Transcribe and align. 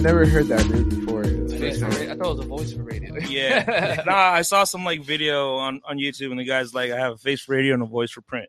I 0.00 0.02
never 0.02 0.24
heard 0.24 0.46
that 0.46 0.66
dude 0.66 0.88
before. 0.88 1.24
It's 1.24 1.52
Voice 1.52 1.78
for 1.78 1.90
time. 1.90 2.10
I 2.10 2.14
thought 2.14 2.30
it 2.30 2.36
was 2.36 2.38
a 2.38 2.48
voice 2.48 2.72
for 2.72 2.82
radio. 2.84 3.14
Yeah. 3.28 4.02
nah, 4.06 4.14
I 4.32 4.40
saw 4.40 4.64
some 4.64 4.82
like 4.82 5.02
video 5.04 5.56
on, 5.56 5.82
on 5.86 5.98
YouTube 5.98 6.30
and 6.30 6.40
the 6.40 6.44
guy's 6.44 6.72
like, 6.72 6.90
I 6.90 6.96
have 6.98 7.12
a 7.12 7.16
face 7.18 7.42
for 7.42 7.52
radio 7.54 7.74
and 7.74 7.82
a 7.82 7.86
voice 7.86 8.10
for 8.10 8.22
print. 8.22 8.48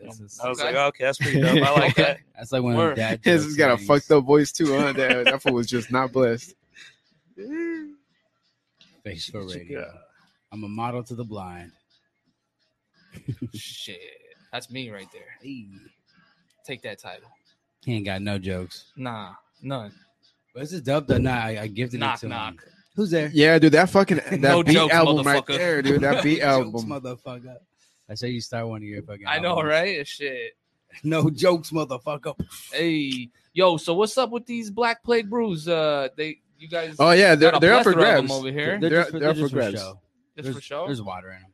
Is- 0.00 0.38
I 0.40 0.48
was 0.48 0.60
Okay. 0.60 0.68
like, 0.72 0.76
okay, 0.94 1.04
that's 1.06 1.18
pretty 1.18 1.40
dope. 1.40 1.60
I 1.60 1.72
like 1.72 1.94
that. 1.96 2.18
That's 2.36 2.52
like 2.52 2.62
one 2.62 2.76
Word. 2.76 2.90
of 2.90 2.96
the 2.98 3.02
dad. 3.02 3.20
His 3.24 3.42
jokes 3.42 3.44
has 3.46 3.56
got 3.56 3.80
a 3.80 3.84
fucked 3.84 4.12
up 4.12 4.22
voice 4.24 4.52
too, 4.52 4.78
huh? 4.78 4.92
That, 4.92 5.24
that 5.24 5.42
fool 5.42 5.54
was 5.54 5.66
just 5.66 5.90
not 5.90 6.12
blessed. 6.12 6.54
face 9.02 9.28
for 9.28 9.44
radio. 9.44 9.92
I'm 10.52 10.62
a 10.62 10.68
model 10.68 11.02
to 11.02 11.16
the 11.16 11.24
blind. 11.24 11.72
Shit, 13.54 13.98
that's 14.52 14.70
me 14.70 14.88
right 14.90 15.08
there. 15.12 15.22
Hey. 15.42 15.66
Take 16.64 16.82
that 16.82 17.00
title. 17.00 17.28
He 17.84 17.94
ain't 17.96 18.04
got 18.06 18.22
no 18.22 18.38
jokes. 18.38 18.92
Nah, 18.96 19.32
none. 19.62 19.92
But 20.54 20.60
this 20.60 20.72
is 20.72 20.82
dope 20.82 21.06
though. 21.06 21.18
Nah, 21.18 21.30
I, 21.36 21.58
I 21.62 21.66
gifted 21.68 22.00
Knock 22.00 22.16
it 22.18 22.20
to 22.20 22.28
knock. 22.28 22.54
him. 22.54 22.60
Who's 22.96 23.10
there? 23.10 23.30
Yeah, 23.32 23.58
dude, 23.58 23.72
that 23.72 23.88
fucking 23.88 24.16
that 24.30 24.40
No 24.40 24.62
beat 24.62 24.72
jokes, 24.74 24.92
album 24.94 25.26
right 25.26 25.46
there, 25.46 25.80
dude. 25.82 26.00
That 26.02 26.22
beat 26.24 26.40
Jokes, 26.40 26.44
album. 26.44 26.86
motherfucker. 26.86 27.56
I 28.08 28.14
say 28.14 28.30
you 28.30 28.40
start 28.40 28.66
one 28.66 28.78
of 28.78 28.82
your 28.82 29.02
fucking. 29.02 29.26
I 29.26 29.38
know, 29.38 29.50
albums. 29.50 29.68
right? 29.68 30.06
Shit. 30.06 30.52
No 31.04 31.30
jokes, 31.30 31.70
motherfucker. 31.70 32.34
Hey, 32.72 33.28
yo. 33.52 33.76
So 33.76 33.94
what's 33.94 34.18
up 34.18 34.30
with 34.30 34.44
these 34.44 34.72
Black 34.72 35.04
Plague 35.04 35.30
Brews? 35.30 35.68
Uh, 35.68 36.08
they, 36.16 36.40
you 36.58 36.66
guys. 36.68 36.96
Oh 36.98 37.12
yeah, 37.12 37.36
they're 37.36 37.52
got 37.52 37.60
they're 37.60 37.74
up 37.74 37.84
for 37.84 37.92
plethora 37.92 38.08
of 38.10 38.16
them 38.16 38.26
grabs. 38.26 38.38
over 38.40 38.50
here. 38.50 38.78
They're, 38.80 38.90
They're- 38.90 38.98
just 39.02 39.10
for, 39.12 39.18
they're 39.20 39.20
they're 39.20 39.30
up 39.30 39.36
for 39.36 39.40
just 39.42 39.52
for 39.52 39.56
grabs. 39.56 39.74
show. 39.80 40.00
Just 40.36 40.44
there's, 40.44 40.56
for 40.56 40.60
show. 40.62 40.86
There's 40.86 41.00
water 41.00 41.28
in 41.30 41.42
them. 41.42 41.52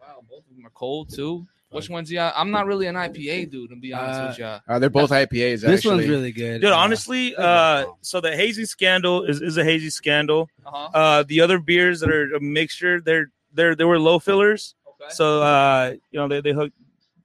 Wow, 0.00 0.24
both 0.30 0.44
of 0.50 0.56
them 0.56 0.64
are 0.64 0.70
cold 0.70 1.14
too. 1.14 1.46
Which 1.70 1.88
ones? 1.88 2.10
Yeah, 2.10 2.32
I'm 2.34 2.50
not 2.50 2.66
really 2.66 2.86
an 2.86 2.96
IPA 2.96 3.50
dude, 3.50 3.70
to 3.70 3.76
be 3.76 3.92
honest 3.92 4.20
Uh, 4.20 4.26
with 4.28 4.38
y'all. 4.38 4.60
Uh, 4.68 4.78
they're 4.78 4.90
both 4.90 5.10
IPAs. 5.10 5.60
This 5.60 5.64
actually. 5.64 5.96
one's 5.96 6.08
really 6.08 6.32
good. 6.32 6.60
Dude, 6.60 6.70
Uh, 6.70 6.76
honestly, 6.76 7.34
uh, 7.36 7.86
so 8.00 8.20
the 8.20 8.34
hazy 8.36 8.64
scandal 8.64 9.24
is, 9.24 9.40
is 9.40 9.56
a 9.56 9.64
hazy 9.64 9.90
scandal. 9.90 10.48
Uh-huh. 10.66 10.88
Uh, 10.92 11.22
the 11.26 11.40
other 11.40 11.58
beers 11.58 12.00
that 12.00 12.10
are 12.10 12.34
a 12.34 12.40
mixture, 12.40 13.00
they're 13.00 13.30
they're 13.52 13.74
they 13.74 13.84
were 13.84 13.98
low 13.98 14.18
fillers. 14.18 14.74
Okay. 14.88 15.10
So 15.10 15.42
uh, 15.42 15.94
you 16.10 16.18
know, 16.18 16.28
they 16.28 16.40
they 16.40 16.52
hook 16.52 16.72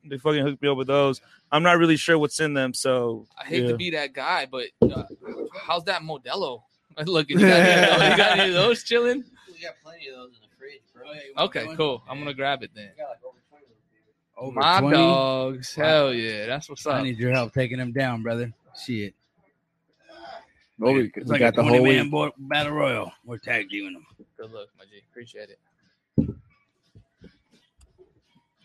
they 0.06 0.18
fucking 0.18 0.44
hooked 0.44 0.62
me 0.62 0.70
up 0.70 0.78
with 0.78 0.88
those. 0.88 1.22
I'm 1.52 1.64
not 1.64 1.78
really 1.78 1.98
sure 1.98 2.18
what's 2.18 2.40
in 2.40 2.54
them, 2.54 2.74
so 2.74 3.26
I 3.40 3.46
hate 3.46 3.64
yeah. 3.64 3.70
to 3.70 3.78
be 3.78 3.92
that 3.92 4.14
guy, 4.14 4.46
but 4.46 4.68
uh, 4.82 5.04
how's 5.60 5.84
that 5.86 6.02
Modelo? 6.02 6.62
Look, 7.06 7.30
you 7.30 7.40
got, 7.40 7.46
any, 7.46 8.10
you 8.12 8.18
got 8.18 8.40
any 8.40 8.50
of 8.50 8.56
those 8.56 8.84
chilling? 8.84 9.24
We 9.54 9.62
got 9.62 9.74
plenty 9.84 10.08
of 10.08 10.16
those 10.16 10.30
in 10.30 10.42
the 10.42 10.56
fridge, 10.58 10.82
bro. 10.94 11.46
Okay, 11.46 11.76
cool. 11.76 12.04
I'm 12.10 12.20
gonna 12.20 12.34
grab 12.34 12.64
it 12.64 12.72
then. 12.76 12.92
We 12.96 13.04
got 13.04 13.10
like 13.10 13.20
over 14.38 14.60
20 14.60 14.60
of 14.60 14.60
those 14.60 14.60
beers. 14.60 14.60
Over 14.60 14.60
My 14.60 14.80
20? 14.82 14.98
dogs, 14.98 15.76
hell 15.76 16.14
yeah, 16.14 16.46
that's 16.48 16.70
what's 16.70 16.86
up. 16.86 16.96
I 16.96 17.04
need 17.04 17.18
your 17.18 17.32
help 17.32 17.54
taking 17.54 17.78
them 17.78 17.92
down, 17.92 18.22
brother. 18.24 18.54
Shit. 18.86 19.14
Oh, 20.82 20.92
we, 20.92 21.06
It's 21.16 21.16
we 21.16 21.24
like 21.24 21.40
got 21.40 21.54
a 21.54 21.56
the 21.58 21.64
whole 21.64 21.80
20-man 21.80 22.04
week. 22.04 22.12
bo- 22.12 22.34
battle 22.38 22.74
royal. 22.74 23.12
We're 23.24 23.38
tag 23.38 23.70
teaming 23.70 23.94
them. 23.94 24.06
Good 24.38 24.52
luck, 24.52 24.68
my 24.78 24.84
G. 24.86 25.02
Appreciate 25.10 25.50
it. 25.50 25.60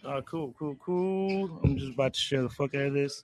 uh, 0.05 0.21
cool, 0.23 0.53
cool, 0.59 0.75
cool. 0.85 1.61
I'm 1.63 1.77
just 1.79 1.93
about 1.95 2.15
to 2.15 2.21
share 2.21 2.43
the 2.43 2.49
fuck 2.49 2.75
out 2.75 2.83
of 2.87 2.95
this. 2.95 3.23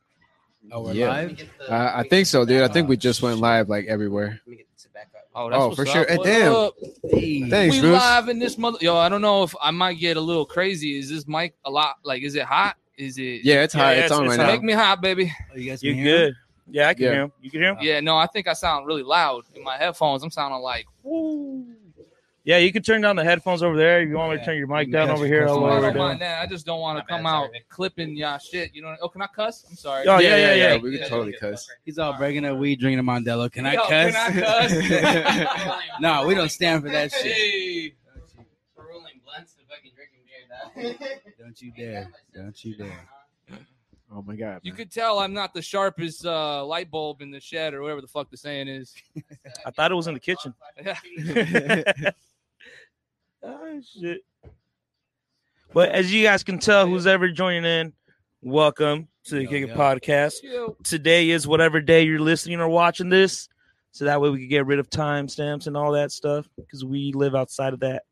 Oh, 0.72 0.82
we're 0.82 0.92
Yeah. 0.94 1.08
Live. 1.08 1.36
the- 1.36 1.44
Uh, 1.72 1.78
let 1.78 1.94
I 1.96 2.02
think 2.08 2.26
so, 2.26 2.44
the 2.44 2.54
dude. 2.54 2.62
I 2.62 2.68
think 2.72 2.88
we 2.88 2.96
just 2.96 3.22
went 3.22 3.38
live 3.38 3.68
like 3.68 3.86
everywhere. 3.86 4.40
Let 4.44 4.48
me 4.50 4.56
get 4.56 4.66
the 4.82 4.88
back 4.90 5.10
up. 5.14 5.28
Oh, 5.34 5.50
that's 5.50 5.62
Oh, 5.62 5.74
for 5.74 5.82
up. 5.82 5.88
sure. 5.88 6.06
Hey, 6.08 6.16
What 6.16 6.26
damn. 6.26 7.10
Hey, 7.20 7.50
Thanks, 7.50 7.74
we 7.76 7.80
Bruce. 7.82 7.92
live 7.92 8.28
in 8.28 8.38
this 8.38 8.58
mother. 8.58 8.78
Yo, 8.80 8.96
I 8.96 9.08
don't 9.08 9.22
know 9.22 9.42
if 9.42 9.54
I 9.60 9.70
might 9.70 9.94
get 9.98 10.16
a 10.16 10.20
little 10.20 10.46
crazy. 10.46 10.98
Is 10.98 11.08
this 11.10 11.26
mic 11.28 11.54
a 11.64 11.70
lot? 11.70 11.96
Like, 12.04 12.22
is 12.22 12.34
it 12.34 12.44
hot? 12.44 12.76
Is 12.96 13.18
it? 13.18 13.44
Yeah, 13.44 13.62
it's 13.62 13.74
Yeah, 13.74 13.80
hot. 13.82 13.88
yeah, 13.90 13.96
it's 13.96 14.04
it's- 14.06 14.18
on 14.18 14.24
it's 14.26 14.30
right 14.30 14.40
hot. 14.40 14.46
now. 14.46 14.52
Make 14.52 14.62
me 14.62 14.72
hot, 14.72 15.00
baby. 15.02 15.32
Oh, 15.52 15.56
you 15.58 15.70
guys 15.70 15.82
You 15.82 15.94
can 15.94 16.02
good? 16.02 16.34
Yeah, 16.68 16.88
I 16.88 16.94
can 16.94 17.02
Yeah. 17.04 17.10
hear 17.12 17.22
him. 17.22 17.32
You 17.42 17.50
can 17.50 17.60
hear 17.60 17.70
him? 17.70 17.76
Yeah, 17.80 18.00
no, 18.00 18.16
I 18.16 18.26
think 18.26 18.48
I 18.48 18.52
sound 18.54 18.86
really 18.86 19.02
loud 19.04 19.44
in 19.54 19.62
my 19.62 19.76
headphones. 19.76 20.22
I'm 20.24 20.30
sounding 20.30 20.60
like, 20.62 20.86
woo. 21.02 21.64
Yeah, 22.46 22.58
you 22.58 22.72
can 22.72 22.80
turn 22.84 23.00
down 23.00 23.16
the 23.16 23.24
headphones 23.24 23.60
over 23.64 23.76
there. 23.76 24.02
If 24.02 24.08
you 24.08 24.14
want 24.14 24.32
me 24.32 24.38
to 24.38 24.44
turn 24.44 24.56
your 24.56 24.68
mic 24.68 24.92
down 24.92 25.08
cuss- 25.08 25.18
over 25.18 25.26
here, 25.26 25.46
cuss 25.46 25.50
all 25.56 25.64
I 25.66 25.68
over 25.68 25.74
out. 25.78 25.80
don't 25.80 25.92
there. 25.94 26.02
mind 26.02 26.20
that. 26.20 26.42
I 26.42 26.46
just 26.46 26.64
don't 26.64 26.78
want 26.78 26.96
My 26.96 27.00
to 27.00 27.06
bad, 27.08 27.16
come 27.16 27.26
out 27.26 27.46
sorry. 27.48 27.64
clipping 27.68 28.16
y'all 28.16 28.38
shit. 28.38 28.72
You 28.72 28.82
know? 28.82 28.94
Oh, 29.02 29.08
can 29.08 29.20
I 29.20 29.26
cuss? 29.26 29.64
I'm 29.68 29.74
sorry. 29.74 30.06
Oh, 30.06 30.18
yeah, 30.20 30.28
yeah, 30.28 30.36
yeah, 30.36 30.54
yeah. 30.54 30.74
yeah. 30.74 30.76
We 30.80 30.92
can 30.92 31.00
Yeah, 31.00 31.08
totally 31.08 31.32
yeah, 31.32 31.50
cuss. 31.50 31.68
He's 31.84 31.98
all 31.98 32.12
breaking 32.16 32.44
a 32.44 32.54
weed, 32.54 32.78
drinking 32.78 33.00
a 33.00 33.02
Mandela. 33.02 33.50
Can 33.50 33.66
I 33.66 33.72
Yo, 33.72 33.80
cuss? 33.82 34.14
Can 34.14 34.16
I 34.16 35.44
cuss? 35.44 35.82
no, 36.00 36.24
we 36.24 36.36
don't 36.36 36.48
stand 36.48 36.84
for 36.84 36.88
that 36.90 37.10
shit. 37.10 37.32
Hey. 37.32 37.94
For 38.76 38.86
rolling 38.88 39.20
blunts 39.24 39.56
and 39.58 39.66
fucking 39.66 39.90
drinking 39.96 40.20
beer, 40.24 40.98
dog. 41.18 41.34
Don't 41.40 41.60
you 41.60 41.72
dare. 41.76 42.12
Don't 42.32 42.64
you 42.64 42.76
dare. 42.76 43.08
Oh 44.14 44.22
my 44.22 44.36
god. 44.36 44.60
You 44.62 44.70
man. 44.70 44.76
could 44.76 44.92
tell 44.92 45.18
I'm 45.18 45.32
not 45.34 45.52
the 45.52 45.60
sharpest 45.60 46.24
uh, 46.24 46.64
light 46.64 46.92
bulb 46.92 47.22
in 47.22 47.32
the 47.32 47.40
shed 47.40 47.74
or 47.74 47.82
whatever 47.82 48.00
the 48.00 48.06
fuck 48.06 48.30
the 48.30 48.36
saying 48.36 48.68
is. 48.68 48.94
I 49.66 49.72
thought 49.72 49.90
it 49.90 49.96
was 49.96 50.06
in 50.06 50.14
the 50.14 50.20
kitchen. 50.20 50.54
Yeah. 53.76 54.00
shit. 54.00 54.24
But 55.72 55.90
as 55.90 56.12
you 56.12 56.22
guys 56.22 56.42
can 56.42 56.58
tell, 56.58 56.86
who's 56.86 57.06
ever 57.06 57.28
joining 57.28 57.64
in, 57.64 57.92
welcome 58.40 59.08
to 59.24 59.34
the 59.34 59.42
Yo, 59.42 59.48
Kick 59.50 59.64
It. 59.70 59.76
Podcast. 59.76 60.34
Today 60.84 61.30
is 61.30 61.46
whatever 61.46 61.80
day 61.80 62.04
you're 62.04 62.18
listening 62.20 62.60
or 62.60 62.68
watching 62.68 63.08
this, 63.08 63.48
so 63.92 64.04
that 64.06 64.20
way 64.20 64.30
we 64.30 64.38
can 64.38 64.48
get 64.48 64.66
rid 64.66 64.78
of 64.78 64.88
timestamps 64.88 65.66
and 65.66 65.76
all 65.76 65.92
that 65.92 66.12
stuff 66.12 66.48
because 66.56 66.84
we 66.84 67.12
live 67.12 67.34
outside 67.34 67.74
of 67.74 67.80
that. 67.80 68.04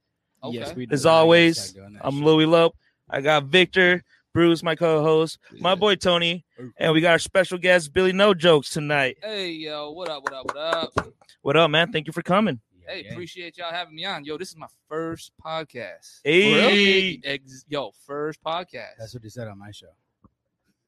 Okay. 0.42 0.58
Yes, 0.58 0.74
we 0.74 0.86
do. 0.86 0.92
As 0.92 1.06
always, 1.06 1.58
start 1.58 1.74
doing 1.76 1.92
that 1.94 2.06
I'm 2.06 2.16
shit. 2.16 2.24
Louie 2.24 2.46
Lope. 2.46 2.76
I 3.08 3.20
got 3.20 3.44
Victor, 3.44 4.02
Bruce, 4.34 4.62
my 4.62 4.74
co-host, 4.74 5.38
my 5.60 5.74
boy 5.74 5.94
Tony, 5.94 6.44
and 6.76 6.92
we 6.92 7.00
got 7.00 7.12
our 7.12 7.18
special 7.18 7.56
guest 7.56 7.92
Billy 7.94 8.12
No 8.12 8.34
Jokes 8.34 8.70
tonight. 8.70 9.16
Hey, 9.22 9.50
yo, 9.52 9.92
what 9.92 10.10
up, 10.10 10.24
what 10.24 10.32
up, 10.34 10.46
what 10.46 10.56
up? 10.56 11.14
What 11.42 11.56
up, 11.56 11.70
man? 11.70 11.92
Thank 11.92 12.06
you 12.06 12.12
for 12.12 12.22
coming. 12.22 12.60
Yeah, 12.86 12.92
Hey, 12.94 13.04
yeah. 13.06 13.12
appreciate 13.12 13.56
y'all 13.58 13.72
having 13.72 13.94
me 13.94 14.04
on. 14.04 14.24
Yo, 14.24 14.36
this 14.38 14.48
is 14.50 14.56
my 14.56 14.66
first 14.88 15.32
podcast. 15.44 16.20
Hey. 16.24 17.20
Ex- 17.24 17.64
Yo, 17.68 17.92
first 18.06 18.42
podcast. 18.42 18.96
That's 18.98 19.14
what 19.14 19.22
they 19.22 19.28
said 19.28 19.48
on 19.48 19.58
my 19.58 19.70
show. 19.70 19.86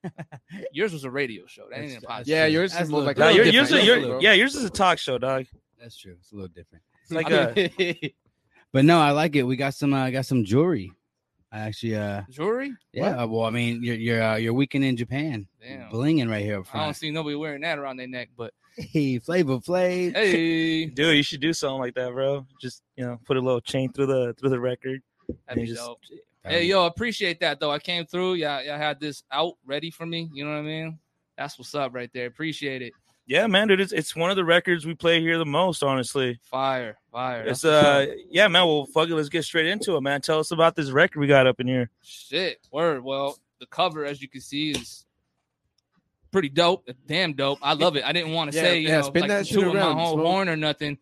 Yours 0.73 0.93
was 0.93 1.05
a 1.05 1.11
radio 1.11 1.47
show. 1.47 1.67
That 1.71 1.81
ain't 1.81 2.03
a 2.03 2.07
podcast. 2.07 2.23
Yeah, 2.27 2.47
yours 2.47 2.73
That's 2.73 2.85
is 2.85 2.91
more 2.91 3.03
like 3.03 3.17
No, 3.17 3.29
different. 3.33 3.53
you're, 3.53 3.63
yours, 3.63 3.73
is- 3.73 3.85
Different, 3.85 4.23
yeah, 4.23 4.33
yours 4.35 4.55
is 4.55 4.65
a 4.65 4.71
talk 4.71 4.99
show, 4.99 5.19
dog. 5.19 5.47
That's 5.81 5.97
true. 5.97 6.17
It's 6.21 6.33
a 6.33 6.35
little 6.37 6.49
different. 6.49 6.85
It's 7.03 7.13
like 7.13 7.31
a 7.31 8.13
but 8.73 8.85
no, 8.85 9.01
I 9.01 9.11
like 9.11 9.37
it. 9.37 9.43
We 9.43 9.57
got 9.57 9.75
some. 9.75 9.95
I 9.95 10.09
uh, 10.09 10.11
got 10.11 10.27
some 10.27 10.45
jewelry. 10.45 10.93
I 11.53 11.61
actually. 11.61 11.97
uh 11.97 12.23
Jewelry? 12.31 12.73
Yeah. 12.93 13.25
Well, 13.25 13.45
I 13.45 13.51
mean, 13.51 13.83
you're 13.83 13.95
you're 13.97 14.23
uh, 14.23 14.37
you're 14.37 14.53
Week 14.53 14.75
in 14.75 14.97
Japan. 14.97 15.47
Damn. 15.61 15.91
Blinging 15.91 16.29
right 16.31 16.43
here 16.45 16.61
up 16.61 16.67
I 16.75 16.85
don't 16.85 16.95
see 16.95 17.11
nobody 17.11 17.37
wearing 17.37 17.63
that 17.63 17.79
around 17.79 17.97
their 17.97 18.09
neck, 18.09 18.31
but 18.37 18.53
Hey, 18.77 19.19
Flavor 19.19 19.57
Flav. 19.59 20.15
hey, 20.15 20.85
dude. 20.87 21.17
You 21.17 21.23
should 21.23 21.41
do 21.41 21.53
something 21.53 21.79
like 21.81 21.95
that, 21.95 22.13
bro. 22.13 22.47
Just 22.61 22.83
you 22.97 23.05
know, 23.07 23.19
put 23.25 23.37
a 23.37 23.41
little 23.41 23.61
chain 23.61 23.93
through 23.93 24.07
the 24.07 24.35
through 24.39 24.51
the 24.51 24.61
record. 24.61 25.03
that'd 25.47 25.63
be 25.63 25.67
just- 25.69 25.81
dope. 25.85 26.01
Hey, 26.45 26.63
yo, 26.65 26.87
appreciate 26.87 27.41
that 27.41 27.59
though. 27.59 27.73
I 27.73 27.81
came 27.81 28.07
through. 28.07 28.35
Y'all, 28.35 28.63
y'all 28.63 28.79
had 28.79 29.01
this 29.01 29.25
out 29.33 29.55
ready 29.67 29.91
for 29.91 30.07
me. 30.07 30.31
You 30.33 30.45
know 30.45 30.53
what 30.53 30.59
I 30.59 30.63
mean? 30.63 30.99
That's 31.37 31.59
what's 31.59 31.75
up 31.75 31.93
right 31.93 32.09
there. 32.15 32.27
Appreciate 32.27 32.83
it. 32.83 32.93
Yeah, 33.27 33.49
man, 33.49 33.67
dude. 33.67 33.81
It's 33.81 33.93
it's 33.93 34.15
one 34.15 34.31
of 34.31 34.37
the 34.37 34.45
records 34.45 34.87
we 34.87 34.95
play 34.95 35.21
here 35.21 35.39
the 35.39 35.45
most, 35.45 35.83
honestly. 35.83 36.39
Fire, 36.45 36.97
fire. 37.11 37.43
It's 37.43 37.63
That's 37.63 37.85
uh, 37.85 38.13
up. 38.13 38.19
yeah, 38.31 38.47
man. 38.47 38.65
Well, 38.67 38.87
fuck 38.87 39.09
it. 39.09 39.15
Let's 39.17 39.29
get 39.29 39.43
straight 39.43 39.67
into 39.67 39.97
it, 39.97 40.03
man. 40.03 40.21
Tell 40.21 40.39
us 40.39 40.53
about 40.53 40.77
this 40.77 40.91
record 40.93 41.19
we 41.19 41.27
got 41.27 41.49
up 41.49 41.59
in 41.59 41.67
here. 41.67 41.91
shit. 42.05 42.59
Word. 42.71 43.03
Well, 43.03 43.37
the 43.59 43.67
cover, 43.67 44.05
as 44.05 44.23
you 44.23 44.29
can 44.29 44.41
see, 44.43 44.71
is 44.73 45.06
pretty 46.31 46.49
dope. 46.49 46.89
Damn 47.07 47.33
dope. 47.35 47.59
I 47.63 47.73
love 47.75 47.97
it. 47.97 48.05
I 48.05 48.13
didn't 48.13 48.33
want 48.33 48.51
to 48.51 48.57
Yeah, 48.57 48.63
say, 48.63 48.79
you 48.81 48.89
yeah, 48.89 48.97
know, 49.01 49.07
spin 49.07 49.21
like 49.23 49.29
that 49.31 49.47
shit 49.47 49.63
around, 49.63 49.75
my 49.97 50.03
whole 50.03 50.15
Smoke. 50.15 50.27
horn 50.27 50.49
or 50.49 50.57
nothing. 50.57 50.99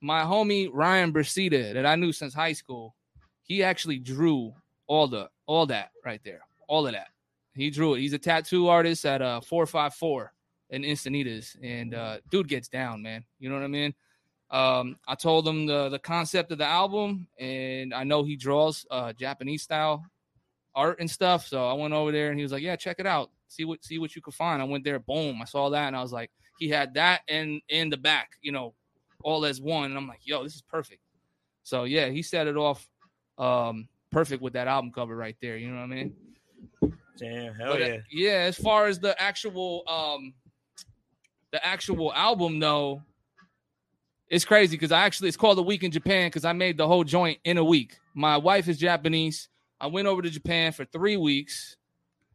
My 0.00 0.22
homie 0.22 0.68
Ryan 0.72 1.12
Brasida, 1.12 1.74
that 1.74 1.84
I 1.86 1.94
knew 1.96 2.12
since 2.12 2.32
high 2.34 2.54
school, 2.54 2.94
he 3.42 3.62
actually 3.62 3.98
drew 3.98 4.54
all 4.86 5.08
the 5.08 5.28
all 5.46 5.66
that 5.66 5.90
right 6.04 6.20
there, 6.24 6.40
all 6.68 6.86
of 6.86 6.92
that. 6.94 7.08
He 7.54 7.70
drew 7.70 7.94
it. 7.94 8.00
He's 8.00 8.12
a 8.12 8.18
tattoo 8.18 8.68
artist 8.68 9.04
at 9.04 9.20
uh 9.22 9.40
four 9.40 9.66
five 9.66 9.94
four 9.94 10.32
in 10.70 10.82
Encinitas, 10.82 11.56
and 11.62 11.94
uh, 11.94 12.18
dude 12.30 12.48
gets 12.48 12.68
down, 12.68 13.02
man. 13.02 13.24
You 13.40 13.48
know 13.50 13.56
what 13.56 13.64
I 13.64 13.68
mean? 13.68 13.92
Um, 14.50 14.96
I 15.06 15.16
told 15.16 15.46
him 15.46 15.66
the 15.66 15.88
the 15.90 15.98
concept 15.98 16.50
of 16.52 16.58
the 16.58 16.64
album, 16.66 17.26
and 17.38 17.92
I 17.92 18.04
know 18.04 18.22
he 18.24 18.36
draws 18.36 18.86
uh 18.90 19.12
Japanese 19.12 19.62
style 19.62 20.04
art 20.74 21.00
and 21.00 21.10
stuff. 21.10 21.46
So 21.46 21.66
I 21.68 21.72
went 21.74 21.92
over 21.92 22.10
there, 22.12 22.30
and 22.30 22.38
he 22.38 22.42
was 22.42 22.52
like, 22.52 22.62
"Yeah, 22.62 22.76
check 22.76 22.96
it 23.00 23.06
out. 23.06 23.30
See 23.50 23.64
what 23.64 23.84
see 23.84 23.98
what 23.98 24.14
you 24.16 24.22
could 24.22 24.34
find." 24.34 24.62
I 24.62 24.64
went 24.64 24.84
there, 24.84 24.98
boom, 24.98 25.40
I 25.42 25.44
saw 25.44 25.68
that, 25.70 25.88
and 25.88 25.96
I 25.96 26.02
was 26.02 26.12
like, 26.12 26.30
he 26.58 26.68
had 26.68 26.94
that 26.94 27.22
and 27.28 27.60
in 27.68 27.90
the 27.90 27.96
back, 27.96 28.32
you 28.42 28.52
know, 28.52 28.74
all 29.22 29.44
as 29.44 29.60
one, 29.60 29.86
and 29.86 29.96
I'm 29.96 30.06
like, 30.08 30.26
"Yo, 30.26 30.42
this 30.42 30.54
is 30.54 30.62
perfect." 30.62 31.00
So 31.62 31.84
yeah, 31.84 32.08
he 32.08 32.22
set 32.22 32.46
it 32.46 32.56
off 32.56 32.88
um 33.38 33.88
perfect 34.10 34.42
with 34.42 34.52
that 34.54 34.68
album 34.68 34.92
cover 34.92 35.16
right 35.16 35.36
there. 35.40 35.56
You 35.56 35.70
know 35.70 35.76
what 35.76 35.84
I 35.84 35.86
mean? 35.86 36.14
Damn, 37.18 37.54
hell 37.54 37.72
But, 37.72 37.82
uh, 37.82 37.86
yeah. 37.86 37.96
yeah, 38.10 38.38
as 38.46 38.56
far 38.56 38.86
as 38.86 38.98
the 38.98 39.20
actual 39.20 39.84
um 39.88 40.34
the 41.52 41.64
actual 41.64 42.12
album 42.14 42.60
though, 42.60 43.02
it's 44.28 44.44
crazy 44.44 44.76
because 44.76 44.92
I 44.92 45.02
actually 45.02 45.28
it's 45.28 45.36
called 45.36 45.58
a 45.58 45.62
week 45.62 45.82
in 45.82 45.90
Japan 45.90 46.28
because 46.28 46.44
I 46.44 46.52
made 46.52 46.76
the 46.76 46.86
whole 46.86 47.04
joint 47.04 47.38
in 47.44 47.58
a 47.58 47.64
week. 47.64 47.98
My 48.14 48.36
wife 48.36 48.68
is 48.68 48.78
Japanese. 48.78 49.48
I 49.80 49.86
went 49.86 50.06
over 50.06 50.22
to 50.22 50.30
Japan 50.30 50.72
for 50.72 50.84
three 50.84 51.16
weeks, 51.16 51.76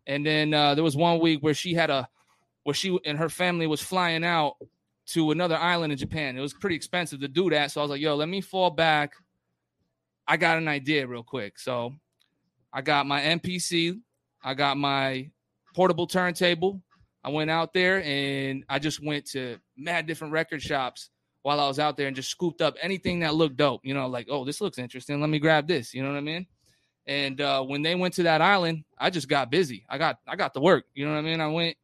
and 0.07 0.25
then 0.25 0.53
uh, 0.53 0.75
there 0.75 0.83
was 0.83 0.95
one 0.95 1.19
week 1.19 1.41
where 1.41 1.53
she 1.53 1.73
had 1.73 1.89
a 1.89 2.07
where 2.63 2.73
she 2.73 2.97
and 3.05 3.17
her 3.17 3.29
family 3.29 3.67
was 3.67 3.81
flying 3.81 4.23
out 4.23 4.55
to 5.07 5.31
another 5.31 5.55
island 5.55 5.93
in 5.93 5.99
Japan. 5.99 6.37
It 6.37 6.41
was 6.41 6.53
pretty 6.53 6.75
expensive 6.75 7.19
to 7.21 7.27
do 7.27 7.49
that. 7.51 7.71
So 7.71 7.79
I 7.79 7.83
was 7.83 7.91
like, 7.91 8.01
yo, 8.01 8.15
let 8.15 8.27
me 8.27 8.41
fall 8.41 8.71
back. 8.71 9.13
I 10.27 10.37
got 10.37 10.57
an 10.57 10.67
idea 10.67 11.05
real 11.05 11.23
quick. 11.23 11.59
So 11.59 11.93
I 12.73 12.81
got 12.81 13.05
my 13.05 13.21
MPC, 13.21 13.99
I 14.43 14.53
got 14.55 14.77
my 14.77 15.29
portable 15.75 16.07
turntable. 16.07 16.81
I 17.23 17.29
went 17.29 17.49
out 17.49 17.73
there 17.73 18.03
and 18.03 18.63
I 18.69 18.79
just 18.79 19.03
went 19.03 19.25
to 19.31 19.57
mad 19.77 20.05
different 20.05 20.33
record 20.33 20.61
shops 20.61 21.09
while 21.41 21.59
I 21.59 21.67
was 21.67 21.79
out 21.79 21.97
there 21.97 22.07
and 22.07 22.15
just 22.15 22.29
scooped 22.29 22.61
up 22.61 22.75
anything 22.81 23.19
that 23.19 23.35
looked 23.35 23.57
dope. 23.57 23.81
You 23.83 23.93
know, 23.93 24.07
like, 24.07 24.27
oh, 24.29 24.45
this 24.45 24.61
looks 24.61 24.77
interesting. 24.77 25.21
Let 25.21 25.29
me 25.29 25.39
grab 25.39 25.67
this. 25.67 25.93
You 25.93 26.03
know 26.03 26.09
what 26.09 26.17
I 26.17 26.21
mean? 26.21 26.47
And 27.07 27.39
uh, 27.39 27.63
when 27.63 27.81
they 27.81 27.95
went 27.95 28.15
to 28.15 28.23
that 28.23 28.41
island, 28.41 28.83
I 28.97 29.09
just 29.09 29.27
got 29.27 29.51
busy. 29.51 29.85
I 29.89 29.97
got 29.97 30.19
I 30.27 30.35
got 30.35 30.53
to 30.55 30.59
work. 30.59 30.85
You 30.93 31.05
know 31.05 31.13
what 31.13 31.19
I 31.19 31.21
mean? 31.21 31.39
I 31.39 31.47
went, 31.47 31.77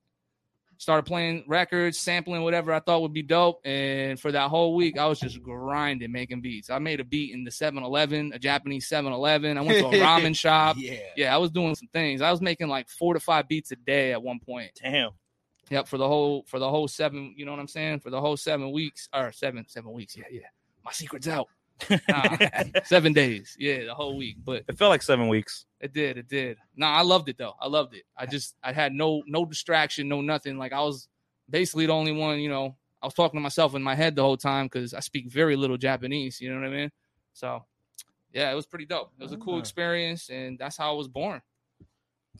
started 0.81 1.03
playing 1.03 1.43
records, 1.47 1.99
sampling 1.99 2.41
whatever 2.41 2.73
I 2.73 2.79
thought 2.79 3.03
would 3.03 3.13
be 3.13 3.21
dope. 3.21 3.61
And 3.63 4.19
for 4.19 4.31
that 4.31 4.49
whole 4.49 4.75
week, 4.75 4.97
I 4.97 5.05
was 5.05 5.19
just 5.19 5.41
grinding, 5.43 6.11
making 6.11 6.41
beats. 6.41 6.71
I 6.71 6.79
made 6.79 6.99
a 6.99 7.03
beat 7.03 7.35
in 7.35 7.43
the 7.43 7.51
7-Eleven, 7.51 8.31
a 8.33 8.39
Japanese 8.39 8.89
7-Eleven. 8.89 9.59
I 9.59 9.61
went 9.61 9.77
to 9.77 9.87
a 9.89 9.91
ramen 10.03 10.35
shop. 10.35 10.77
Yeah. 10.79 10.95
Yeah, 11.15 11.35
I 11.35 11.37
was 11.37 11.51
doing 11.51 11.75
some 11.75 11.89
things. 11.93 12.23
I 12.23 12.31
was 12.31 12.41
making 12.41 12.67
like 12.67 12.89
four 12.89 13.13
to 13.13 13.19
five 13.19 13.47
beats 13.47 13.71
a 13.71 13.75
day 13.75 14.11
at 14.11 14.23
one 14.23 14.39
point. 14.39 14.71
Damn. 14.81 15.11
Yep, 15.69 15.87
for 15.87 15.97
the 15.97 16.07
whole 16.07 16.43
for 16.47 16.59
the 16.59 16.69
whole 16.69 16.87
seven, 16.87 17.33
you 17.37 17.45
know 17.45 17.51
what 17.51 17.59
I'm 17.61 17.67
saying? 17.67 17.99
For 17.99 18.09
the 18.09 18.19
whole 18.19 18.35
seven 18.35 18.71
weeks 18.71 19.07
or 19.13 19.31
seven 19.31 19.65
seven 19.69 19.93
weeks. 19.93 20.17
Yeah, 20.17 20.25
yeah. 20.29 20.41
My 20.83 20.91
secret's 20.91 21.29
out. 21.29 21.47
Nah, 22.07 22.37
seven 22.83 23.13
days. 23.13 23.55
Yeah, 23.59 23.85
the 23.85 23.93
whole 23.95 24.17
week. 24.17 24.37
But 24.43 24.63
It 24.67 24.77
felt 24.77 24.89
like 24.89 25.01
seven 25.01 25.27
weeks. 25.27 25.65
it 25.79 25.93
did, 25.93 26.17
it 26.17 26.27
did. 26.27 26.57
Nah, 26.75 26.91
I 26.91 27.01
loved 27.01 27.29
it 27.29 27.37
though. 27.37 27.55
I 27.59 27.67
loved 27.67 27.93
it. 27.95 28.03
I 28.17 28.25
just 28.25 28.55
I 28.63 28.71
had 28.73 28.93
no 28.93 29.23
no 29.27 29.45
distraction, 29.45 30.07
no 30.07 30.21
nothing. 30.21 30.57
Like 30.57 30.73
I 30.73 30.81
was 30.81 31.07
basically 31.49 31.85
the 31.87 31.93
only 31.93 32.11
one, 32.11 32.39
you 32.39 32.49
know, 32.49 32.75
I 33.01 33.07
was 33.07 33.13
talking 33.13 33.37
to 33.39 33.41
myself 33.41 33.75
in 33.75 33.81
my 33.83 33.95
head 33.95 34.15
the 34.15 34.21
whole 34.23 34.37
time 34.37 34.65
because 34.67 34.93
I 34.93 34.99
speak 34.99 35.29
very 35.31 35.55
little 35.55 35.77
Japanese, 35.77 36.39
you 36.39 36.53
know 36.53 36.59
what 36.61 36.67
I 36.67 36.75
mean? 36.75 36.91
So 37.33 37.65
yeah, 38.33 38.51
it 38.51 38.55
was 38.55 38.65
pretty 38.65 38.85
dope. 38.85 39.11
It 39.19 39.23
was 39.23 39.33
a 39.33 39.37
cool 39.37 39.55
Ah. 39.55 39.59
experience, 39.59 40.29
and 40.29 40.57
that's 40.57 40.77
how 40.77 40.93
I 40.93 40.95
was 40.95 41.07
born. 41.09 41.41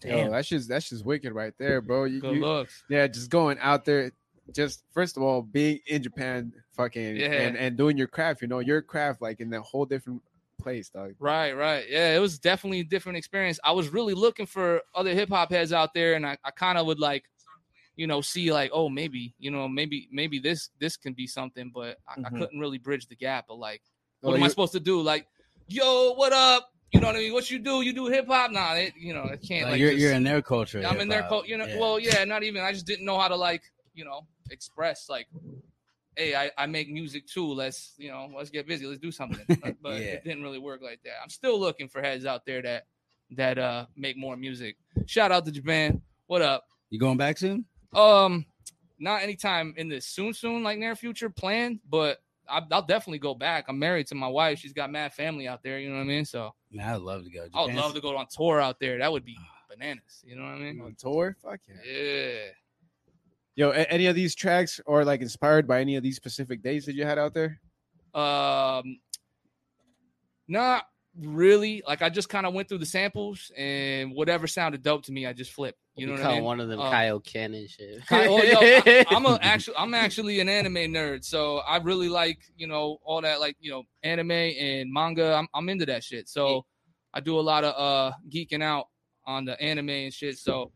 Yo, 0.04 0.10
Damn. 0.16 0.32
that's 0.32 0.48
just 0.48 0.70
that's 0.70 0.90
just 0.90 1.06
wicked 1.06 1.34
right 1.34 1.54
there, 1.60 1.82
bro. 1.82 2.06
You, 2.06 2.22
Good 2.22 2.36
you- 2.36 2.42
looks. 2.42 2.84
yeah, 2.90 3.08
just 3.08 3.30
going 3.30 3.58
out 3.60 3.86
there, 3.86 4.12
just 4.53 4.83
first 4.94 5.18
of 5.18 5.24
all, 5.24 5.42
being 5.42 5.80
in 5.88 6.03
Japan, 6.03 6.53
fucking, 6.75 7.15
Yeah. 7.18 7.31
and 7.31 7.57
and 7.57 7.77
doing 7.77 7.98
your 7.98 8.07
craft. 8.07 8.42
You 8.42 8.48
know, 8.48 8.59
your 8.59 8.81
craft 8.81 9.21
like 9.21 9.39
in 9.39 9.53
a 9.53 9.62
whole 9.62 9.86
different 9.86 10.21
place, 10.62 10.89
dog. 10.89 11.15
Right, 11.19 11.53
right. 11.53 11.86
Yeah, 11.89 12.15
it 12.15 12.19
was 12.19 12.38
definitely 12.38 12.81
a 12.81 12.83
different 12.83 13.18
experience. 13.18 13.59
I 13.63 13.71
was 13.71 13.89
really 13.89 14.13
looking 14.13 14.45
for 14.45 14.81
other 14.94 15.13
hip 15.13 15.30
hop 15.30 15.51
heads 15.51 15.74
out 15.74 15.94
there, 15.94 16.13
and 16.13 16.25
I, 16.25 16.38
I 16.44 16.51
kind 16.51 16.77
of 16.77 16.86
would 16.86 17.00
like, 17.00 17.24
you 17.95 18.06
know, 18.07 18.21
see 18.21 18.53
like, 18.53 18.69
oh, 18.74 18.88
maybe, 18.88 19.33
you 19.39 19.50
know, 19.51 19.68
maybe 19.68 20.07
maybe 20.12 20.39
this 20.39 20.69
this 20.80 20.98
can 20.98 21.13
be 21.13 21.27
something, 21.27 21.71
but 21.74 21.98
I, 22.07 22.13
I 22.21 22.30
Mhm. 22.30 22.39
couldn't 22.39 22.59
really 22.59 22.77
bridge 22.77 23.07
the 23.07 23.15
gap. 23.15 23.45
But 23.48 23.56
like, 23.57 23.81
Oh, 24.24 24.30
what 24.30 24.38
am 24.38 24.44
I 24.44 24.50
supposed 24.50 24.74
to 24.74 24.80
do? 24.80 25.01
Like, 25.01 25.25
yo, 25.68 26.13
what 26.13 26.31
up? 26.31 26.69
You 26.94 27.00
know 27.00 27.07
what 27.07 27.15
I 27.15 27.19
mean? 27.19 27.33
What 27.33 27.50
you 27.50 27.57
do? 27.57 27.81
You 27.81 27.92
do 27.94 28.06
hip 28.07 28.27
hop? 28.27 28.51
Nah, 28.51 28.74
it, 28.74 28.94
you 28.98 29.13
know, 29.15 29.24
I 29.24 29.38
can't. 29.38 29.63
Like, 29.63 29.71
Like, 29.71 29.80
you're, 29.80 29.92
just- 29.92 30.01
you're 30.01 30.12
in 30.13 30.24
their 30.24 30.42
culture. 30.44 30.83
I'm 30.86 31.00
in 31.00 31.07
their 31.07 31.24
hip-hop. 31.24 31.48
You 31.48 31.57
know, 31.57 31.65
Yeah. 31.65 31.80
well, 31.80 31.98
yeah, 32.00 32.24
not 32.25 32.44
even. 32.44 32.62
I 32.62 32.71
just 32.74 32.86
didn't 32.86 33.06
know 33.06 33.18
how 33.18 33.30
to 33.30 33.36
like, 33.36 33.63
you 33.94 34.06
know, 34.06 34.28
express 34.50 35.10
like, 35.10 35.28
hey, 36.16 36.36
I, 36.36 36.52
I 36.58 36.66
make 36.66 36.90
music 36.90 37.28
too. 37.28 37.52
Let's, 37.54 37.94
you 37.98 38.10
know, 38.12 38.30
let's 38.36 38.50
get 38.50 38.68
busy. 38.68 38.86
Let's 38.86 39.00
do 39.00 39.12
something. 39.12 39.46
But, 39.62 39.76
but 39.82 39.94
Yeah. 40.02 40.08
it 40.16 40.24
didn't 40.24 40.44
really 40.44 40.60
work 40.60 40.82
like 40.82 41.02
that. 41.04 41.14
I'm 41.24 41.30
still 41.30 41.60
looking 41.60 41.88
for 41.88 42.02
heads 42.02 42.26
out 42.26 42.46
there 42.46 42.62
that 42.62 42.86
that 43.38 43.58
uh 43.58 43.86
make 43.96 44.18
more 44.18 44.36
music. 44.36 44.76
Shout 45.06 45.32
out 45.32 45.46
to 45.46 45.52
Japan. 45.52 46.02
What 46.28 46.42
up? 46.42 46.66
You 46.90 47.00
going 47.00 47.18
back 47.18 47.38
soon? 47.38 47.66
Um, 47.94 48.46
not 49.00 49.22
anytime 49.24 49.74
in 49.78 49.88
the 49.90 50.02
soon, 50.02 50.34
soon, 50.34 50.64
like 50.64 50.78
near 50.80 50.96
future 50.96 51.30
plan, 51.30 51.80
but 51.90 52.20
I, 52.50 52.62
I'll 52.72 52.82
definitely 52.82 53.20
go 53.20 53.34
back. 53.34 53.66
I'm 53.70 53.80
married 53.80 54.08
to 54.08 54.16
my 54.16 54.28
wife. 54.28 54.60
She's 54.60 54.74
got 54.74 54.92
mad 54.92 55.14
family 55.14 55.48
out 55.48 55.64
there. 55.64 55.80
You 55.80 55.90
know 55.90 55.96
what 55.96 56.02
I 56.02 56.06
mean? 56.06 56.26
So 56.26 56.54
Man, 56.72 56.88
I'd 56.88 57.02
love 57.02 57.24
to 57.24 57.30
go. 57.30 57.48
I 57.54 57.66
would 57.66 57.76
love 57.76 57.94
to 57.94 58.02
go 58.02 58.16
on 58.18 58.28
tour 58.30 58.60
out 58.60 58.80
there. 58.80 58.98
That 58.98 59.12
would 59.12 59.24
be 59.26 59.38
bananas. 59.70 60.22
You 60.26 60.36
know 60.36 60.44
what 60.44 60.54
I 60.54 60.60
mean? 60.60 60.82
on 60.82 60.96
tour. 60.96 61.38
Fuck 61.42 61.62
yeah. 61.68 61.76
Yeah. 61.90 62.40
Yo, 63.56 63.69
a- 63.71 63.92
any 63.92 64.06
of 64.07 64.15
these 64.15 64.33
tracks 64.36 64.80
or 64.86 65.03
like 65.03 65.21
inspired 65.21 65.68
by 65.68 65.81
any 65.81 65.95
of 65.95 66.03
these 66.03 66.15
specific 66.15 66.62
days 66.63 66.86
that 66.86 66.95
you 66.95 67.06
had 67.06 67.18
out 67.18 67.33
there? 67.33 67.59
Um, 68.13 69.00
not 70.48 70.86
really. 71.19 71.83
Like 71.88 72.01
I 72.01 72.09
just 72.09 72.30
kind 72.30 72.45
of 72.45 72.53
went 72.53 72.69
through 72.69 72.77
the 72.80 72.86
samples 72.86 73.51
and 73.57 74.13
whatever 74.13 74.48
sounded 74.48 74.81
dope 74.83 75.03
to 75.06 75.12
me, 75.12 75.25
I 75.25 75.33
just 75.33 75.51
flipped. 75.51 75.77
You 75.95 76.07
know 76.07 76.13
what 76.13 76.24
I 76.24 76.36
mean? 76.36 76.44
one 76.45 76.59
of 76.62 76.69
them 76.69 76.80
Uh, 76.80 76.89
Kyle 76.89 77.19
Cannon 77.19 77.68
shit. 77.68 78.00
Ki- 78.07 78.15
oh, 78.15 78.42
yo, 78.42 78.57
I, 78.62 79.06
am 79.12 79.25
a 79.25 79.38
actually 79.42 79.75
I'm 79.77 79.94
actually 79.94 80.39
an 80.39 80.48
anime 80.48 80.75
nerd, 80.75 81.25
so 81.25 81.57
I 81.57 81.77
really 81.77 82.07
like 82.07 82.39
you 82.56 82.68
know 82.68 83.00
all 83.03 83.21
that 83.21 83.42
like 83.42 83.57
you 83.59 83.71
know 83.71 83.83
anime 84.01 84.31
and 84.31 84.92
manga. 84.92 85.33
I'm 85.33 85.48
I'm 85.53 85.68
into 85.68 85.86
that 85.88 86.03
shit. 86.06 86.30
So 86.30 86.65
I 87.13 87.19
do 87.19 87.38
a 87.38 87.42
lot 87.42 87.65
of 87.65 87.75
uh 87.75 88.15
geeking 88.30 88.63
out 88.63 88.88
on 89.25 89.44
the 89.44 89.62
anime 89.62 89.89
and 89.89 90.13
shit. 90.13 90.38
So 90.38 90.71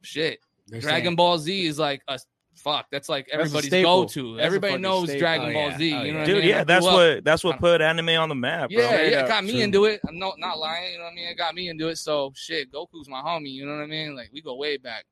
shit, 0.00 0.38
They're 0.72 0.80
Dragon 0.80 1.04
saying- 1.10 1.16
Ball 1.16 1.38
Z 1.38 1.66
is 1.66 1.78
like 1.78 2.02
a 2.08 2.18
fuck. 2.56 2.86
That's 2.90 3.08
like 3.08 3.28
everybody's 3.30 3.70
go 3.70 4.04
to. 4.06 4.40
Everybody 4.40 4.78
knows 4.78 5.04
staple. 5.08 5.20
Dragon 5.20 5.48
Oh, 5.50 5.52
Ball 5.52 5.70
yeah. 5.70 5.78
Z. 5.78 5.94
Oh, 5.94 6.02
you 6.02 6.02
know 6.02 6.04
yeah. 6.04 6.12
what 6.14 6.22
I 6.22 6.24
Dude, 6.26 6.36
mean? 6.38 6.48
Yeah, 6.48 6.64
that's 6.64 6.86
up- 6.86 6.92
what 6.92 7.24
that's 7.24 7.44
what 7.44 7.58
put 7.60 7.80
anime 7.80 8.08
on 8.10 8.28
the 8.28 8.34
map, 8.34 8.70
bro. 8.70 8.78
Yeah, 8.82 8.88
Straight 8.88 9.12
yeah, 9.12 9.24
it 9.24 9.28
got 9.28 9.44
me 9.44 9.52
True. 9.52 9.60
into 9.60 9.84
it. 9.84 10.00
I'm 10.08 10.18
not 10.18 10.38
not 10.38 10.58
lying. 10.58 10.92
You 10.92 10.98
know 10.98 11.04
what 11.04 11.12
I 11.12 11.14
mean? 11.14 11.28
It 11.28 11.36
got 11.38 11.54
me 11.54 11.68
into 11.68 11.88
it. 11.88 11.96
So 11.96 12.32
shit, 12.34 12.72
Goku's 12.72 13.08
my 13.08 13.20
homie. 13.20 13.50
You 13.52 13.66
know 13.66 13.76
what 13.76 13.82
I 13.84 13.86
mean? 13.86 14.16
Like 14.16 14.30
we 14.32 14.40
go 14.42 14.56
way 14.56 14.76
back. 14.76 15.04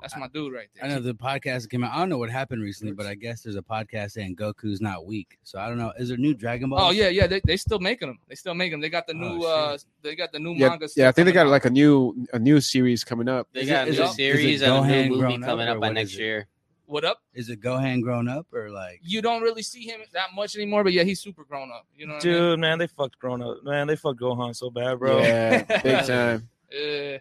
That's 0.00 0.16
my 0.16 0.28
dude 0.28 0.52
right 0.52 0.68
there. 0.74 0.84
I 0.84 0.88
know 0.88 1.00
the 1.00 1.14
podcast 1.14 1.70
came 1.70 1.82
out. 1.82 1.92
I 1.94 1.98
don't 1.98 2.08
know 2.10 2.18
what 2.18 2.28
happened 2.30 2.62
recently, 2.62 2.92
but 2.92 3.06
I 3.06 3.14
guess 3.14 3.42
there's 3.42 3.56
a 3.56 3.62
podcast 3.62 4.10
saying 4.12 4.36
Goku's 4.36 4.80
not 4.80 5.06
weak. 5.06 5.38
So 5.42 5.58
I 5.58 5.68
don't 5.68 5.78
know. 5.78 5.92
Is 5.98 6.08
there 6.10 6.18
new 6.18 6.34
Dragon 6.34 6.68
Ball? 6.68 6.80
Oh 6.80 6.90
yeah, 6.90 7.08
yeah. 7.08 7.26
They 7.26 7.40
they 7.44 7.56
still 7.56 7.78
making 7.78 8.08
them. 8.08 8.18
They 8.28 8.34
still 8.34 8.54
making 8.54 8.72
them. 8.72 8.80
They 8.82 8.90
got 8.90 9.06
the 9.06 9.14
Oh, 9.14 9.16
new. 9.16 9.40
shit. 9.40 9.48
uh 9.50 9.78
They 10.02 10.14
got 10.16 10.32
the 10.32 10.38
new 10.38 10.52
Yeah, 10.54 10.68
manga. 10.68 10.88
yeah. 10.96 11.08
I 11.08 11.12
think 11.12 11.26
they 11.26 11.32
got 11.32 11.46
out. 11.46 11.50
like 11.50 11.64
a 11.64 11.70
new 11.70 12.26
a 12.32 12.38
new 12.38 12.60
series 12.60 13.04
coming 13.04 13.28
up. 13.28 13.48
They 13.52 13.62
Is 13.62 13.68
got 13.68 13.88
it- 13.88 13.94
a 13.94 13.98
new 13.98 14.04
it 14.04 14.12
series 14.12 14.62
and 14.62 14.72
a 14.72 14.76
Gohan 14.76 15.04
new 15.04 15.08
movie 15.10 15.20
grown 15.20 15.42
coming 15.42 15.68
up 15.68 15.80
by 15.80 15.88
next 15.90 16.16
year. 16.18 16.46
what 16.84 17.04
up. 17.04 17.22
Is 17.34 17.48
it 17.48 17.60
Gohan 17.60 18.02
grown 18.02 18.28
up 18.28 18.46
or 18.52 18.70
like? 18.70 19.00
You 19.02 19.22
don't 19.22 19.42
really 19.42 19.62
see 19.62 19.86
him 19.86 20.00
that 20.12 20.28
much 20.34 20.54
anymore, 20.56 20.84
but 20.84 20.92
yeah, 20.92 21.02
he's 21.04 21.20
super 21.20 21.44
grown 21.44 21.70
up. 21.72 21.86
You 21.96 22.06
know 22.06 22.14
what 22.14 22.24
I 22.24 22.28
mean? 22.28 22.36
Dude, 22.38 22.60
man, 22.60 22.78
they 22.78 22.86
fucked 22.86 23.18
grown 23.18 23.42
up. 23.42 23.64
Man, 23.64 23.86
they 23.88 23.96
fucked 23.96 24.20
Gohan 24.20 24.54
so 24.54 24.70
bad, 24.70 24.98
bro. 24.98 25.18
Yeah, 25.20 25.62
big 25.82 26.06
time. 26.06 26.48
Yeah. 26.70 27.18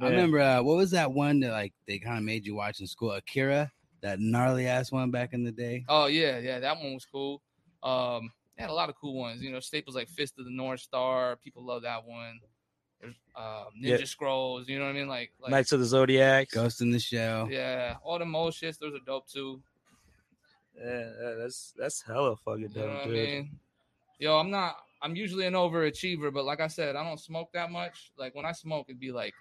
I 0.00 0.04
Yeah. 0.04 0.10
remember 0.10 0.40
uh, 0.40 0.62
what 0.62 0.76
was 0.76 0.90
that 0.92 1.12
one 1.12 1.40
that 1.40 1.50
like 1.52 1.72
they 1.86 1.98
kind 1.98 2.18
of 2.18 2.24
made 2.24 2.46
you 2.46 2.54
watch 2.54 2.80
in 2.80 2.86
school? 2.86 3.12
Akira, 3.12 3.70
that 4.00 4.20
gnarly 4.20 4.66
ass 4.66 4.92
one 4.92 5.10
back 5.10 5.32
in 5.32 5.42
the 5.44 5.52
day. 5.52 5.84
Oh 5.88 6.06
yeah, 6.06 6.38
yeah. 6.38 6.60
That 6.60 6.76
one 6.78 6.94
was 6.94 7.04
cool. 7.04 7.42
Um, 7.82 8.30
they 8.56 8.62
had 8.62 8.70
a 8.70 8.74
lot 8.74 8.88
of 8.88 8.94
cool 9.00 9.14
ones. 9.14 9.42
You 9.42 9.50
know, 9.50 9.60
staples 9.60 9.96
like 9.96 10.08
Fist 10.08 10.38
of 10.38 10.44
the 10.44 10.50
North 10.50 10.80
Star. 10.80 11.36
People 11.36 11.64
love 11.64 11.82
that 11.82 12.04
one. 12.04 12.40
There's 13.00 13.14
um, 13.36 13.66
Ninja 13.80 13.98
Yeah. 14.00 14.04
Scrolls. 14.04 14.68
You 14.68 14.78
know 14.78 14.84
what 14.86 14.90
I 14.90 14.94
mean? 14.94 15.08
Like, 15.08 15.30
like 15.40 15.50
Knights 15.52 15.70
of 15.72 15.78
the 15.80 15.86
Zodiac. 15.86 16.50
Ghost 16.50 16.80
in 16.80 16.90
the 16.90 16.98
Shell. 16.98 17.48
yeah, 17.50 17.94
all 18.02 18.18
the 18.18 18.24
old 18.24 18.52
shits. 18.54 18.78
Those 18.78 18.94
are 18.94 19.04
dope 19.06 19.28
too. 19.28 19.60
Yeah, 20.76 21.10
yeah, 21.20 21.34
that's 21.38 21.74
that's 21.76 22.02
hella 22.02 22.36
fucking 22.36 22.62
You 22.62 22.68
know 22.68 22.86
dope, 22.86 22.90
what 22.90 23.00
I 23.02 23.04
dude. 23.06 23.14
mean? 23.28 23.50
Yo, 24.20 24.36
I'm 24.38 24.50
not. 24.50 24.76
I'm 25.02 25.14
usually 25.14 25.46
an 25.46 25.54
overachiever, 25.54 26.32
but 26.32 26.44
like 26.44 26.60
I 26.60 26.66
said, 26.66 26.96
I 26.96 27.04
don't 27.04 27.20
smoke 27.20 27.50
that 27.52 27.70
much. 27.70 28.10
Like 28.18 28.34
when 28.34 28.44
I 28.44 28.52
smoke, 28.52 28.86
it'd 28.88 29.00
be 29.00 29.12
like 29.12 29.34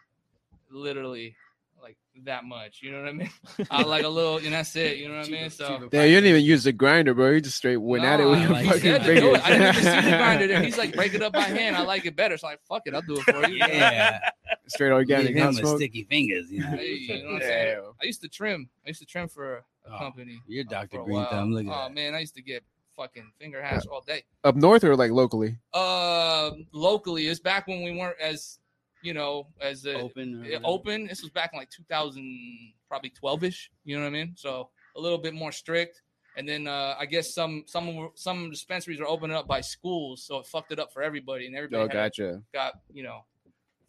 literally 0.72 1.36
like 1.82 1.98
that 2.26 2.44
much. 2.44 2.80
You 2.82 2.92
know 2.92 3.00
what 3.02 3.10
I 3.10 3.14
mean? 3.14 3.30
I 3.72 3.84
like 3.84 4.04
a 4.04 4.08
little, 4.10 4.38
and 4.38 4.54
that's 4.54 4.76
it. 4.76 4.98
You 4.98 5.10
know 5.10 5.18
what 5.18 5.28
I 5.28 5.30
mean? 5.30 5.50
So. 5.50 5.88
Yeah, 5.92 6.04
you 6.04 6.16
didn't 6.16 6.30
even 6.30 6.44
use 6.44 6.64
the 6.64 6.72
grinder, 6.72 7.14
bro. 7.14 7.32
You 7.32 7.42
just 7.42 7.58
straight 7.58 7.78
went 7.78 8.04
at 8.04 8.20
it 8.20 8.26
with 8.26 8.40
Nah, 8.40 8.44
your 8.46 8.52
like- 8.54 8.66
fucking 8.66 8.82
said 8.82 9.06
fingers. 9.06 9.42
I 9.44 9.50
didn't 9.50 9.68
even 9.68 9.84
see 9.84 9.90
the 10.12 10.18
grinder 10.18 10.48
there. 10.48 10.62
He's 10.64 10.78
like, 10.78 10.94
break 10.96 11.14
it 11.14 11.22
up 11.22 11.34
by 11.34 11.42
hand. 11.42 11.76
I 11.76 11.82
like 11.84 12.06
it 12.06 12.16
better. 12.16 12.38
So 12.38 12.48
I'm 12.48 12.54
like, 12.54 12.62
fuck 12.68 12.82
it, 12.88 12.94
I'll 12.96 13.02
do 13.02 13.18
it 13.18 13.24
for 13.24 13.48
you. 13.48 13.58
Yeah, 13.68 14.20
straight 14.68 14.92
organic. 14.92 15.36
him 15.36 15.54
not 15.54 15.64
with 15.64 15.76
sticky 15.78 16.04
fingers. 16.06 16.52
You 16.52 16.62
know, 16.62 16.68
Hey, 16.68 16.94
you 16.96 17.24
know 17.24 17.34
what 17.34 17.36
I'm 17.36 17.42
saying? 17.42 17.78
Yeah. 17.84 17.90
I 18.02 18.06
used 18.06 18.22
to 18.22 18.28
trim. 18.28 18.70
I 18.86 18.90
used 18.90 19.00
to 19.02 19.06
trim 19.06 19.28
for 19.28 19.58
a 19.58 19.64
Oh, 19.90 19.98
company. 20.00 20.42
you're 20.48 20.66
uh, 20.68 20.70
Dr. 20.70 20.98
for 20.98 21.02
a 21.02 21.06
Green 21.06 21.16
while. 21.18 21.30
Thumb. 21.30 21.54
Look 21.54 21.66
at 21.66 21.70
Oh 21.72 21.84
that. 21.88 21.94
man, 21.94 22.14
I 22.16 22.20
used 22.20 22.36
to 22.36 22.42
get 22.42 22.62
fucking 22.98 23.32
finger 23.40 23.62
hash 23.62 23.86
all 23.86 24.02
day. 24.02 24.24
Up 24.44 24.56
north 24.58 24.84
or 24.84 24.96
like 24.98 25.12
locally? 25.12 25.56
Uh, 25.74 26.52
locally, 26.74 27.28
it's 27.28 27.40
back 27.40 27.68
when 27.68 27.84
we 27.84 27.96
weren't 27.96 28.18
as, 28.20 28.60
you 29.04 29.14
know, 29.14 29.48
as 29.62 29.86
uh, 29.86 29.92
Open. 29.92 30.42
or 30.42 30.46
yeah, 30.46 30.60
open. 30.64 31.08
This 31.08 31.22
was 31.22 31.32
back 31.32 31.52
in 31.54 31.60
like 31.60 31.70
2000, 31.70 32.74
probably 32.90 33.10
12 33.12 33.44
ish. 33.46 33.72
You 33.86 33.98
know 33.98 34.04
what 34.04 34.08
I 34.10 34.12
mean? 34.12 34.34
So 34.36 34.70
a 34.96 35.00
little 35.00 35.18
bit 35.18 35.34
more 35.34 35.52
strict. 35.52 36.02
And 36.36 36.48
then 36.48 36.68
uh, 36.68 36.96
I 37.00 37.06
guess 37.08 37.34
some 37.34 37.64
some 37.66 38.10
some 38.14 38.52
dispensaries 38.52 39.00
are 39.00 39.08
opening 39.08 39.36
up 39.36 39.48
by 39.48 39.60
schools, 39.62 40.24
so 40.24 40.38
it 40.38 40.46
fucked 40.46 40.72
it 40.72 40.78
up 40.80 40.94
for 40.94 41.02
everybody, 41.02 41.48
and 41.48 41.56
everybody 41.56 41.84
Oh, 41.84 41.88
gotcha. 41.88 42.44
got 42.54 42.74
you 42.94 43.02
know 43.02 43.26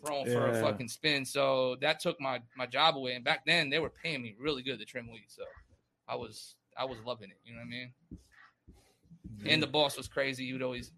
thrown 0.03 0.25
for 0.27 0.47
a 0.47 0.61
fucking 0.61 0.88
spin. 0.88 1.27
So 1.27 1.77
that 1.83 2.00
took 2.00 2.19
my 2.23 2.41
my 2.57 2.65
job 2.65 2.97
away. 2.97 3.15
And 3.17 3.25
back 3.25 3.45
then 3.45 3.69
they 3.69 3.79
were 3.79 3.91
paying 3.91 4.23
me 4.23 4.35
really 4.41 4.62
good 4.62 4.79
to 4.79 4.87
trim 4.87 5.11
weed, 5.12 5.27
so 5.29 5.43
I 6.09 6.17
was 6.17 6.55
I 6.75 6.87
was 6.87 6.97
loving 7.05 7.29
it. 7.29 7.37
You 7.45 7.53
know 7.53 7.59
what 7.61 7.67
I 7.67 7.69
mean? 7.69 7.93
And 9.45 9.62
the 9.62 9.67
boss 9.67 9.99
was 9.99 10.09
crazy. 10.09 10.47
He 10.47 10.53
would 10.55 10.62
always 10.62 10.91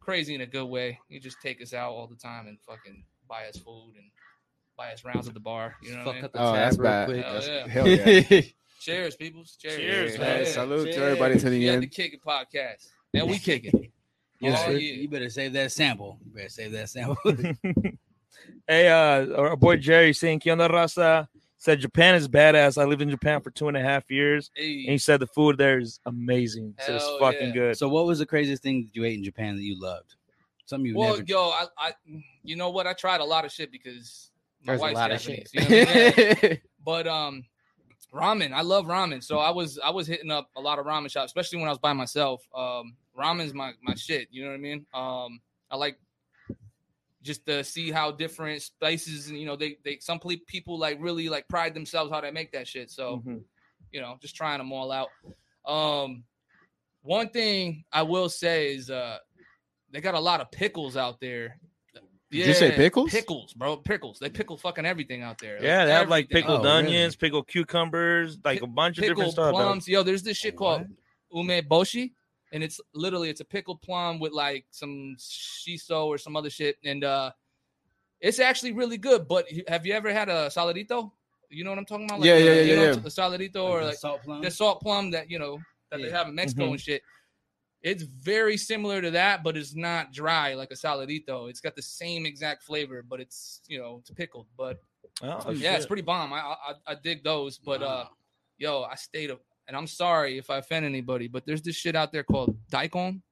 crazy 0.00 0.34
in 0.34 0.40
a 0.40 0.46
good 0.46 0.64
way. 0.66 0.98
He'd 1.08 1.22
just 1.22 1.40
take 1.42 1.60
us 1.60 1.74
out 1.74 1.92
all 1.92 2.06
the 2.06 2.16
time 2.16 2.46
and 2.46 2.58
fucking 2.66 3.04
buy 3.28 3.46
us 3.48 3.56
food 3.58 3.94
and 3.96 4.04
buy 4.76 4.92
us 4.92 5.04
rounds 5.04 5.28
at 5.28 5.34
the 5.34 5.40
bar. 5.40 5.74
You 5.82 5.92
know 5.96 5.98
what 5.98 6.02
I 6.02 6.04
Fuck 6.04 6.14
mean? 6.16 6.24
up 6.24 6.32
the 6.32 6.38
Oh, 6.40 6.52
tab 6.52 6.54
that's 6.56 6.78
real 6.78 6.90
bad. 6.90 7.06
quick. 7.06 7.24
Hell 7.24 7.34
That's- 7.34 7.48
yeah. 7.48 7.72
Hell 7.72 7.88
yeah. 8.40 8.40
Cheers, 8.80 9.16
peoples. 9.16 9.56
Cheers. 9.58 9.76
Cheers, 9.76 10.12
Yeah, 10.14 10.20
man. 10.20 10.38
yeah. 10.40 10.44
Salute 10.50 10.78
to 10.86 10.92
Cheers. 10.92 10.96
everybody 10.98 11.38
tuning 11.40 11.60
We 11.60 11.66
had 11.66 11.74
in. 11.76 11.80
the 11.80 11.86
Kick 11.86 12.12
It 12.14 12.22
podcast, 12.22 12.88
and 13.14 13.30
we 13.30 13.38
kick 13.38 13.64
it. 13.64 13.90
Yes, 14.40 14.60
Oh, 14.62 14.66
sir. 14.72 14.76
yeah. 14.76 14.92
You 14.94 15.08
better 15.08 15.30
save 15.30 15.52
that 15.54 15.72
sample. 15.72 16.18
You 16.26 16.32
better 16.34 16.48
save 16.50 16.72
that 16.72 16.90
sample. 16.90 17.16
hey, 18.68 18.88
uh, 18.88 19.34
our 19.36 19.56
boy 19.56 19.76
Jerry 19.76 20.12
saying, 20.12 20.40
"¿Qué 20.40 20.52
onda, 20.52 20.68
raza?" 20.68 21.28
Said 21.56 21.80
Japan 21.80 22.14
is 22.14 22.28
badass. 22.28 22.76
I 22.76 22.84
lived 22.84 23.00
in 23.00 23.08
Japan 23.08 23.40
for 23.40 23.50
two 23.50 23.68
and 23.68 23.76
a 23.76 23.80
half 23.80 24.10
years, 24.10 24.50
and 24.56 24.66
he 24.66 24.98
said 24.98 25.18
the 25.20 25.26
food 25.28 25.56
there 25.56 25.78
is 25.78 25.98
amazing. 26.04 26.74
So 26.84 26.96
it's 26.96 27.08
fucking 27.20 27.48
yeah. 27.48 27.54
good. 27.54 27.76
so, 27.78 27.88
what 27.88 28.04
was 28.04 28.18
the 28.18 28.26
craziest 28.26 28.62
thing 28.62 28.82
that 28.82 28.94
you 28.94 29.04
ate 29.06 29.16
in 29.16 29.24
Japan 29.24 29.56
that 29.56 29.62
you 29.62 29.80
loved? 29.80 30.14
Something 30.66 30.86
you 30.86 30.96
well, 30.96 31.16
never. 31.16 31.24
yo, 31.26 31.50
I, 31.50 31.66
I, 31.78 31.92
you 32.42 32.56
know 32.56 32.70
what? 32.70 32.86
I 32.86 32.92
tried 32.94 33.20
a 33.20 33.24
lot 33.24 33.44
of 33.44 33.52
shit 33.52 33.70
because 33.70 34.30
my 34.62 34.72
There's 34.72 34.80
a 34.80 34.82
wife's 34.82 34.96
lot 34.96 35.12
of 35.12 35.20
shit. 35.20 35.48
You 35.52 35.60
know 35.60 35.66
what 35.68 35.88
I 35.96 36.48
mean? 36.48 36.60
But 36.84 37.06
um, 37.06 37.44
ramen. 38.14 38.52
I 38.52 38.60
love 38.60 38.84
ramen. 38.86 39.22
So 39.24 39.38
I 39.38 39.50
was 39.50 39.78
I 39.78 39.90
was 39.90 40.06
hitting 40.06 40.30
up 40.30 40.50
a 40.56 40.60
lot 40.60 40.78
of 40.78 40.84
ramen 40.86 41.10
shops, 41.10 41.26
especially 41.26 41.58
when 41.58 41.68
I 41.68 41.70
was 41.70 41.78
by 41.78 41.92
myself. 41.94 42.46
Um, 42.54 42.96
ramen's 43.18 43.54
my 43.54 43.72
my 43.82 43.94
shit. 43.94 44.28
You 44.30 44.44
know 44.44 44.50
what 44.50 44.56
I 44.56 44.58
mean? 44.58 44.86
Um, 44.92 45.40
I 45.70 45.76
like 45.76 45.98
just 47.22 47.46
to 47.46 47.64
see 47.64 47.90
how 47.90 48.10
different 48.10 48.60
spices 48.60 49.28
and 49.28 49.40
you 49.40 49.46
know 49.46 49.56
they 49.56 49.78
they 49.82 49.98
some 49.98 50.18
ple- 50.18 50.36
people 50.46 50.78
like 50.78 50.98
really 51.00 51.30
like 51.30 51.48
pride 51.48 51.72
themselves 51.72 52.10
how 52.12 52.20
they 52.20 52.30
make 52.30 52.52
that 52.52 52.68
shit. 52.68 52.90
So 52.90 53.22
Mhm. 53.26 53.42
you 53.92 54.00
know, 54.02 54.18
just 54.20 54.36
trying 54.36 54.58
them 54.58 54.72
all 54.72 54.92
out. 54.92 55.08
Um, 55.64 56.24
one 57.02 57.28
thing 57.30 57.84
I 57.92 58.02
will 58.02 58.28
say 58.28 58.74
is 58.74 58.90
uh, 58.90 59.18
they 59.94 60.00
got 60.00 60.14
a 60.14 60.20
lot 60.20 60.40
of 60.40 60.50
pickles 60.50 60.96
out 60.96 61.20
there. 61.20 61.56
Did 62.30 62.48
you 62.48 62.54
say 62.54 62.72
pickles? 62.72 63.12
Pickles, 63.12 63.52
bro. 63.54 63.76
Pickles. 63.76 64.18
They 64.18 64.28
pickle 64.28 64.56
fucking 64.58 64.84
everything 64.84 65.22
out 65.22 65.38
there. 65.38 65.62
Yeah, 65.62 65.84
they 65.84 65.92
have 65.92 66.08
like 66.08 66.24
everything. 66.24 66.42
pickled 66.42 66.60
Oh, 66.66 66.74
really? 66.78 66.88
onions, 66.88 67.14
pickled 67.14 67.46
cucumbers, 67.46 68.38
like 68.44 68.60
a 68.62 68.66
bunch 68.66 68.98
of 68.98 69.02
different 69.02 69.18
pickled 69.20 69.32
stuff. 69.34 69.52
dog. 69.52 69.54
plums. 69.54 69.86
Yo, 69.86 70.02
there's 70.02 70.24
this 70.24 70.36
shit 70.36 70.56
called 70.56 70.84
What? 71.28 71.46
umeboshi, 71.46 72.10
and 72.52 72.64
it's 72.64 72.80
literally 72.92 73.30
it's 73.30 73.40
a 73.40 73.44
pickled 73.44 73.80
plum 73.82 74.18
with 74.18 74.32
like 74.32 74.66
some 74.72 75.14
shiso 75.20 76.06
or 76.06 76.18
some 76.18 76.34
other 76.34 76.50
shit, 76.50 76.76
and 76.84 77.04
uh, 77.04 77.30
it's 78.20 78.40
actually 78.40 78.72
really 78.72 78.98
good. 78.98 79.28
But 79.28 79.46
have 79.68 79.86
you 79.86 79.92
ever 79.94 80.12
had 80.12 80.28
a 80.28 80.48
saladito? 80.48 81.12
You 81.50 81.62
know 81.62 81.70
what 81.70 81.78
I'm 81.78 81.84
talking 81.86 82.06
about? 82.06 82.24
Yeah, 82.24 82.36
yeah, 82.38 82.52
yeah, 82.54 82.60
you 82.62 82.76
know, 82.76 82.84
yeah. 82.86 82.92
The 82.94 83.10
saladito 83.10 83.62
or 83.62 83.80
the 83.80 83.86
like 83.86 83.96
salt 83.96 84.24
plum. 84.24 84.42
the 84.42 84.50
salt 84.50 84.80
plum 84.80 85.12
that 85.12 85.30
you 85.30 85.38
know 85.38 85.60
that 85.92 85.98
they 86.00 86.08
Yeah. 86.08 86.18
have 86.18 86.26
in 86.28 86.34
Mexico 86.34 86.64
Mhm. 86.66 86.70
and 86.72 86.80
shit. 86.80 87.02
It's 87.84 88.02
very 88.02 88.56
similar 88.56 89.00
to 89.02 89.10
that, 89.12 89.44
but 89.44 89.56
it's 89.58 89.76
not 89.76 90.10
dry 90.12 90.54
like 90.54 90.70
a 90.72 90.74
saladito. 90.74 91.48
It's 91.50 91.60
got 91.60 91.76
the 91.76 91.82
same 91.82 92.24
exact 92.26 92.62
flavor, 92.64 93.04
but 93.08 93.20
it's 93.20 93.60
you 93.68 93.78
know 93.78 93.98
it's 94.00 94.10
pickled. 94.10 94.46
But 94.58 94.82
Oh, 95.22 95.50
yeah, 95.52 95.76
it's 95.76 95.86
pretty 95.86 96.02
bomb. 96.02 96.32
I 96.32 96.38
I, 96.38 96.72
I 96.88 96.94
dig 96.96 97.22
those. 97.22 97.58
But 97.58 97.82
uh, 97.82 98.06
yo, 98.58 98.82
I 98.82 98.96
stayed 98.96 99.30
up, 99.30 99.40
and 99.68 99.76
I'm 99.76 99.86
sorry 99.86 100.38
if 100.38 100.48
I 100.50 100.56
offend 100.58 100.86
anybody, 100.86 101.28
but 101.28 101.44
there's 101.46 101.62
this 101.62 101.76
shit 101.76 101.94
out 101.94 102.10
there 102.10 102.24
called 102.24 102.56
daikon, 102.70 103.22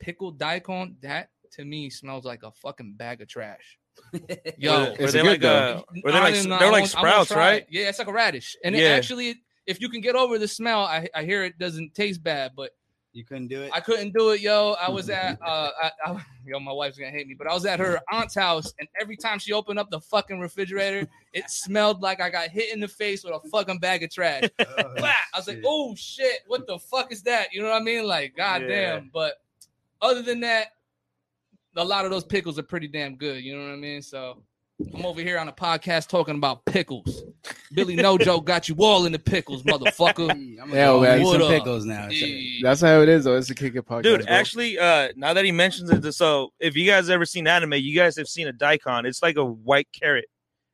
pickled 0.00 0.38
daikon. 0.38 0.96
That 1.00 1.30
to 1.52 1.64
me 1.64 1.88
smells 1.88 2.24
like 2.24 2.42
a 2.42 2.50
fucking 2.50 2.94
bag 2.96 3.22
of 3.22 3.28
trash. 3.28 3.78
Yo, 4.58 4.72
Were- 4.72 4.96
were 4.98 5.10
they 5.12 5.22
good, 5.22 5.42
like 5.42 5.44
uh, 5.44 5.82
were 6.02 6.12
they 6.12 6.20
like 6.20 6.34
they're 6.34 6.42
like 6.48 6.60
won't- 6.60 6.72
I 6.72 6.72
won't 6.74 6.88
sprouts, 6.88 7.30
right? 7.30 7.62
it. 7.62 7.68
Yeah, 7.70 7.88
it's 7.88 7.98
like 8.00 8.08
a 8.08 8.12
radish, 8.12 8.56
and 8.64 8.74
it 8.74 8.80
actually, 8.96 9.36
if 9.66 9.80
you 9.80 9.88
can 9.88 10.00
get 10.00 10.16
over 10.16 10.38
the 10.38 10.48
smell, 10.48 10.80
I, 10.82 11.08
I 11.14 11.22
hear 11.24 11.44
it 11.44 11.56
doesn't 11.58 11.94
taste 11.94 12.22
bad, 12.22 12.52
but 12.56 12.70
you 13.12 13.24
couldn't 13.24 13.48
do 13.48 13.62
it. 13.62 13.70
I 13.72 13.80
couldn't 13.80 14.14
do 14.14 14.30
it, 14.30 14.40
yo. 14.40 14.74
I 14.80 14.88
was 14.90 15.10
at, 15.10 15.38
uh, 15.46 15.70
I, 15.82 15.90
I, 16.04 16.24
yo, 16.46 16.58
my 16.60 16.72
wife's 16.72 16.98
gonna 16.98 17.10
hate 17.10 17.26
me, 17.26 17.34
but 17.34 17.46
I 17.46 17.54
was 17.54 17.66
at 17.66 17.78
her 17.78 18.00
aunt's 18.10 18.34
house, 18.34 18.72
and 18.78 18.88
every 19.00 19.16
time 19.16 19.38
she 19.38 19.52
opened 19.52 19.78
up 19.78 19.90
the 19.90 20.00
fucking 20.00 20.40
refrigerator, 20.40 21.06
it 21.32 21.48
smelled 21.50 22.00
like 22.00 22.20
I 22.20 22.30
got 22.30 22.48
hit 22.48 22.72
in 22.72 22.80
the 22.80 22.88
face 22.88 23.24
with 23.24 23.34
a 23.34 23.48
fucking 23.48 23.78
bag 23.78 24.02
of 24.02 24.10
trash. 24.10 24.44
Blah! 24.56 25.12
I 25.34 25.36
was 25.36 25.48
like, 25.48 25.62
oh 25.64 25.94
shit, 25.94 26.40
what 26.46 26.66
the 26.66 26.78
fuck 26.78 27.12
is 27.12 27.22
that? 27.22 27.52
You 27.52 27.62
know 27.62 27.70
what 27.70 27.80
I 27.80 27.84
mean? 27.84 28.06
Like, 28.06 28.36
goddamn. 28.36 28.68
Yeah. 29.04 29.10
But 29.12 29.34
other 30.00 30.22
than 30.22 30.40
that, 30.40 30.68
a 31.76 31.84
lot 31.84 32.04
of 32.04 32.10
those 32.10 32.24
pickles 32.24 32.58
are 32.58 32.64
pretty 32.64 32.88
damn 32.88 33.16
good. 33.16 33.42
You 33.42 33.56
know 33.56 33.64
what 33.64 33.72
I 33.72 33.76
mean? 33.76 34.02
So 34.02 34.42
I'm 34.94 35.06
over 35.06 35.20
here 35.20 35.38
on 35.38 35.48
a 35.48 35.52
podcast 35.52 36.08
talking 36.08 36.34
about 36.34 36.64
pickles. 36.64 37.22
Billy 37.72 37.94
No 37.94 38.18
Joke 38.18 38.44
got 38.44 38.68
you 38.68 38.74
all 38.78 39.06
in 39.06 39.12
the 39.12 39.18
pickles, 39.18 39.62
motherfucker. 39.62 40.32
Yeah, 40.72 40.86
go 40.86 41.00
man. 41.00 41.24
some 41.24 41.48
pickles 41.48 41.84
now. 41.84 42.08
Yeah. 42.08 42.60
That's 42.62 42.80
how 42.80 43.00
it 43.00 43.08
is, 43.08 43.24
though. 43.24 43.36
It's 43.36 43.50
a 43.50 43.54
kick 43.54 43.74
it 43.76 43.86
podcast. 43.86 44.02
Dude, 44.04 44.26
bro. 44.26 44.34
actually, 44.34 44.78
uh, 44.78 45.08
now 45.16 45.34
that 45.34 45.44
he 45.44 45.52
mentions 45.52 45.90
it, 45.90 46.12
so 46.14 46.52
if 46.60 46.76
you 46.76 46.86
guys 46.86 47.10
ever 47.10 47.24
seen 47.26 47.46
anime, 47.46 47.74
you 47.74 47.94
guys 47.94 48.16
have 48.16 48.28
seen 48.28 48.48
a 48.48 48.52
daikon. 48.52 49.06
It's 49.06 49.22
like 49.22 49.36
a 49.36 49.44
white 49.44 49.88
carrot. 49.92 50.26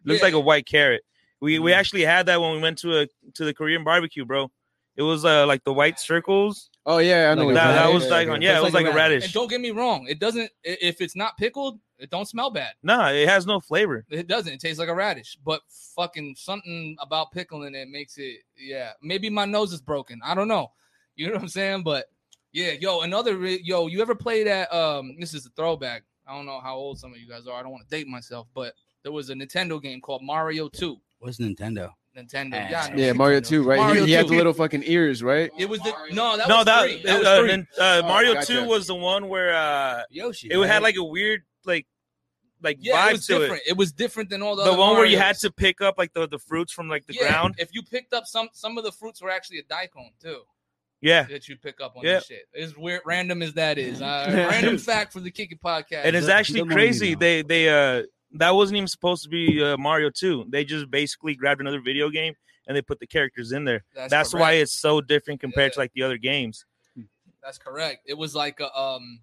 Looks 0.04 0.20
Yeah. 0.20 0.26
like 0.26 0.34
a 0.34 0.40
white 0.40 0.66
carrot. 0.66 1.02
We 1.40 1.58
we 1.58 1.70
Mm. 1.72 1.76
actually 1.76 2.04
had 2.04 2.26
that 2.26 2.40
when 2.40 2.52
we 2.52 2.60
went 2.60 2.78
to 2.78 3.00
a 3.00 3.06
to 3.34 3.44
the 3.44 3.52
Korean 3.54 3.84
barbecue, 3.84 4.24
bro. 4.24 4.50
It 4.96 5.02
was 5.02 5.24
uh 5.24 5.46
like 5.46 5.64
the 5.64 5.72
white 5.72 5.98
circles. 6.00 6.70
oh 6.86 6.98
yeah, 6.98 7.30
I 7.30 7.34
know 7.34 7.46
Like 7.46 7.54
That, 7.54 7.72
that 7.86 7.92
was 7.94 8.04
Yeah, 8.04 8.10
daikon. 8.10 8.42
yeah. 8.42 8.52
Yeah, 8.52 8.58
it 8.58 8.62
was 8.64 8.74
like 8.74 8.84
a 8.86 8.88
And 8.88 8.96
radish. 8.96 9.32
don't 9.32 9.48
get 9.50 9.60
me 9.60 9.70
wrong, 9.70 10.06
it 10.08 10.18
doesn't. 10.18 10.50
If 10.64 11.00
it's 11.00 11.14
not 11.16 11.36
pickled, 11.38 11.78
it 11.98 12.10
don't 12.10 12.26
smell 12.26 12.50
bad. 12.50 12.72
Nah, 12.82 13.08
it 13.10 13.28
has 13.28 13.46
no 13.46 13.60
flavor. 13.60 14.04
It 14.10 14.26
doesn't. 14.28 14.52
It 14.52 14.60
tastes 14.60 14.78
like 14.78 14.88
a 14.88 14.94
radish. 14.94 15.36
But 15.44 15.60
fucking 15.96 16.34
something 16.36 16.96
about 17.00 17.32
pickling 17.32 17.74
it 17.74 17.88
makes 17.88 18.18
it. 18.18 18.38
Yeah, 18.56 18.92
maybe 19.02 19.30
my 19.30 19.44
nose 19.44 19.72
is 19.72 19.80
broken. 19.80 20.20
I 20.24 20.34
don't 20.34 20.48
know. 20.48 20.72
You 21.16 21.26
know 21.26 21.34
what 21.34 21.42
I'm 21.42 21.48
saying? 21.48 21.82
But 21.82 22.06
yeah, 22.52 22.72
yo, 22.80 23.00
another 23.00 23.36
re- 23.36 23.60
yo. 23.64 23.86
You 23.88 24.00
ever 24.02 24.14
played 24.14 24.46
that? 24.46 24.72
Um, 24.72 25.16
this 25.18 25.34
is 25.34 25.44
a 25.46 25.50
throwback. 25.50 26.04
I 26.26 26.34
don't 26.36 26.46
know 26.46 26.60
how 26.60 26.76
old 26.76 26.98
some 26.98 27.12
of 27.12 27.18
you 27.18 27.28
guys 27.28 27.46
are. 27.46 27.58
I 27.58 27.62
don't 27.62 27.72
want 27.72 27.88
to 27.88 27.96
date 27.96 28.06
myself, 28.06 28.46
but 28.54 28.74
there 29.02 29.12
was 29.12 29.30
a 29.30 29.34
Nintendo 29.34 29.80
game 29.82 30.00
called 30.00 30.22
Mario 30.22 30.68
Two. 30.68 30.96
What's 31.18 31.38
Nintendo? 31.38 31.90
Nintendo. 32.16 32.54
Ah, 32.54 32.68
Yeah, 32.70 32.94
Yeah, 32.96 33.12
Mario 33.12 33.40
Nintendo. 33.40 33.48
two, 33.48 33.62
right? 33.62 33.78
Mario 33.78 34.00
he, 34.02 34.06
he 34.08 34.12
had 34.12 34.28
the 34.28 34.36
little 34.36 34.52
fucking 34.52 34.82
ears, 34.86 35.22
right? 35.22 35.50
It 35.58 35.68
was 35.68 35.80
the 35.80 35.92
no. 36.12 36.36
That 36.36 36.48
no, 36.48 36.56
was 36.56 36.64
that, 36.66 36.82
three. 36.84 37.02
That 37.04 37.18
was 37.18 37.26
uh, 37.28 37.38
three. 37.38 37.46
nin- 37.48 37.66
uh, 37.78 38.00
Oh, 38.04 38.08
Mario 38.08 38.34
gotcha. 38.34 38.46
Two 38.46 38.64
was 38.66 38.86
the 38.86 38.94
one 38.94 39.28
where 39.28 39.54
uh 39.54 40.02
Yoshi. 40.10 40.48
it 40.50 40.66
had 40.66 40.82
like 40.82 40.96
a 40.96 41.04
weird 41.04 41.42
like 41.64 41.86
like 42.62 42.78
yeah, 42.80 42.94
it 42.94 43.08
vibe 43.08 43.12
was 43.12 43.26
to 43.26 43.38
different. 43.38 43.62
It. 43.66 43.76
was 43.76 43.92
different 43.92 44.30
than 44.30 44.42
all 44.42 44.56
the. 44.56 44.64
The 44.64 44.70
other 44.72 44.78
one 44.78 44.96
where 44.96 45.04
you 45.06 45.18
had 45.18 45.36
to 45.38 45.50
pick 45.52 45.80
up 45.80 45.94
like 45.98 46.12
the, 46.12 46.26
the 46.26 46.38
fruits 46.38 46.72
from 46.72 46.88
like 46.88 47.06
the 47.06 47.14
Yeah, 47.14 47.28
ground. 47.28 47.54
If 47.58 47.70
you 47.72 47.82
picked 47.82 48.12
up 48.12 48.26
some, 48.26 48.48
some 48.52 48.76
of 48.78 48.84
the 48.84 48.92
fruits 48.92 49.22
were 49.22 49.30
actually 49.30 49.58
a 49.58 49.62
daikon 49.62 50.10
too. 50.20 50.40
Yeah. 51.00 51.22
that 51.24 51.48
you 51.48 51.56
pick 51.56 51.80
up 51.80 51.96
on 51.96 52.02
Yeah. 52.04 52.14
this 52.14 52.26
shit. 52.26 52.48
As 52.58 52.76
weird, 52.76 53.02
random 53.06 53.40
as 53.42 53.54
that 53.54 53.78
is, 53.78 54.02
uh, 54.02 54.46
random 54.50 54.76
fact 54.90 55.12
for 55.12 55.20
the 55.20 55.30
Kick 55.30 55.52
It 55.52 55.62
podcast. 55.62 56.02
and 56.04 56.16
it's 56.16 56.26
The- 56.26 56.34
actually 56.34 56.62
the 56.62 56.74
crazy. 56.74 57.12
know. 57.14 57.18
They 57.20 57.42
they 57.42 57.68
uh 57.68 58.02
that 58.32 58.50
wasn't 58.54 58.78
even 58.78 58.88
supposed 58.88 59.22
to 59.22 59.28
be 59.28 59.62
uh, 59.62 59.76
Mario 59.76 60.10
2. 60.10 60.46
They 60.50 60.64
just 60.64 60.90
basically 60.90 61.34
grabbed 61.36 61.60
another 61.60 61.80
video 61.80 62.10
game 62.10 62.34
and 62.66 62.76
they 62.76 62.82
put 62.82 62.98
the 63.00 63.06
characters 63.06 63.52
in 63.52 63.64
there. 63.64 63.84
That's, 63.94 64.34
why 64.34 64.52
it's 64.54 64.72
so 64.72 65.00
different 65.00 65.40
compared 65.40 65.72
to 65.74 65.78
like 65.78 65.92
the 65.94 66.02
other 66.02 66.18
games. 66.18 66.66
that's 67.42 67.56
correct. 67.56 68.02
It 68.06 68.18
was 68.18 68.34
like 68.34 68.58
a, 68.60 68.76
um 68.76 69.20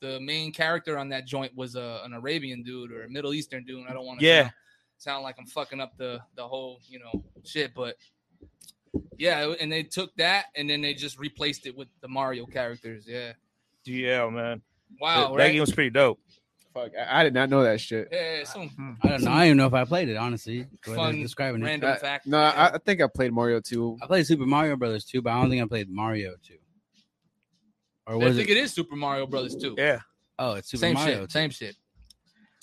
the 0.00 0.20
main 0.20 0.52
character 0.52 0.96
on 0.98 1.08
that 1.10 1.26
joint 1.26 1.54
was 1.56 1.74
a, 1.74 2.00
an 2.04 2.12
Arabian 2.12 2.62
dude 2.62 2.92
or 2.92 3.04
a 3.04 3.08
Middle 3.10 3.34
Eastern 3.34 3.64
dude. 3.64 3.84
I 3.88 3.92
don't 3.92 4.04
want 4.06 4.20
to 4.20 4.26
Yeah. 4.26 4.42
sound, 4.42 4.52
sound 4.98 5.22
like 5.24 5.36
I'm 5.38 5.46
fucking 5.46 5.80
up 5.80 5.96
the 5.96 6.20
the 6.36 6.46
whole 6.46 6.80
you 6.88 6.98
know 6.98 7.24
shit, 7.44 7.72
but 7.74 7.96
yeah, 9.18 9.52
and 9.60 9.70
they 9.70 9.82
took 9.82 10.14
that 10.16 10.46
and 10.56 10.68
then 10.68 10.80
they 10.80 10.94
just 10.94 11.18
replaced 11.18 11.66
it 11.66 11.76
with 11.76 11.88
the 12.00 12.08
Mario 12.08 12.46
characters. 12.46 13.04
Yeah, 13.06 13.32
Yeah, 13.84 14.28
man. 14.30 14.62
wow, 15.00 15.20
that, 15.20 15.30
right? 15.30 15.36
that 15.46 15.52
game 15.52 15.60
was 15.60 15.72
pretty 15.72 15.90
dope. 15.90 16.20
Fuck, 16.74 16.92
I, 16.96 17.20
I 17.20 17.24
did 17.24 17.34
not 17.34 17.48
know 17.50 17.62
that 17.64 17.80
shit. 17.80 18.08
yeah, 18.12 18.44
some 18.44 18.96
I 19.02 19.08
don't 19.08 19.22
know. 19.24 19.30
I 19.30 19.34
don't 19.38 19.44
even 19.46 19.56
know 19.56 19.66
if 19.66 19.74
I 19.74 19.84
played 19.84 20.08
it. 20.08 20.16
Honestly, 20.16 20.66
Go 20.84 20.92
ahead 20.92 21.04
and 21.06 21.14
Fun, 21.16 21.22
describing 21.22 21.62
random 21.62 21.90
Uh, 21.92 21.96
fact. 21.96 22.26
No, 22.26 22.38
I, 22.38 22.74
I 22.74 22.78
think 22.78 23.00
I 23.00 23.06
played 23.12 23.32
Mario 23.32 23.60
two. 23.60 23.98
I 24.02 24.06
played 24.06 24.26
Super 24.26 24.46
Mario 24.46 24.76
Brothers 24.76 25.04
2, 25.06 25.22
but 25.22 25.30
I 25.32 25.40
don't 25.40 25.50
think 25.50 25.62
I 25.62 25.66
played 25.66 25.88
Mario 25.90 26.34
2. 26.46 26.54
Or 28.08 28.22
I 28.24 28.32
think 28.32 28.48
it? 28.48 28.56
it 28.56 28.60
is 28.64 28.72
Super 28.72 28.96
Mario 28.96 29.26
Brothers 29.26 29.54
too. 29.56 29.74
Yeah. 29.78 30.00
Oh, 30.38 30.54
it's 30.54 30.70
Super 30.70 30.80
same 30.80 30.94
Mario. 30.94 31.20
shit, 31.22 31.30
same 31.32 31.50
shit. 31.50 31.76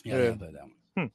Yeah, 0.04 0.16
I 0.16 0.38
play 0.38 0.52
that 0.54 0.62
one. 0.62 0.72
Hmm. 0.98 1.06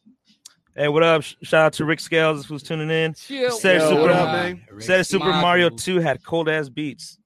Hey, 0.76 0.88
what 0.88 1.02
up? 1.02 1.22
Shout 1.22 1.66
out 1.66 1.72
to 1.75 1.84
Rick 1.84 2.00
Scales 2.00 2.46
who's 2.46 2.62
tuning 2.62 2.90
in. 2.90 3.14
Chill. 3.14 3.50
Said 3.50 3.80
Yo, 3.80 3.88
Super 3.90 4.00
Mario- 4.02 4.14
up, 4.16 4.32
man? 4.32 4.62
Rick- 4.70 4.82
Said 4.84 5.02
Super 5.06 5.25
Mario. 5.26 5.40
Mario 5.42 5.68
2 5.70 5.99
had 5.99 6.25
cold 6.25 6.49
ass 6.49 6.68
beats. 6.68 7.18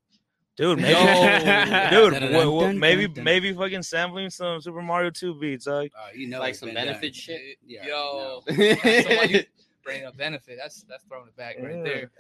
Dude, 0.57 0.79
maybe, 0.81 0.93
Yo. 0.93 2.11
dude, 2.11 2.33
what, 2.33 2.53
what, 2.53 2.77
maybe 2.77 3.07
dun, 3.07 3.15
dun. 3.17 3.25
maybe 3.25 3.53
fucking 3.53 3.83
sampling 3.83 4.31
some 4.31 4.61
Super 4.61 4.83
Mario 4.83 5.11
2 5.11 5.35
beats. 5.41 5.67
Like, 5.67 5.91
Oh, 5.97 6.09
you 6.15 6.29
know, 6.29 6.39
Like 6.39 6.55
some 6.55 6.69
been 6.69 6.77
done. 6.77 6.87
benefit 6.87 7.15
shit. 7.15 7.41
Yeah, 7.67 7.87
Yo, 7.87 8.41
no. 8.47 8.55
so 8.55 9.23
you 9.25 9.43
bring 9.85 10.05
up 10.05 10.17
benefit? 10.17 10.59
That's 10.61 10.85
that's 10.89 11.05
throwing 11.05 11.29
it 11.29 11.37
back 11.37 11.57
right 11.61 11.85
there. 11.85 12.11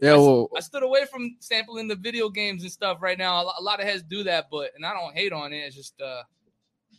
Yeah, 0.00 0.12
well, 0.16 0.48
I 0.56 0.60
stood 0.60 0.82
away 0.82 1.06
from 1.06 1.36
sampling 1.40 1.88
the 1.88 1.96
video 1.96 2.28
games 2.28 2.62
and 2.62 2.72
stuff 2.72 2.98
right 3.00 3.18
now. 3.18 3.42
A 3.58 3.62
lot 3.62 3.80
of 3.80 3.86
heads 3.86 4.02
do 4.02 4.22
that, 4.24 4.46
but 4.50 4.70
and 4.76 4.84
I 4.84 4.92
don't 4.92 5.14
hate 5.14 5.32
on 5.32 5.52
it. 5.52 5.58
It's 5.58 5.76
just 5.76 6.00
uh 6.00 6.22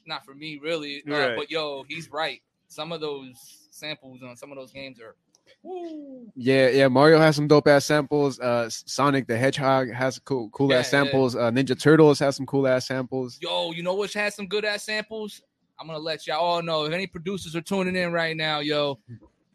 not 0.06 0.26
for 0.26 0.34
me 0.34 0.60
really. 0.62 1.04
Uh, 1.08 1.12
Right. 1.12 1.36
But 1.38 1.52
yo, 1.52 1.84
he's 1.88 2.10
right. 2.12 2.42
Some 2.68 2.92
of 2.92 3.02
those 3.02 3.68
samples 3.72 4.22
on 4.24 4.36
some 4.36 4.52
of 4.52 4.58
those 4.58 4.72
games 4.72 5.00
are. 5.00 5.16
Woo. 5.62 6.28
yeah, 6.36 6.70
yeah. 6.70 6.88
Mario 6.88 7.20
has 7.20 7.36
some 7.36 7.48
dope 7.48 7.68
ass 7.68 7.86
samples. 7.86 8.40
Uh, 8.40 8.68
Sonic 8.70 9.28
the 9.28 9.38
Hedgehog 9.38 9.92
has 9.92 10.20
cool, 10.20 10.50
cool 10.50 10.72
Yeah, 10.72 10.80
ass 10.80 10.90
samples. 10.90 11.36
Uh, 11.36 11.52
Ninja 11.52 11.80
Turtles 11.80 12.20
has 12.20 12.36
some 12.36 12.46
cool 12.46 12.68
ass 12.68 12.88
samples. 12.88 13.38
Yo, 13.42 13.72
you 13.72 13.82
know 13.84 13.96
which 13.96 14.14
has 14.14 14.36
some 14.36 14.48
good 14.48 14.66
ass 14.66 14.84
samples? 14.84 15.42
I'm 15.80 15.88
gonna 15.88 16.00
let 16.00 16.26
y'all 16.26 16.40
all 16.40 16.62
know 16.62 16.86
if 16.86 16.94
any 16.94 17.08
producers 17.08 17.56
are 17.56 17.62
tuning 17.62 17.96
in 17.96 18.12
right 18.12 18.36
now, 18.36 18.60
yo, 18.60 19.00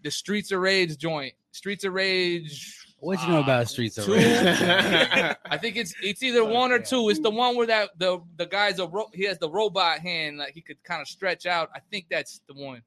the 0.03 0.11
Streets 0.11 0.53
of 0.53 0.61
Rage 0.61 0.97
joint, 0.99 1.35
Streets 1.53 1.85
of 1.85 1.93
Rage. 1.95 2.77
What 2.99 3.23
you 3.23 3.29
know 3.29 3.39
uh, 3.39 3.43
about 3.45 3.69
Streets 3.69 3.97
of 3.99 4.09
Rage? 4.09 4.25
I 5.47 5.57
think 5.59 5.77
it's 5.77 5.95
it's 6.03 6.23
either 6.23 6.45
one 6.45 6.71
or 6.71 6.79
two. 6.79 7.09
It's 7.09 7.21
the 7.21 7.31
one 7.31 7.57
where 7.57 7.67
that 7.67 7.91
the 7.99 8.21
the 8.37 8.47
guy's 8.47 8.79
a 8.79 8.87
ro- 8.87 9.09
he 9.15 9.25
has 9.25 9.39
the 9.39 9.49
robot 9.51 10.01
hand 10.01 10.39
like 10.39 10.53
he 10.53 10.61
could 10.61 10.83
kind 10.85 11.01
of 11.01 11.09
stretch 11.09 11.47
out. 11.47 11.71
I 11.75 11.81
think 11.91 12.07
that's 12.11 12.41
the 12.47 12.55
one. 12.55 12.83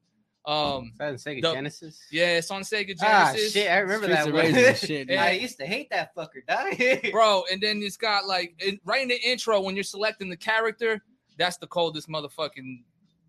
Um, 0.46 0.92
Is 0.92 0.98
that 0.98 1.08
in 1.08 1.14
Sega 1.16 1.42
The- 1.42 1.52
Genesis? 1.54 2.00
yeah, 2.12 2.36
it's 2.36 2.50
on 2.50 2.60
Sega 2.62 2.88
Genesis. 2.98 3.02
Ah, 3.02 3.32
shit, 3.50 3.70
I 3.70 3.78
remember 3.78 4.04
Streets 4.06 4.24
that 4.24 4.28
of 4.28 4.34
one. 4.34 4.44
Is 4.44 4.78
shit, 4.78 5.08
Yeah. 5.10 5.24
I 5.24 5.30
used 5.30 5.56
to 5.58 5.64
hate 5.66 5.88
that 5.90 6.14
fucker, 6.14 6.44
dog. 6.46 7.12
bro. 7.12 7.44
And 7.50 7.62
then 7.62 7.82
it's 7.82 7.96
got 7.96 8.26
like 8.26 8.54
in, 8.58 8.78
right 8.84 9.00
in 9.00 9.08
the 9.08 9.18
intro 9.26 9.58
when 9.62 9.74
you're 9.74 9.82
selecting 9.82 10.28
the 10.28 10.36
character, 10.36 11.02
that's 11.38 11.56
the 11.56 11.66
coldest 11.66 12.10
motherfucking 12.10 12.82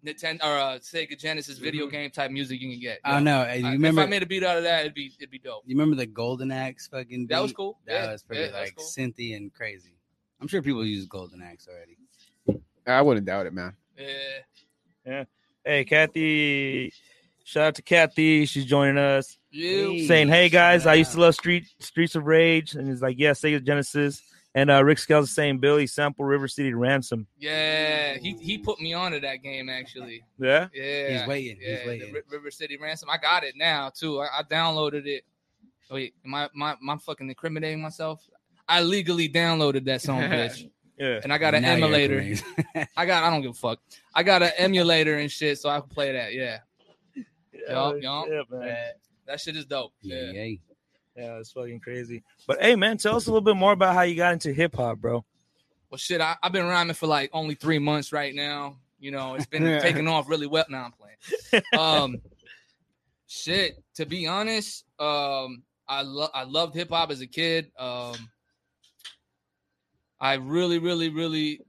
Nintendo 0.05 0.43
or 0.43 0.57
uh, 0.57 0.77
Sega 0.79 1.17
Genesis 1.19 1.57
video 1.57 1.88
game 1.88 2.09
type 2.12 2.31
music 2.31 2.62
you 2.62 2.69
can 2.71 2.79
get. 2.79 3.00
I 3.03 3.13
don't 3.13 3.24
know. 3.24 3.43
Hey, 3.43 3.63
I- 3.63 3.71
remember? 3.74 4.01
if 4.01 4.07
I 4.07 4.09
made 4.09 4.24
a 4.24 4.25
beat 4.25 4.43
out 4.43 4.57
of 4.57 4.63
that, 4.63 4.81
it'd 4.81 4.93
be 4.93 5.12
it'd 5.19 5.31
be 5.31 5.39
dope. 5.39 5.63
you 5.65 5.75
remember 5.75 5.95
the 5.95 6.05
Golden 6.05 6.51
Axe 6.51 6.88
fucking? 6.88 7.27
That 7.27 7.41
was 7.41 7.51
cool. 7.53 7.79
That 7.85 7.93
Yeah, 8.05 8.12
was 8.12 8.24
pretty 8.24 8.51
yeah, 8.51 8.59
like 8.59 8.75
cool. 8.75 8.85
synthy 8.85 9.35
and 9.35 9.53
crazy. 9.53 9.93
I'm 10.41 10.47
sure 10.47 10.62
people 10.62 10.85
use 10.85 11.05
Golden 11.07 11.41
Axe 11.41 11.67
already. 11.67 11.97
I 12.88 13.01
wouldn't 13.01 13.25
doubt 13.25 13.47
it, 13.47 13.53
man. 13.53 13.74
Yeah, 13.97 14.05
Yeah. 15.05 15.24
Hey, 15.65 15.85
Kathy. 15.85 16.93
Shout 17.43 17.63
out 17.67 17.75
to 17.75 17.81
Kathy. 17.81 18.45
She's 18.45 18.65
joining 18.65 18.97
us. 18.97 19.38
you. 19.51 20.05
Saying, 20.07 20.27
"Hey 20.29 20.50
guys, 20.50 20.83
shout 20.83 20.91
I 20.91 20.95
used 20.95 21.12
to 21.13 21.19
love 21.21 21.35
Street 21.35 21.65
Streets 21.79 22.15
of 22.15 22.25
Rage," 22.25 22.75
and 22.75 22.88
he's 22.89 23.01
like, 23.01 23.15
"Yeah, 23.19 23.31
Sega 23.31 23.63
Genesis." 23.63 24.21
And 24.55 24.71
uh, 24.71 24.81
Rick 24.83 25.00
Scales 25.00 25.27
is 25.29 25.35
saying, 25.35 25.59
"Billy 25.59 25.85
sample 25.85 26.24
River 26.24 26.47
City 26.47 26.74
Ransom." 26.74 27.27
Yeah, 27.38 28.15
he 28.17 28.33
he 28.39 28.57
put 28.57 28.79
me 28.79 28.93
onto 28.93 29.19
that 29.19 29.43
game 29.43 29.67
actually. 29.69 30.24
Yeah, 30.39 30.69
Yeah, 30.74 31.19
He's 31.19 31.27
waiting. 31.27 31.57
Yeah, 31.62 31.69
He's 31.75 31.81
the 31.83 31.88
waiting. 31.89 32.15
River 32.29 32.50
City 32.51 32.77
Ransom. 32.77 33.09
I 33.09 33.17
got 33.17 33.43
it 33.43 33.55
now 33.57 33.89
too. 33.93 34.21
I, 34.21 34.27
I 34.39 34.43
downloaded 34.43 35.05
it. 35.07 35.24
Wait, 35.91 36.15
am 36.25 36.33
I 36.33 36.50
my 36.55 36.75
my 36.81 36.95
fucking 36.97 37.27
incriminating 37.27 37.81
myself? 37.81 38.25
I 38.67 38.81
legally 38.81 39.27
downloaded 39.29 39.83
that 39.85 40.01
song, 40.01 40.21
bitch, 40.21 40.69
yeah. 40.97 41.19
and 41.21 41.33
I 41.33 41.38
got 41.38 41.53
an 41.53 41.63
Now 41.63 41.74
emulator. 41.74 42.35
I 42.97 43.05
got 43.05 43.24
I 43.25 43.29
don't 43.29 43.41
give 43.41 43.51
a 43.51 43.53
fuck. 43.53 43.79
I 44.13 44.24
got 44.24 44.41
an 44.41 44.51
emulator 44.57 45.17
and 45.17 45.29
shit, 45.29 45.59
so 45.59 45.69
I 45.69 45.81
can 45.81 45.89
play 45.89 46.13
that. 46.13 46.33
Yeah, 46.33 46.59
Yeah, 47.53 47.93
yup. 48.01 48.25
yeah, 48.29 48.41
man. 48.50 48.88
that 49.27 49.39
shit 49.41 49.55
is 49.57 49.65
dope. 49.65 49.91
yeah, 50.01 50.31
Yeah. 50.31 50.55
Yeah. 51.15 51.38
It's 51.38 51.51
fucking 51.51 51.79
crazy. 51.79 52.24
But 52.48 52.62
hey, 52.62 52.75
man, 52.75 52.98
tell 52.98 53.15
us 53.15 53.27
a 53.27 53.29
little 53.29 53.41
bit 53.41 53.55
more 53.55 53.72
about 53.72 53.93
how 53.93 54.01
you 54.01 54.15
got 54.15 54.34
into 54.34 54.53
hip 54.53 54.75
hop, 54.75 55.00
bro. 55.00 55.25
Well, 55.89 55.98
shit, 55.98 56.22
I, 56.22 56.36
I've 56.41 56.51
been 56.51 56.65
rhyming 56.65 56.95
for 56.95 57.07
like 57.07 57.29
only 57.34 57.55
three 57.55 57.79
months 57.79 58.12
right 58.12 58.34
now. 58.34 58.77
You 59.00 59.12
know, 59.12 59.36
it's 59.36 59.45
been 59.45 59.63
taking 59.81 60.07
off 60.07 60.29
really 60.29 60.48
well. 60.48 60.65
Now 60.69 60.86
I'm 60.86 60.91
playing. 60.91 61.63
Um, 61.77 62.22
shit. 63.27 63.83
To 63.96 64.05
be 64.05 64.27
honest, 64.27 64.85
um, 65.00 65.63
I 65.87 66.01
love 66.01 66.31
I 66.33 66.44
loved 66.44 66.75
hip 66.75 66.90
hop 66.90 67.11
as 67.11 67.22
a 67.22 67.27
kid. 67.27 67.72
Um, 67.77 68.16
I 70.20 70.35
really, 70.35 70.79
really, 70.79 71.09
really, 71.09 71.61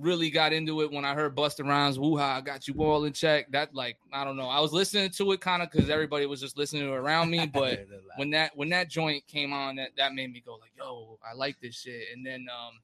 really 0.00 0.30
got 0.30 0.52
into 0.52 0.82
it 0.82 0.90
when 0.92 1.04
I 1.04 1.14
heard 1.14 1.34
Busta 1.34 1.64
Rhymes 1.66 1.98
"Woo 1.98 2.16
Ha, 2.18 2.36
I 2.36 2.40
got 2.40 2.68
you 2.68 2.74
all 2.78 3.04
in 3.04 3.12
check." 3.12 3.50
That 3.52 3.74
like 3.74 3.96
I 4.12 4.24
don't 4.24 4.36
know. 4.36 4.48
I 4.48 4.60
was 4.60 4.72
listening 4.72 5.10
to 5.10 5.32
it 5.32 5.40
kind 5.40 5.62
of 5.62 5.70
because 5.70 5.88
everybody 5.88 6.26
was 6.26 6.40
just 6.40 6.56
listening 6.58 6.82
to 6.82 6.92
it 6.92 6.96
around 6.96 7.30
me, 7.30 7.46
but 7.52 7.86
when 8.16 8.30
that 8.30 8.56
when 8.56 8.68
that 8.70 8.88
joint 8.90 9.26
came 9.26 9.52
on 9.52 9.76
that 9.76 9.90
that 9.96 10.14
made 10.14 10.32
me 10.32 10.42
go 10.44 10.56
like 10.56 10.72
yo 10.76 11.18
i 11.28 11.34
like 11.34 11.60
this 11.60 11.80
shit. 11.80 12.08
And 12.14 12.24
then 12.26 12.46
um 12.50 12.74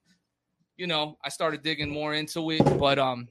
you 0.77 0.87
know 0.87 1.19
i 1.25 1.29
started 1.29 1.63
digging 1.63 1.91
more 1.91 2.15
into 2.15 2.51
it 2.51 2.63
but 2.79 2.99
um 2.99 3.29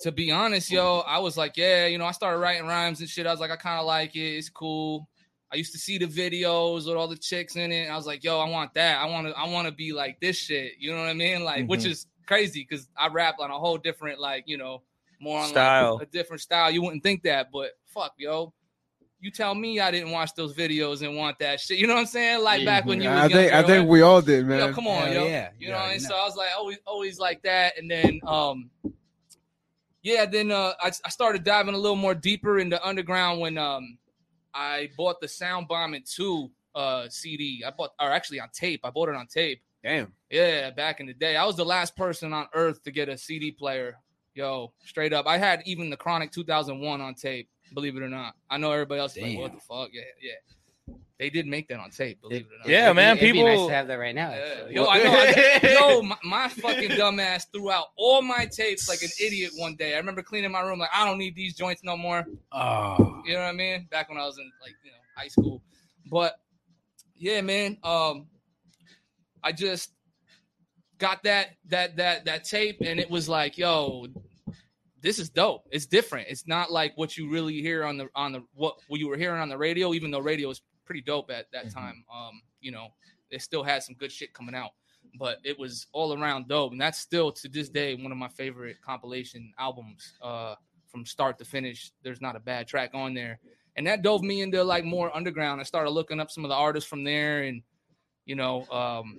to 0.00 0.10
be 0.12 0.30
honest 0.30 0.70
yo 0.70 1.00
i 1.06 1.18
was 1.18 1.36
like 1.36 1.56
yeah 1.56 1.86
you 1.86 1.98
know 1.98 2.04
i 2.04 2.10
started 2.10 2.38
writing 2.38 2.66
rhymes 2.66 3.00
and 3.00 3.08
shit. 3.08 3.26
I 3.26 3.30
was 3.30 3.40
like 3.40 3.50
i 3.50 3.56
kind 3.56 3.78
of 3.80 3.86
like 3.86 4.16
it. 4.16 4.20
It's 4.36 4.48
cool. 4.48 5.08
I 5.52 5.56
used 5.56 5.72
to 5.72 5.78
see 5.78 5.98
the 5.98 6.06
videos 6.06 6.86
with 6.86 6.96
all 6.96 7.06
the 7.06 7.16
chicks 7.16 7.54
in 7.56 7.70
it. 7.70 7.88
I 7.88 7.96
was 7.96 8.06
like 8.06 8.24
yo 8.24 8.38
i 8.40 8.48
want 8.48 8.74
that. 8.74 8.98
I 9.00 9.06
want 9.06 9.28
to 9.28 9.32
i 9.38 9.48
want 9.48 9.66
to 9.68 9.72
be 9.72 9.92
like 9.92 10.20
this 10.20 10.36
shit. 10.36 10.72
You 10.78 10.92
know 10.92 11.00
what 11.00 11.08
i 11.08 11.14
mean? 11.14 11.44
Like 11.44 11.66
which 11.66 11.82
Mhm. 11.82 11.90
is 11.90 12.06
crazy 12.26 12.66
because 12.68 12.88
i 12.96 13.08
rap 13.08 13.36
on 13.40 13.50
a 13.50 13.58
whole 13.58 13.76
different 13.78 14.18
like 14.20 14.44
you 14.46 14.56
know 14.56 14.82
more 15.20 15.40
on 15.40 15.48
Style. 15.48 15.94
like 15.98 16.08
a 16.08 16.10
different 16.10 16.40
style 16.42 16.70
you 16.70 16.82
wouldn't 16.82 17.02
think 17.02 17.22
that 17.22 17.50
but 17.52 17.70
fuck 17.86 18.12
yo 18.18 18.52
you 19.20 19.30
tell 19.30 19.54
me 19.54 19.80
I 19.80 19.90
didn't 19.90 20.10
watch 20.10 20.34
those 20.34 20.54
videos 20.54 21.00
and 21.00 21.16
want 21.16 21.38
that 21.38 21.58
shit. 21.58 21.78
You 21.78 21.86
know 21.86 21.94
what 21.94 22.00
I'm 22.00 22.06
saying? 22.06 22.42
Like 22.44 22.62
back 22.66 22.84
when 22.84 23.00
you 23.00 23.08
was 23.08 23.20
I 23.20 23.28
think 23.28 23.52
I 23.52 23.56
younger, 23.60 23.68
think 23.68 23.88
we 23.88 24.02
all 24.02 24.20
did, 24.20 24.46
man. 24.46 24.58
Yo, 24.58 24.72
come 24.74 24.86
on, 24.86 25.04
Hell 25.08 25.14
yo. 25.14 25.24
yeah. 25.26 25.48
You 25.58 25.68
You 25.68 25.72
know, 25.72 25.78
already 25.78 25.94
and 25.94 26.02
know. 26.02 26.08
so 26.10 26.14
I 26.14 26.24
was 26.26 26.36
like, 26.36 26.50
always, 26.54 26.78
always 26.86 27.18
like 27.18 27.42
that. 27.42 27.78
And 27.78 27.90
then, 27.90 28.20
um, 28.26 28.68
yeah, 30.02 30.26
then 30.26 30.50
uh, 30.50 30.74
I, 30.78 30.88
I 31.02 31.08
started 31.08 31.42
diving 31.42 31.74
a 31.74 31.78
little 31.78 31.96
more 31.96 32.14
deeper 32.14 32.58
into 32.58 32.84
underground 32.86 33.40
when 33.40 33.56
um, 33.56 33.96
I 34.52 34.90
bought 34.94 35.22
the 35.22 35.26
Soundbombing 35.26 36.04
Two 36.14 36.50
uh 36.74 37.08
CD. 37.08 37.64
I 37.66 37.70
bought, 37.70 37.92
or 37.98 38.10
actually 38.10 38.40
on 38.40 38.50
tape. 38.52 38.80
I 38.84 38.90
bought 38.90 39.08
it 39.08 39.14
on 39.14 39.26
tape. 39.26 39.62
Damn. 39.84 40.12
Yeah, 40.30 40.70
back 40.70 40.98
in 41.00 41.06
the 41.06 41.14
day, 41.14 41.36
I 41.36 41.44
was 41.44 41.56
the 41.56 41.64
last 41.64 41.94
person 41.94 42.32
on 42.32 42.46
earth 42.54 42.82
to 42.84 42.90
get 42.90 43.08
a 43.08 43.16
CD 43.18 43.52
player. 43.52 43.98
Yo, 44.34 44.72
straight 44.84 45.12
up, 45.12 45.26
I 45.28 45.38
had 45.38 45.62
even 45.66 45.90
the 45.90 45.96
Chronic 45.96 46.32
2001 46.32 47.00
on 47.00 47.14
tape. 47.14 47.48
Believe 47.74 47.96
it 47.96 48.02
or 48.02 48.08
not, 48.08 48.34
I 48.50 48.56
know 48.56 48.72
everybody 48.72 49.00
else 49.00 49.16
is 49.16 49.22
like, 49.22 49.38
"What 49.38 49.52
the 49.54 49.60
fuck?" 49.60 49.90
Yeah, 49.92 50.02
yeah. 50.20 50.94
They 51.18 51.30
did 51.30 51.46
make 51.46 51.68
that 51.68 51.78
on 51.78 51.90
tape. 51.90 52.20
Believe 52.20 52.42
it 52.42 52.54
or 52.54 52.58
not. 52.58 52.68
Yeah, 52.68 52.92
man, 52.92 53.16
It'd 53.16 53.32
be 53.32 53.42
nice 53.42 53.52
people- 53.52 53.68
to 53.68 53.74
have 53.74 53.86
that 53.86 53.94
right 53.98 54.14
now. 54.14 54.30
Yeah. 54.30 54.36
actually. 54.36 54.74
Yo, 54.74 54.86
I 54.86 54.98
know. 55.02 55.12
I, 55.12 55.76
yo, 55.92 56.02
my, 56.02 56.16
my 56.24 56.48
fucking 56.48 56.90
dumbass 56.90 57.46
threw 57.52 57.70
out 57.70 57.86
all 57.96 58.20
my 58.22 58.46
tapes 58.46 58.88
like 58.88 59.02
an 59.02 59.10
idiot 59.20 59.52
one 59.56 59.76
day. 59.76 59.94
I 59.94 59.98
remember 59.98 60.22
cleaning 60.22 60.50
my 60.50 60.60
room 60.60 60.78
like 60.80 60.90
I 60.92 61.04
don't 61.06 61.18
need 61.18 61.36
these 61.36 61.54
joints 61.54 61.82
no 61.84 61.96
more. 61.96 62.24
Oh, 62.52 63.22
You 63.24 63.34
know 63.34 63.40
what 63.40 63.46
I 63.48 63.52
mean? 63.52 63.86
Back 63.90 64.08
when 64.08 64.18
I 64.18 64.26
was 64.26 64.38
in 64.38 64.50
like 64.62 64.74
you 64.84 64.90
know 64.90 64.96
high 65.16 65.28
school, 65.28 65.62
but 66.10 66.34
yeah, 67.16 67.40
man. 67.40 67.78
Um, 67.84 68.26
I 69.44 69.52
just 69.52 69.90
got 70.98 71.22
that 71.24 71.50
that 71.68 71.96
that 71.96 72.24
that 72.24 72.44
tape, 72.44 72.78
and 72.80 72.98
it 72.98 73.10
was 73.10 73.28
like, 73.28 73.58
yo, 73.58 74.06
this 75.02 75.18
is 75.18 75.28
dope. 75.28 75.66
It's 75.70 75.86
different. 75.86 76.28
It's 76.30 76.48
not 76.48 76.72
like 76.72 76.92
what 76.96 77.16
you 77.16 77.30
really 77.30 77.60
hear 77.60 77.84
on 77.84 77.98
the 77.98 78.08
on 78.14 78.32
the 78.32 78.42
what 78.54 78.76
what 78.88 78.98
you 78.98 79.08
were 79.08 79.18
hearing 79.18 79.40
on 79.40 79.50
the 79.50 79.58
radio. 79.58 79.92
Even 79.92 80.10
though 80.10 80.20
radio 80.20 80.48
was 80.48 80.62
pretty 80.86 81.02
dope 81.02 81.30
at 81.30 81.46
that 81.52 81.70
time. 81.70 82.04
Um, 82.14 82.40
you 82.60 82.72
know, 82.72 82.88
it 83.30 83.42
still 83.42 83.62
had 83.62 83.82
some 83.82 83.94
good 83.94 84.12
shit 84.12 84.32
coming 84.32 84.54
out, 84.54 84.70
but 85.18 85.38
it 85.44 85.58
was 85.58 85.86
all 85.92 86.18
around 86.18 86.48
dope, 86.48 86.72
and 86.72 86.80
that's 86.80 86.98
still 86.98 87.32
to 87.32 87.48
this 87.48 87.68
day 87.68 87.94
one 87.94 88.12
of 88.12 88.18
my 88.18 88.28
favorite 88.28 88.76
compilation 88.84 89.52
albums. 89.58 90.14
Uh, 90.22 90.54
from 90.88 91.04
start 91.04 91.38
to 91.38 91.44
finish, 91.44 91.90
there's 92.04 92.20
not 92.20 92.36
a 92.36 92.40
bad 92.40 92.68
track 92.68 92.90
on 92.94 93.14
there, 93.14 93.40
and 93.76 93.86
that 93.86 94.02
dove 94.02 94.22
me 94.22 94.42
into 94.42 94.62
like 94.62 94.84
more 94.84 95.14
underground. 95.14 95.60
I 95.60 95.64
started 95.64 95.90
looking 95.90 96.20
up 96.20 96.30
some 96.30 96.44
of 96.44 96.48
the 96.48 96.54
artists 96.54 96.88
from 96.88 97.04
there, 97.04 97.42
and 97.42 97.62
you 98.24 98.34
know, 98.34 98.66
um, 98.70 99.18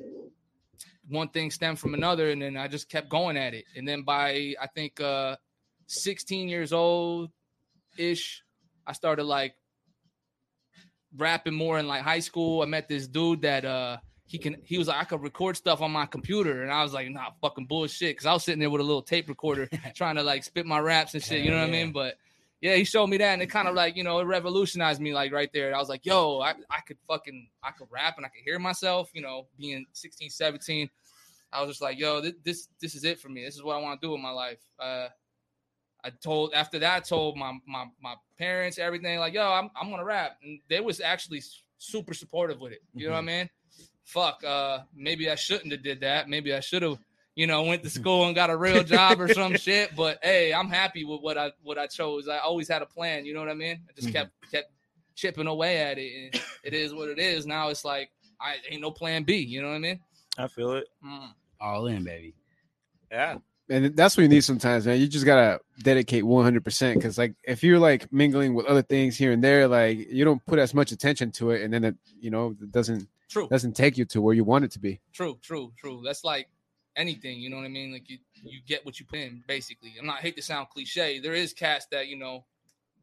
one 1.08 1.30
thing 1.30 1.52
stemmed 1.52 1.80
from 1.80 1.94
another, 1.94 2.30
and 2.30 2.42
then 2.42 2.58
I 2.58 2.68
just 2.68 2.90
kept 2.90 3.10
going 3.10 3.38
at 3.38 3.54
it. 3.54 3.66
And 3.76 3.88
then 3.88 4.04
by 4.04 4.56
I 4.60 4.68
think 4.68 5.00
uh, 5.00 5.36
16 5.88 6.48
years 6.50 6.74
old 6.74 7.32
ish, 7.98 8.44
I 8.86 8.94
started 8.94 9.24
like 9.24 9.56
rapping 11.16 11.54
more 11.54 11.80
in 11.80 11.88
like 11.88 12.02
high 12.02 12.20
school. 12.20 12.62
I 12.62 12.66
met 12.66 12.90
this 12.90 13.08
dude 13.08 13.44
that 13.44 13.66
uh 13.66 13.98
he 14.26 14.40
can 14.40 14.58
he 14.64 14.78
was 14.78 14.88
like 14.88 14.98
I 14.98 15.04
could 15.04 15.22
record 15.22 15.56
stuff 15.56 15.82
on 15.82 15.92
my 15.92 16.06
computer, 16.06 16.64
and 16.64 16.72
I 16.72 16.82
was 16.84 16.94
like, 16.94 17.10
nah, 17.10 17.30
fucking 17.42 17.68
bullshit, 17.68 18.12
because 18.12 18.26
I 18.26 18.34
was 18.34 18.44
sitting 18.44 18.60
there 18.60 18.70
with 18.70 18.82
a 18.82 18.86
little 18.86 19.04
tape 19.04 19.30
recorder 19.30 19.70
trying 19.96 20.16
to 20.16 20.24
like 20.24 20.44
spit 20.44 20.66
my 20.66 20.80
raps 20.80 21.14
and 21.14 21.24
shit. 21.24 21.44
You 21.44 21.52
know 21.52 21.60
what 21.60 21.70
I 21.70 21.72
mean? 21.72 21.92
But 21.92 22.16
yeah, 22.66 22.76
he 22.78 22.84
showed 22.84 23.06
me 23.06 23.18
that, 23.18 23.34
and 23.34 23.44
it 23.44 23.48
kind 23.48 23.68
of 23.68 23.76
like 23.76 23.96
you 23.96 24.04
know 24.04 24.18
it 24.18 24.24
revolutionized 24.24 25.00
me 25.00 25.14
like 25.14 25.32
right 25.32 25.52
there. 25.54 25.76
I 25.76 25.78
was 25.78 25.88
like, 25.88 26.04
yo, 26.04 26.40
I, 26.40 26.56
I 26.72 26.82
could 26.88 26.98
fucking 27.08 27.48
I 27.62 27.70
could 27.70 27.88
rap 27.92 28.18
and 28.18 28.26
I 28.26 28.30
could 28.30 28.42
hear 28.44 28.58
myself. 28.58 29.12
You 29.14 29.22
know, 29.22 29.46
being 29.56 29.86
16, 29.94 30.32
17. 30.32 30.90
I 31.54 31.62
was 31.62 31.70
just 31.70 31.82
like, 31.82 32.00
yo, 32.00 32.22
this 32.22 32.34
this, 32.44 32.68
this 32.82 32.96
is 32.96 33.04
it 33.04 33.20
for 33.20 33.30
me. 33.30 33.46
This 33.46 33.54
is 33.54 33.62
what 33.62 33.76
I 33.76 33.82
want 33.82 34.02
to 34.02 34.08
do 34.08 34.14
with 34.14 34.20
my 34.20 34.32
life. 34.32 34.58
Uh, 34.80 35.10
I 36.04 36.10
told 36.24 36.56
after 36.56 36.80
that, 36.80 36.98
I 36.98 37.00
told 37.02 37.38
my 37.38 37.54
my 37.68 37.86
my 38.02 38.16
parents 38.40 38.80
everything 38.80 39.20
like, 39.20 39.36
yo, 39.36 39.48
I'm 39.48 39.70
I'm 39.80 39.92
gonna 39.92 40.04
rap, 40.04 40.40
and 40.42 40.60
they 40.68 40.80
was 40.80 41.00
actually 41.02 41.44
super 41.78 42.16
supportive 42.16 42.60
with 42.60 42.72
it. 42.72 42.82
You 42.96 43.06
know 43.06 43.14
what 43.14 43.20
I 43.20 43.22
mean? 43.22 43.50
Fuck, 44.06 44.44
uh, 44.44 44.80
maybe 44.96 45.30
I 45.30 45.36
shouldn't 45.36 45.72
have 45.72 45.84
did 45.84 46.00
that. 46.00 46.30
Maybe 46.30 46.52
I 46.52 46.62
should 46.62 46.82
have, 46.82 46.98
you 47.36 47.48
know, 47.48 47.64
went 47.64 47.84
to 47.84 47.90
school 48.02 48.26
and 48.26 48.34
got 48.36 48.50
a 48.50 48.58
real 48.58 48.84
job 48.84 49.20
or 49.22 49.28
some 49.34 49.56
shit. 49.58 49.96
But 49.96 50.20
hey, 50.24 50.54
I'm 50.54 50.70
happy 50.70 51.04
with 51.04 51.22
what 51.22 51.38
I 51.38 51.52
what 51.64 51.78
I 51.78 51.88
chose. 51.88 52.28
I 52.28 52.38
always 52.40 52.68
had 52.68 52.82
a 52.82 52.86
plan. 52.86 53.26
You 53.26 53.34
know 53.34 53.40
what 53.42 53.50
I 53.50 53.54
mean? 53.54 53.82
I 53.90 53.94
just 53.94 54.08
Mhm. 54.10 54.14
kept 54.14 54.32
kept 54.52 54.72
chipping 55.16 55.48
away 55.48 55.78
at 55.78 55.98
it, 55.98 56.34
and 56.34 56.42
it 56.64 56.74
is 56.74 56.94
what 56.94 57.10
it 57.10 57.20
is. 57.20 57.46
Now 57.46 57.70
it's 57.70 57.86
like 57.86 58.10
I 58.42 58.56
ain't 58.70 58.82
no 58.82 58.92
plan 58.92 59.24
B. 59.24 59.38
You 59.38 59.62
know 59.62 59.70
what 59.70 59.76
I 59.76 59.80
mean? 59.80 60.00
I 60.38 60.48
feel 60.48 60.74
it. 60.74 60.88
Mm. 61.06 61.34
all 61.62 61.88
in, 61.88 62.04
baby. 62.04 62.34
Yeah. 63.12 63.38
and 63.70 63.96
that's 63.96 64.16
what 64.18 64.24
you 64.24 64.30
need 64.30 64.42
sometimes, 64.44 64.86
man. 64.86 65.00
You 65.00 65.08
just 65.08 65.26
gotta 65.26 65.60
dedicate 65.82 66.24
one 66.26 66.44
hundred 66.44 66.64
percent 66.64 67.00
because, 67.00 67.18
like, 67.18 67.34
if 67.44 67.64
you're 67.64 67.80
like 67.80 68.12
mingling 68.12 68.54
with 68.54 68.66
other 68.68 68.82
things 68.82 69.18
here 69.18 69.32
and 69.32 69.44
there, 69.44 69.68
like 69.68 69.98
you 70.12 70.24
don't 70.26 70.46
put 70.46 70.60
as 70.60 70.74
much 70.74 70.92
attention 70.92 71.32
to 71.34 71.52
it, 71.52 71.62
and 71.64 71.74
then 71.74 71.84
it, 71.86 71.96
you 72.20 72.30
know, 72.30 72.56
it 72.62 72.72
doesn't 72.72 73.08
True. 73.30 73.48
doesn't 73.50 73.74
take 73.76 73.98
you 73.98 74.06
to 74.06 74.22
where 74.22 74.34
you 74.36 74.44
want 74.44 74.66
it 74.66 74.72
to 74.72 74.80
be. 74.80 75.00
True, 75.14 75.40
true, 75.42 75.72
true. 75.78 76.02
That's 76.06 76.24
like 76.24 76.48
anything. 76.96 77.40
You 77.40 77.50
know 77.50 77.58
what 77.58 77.66
I 77.66 77.70
mean? 77.70 77.92
Like 77.94 78.10
you 78.10 78.18
you 78.44 78.60
get 78.66 78.86
what 78.86 79.00
you 79.00 79.06
put 79.06 79.20
in. 79.20 79.44
Basically, 79.48 79.94
I'm 80.00 80.06
not 80.06 80.20
hate 80.20 80.36
to 80.38 80.42
sound 80.42 80.70
cliche. 80.70 81.20
There 81.20 81.34
is 81.34 81.54
cats 81.54 81.88
that 81.92 82.08
you 82.08 82.18
know 82.18 82.46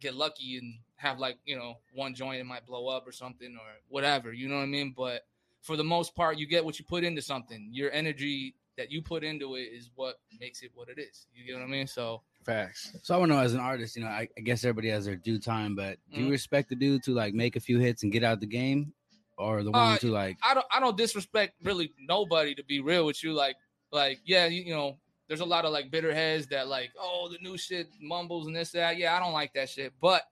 get 0.01 0.15
lucky 0.15 0.59
and 0.59 0.75
have 0.97 1.19
like 1.19 1.39
you 1.45 1.57
know 1.57 1.75
one 1.95 2.15
joint 2.15 2.41
it 2.41 2.45
might 2.45 2.67
blow 2.67 2.89
up 2.89 3.07
or 3.07 3.13
something 3.13 3.57
or 3.57 3.67
whatever. 3.89 4.33
You 4.33 4.49
know 4.49 4.57
what 4.57 4.63
I 4.63 4.67
mean? 4.67 4.95
But 4.97 5.23
for 5.63 5.77
the 5.77 5.85
most 5.85 6.15
part, 6.15 6.39
you 6.39 6.47
get 6.47 6.65
what 6.65 6.79
you 6.79 6.85
put 6.85 7.05
into 7.05 7.23
something. 7.23 7.69
Your 7.73 7.91
energy 7.93 8.55
that 8.77 8.91
you 8.91 9.03
put 9.03 9.23
into 9.23 9.55
it 9.57 9.65
is 9.73 9.91
what 9.95 10.17
makes 10.41 10.63
it 10.63 10.71
what 10.75 10.89
it 10.89 10.99
is. 10.99 11.27
You 11.35 11.45
get 11.45 11.55
what 11.55 11.63
I 11.63 11.67
mean? 11.67 11.87
So 11.87 12.23
Facts. 12.45 12.97
So 13.05 13.15
I 13.15 13.19
want 13.19 13.31
to 13.31 13.37
know, 13.37 13.43
as 13.43 13.55
an 13.55 13.61
artist, 13.61 13.95
you 13.95 14.03
know, 14.03 14.09
I, 14.09 14.27
I 14.37 14.41
guess 14.41 14.65
everybody 14.65 14.89
has 14.89 15.05
their 15.05 15.15
due 15.15 15.39
time, 15.39 15.77
but 15.77 15.99
do 16.13 16.19
you 16.23 16.27
Mhm. 16.27 16.31
respect 16.31 16.71
the 16.71 16.75
dude 16.75 17.05
to 17.05 17.13
like 17.13 17.35
make 17.35 17.55
a 17.55 17.61
few 17.61 17.79
hits 17.79 18.03
and 18.03 18.11
get 18.11 18.25
out 18.25 18.41
the 18.41 18.47
game, 18.47 18.93
or 19.39 19.63
the 19.63 19.71
one 19.71 19.95
Uh, 19.95 19.99
to 19.99 20.11
like? 20.11 20.39
I 20.43 20.53
don't 20.55 20.67
I 20.73 20.81
don't 20.81 20.97
disrespect 20.97 21.55
really 21.63 21.93
nobody 22.01 22.57
to 22.57 22.65
be 22.65 22.81
real 22.81 23.07
with 23.07 23.23
you. 23.23 23.33
Like 23.33 23.55
like 23.93 24.21
yeah, 24.25 24.47
you, 24.47 24.63
you 24.63 24.75
know, 24.75 24.99
there's 25.29 25.41
a 25.41 25.45
lot 25.45 25.65
of 25.65 25.73
like 25.73 25.91
bitter 25.91 26.13
heads 26.15 26.47
that 26.49 26.69
like, 26.69 26.91
oh, 26.99 27.29
the 27.31 27.39
new 27.43 27.57
shit 27.57 27.89
mumbles 28.01 28.47
and 28.47 28.57
this 28.57 28.73
that. 28.73 28.97
Yeah, 28.97 29.17
I 29.17 29.21
don't 29.21 29.33
like 29.33 29.53
that 29.55 29.69
shit. 29.69 29.93
But 30.01 30.23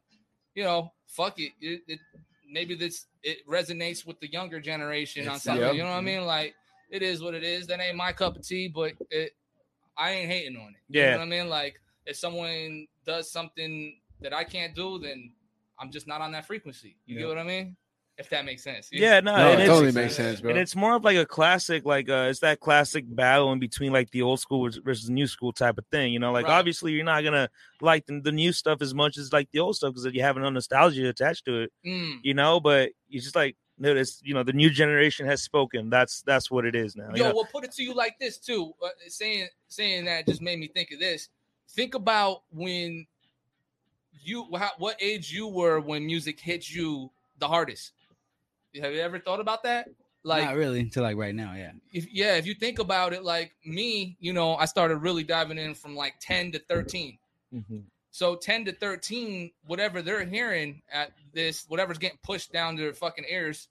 you 0.54 0.64
know, 0.64 0.92
fuck 1.06 1.38
it. 1.38 1.52
It, 1.60 1.82
it 1.86 1.98
maybe 2.50 2.74
this 2.74 3.06
it 3.22 3.46
resonates 3.46 4.04
with 4.06 4.18
the 4.20 4.30
younger 4.30 4.60
generation 4.60 5.22
on 5.22 5.36
It's- 5.36 5.42
something. 5.44 5.62
yeah. 5.62 5.72
You 5.72 5.82
know 5.82 5.90
what 5.90 5.96
I 5.96 6.00
mean? 6.00 6.24
Like 6.26 6.54
it 6.90 7.02
is 7.02 7.22
what 7.22 7.34
it 7.34 7.44
is. 7.44 7.66
That 7.68 7.80
ain't 7.80 7.96
my 7.96 8.12
cup 8.12 8.36
of 8.36 8.46
tea, 8.46 8.68
but 8.68 8.92
it 9.10 9.32
I 9.96 10.10
ain't 10.12 10.30
hating 10.30 10.56
on 10.56 10.68
it. 10.70 10.76
You 10.88 11.00
Yeah. 11.02 11.10
know 11.12 11.18
what 11.18 11.24
I 11.24 11.28
mean? 11.28 11.48
Like 11.48 11.80
if 12.06 12.16
someone 12.16 12.86
does 13.06 13.30
something 13.30 13.98
that 14.22 14.32
I 14.32 14.44
can't 14.44 14.74
do, 14.74 14.98
then 14.98 15.32
I'm 15.78 15.90
just 15.90 16.06
not 16.06 16.20
on 16.20 16.32
that 16.32 16.46
frequency. 16.46 16.96
You 17.06 17.14
Yeah. 17.16 17.20
get 17.22 17.28
what 17.28 17.38
I 17.38 17.42
mean? 17.44 17.76
If 18.20 18.28
that 18.28 18.44
makes 18.44 18.62
sense. 18.62 18.90
Yeah, 18.92 19.20
no, 19.20 19.34
No, 19.34 19.50
and 19.52 19.60
it 19.60 19.64
it's, 19.64 19.68
totally 19.68 19.92
makes 19.92 20.14
sense, 20.14 20.40
bro. 20.42 20.50
and 20.50 20.58
it's 20.58 20.76
more 20.76 20.94
of 20.94 21.02
like 21.04 21.16
a 21.16 21.24
classic, 21.24 21.86
like 21.86 22.08
uh, 22.10 22.28
it's 22.28 22.40
that 22.40 22.60
classic 22.60 23.04
battle 23.08 23.50
in 23.52 23.58
between 23.58 23.92
like 23.92 24.10
the 24.10 24.20
old 24.20 24.38
school 24.40 24.68
versus 24.84 25.08
new 25.08 25.26
school 25.26 25.52
type 25.54 25.78
of 25.78 25.86
thing. 25.90 26.12
You 26.12 26.18
know, 26.18 26.30
like 26.30 26.44
Right. 26.46 26.52
obviously 26.58 26.92
you're 26.92 27.04
not 27.04 27.24
gonna 27.24 27.48
like 27.80 28.04
the, 28.04 28.20
the 28.20 28.30
new 28.30 28.52
stuff 28.52 28.82
as 28.82 28.92
much 28.94 29.16
as 29.16 29.32
like 29.32 29.48
the 29.52 29.60
old 29.60 29.74
stuff 29.76 29.94
because 29.94 30.12
you 30.14 30.20
have 30.22 30.36
no 30.36 30.50
nostalgia 30.50 31.08
attached 31.08 31.46
to 31.46 31.62
it. 31.62 31.72
Mm. 31.84 32.18
You 32.22 32.34
know, 32.34 32.60
but 32.60 32.90
you 33.08 33.20
just 33.20 33.34
like 33.34 33.56
notice, 33.78 34.20
you 34.22 34.34
know, 34.34 34.42
the 34.42 34.52
new 34.52 34.68
generation 34.68 35.24
has 35.26 35.42
spoken. 35.42 35.88
That's 35.88 36.20
that's 36.22 36.50
what 36.50 36.66
it 36.66 36.74
is 36.74 36.94
now. 36.96 37.08
you 37.14 37.22
Yo, 37.22 37.28
know? 37.30 37.34
well, 37.36 37.48
put 37.50 37.64
it 37.64 37.72
to 37.72 37.82
you 37.82 37.94
like 37.94 38.18
this 38.18 38.36
too. 38.36 38.74
Uh, 38.84 38.88
saying 39.08 39.48
saying 39.68 40.04
that 40.04 40.26
just 40.26 40.42
made 40.42 40.58
me 40.58 40.68
think 40.68 40.90
of 40.92 41.00
this. 41.00 41.30
Think 41.70 41.94
about 41.94 42.42
when 42.52 43.06
you 44.22 44.46
how, 44.58 44.72
what 44.76 44.96
age 45.00 45.32
you 45.32 45.48
were 45.48 45.80
when 45.80 46.04
music 46.04 46.38
hit 46.38 46.68
you 46.70 47.10
the 47.38 47.48
hardest. 47.48 47.92
Have 48.80 48.92
you 48.92 49.00
ever 49.00 49.18
thought 49.18 49.40
about 49.40 49.62
that? 49.64 49.88
Like, 50.22 50.44
not 50.44 50.56
really 50.56 50.80
until 50.80 51.02
like 51.02 51.16
right 51.16 51.34
now. 51.34 51.54
Yeah. 51.54 51.72
if 51.92 52.06
yeah, 52.12 52.36
if 52.36 52.46
you 52.46 52.54
think 52.54 52.78
about 52.78 53.12
it, 53.12 53.24
like 53.24 53.52
me, 53.64 54.16
you 54.20 54.32
know, 54.32 54.54
I 54.56 54.66
started 54.66 54.96
really 54.96 55.24
diving 55.24 55.58
in 55.58 55.74
from 55.74 55.96
like 55.96 56.14
ten 56.20 56.52
to 56.52 56.58
thirteen. 56.58 57.18
Mhm. 57.54 57.84
So 58.12 58.34
10 58.34 58.64
to 58.64 58.72
13, 58.72 59.52
whatever 59.66 60.02
they're 60.02 60.24
hearing 60.24 60.82
at 60.92 61.12
this, 61.32 61.64
whatever's 61.68 61.98
getting 61.98 62.18
pushed 62.24 62.52
down 62.52 62.74
their 62.74 62.92
fucking 62.92 63.24
ears, 63.30 63.68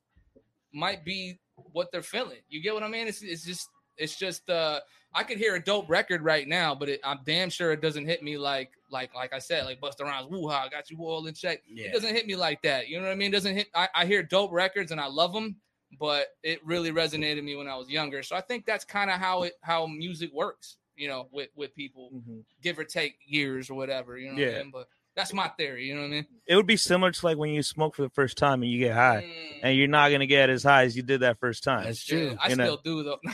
might 0.74 1.04
be 1.04 1.40
what 1.74 1.92
they're 1.92 2.02
feeling. 2.02 2.40
You 2.48 2.62
get 2.62 2.74
what 2.74 2.84
I 2.84 2.88
mean? 2.88 3.08
It's, 3.08 3.22
it's 3.22 3.44
just, 3.44 3.68
it's 4.00 4.16
just, 4.18 4.50
uh, 4.50 4.80
I 5.14 5.24
could 5.24 5.38
hear 5.38 5.56
a 5.56 5.64
dope 5.64 5.90
record 5.90 6.22
right 6.24 6.48
now, 6.48 6.76
but 6.76 6.88
it, 6.90 7.00
I'm 7.04 7.20
damn 7.26 7.50
sure 7.50 7.72
it 7.72 7.82
doesn't 7.82 8.06
hit 8.06 8.22
me 8.24 8.38
like, 8.38 8.72
like, 8.92 9.14
like 9.16 9.34
I 9.34 9.40
said, 9.40 9.66
like 9.66 9.82
Busta 9.82 10.02
Rhymes, 10.02 10.28
woo 10.30 10.48
ha, 10.48 10.68
got 10.70 10.90
you 10.90 10.98
all 11.00 11.26
in 11.28 11.34
check. 11.34 11.62
It 11.68 11.94
doesn't 11.94 12.14
hit 12.16 12.28
me 12.28 12.36
like 12.36 12.62
that. 12.64 12.88
You 12.90 13.00
know 13.00 13.06
what 13.08 13.12
I 13.12 13.16
mean? 13.16 13.30
It 13.30 13.34
doesn't 13.38 13.56
hit. 13.56 13.68
I, 13.74 13.90
I 13.96 14.06
hear 14.06 14.22
dope 14.24 14.52
records 14.52 14.92
and 14.92 15.02
I 15.02 15.08
love 15.08 15.34
them, 15.34 15.56
but 16.00 16.28
it 16.44 16.64
really 16.66 16.92
resonated 16.92 17.44
me 17.44 17.56
when 17.56 17.68
I 17.68 17.76
was 17.76 17.90
younger. 17.90 18.22
So 18.24 18.36
I 18.36 18.42
think 18.42 18.66
that's 18.66 18.86
kind 18.86 19.10
of 19.10 19.18
how 19.20 19.44
it, 19.44 19.54
how 19.62 19.88
music 19.88 20.32
works. 20.34 20.78
You 20.96 21.08
know, 21.08 21.30
with 21.32 21.48
with 21.56 21.74
people, 21.76 22.10
Mhm. 22.14 22.44
give 22.62 22.78
or 22.78 22.84
take 22.84 23.16
years 23.26 23.70
or 23.70 23.76
whatever. 23.76 24.18
You 24.18 24.28
know 24.28 24.34
what 24.34 24.42
Yeah. 24.42 24.60
I 24.60 24.64
mean? 24.64 24.72
But 24.72 24.90
that's 25.16 25.34
my 25.34 25.48
theory. 25.50 25.86
You 25.86 25.96
know 25.96 26.02
what 26.02 26.08
I 26.08 26.12
mean? 26.12 26.26
It 26.46 26.56
would 26.56 26.66
be 26.68 26.78
similar 26.78 27.12
to 27.12 27.26
like 27.26 27.38
when 27.38 27.50
you 27.52 27.62
smoke 27.64 27.96
for 27.96 28.02
the 28.04 28.10
first 28.10 28.38
time 28.38 28.62
and 28.64 28.72
you 28.72 28.80
get 28.80 28.94
high, 28.96 29.24
Mm, 29.24 29.60
and 29.64 29.78
you're 29.78 29.88
not 29.88 30.12
gonna 30.12 30.26
get 30.28 30.50
as 30.50 30.64
high 30.64 30.84
as 30.84 30.96
you 30.96 31.04
did 31.04 31.22
that 31.22 31.40
first 31.40 31.64
time. 31.64 31.84
That's 31.84 32.10
yeah, 32.10 32.18
true. 32.18 32.38
I 32.42 32.50
you 32.50 32.56
know. 32.56 32.64
still 32.66 32.82
do 32.84 33.04
though. 33.04 33.20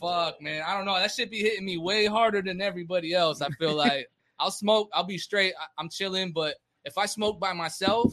Fuck, 0.00 0.40
man. 0.42 0.62
I 0.66 0.76
don't 0.76 0.84
know. 0.84 0.94
That 0.94 1.10
should 1.10 1.30
be 1.30 1.38
hitting 1.40 1.64
me 1.64 1.78
way 1.78 2.06
harder 2.06 2.42
than 2.42 2.60
everybody 2.60 3.14
else. 3.14 3.40
I 3.40 3.48
feel 3.58 3.74
like 3.74 4.08
I'll 4.38 4.50
smoke. 4.50 4.90
I'll 4.92 5.04
be 5.04 5.18
straight. 5.18 5.54
I, 5.60 5.64
I'm 5.78 5.88
chilling. 5.88 6.32
But 6.32 6.56
if 6.84 6.98
I 6.98 7.06
smoke 7.06 7.40
by 7.40 7.52
myself, 7.54 8.12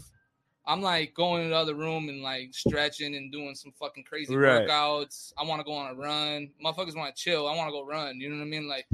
I'm 0.66 0.82
like 0.82 1.14
going 1.14 1.44
to 1.44 1.50
the 1.50 1.56
other 1.56 1.76
room 1.76 2.08
and 2.08 2.22
like 2.22 2.54
stretching 2.54 3.16
and 3.16 3.32
doing 3.32 3.54
some 3.56 3.74
fucking 3.78 4.06
crazy 4.06 4.36
Right. 4.36 4.68
workouts. 4.68 5.34
I 5.38 5.44
want 5.44 5.60
to 5.60 5.66
go 5.66 5.74
on 5.74 5.92
a 5.92 5.96
run. 5.96 6.52
Motherfuckers 6.64 6.96
want 6.96 7.14
to 7.16 7.22
chill. 7.22 7.48
I 7.48 7.56
want 7.56 7.68
to 7.68 7.74
go 7.74 7.86
run. 7.86 8.20
You 8.20 8.30
know 8.30 8.38
what 8.38 8.44
I 8.44 8.48
mean? 8.48 8.68
Like, 8.70 8.86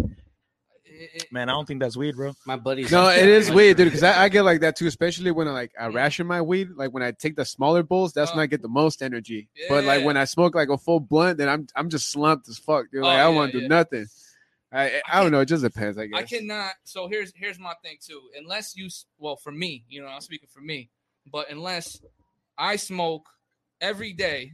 it, 0.90 1.10
it, 1.14 1.32
Man, 1.32 1.50
I 1.50 1.54
don't 1.54 1.66
think 1.68 1.80
that's 1.82 1.96
weed, 1.96 2.16
bro. 2.16 2.34
My 2.46 2.56
buddies. 2.56 2.92
No, 2.92 3.10
it 3.10 3.28
is 3.28 3.52
weird, 3.52 3.78
dude. 3.78 3.88
Because 3.88 4.04
I, 4.04 4.24
I 4.24 4.30
get 4.30 4.44
like 4.44 4.62
that 4.62 4.76
too, 4.76 4.88
especially 4.88 5.32
when 5.32 5.48
I 5.48 5.52
like 5.52 5.72
I 5.80 5.88
ration 5.88 6.28
my 6.28 6.42
weed. 6.42 6.70
Like 6.76 6.92
when 6.94 7.04
I 7.04 7.12
take 7.12 7.36
the 7.36 7.46
smaller 7.46 7.84
bowls, 7.84 8.14
that's 8.14 8.32
when 8.32 8.40
Uh, 8.40 8.44
I 8.44 8.46
get 8.48 8.62
the 8.62 8.68
most 8.70 9.02
energy. 9.02 9.48
But 9.68 9.84
like 9.86 10.04
when 10.04 10.18
I 10.18 10.26
smoke 10.26 10.56
like 10.56 10.70
a 10.70 10.78
full 10.78 11.00
blunt, 11.00 11.38
then 11.38 11.50
I'm 11.50 11.68
I'm 11.76 11.90
just 11.90 12.10
slumped 12.10 12.50
as 12.50 12.58
fuck, 12.58 12.86
dude. 12.92 13.02
Oh, 13.04 13.08
Like 13.08 13.20
I 13.20 13.24
don't 13.24 13.34
yeah, 13.34 13.40
want 13.40 13.52
to 13.54 13.62
do 13.62 13.68
nothing. 13.68 14.08
I 14.72 14.86
I, 14.88 15.02
I 15.12 15.22
don't 15.24 15.32
know. 15.32 15.40
It 15.40 15.46
just 15.48 15.64
depends. 15.64 15.98
I 15.98 16.08
guess. 16.08 16.20
I 16.20 16.24
cannot. 16.24 16.74
So 16.84 17.08
here's 17.08 17.32
here's 17.36 17.60
my 17.60 17.74
thing 17.84 17.98
too. 18.06 18.22
Unless 18.38 18.76
you, 18.76 18.88
well, 19.18 19.36
for 19.36 19.52
me, 19.52 19.84
you 19.90 20.02
know, 20.02 20.08
I'm 20.08 20.22
speaking 20.22 20.50
for 20.52 20.62
me, 20.62 20.90
but 21.32 21.50
unless 21.50 22.00
I 22.58 22.76
smoke 22.76 23.28
every 23.82 24.14
day, 24.14 24.54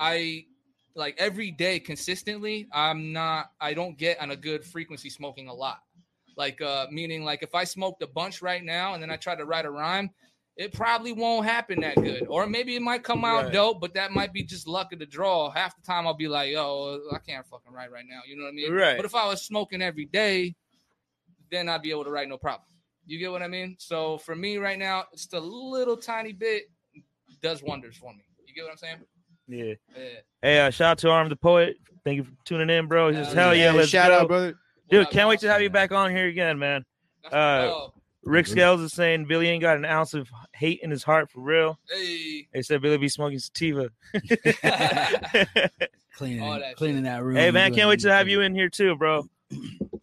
I 0.00 0.46
like 0.94 1.14
every 1.18 1.50
day 1.50 1.80
consistently. 1.80 2.68
I'm 2.72 3.12
not. 3.12 3.50
I 3.60 3.74
don't 3.74 3.96
get 3.98 4.20
on 4.20 4.30
a 4.30 4.36
good 4.36 4.64
frequency 4.64 5.10
smoking 5.10 5.48
a 5.48 5.54
lot. 5.54 5.80
Like 6.36 6.60
uh 6.60 6.86
meaning 6.90 7.24
like 7.24 7.42
if 7.42 7.54
I 7.54 7.64
smoked 7.64 8.02
a 8.02 8.06
bunch 8.06 8.42
right 8.42 8.62
now 8.62 8.94
and 8.94 9.02
then 9.02 9.10
I 9.10 9.16
try 9.16 9.34
to 9.36 9.44
write 9.44 9.66
a 9.66 9.70
rhyme. 9.70 10.10
It 10.56 10.72
probably 10.72 11.12
won't 11.12 11.46
happen 11.46 11.80
that 11.80 12.00
good, 12.04 12.26
or 12.28 12.46
maybe 12.46 12.76
it 12.76 12.80
might 12.82 13.02
come 13.02 13.24
out 13.24 13.46
Right. 13.46 13.52
dope, 13.52 13.80
but 13.80 13.92
that 13.94 14.12
might 14.12 14.32
be 14.32 14.44
just 14.44 14.68
luck 14.68 14.92
of 14.92 15.00
the 15.00 15.06
draw. 15.06 15.50
Half 15.50 15.74
the 15.74 15.82
time 15.82 16.06
I'll 16.06 16.14
be 16.14 16.28
like, 16.28 16.52
"Yo, 16.52 17.00
I 17.12 17.18
can't 17.18 17.44
fucking 17.44 17.72
write 17.72 17.90
right 17.90 18.04
now." 18.08 18.20
You 18.24 18.36
know 18.36 18.44
what 18.44 18.50
I 18.50 18.52
mean? 18.52 18.72
Right. 18.72 18.96
But 18.96 19.04
if 19.04 19.16
I 19.16 19.26
was 19.26 19.42
smoking 19.42 19.82
every 19.82 20.04
day, 20.04 20.54
then 21.50 21.68
I'd 21.68 21.82
be 21.82 21.90
able 21.90 22.04
to 22.04 22.10
write 22.10 22.28
no 22.28 22.38
problem. 22.38 22.68
You 23.04 23.18
get 23.18 23.32
what 23.32 23.42
I 23.42 23.48
mean? 23.48 23.74
So 23.80 24.18
for 24.18 24.36
me 24.36 24.58
right 24.58 24.78
now, 24.78 25.06
just 25.12 25.34
a 25.34 25.40
little 25.40 25.96
tiny 25.96 26.32
bit 26.32 26.70
does 27.42 27.60
wonders 27.60 27.96
for 27.96 28.12
me. 28.14 28.22
You 28.46 28.54
get 28.54 28.62
what 28.62 28.70
I'm 28.70 28.78
saying? 28.78 28.98
Yeah. 29.48 29.74
Yeah. 29.96 30.04
Hey, 30.42 30.60
uh, 30.60 30.70
shout 30.70 30.90
out 30.92 30.98
to 30.98 31.10
Arm 31.10 31.28
the 31.28 31.36
Poet. 31.36 31.76
Thank 32.04 32.16
you 32.16 32.24
for 32.24 32.32
tuning 32.44 32.70
in, 32.70 32.86
bro. 32.86 33.12
Just 33.12 33.32
Hell 33.34 33.46
hell 33.46 33.54
yeah, 33.54 33.70
yeah. 33.72 33.78
let's 33.78 33.88
shout 33.88 34.08
go. 34.10 34.18
out, 34.20 34.28
brother. 34.28 34.54
Dude, 34.90 35.04
What 35.06 35.10
can't 35.10 35.28
wait 35.28 35.40
to 35.40 35.46
boss? 35.46 35.52
have 35.54 35.62
you 35.62 35.70
back 35.70 35.92
on 35.92 36.10
here 36.10 36.26
again, 36.26 36.58
man. 36.58 36.84
Uh, 37.32 37.34
uh, 37.36 37.88
Rick 38.22 38.46
Scales 38.46 38.80
is 38.80 38.92
saying 38.92 39.26
Billy 39.26 39.48
ain't 39.48 39.62
got 39.62 39.76
an 39.76 39.84
ounce 39.84 40.12
of 40.14 40.28
hate 40.54 40.80
in 40.82 40.90
his 40.90 41.02
heart 41.02 41.30
for 41.30 41.40
real. 41.40 41.78
hey. 41.90 42.46
They 42.52 42.62
said 42.62 42.80
Billy 42.82 42.98
be 42.98 43.08
smoking 43.08 43.38
sativa. 43.38 43.88
Cleaning, 46.16 46.42
All 46.42 46.58
that 46.60 46.76
cleaning 46.76 47.02
that 47.04 47.24
room. 47.24 47.34
hey 47.36 47.50
man, 47.50 47.74
can't 47.74 47.88
wait 47.88 47.98
to 48.00 48.12
have 48.12 48.28
you 48.28 48.40
in 48.42 48.54
here 48.54 48.68
too, 48.68 48.94
bro. 48.96 49.24
Hell 49.50 49.58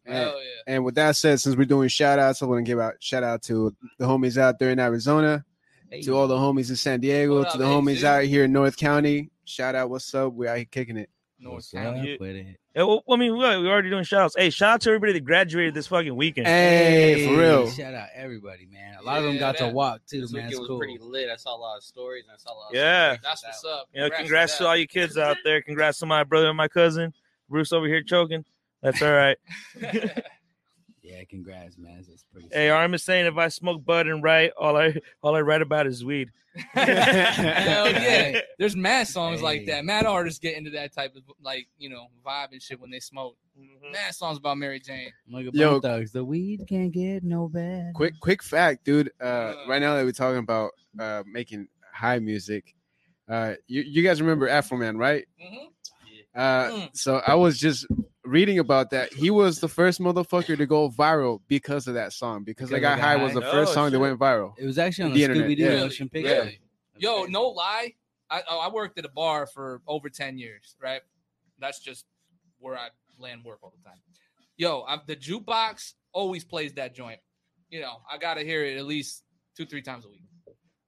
yeah. 0.05 0.33
And 0.67 0.83
with 0.83 0.95
that 0.95 1.15
said, 1.15 1.39
since 1.39 1.55
we're 1.55 1.63
doing 1.65 1.87
shout 1.87 2.19
outs, 2.19 2.41
I 2.43 2.47
want 2.47 2.59
to 2.65 2.69
give 2.69 2.79
out 2.79 2.95
shout 2.99 3.23
out 3.23 3.41
to 3.43 3.73
the 3.97 4.05
homies 4.05 4.37
out 4.37 4.59
there 4.59 4.71
in 4.71 4.79
Arizona, 4.79 5.45
Hey. 5.91 6.01
to 6.03 6.15
all 6.15 6.27
the 6.27 6.37
homies 6.37 6.69
in 6.69 6.75
San 6.77 6.99
Diego, 7.01 7.39
What 7.39 7.49
to 7.49 7.53
up, 7.53 7.57
the 7.59 7.65
homies 7.65 7.97
AZ? 7.97 8.03
out 8.05 8.23
here 8.23 8.45
in 8.45 8.53
North 8.53 8.77
County. 8.77 9.29
Shout 9.45 9.75
out, 9.75 9.89
what's 9.89 10.13
up? 10.15 10.33
We 10.33 10.47
out 10.47 10.55
here 10.57 10.65
kicking 10.65 10.95
it. 10.97 11.09
North 11.37 11.55
What's 11.55 11.71
County. 11.71 12.13
up 12.13 12.19
with 12.21 12.35
it? 12.35 12.45
Yeah, 12.75 12.83
well, 12.83 13.03
I 13.09 13.15
mean, 13.17 13.35
we're 13.35 13.59
we're 13.61 13.69
already 13.71 13.89
doing 13.89 14.03
shout 14.05 14.21
outs. 14.21 14.35
Hey, 14.37 14.49
shout 14.51 14.73
out 14.75 14.81
to 14.81 14.89
everybody 14.91 15.11
that 15.13 15.25
graduated 15.25 15.73
this 15.73 15.87
fucking 15.87 16.15
weekend. 16.15 16.47
Hey, 16.47 17.27
for 17.27 17.35
real. 17.35 17.69
Shout 17.69 17.93
out 17.95 18.07
everybody, 18.13 18.67
man. 18.71 18.95
A 18.99 19.03
lot 19.03 19.17
of 19.17 19.23
them 19.25 19.33
Yeah, 19.33 19.39
got 19.39 19.57
to 19.57 19.67
walk 19.69 20.01
too, 20.07 20.21
This 20.21 20.31
man. 20.31 20.43
weekend 20.45 20.51
It's 20.51 20.59
was 20.59 20.67
cool. 20.69 20.77
pretty 20.77 20.97
lit. 21.01 21.29
I 21.29 21.35
saw 21.35 21.55
a 21.55 21.59
lot 21.59 21.75
of 21.77 21.83
stories 21.83 22.23
and 22.25 22.33
I 22.33 22.37
saw 22.37 22.53
a 22.53 22.57
lot. 22.57 22.69
Of 22.69 22.75
Yeah. 22.75 23.17
That's 23.21 23.43
what's 23.43 23.65
up. 23.65 23.89
You 23.93 24.01
know, 24.01 24.09
congrats 24.11 24.57
to 24.59 24.67
all 24.67 24.77
you 24.77 24.87
kids 24.87 25.17
out 25.17 25.35
there. 25.43 25.61
Congrats 25.63 25.97
to 25.99 26.05
my 26.05 26.23
brother 26.23 26.47
and 26.47 26.55
my 26.55 26.67
cousin. 26.69 27.11
Bruce 27.49 27.73
over 27.73 27.87
here 27.87 28.03
choking. 28.03 28.45
That's 28.81 29.01
all 29.01 29.11
right. 29.11 29.37
Yeah, 31.03 31.23
congrats, 31.29 31.77
man. 31.77 31.93
It's- 31.99 32.09
It's 32.09 32.23
pretty. 32.31 32.47
Hey, 32.51 32.67
sick. 32.67 32.71
Arm 32.73 32.93
is 32.93 33.03
saying 33.03 33.25
if 33.25 33.37
I 33.37 33.47
smoke 33.47 33.83
bud 33.83 34.07
and 34.07 34.21
write, 34.23 34.51
all 34.57 34.77
I 34.77 34.95
all 35.23 35.35
I 35.35 35.41
write 35.41 35.61
about 35.61 35.87
is 35.87 36.05
weed. 36.05 36.29
Hell 36.73 37.89
yeah. 37.91 38.41
There's 38.59 38.75
mad 38.75 39.07
songs 39.07 39.41
like 39.41 39.65
that. 39.67 39.85
Mad 39.85 40.05
artists 40.05 40.37
get 40.39 40.57
into 40.57 40.69
that 40.71 40.93
type 40.93 41.15
of 41.15 41.23
like, 41.41 41.67
you 41.77 41.89
know, 41.89 42.07
vibe 42.25 42.51
and 42.51 42.61
shit 42.61 42.79
when 42.79 42.91
they 42.91 42.99
smoke. 42.99 43.35
Mhm. 43.59 43.91
Mad 43.93 44.13
songs 44.13 44.37
about 44.37 44.57
Mary 44.57 44.79
Jane. 44.79 45.11
Look 45.29 45.47
at 45.47 45.55
Yo. 45.55 45.71
Bone 45.71 45.81
Thugs. 45.81 46.11
The 46.11 46.23
weed 46.25 46.65
can't 46.67 46.91
get 46.91 47.23
no 47.23 47.47
bad. 47.47 47.93
Quick, 47.93 48.19
quick 48.19 48.43
fact, 48.43 48.83
dude. 48.83 49.11
Uh, 49.19 49.23
Uh. 49.23 49.55
right 49.67 49.79
now 49.81 49.95
that 49.95 50.03
we're 50.05 50.11
talking 50.11 50.39
about 50.39 50.71
uh, 50.99 51.23
making 51.25 51.67
high 51.93 52.19
music, 52.19 52.75
uh, 53.29 53.53
you, 53.67 53.81
you 53.81 54.03
guys 54.03 54.21
remember 54.21 54.47
Afroman, 54.49 54.97
right? 54.97 55.25
Mhm. 55.41 55.67
Uh, 56.35 56.69
Mm. 56.71 56.89
so 56.97 57.21
I 57.25 57.35
was 57.35 57.57
just 57.57 57.85
reading 58.23 58.59
about 58.59 58.89
that. 58.91 59.13
He 59.13 59.29
was 59.29 59.59
the 59.59 59.67
first 59.67 59.99
motherfucker 59.99 60.57
to 60.57 60.65
go 60.65 60.89
viral 60.89 61.41
because 61.47 61.87
of 61.87 61.93
that 61.95 62.13
song. 62.13 62.43
Because, 62.43 62.69
Because 62.69 62.77
I 62.77 62.81
Got 62.81 62.99
High 62.99 63.17
High? 63.17 63.23
was 63.23 63.33
the 63.33 63.45
Oh, 63.47 63.51
first 63.51 63.73
song 63.73 63.91
that 63.91 63.99
went 63.99 64.19
viral. 64.19 64.53
It 64.57 64.65
was 64.65 64.77
actually 64.77 65.05
on 65.05 65.13
The 65.13 65.17
the, 65.17 65.23
internet, 65.23 65.47
Scooby 65.49 65.57
Doo 65.57 65.63
yeah. 65.63 65.79
motion 65.79 66.09
picture. 66.09 66.29
Really? 66.29 66.59
Yo, 66.97 67.25
no 67.25 67.47
lie. 67.49 67.93
I 68.29 68.43
oh, 68.49 68.59
I 68.59 68.69
worked 68.69 68.97
at 68.99 69.05
a 69.05 69.09
bar 69.09 69.45
for 69.45 69.81
over 69.87 70.09
ten 70.09 70.37
years, 70.37 70.75
right? 70.81 71.01
That's 71.59 71.79
just 71.79 72.05
where 72.59 72.77
I 72.77 72.89
land 73.19 73.43
work 73.43 73.59
all 73.63 73.73
the 73.75 73.83
time. 73.89 73.99
Yo, 74.57 74.85
I'm, 74.87 75.01
the 75.07 75.15
jukebox 75.15 75.93
always 76.13 76.43
plays 76.43 76.73
that 76.73 76.93
joint. 76.93 77.19
You 77.69 77.81
know, 77.81 78.01
I 78.09 78.17
gotta 78.17 78.41
hear 78.41 78.63
it 78.63 78.77
at 78.77 78.85
least 78.85 79.23
two, 79.57 79.65
three 79.65 79.81
times 79.81 80.05
a 80.05 80.09
week. 80.09 80.23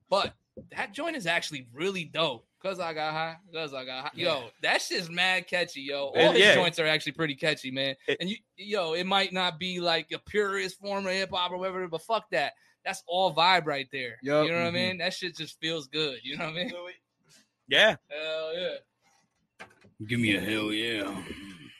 But 0.10 0.34
that 0.76 0.94
joint 0.94 1.16
is 1.16 1.26
actually 1.28 1.68
really 1.74 2.06
dope. 2.06 2.46
Cause 2.62 2.80
I 2.80 2.94
got 2.94 3.12
high. 3.12 3.36
Cause 3.54 3.74
I 3.74 3.84
got 3.84 4.06
high. 4.06 4.12
Yo, 4.14 4.46
that 4.62 4.82
shit's 4.82 5.10
mad 5.10 5.48
catchy, 5.48 5.82
yo. 5.82 6.06
All 6.06 6.16
And 6.16 6.34
his 6.38 6.46
yeah. 6.46 6.56
joints 6.56 6.80
are 6.80 6.86
actually 6.88 7.12
pretty 7.12 7.36
catchy, 7.36 7.72
man. 7.72 7.96
It- 8.08 8.18
and 8.22 8.30
you, 8.30 8.38
yo, 8.56 8.94
it 8.94 9.06
might 9.06 9.34
not 9.34 9.60
be 9.60 9.82
like 9.82 10.08
a 10.14 10.20
purist 10.20 10.80
form 10.80 11.06
of 11.06 11.12
hip 11.12 11.32
hop 11.34 11.52
or 11.52 11.58
whatever, 11.58 11.86
but 11.90 12.02
fuck 12.02 12.30
that. 12.32 12.54
That's 12.86 13.04
all 13.06 13.36
vibe 13.36 13.66
right 13.66 13.88
there. 13.92 14.18
Yup. 14.24 14.46
You 14.46 14.52
know 14.54 14.60
what 14.60 14.68
I 14.68 14.70
Mhm. 14.70 14.74
mean? 14.74 14.98
That 15.00 15.14
shit 15.14 15.36
just 15.36 15.60
feels 15.60 15.88
good. 15.88 16.20
You 16.24 16.38
know 16.38 16.46
what 16.46 16.54
I 16.54 16.64
mean? 16.64 16.74
Yeah. 17.68 17.96
Hell 18.10 18.52
yeah. 18.58 19.66
Give 20.08 20.20
me 20.20 20.36
a 20.36 20.40
hell 20.42 20.72
yeah. 20.72 21.22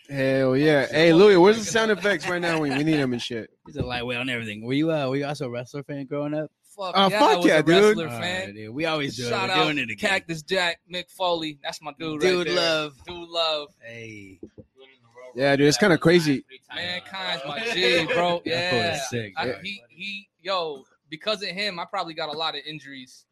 Hell 0.10 0.58
yeah. 0.58 0.86
Hey, 0.88 1.14
Louis, 1.14 1.38
where's 1.38 1.58
the 1.58 1.64
sound 1.66 1.92
effects 1.92 2.28
right 2.28 2.42
now? 2.42 2.60
We, 2.60 2.70
we 2.72 2.84
need 2.84 2.98
them 2.98 3.14
and 3.14 3.22
shit. 3.22 3.50
He's 3.66 3.78
a 3.78 3.84
lightweight 3.84 4.18
on 4.18 4.30
everything. 4.30 4.64
Were 4.66 4.74
you 4.74 4.92
uh 4.92 5.08
were 5.10 5.16
you 5.16 5.26
also 5.26 5.46
a 5.46 5.50
wrestler 5.50 5.84
fan 5.84 6.06
growing 6.06 6.34
up? 6.34 6.52
Fuck 6.76 6.94
Oh, 6.96 7.10
yeah, 7.10 7.20
fuck 7.20 7.30
I 7.32 7.36
was 7.38 7.46
yeah, 7.46 7.58
a 7.58 7.64
dude. 7.64 7.68
wrestler 7.98 8.08
All 8.10 8.20
fan. 8.22 8.46
right, 8.48 8.56
dude. 8.56 8.74
We 8.74 8.86
always 8.86 9.16
do 9.16 9.30
Shout 9.30 9.50
it. 9.50 9.54
We're 9.54 9.60
out 9.60 9.64
doing 9.66 9.78
it 9.80 9.84
again. 9.92 9.98
Cactus 10.10 10.42
Jack, 10.42 10.80
Mick 10.92 11.10
Foley. 11.12 11.60
That's 11.64 11.82
my 11.82 11.92
dude, 12.00 12.22
Dude 12.22 12.48
right 12.48 12.48
there. 12.48 12.56
love. 12.56 12.94
Dude 13.06 13.30
love. 13.30 13.70
Hey, 13.82 14.40
Yeah, 15.36 15.56
dude, 15.56 15.68
it's 15.68 15.78
kind 15.78 15.94
of 15.94 16.00
crazy. 16.00 16.44
Mankind's 16.76 17.44
my 17.48 17.60
G, 17.74 18.06
bro. 18.06 18.42
Yeah. 18.46 18.96
is 18.96 19.10
sick. 19.10 19.34
I, 19.38 19.54
he 19.64 19.82
he 19.90 20.30
yo, 20.42 20.84
because 21.10 21.42
of 21.44 21.50
him, 21.50 21.80
I 21.80 21.86
probably 21.86 22.14
got 22.14 22.30
a 22.30 22.38
lot 22.38 22.56
of 22.56 22.62
injuries 22.66 23.26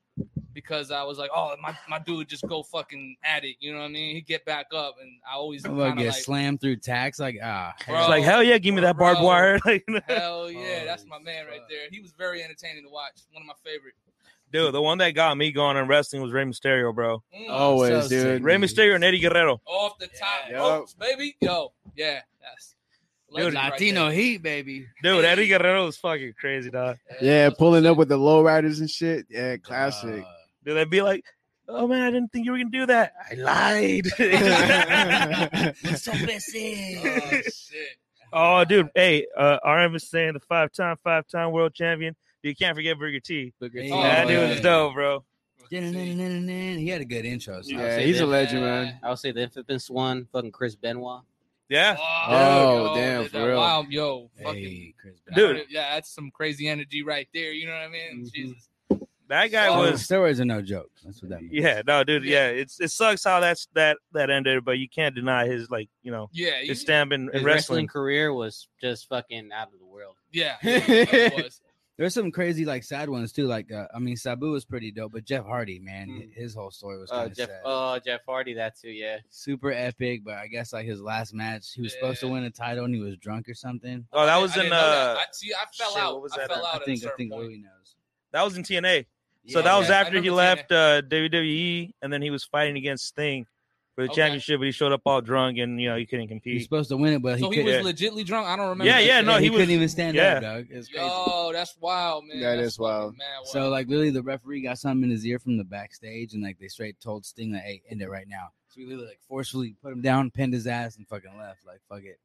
because 0.54 0.92
I 0.92 1.04
was 1.04 1.18
like, 1.18 1.30
oh, 1.36 1.56
my, 1.62 1.76
my 1.90 2.00
dude 2.00 2.28
just 2.28 2.48
go 2.48 2.64
fucking 2.64 3.16
at 3.24 3.44
it. 3.44 3.56
You 3.60 3.74
know 3.74 3.80
what 3.80 3.86
I 3.86 3.90
mean? 3.90 4.16
He 4.16 4.22
get 4.22 4.46
back 4.46 4.68
up, 4.74 4.96
and 5.02 5.10
I 5.30 5.36
always 5.36 5.64
I'm 5.66 5.72
kind 5.72 5.92
gonna 5.92 6.02
get 6.04 6.14
like, 6.14 6.24
slammed 6.24 6.62
through 6.62 6.78
tacks 6.78 7.20
like 7.20 7.38
ah. 7.44 7.74
Bro. 7.88 8.00
It's 8.00 8.10
like 8.10 8.24
hell 8.24 8.44
yeah, 8.44 8.58
give 8.58 8.76
me 8.76 8.82
that 8.82 8.98
barbed 8.98 9.20
Bro. 9.20 9.28
wire. 9.28 9.60
Like, 9.66 9.86
hell 10.08 10.50
yeah, 10.50 10.86
that's 10.86 11.06
my 11.06 11.20
man 11.20 11.46
right 11.46 11.62
there. 11.70 11.88
He 11.90 12.00
was 12.00 12.12
very 12.12 12.44
entertaining 12.44 12.84
to 12.84 12.90
watch. 12.90 13.22
One 13.32 13.42
of 13.44 13.48
my 13.48 13.54
favorite. 13.64 13.94
Dude, 14.52 14.74
the 14.74 14.82
one 14.82 14.98
that 14.98 15.12
got 15.12 15.38
me 15.38 15.52
going 15.52 15.78
in 15.78 15.88
wrestling 15.88 16.22
was 16.22 16.34
Rey 16.34 16.44
Mysterio, 16.44 16.94
bro. 16.94 17.24
Mm. 17.34 17.50
Always, 17.50 18.04
so 18.04 18.10
dude. 18.10 18.22
sick. 18.22 18.44
Rey 18.44 18.56
Mysterio 18.58 18.96
and 18.96 19.04
Eddie 19.04 19.20
Guerrero. 19.20 19.62
Off 19.66 19.98
the 19.98 20.08
top 20.08 20.50
Yeah. 20.50 20.58
ropes, 20.58 20.94
baby. 20.94 21.38
Yo, 21.40 21.72
yeah, 21.96 22.20
that's 22.42 22.76
legend 23.30 23.56
right 23.56 23.72
Latino 23.72 24.06
there. 24.06 24.14
heat, 24.14 24.44
baby. 24.44 24.88
Dude, 25.04 25.24
Eddie 25.24 25.48
Guerrero 25.48 25.86
was 25.86 25.96
fucking 25.98 26.34
crazy, 26.38 26.70
dog. 26.70 26.98
Yeah, 27.22 27.48
that's 27.48 27.58
pulling 27.58 27.86
up 27.86 27.96
with 27.98 28.10
the 28.10 28.18
low 28.18 28.42
riders 28.44 28.82
and 28.82 28.90
shit. 28.90 29.26
Yeah, 29.30 29.56
classic. 29.58 30.24
Uh, 30.24 30.32
Dude, 30.64 30.78
they'd 30.78 30.90
be 30.90 31.02
like, 31.02 31.24
"Oh 31.68 31.88
man, 31.88 32.02
I 32.02 32.12
didn't 32.12 32.32
think 32.32 32.46
you 32.46 32.52
were 32.52 32.58
gonna 32.58 32.70
do 32.70 32.86
that. 32.88 33.14
I 33.30 33.34
lied." 33.36 34.06
so 35.98 36.12
busy. 36.26 37.00
Oh 37.04 37.42
shit. 37.42 37.98
oh, 38.34 38.64
dude, 38.66 38.90
hey, 38.96 39.26
uh, 39.38 39.58
RM 39.66 39.96
is 39.96 40.10
saying 40.10 40.34
the 40.34 40.40
five-time, 40.40 40.98
five-time 41.04 41.52
world 41.52 41.74
champion. 41.74 42.16
You 42.44 42.56
can't 42.56 42.76
forget 42.76 42.98
Booker 42.98 43.20
T. 43.20 43.54
Booker 43.60 43.82
T. 43.82 43.88
T. 43.88 43.92
Oh, 43.92 44.02
that 44.02 44.28
dude 44.28 44.38
yeah. 44.38 44.50
was 44.50 44.62
dope, 44.62 44.94
bro. 44.94 45.24
He 45.70 45.78
had 46.90 47.02
a 47.02 47.06
good 47.06 47.24
intro. 47.26 47.62
So. 47.62 47.70
Yeah, 47.72 48.00
he's 48.00 48.20
a 48.20 48.26
legend, 48.26 48.62
man. 48.62 49.00
I 49.02 49.10
would 49.10 49.20
say 49.20 49.32
the 49.32 49.42
infamous 49.44 49.90
one, 49.90 50.28
fucking 50.34 50.52
Chris 50.52 50.76
Benoit. 50.76 51.22
Yeah, 51.70 51.96
Oh, 52.28 52.88
yo, 52.88 52.96
damn, 52.96 53.24
that- 53.24 53.32
for 53.32 53.48
real. 53.48 53.58
Wow, 53.58 53.86
yo, 53.90 54.30
fucking 54.44 54.62
Hey, 54.62 54.94
Chris. 55.00 55.14
Dude. 55.34 55.68
yeah, 55.70 55.94
that's 55.96 56.14
some 56.14 56.30
crazy 56.30 56.68
energy 56.68 57.02
right 57.02 57.30
there. 57.34 57.54
You 57.54 57.68
know 57.68 57.72
what 57.72 57.84
I 57.84 57.88
mean? 57.88 58.26
Mhm. 58.26 58.34
Jesus. 58.34 58.68
That 59.32 59.48
guy 59.52 59.68
Oh, 59.68 59.92
was. 59.92 60.02
steroids 60.08 60.40
are 60.40 60.46
no 60.46 60.62
joke. 60.62 60.92
That's 61.04 61.22
what 61.22 61.30
that 61.32 61.42
means. 61.42 61.54
Yeah, 61.54 61.82
no, 61.88 62.04
dude. 62.04 62.24
Yeah. 62.24 62.50
Yeah, 62.52 62.58
it's 62.62 62.80
it 62.80 62.92
sucks 62.92 63.24
how 63.24 63.40
that's 63.40 63.68
that 63.74 63.98
that 64.14 64.30
ended, 64.30 64.64
but 64.64 64.78
you 64.78 64.88
can't 64.88 65.16
deny 65.16 65.48
his 65.48 65.70
like 65.70 65.90
you 66.04 66.12
know 66.12 66.30
Yeah, 66.32 66.60
you- 66.62 66.70
his 66.70 66.82
stamp 66.82 67.12
in, 67.12 67.22
in 67.22 67.28
wrestling. 67.28 67.46
wrestling 67.46 67.88
career 67.88 68.34
was 68.34 68.68
just 68.80 69.08
fucking 69.10 69.50
out 69.52 69.70
of 69.74 69.80
the 69.80 69.86
world. 69.86 70.16
yeah. 70.32 70.56
it. 70.62 71.54
There's 71.98 72.14
some 72.16 72.32
crazy 72.32 72.66
like 72.66 72.84
sad 72.84 73.10
ones 73.10 73.32
too. 73.32 73.46
Like 73.46 73.72
uh, 73.72 73.86
I 73.94 74.00
mean, 74.00 74.16
Sabu 74.18 74.52
was 74.52 74.66
pretty 74.66 74.92
dope, 74.92 75.12
but 75.12 75.24
Jeff 75.24 75.46
Hardy, 75.46 75.78
man, 75.78 76.08
Mm. 76.10 76.34
his 76.34 76.56
whole 76.56 76.72
story 76.72 77.00
was 77.00 77.12
Uh, 77.12 77.16
kind 77.20 77.32
of 77.32 77.38
Jeff, 77.38 77.50
sad. 77.50 77.62
uh, 77.64 78.00
Jeff 78.00 78.22
Hardy, 78.28 78.54
that 78.56 78.76
too. 78.80 78.90
Yeah. 78.90 79.18
Super 79.30 79.72
epic, 79.72 80.22
but 80.24 80.34
I 80.36 80.48
guess 80.48 80.74
like 80.74 80.86
his 80.88 81.00
last 81.00 81.34
match, 81.34 81.74
he 81.76 81.82
was 81.82 81.94
supposed 81.94 82.20
to 82.22 82.28
win 82.28 82.44
a 82.44 82.50
title 82.50 82.86
and 82.86 82.96
he 82.96 83.02
was 83.02 83.18
drunk 83.18 83.48
or 83.50 83.54
something. 83.54 84.08
Oh, 84.12 84.26
that 84.26 84.38
was 84.42 84.52
didn't 84.54 84.68
in 84.68 84.72
know 84.72 84.78
uh, 84.80 85.16
I, 85.20 85.26
see, 85.32 85.54
I 85.54 85.64
fell 85.78 85.94
shit, 85.94 86.02
out. 86.02 86.14
what 86.16 86.24
was 86.24 86.34
I 86.34 86.38
that 86.40 86.50
fell 86.50 86.66
at? 86.66 86.76
out 86.76 86.82
I 86.82 86.86
think 86.86 87.00
I 87.00 87.02
certain 87.02 87.18
think 87.18 87.32
point. 87.34 87.44
Louis 87.46 87.58
knows. 87.60 87.96
that 88.32 88.44
was 88.44 88.58
in 88.58 88.64
TNA. 88.64 89.06
So 89.48 89.62
that 89.62 89.76
was 89.78 89.90
yeah, 89.90 90.00
after 90.00 90.22
he 90.22 90.30
left 90.30 90.72
uh, 90.72 91.02
WWE, 91.04 91.94
and 92.02 92.12
then 92.14 92.22
he 92.22 92.30
was 92.30 92.44
fighting 92.44 92.78
against 92.78 93.06
Sting 93.08 93.46
for 93.96 94.04
the 94.06 94.12
Okay. 94.12 94.22
championship, 94.22 94.60
but 94.60 94.66
he 94.66 94.72
showed 94.72 94.92
up 94.92 95.02
all 95.06 95.20
drunk, 95.20 95.58
and 95.58 95.82
you 95.82 95.90
know 95.90 95.96
he 95.98 96.06
couldn't 96.06 96.28
compete. 96.28 96.54
He's 96.54 96.64
supposed 96.64 96.90
to 96.90 96.98
win 96.98 97.14
it, 97.14 97.22
but 97.22 97.38
he 97.38 97.44
So 97.44 97.50
he 97.50 97.64
couldn't. 97.64 97.84
was 97.84 97.94
legitly 97.94 98.24
drunk. 98.26 98.48
I 98.48 98.56
don't 98.56 98.70
remember. 98.70 98.86
Yeah, 98.86 99.00
yeah, 99.00 99.22
no, 99.22 99.38
he, 99.38 99.46
he 99.46 99.50
was- 99.50 99.60
couldn't 99.60 99.74
even 99.76 99.90
stand 99.90 100.16
yeah. 100.16 100.34
up, 100.36 100.42
dog. 100.44 100.68
It's 100.70 100.88
crazy. 100.88 101.04
Yo, 101.06 101.50
that's 101.54 101.76
wild, 101.82 102.26
man. 102.28 102.40
That 102.40 102.56
That's 102.58 102.68
is 102.74 102.80
wild. 102.80 103.14
fucking 103.14 103.18
mad 103.18 103.26
wild. 103.38 103.48
So 103.48 103.70
like 103.70 103.88
literally, 103.88 104.12
the 104.12 104.22
referee 104.24 104.62
got 104.62 104.78
something 104.78 105.04
in 105.06 105.10
his 105.10 105.26
ear 105.26 105.40
from 105.40 105.58
the 105.58 105.64
backstage, 105.64 106.34
and 106.34 106.44
like 106.44 106.60
they 106.60 106.68
straight 106.68 107.00
told 107.02 107.26
Sting 107.26 107.52
that, 107.54 107.64
"Hey, 107.64 107.82
end 107.90 108.02
it 108.02 108.10
right 108.10 108.28
now." 108.28 108.50
So 108.70 108.80
he 108.80 108.86
literally 108.86 109.08
like 109.08 109.20
forcefully 109.28 109.76
put 109.82 109.92
him 109.92 110.02
down, 110.02 110.30
pinned 110.32 110.54
his 110.54 110.68
ass, 110.68 110.96
and 110.98 111.08
fucking 111.08 111.36
left. 111.38 111.66
Like 111.66 111.82
fuck 111.90 112.04
it. 112.04 112.20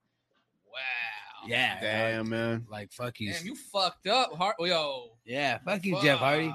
wow. 0.71 1.49
Yeah, 1.49 1.81
Damn, 1.81 2.25
dog. 2.25 2.27
man. 2.31 2.67
Like 2.71 2.93
fuck 2.93 3.21
you. 3.21 3.33
Damn, 3.33 3.47
you 3.47 3.55
fucked 3.57 4.07
up, 4.07 4.35
Hart. 4.37 4.57
Yo. 4.61 5.11
yeah, 5.25 5.59
fuck 5.65 5.85
you, 5.85 6.01
Jeff 6.03 6.19
Hardy. 6.19 6.55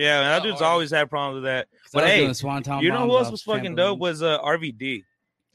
Fuck. 0.00 0.04
Yeah, 0.04 0.20
man, 0.20 0.30
that 0.30 0.42
dude's 0.42 0.58
Hardy. 0.60 0.72
always 0.72 0.90
had 0.90 1.10
problems 1.10 1.34
with 1.36 1.44
that. 1.44 1.68
But 1.92 2.06
hey, 2.06 2.20
You 2.22 2.90
know 2.90 3.06
who 3.06 3.16
else 3.18 3.30
was 3.30 3.42
fucking 3.42 3.74
dope? 3.74 3.98
trampolines. 3.98 4.00
Was 4.00 4.22
uh, 4.22 4.38
RVD. 4.40 5.04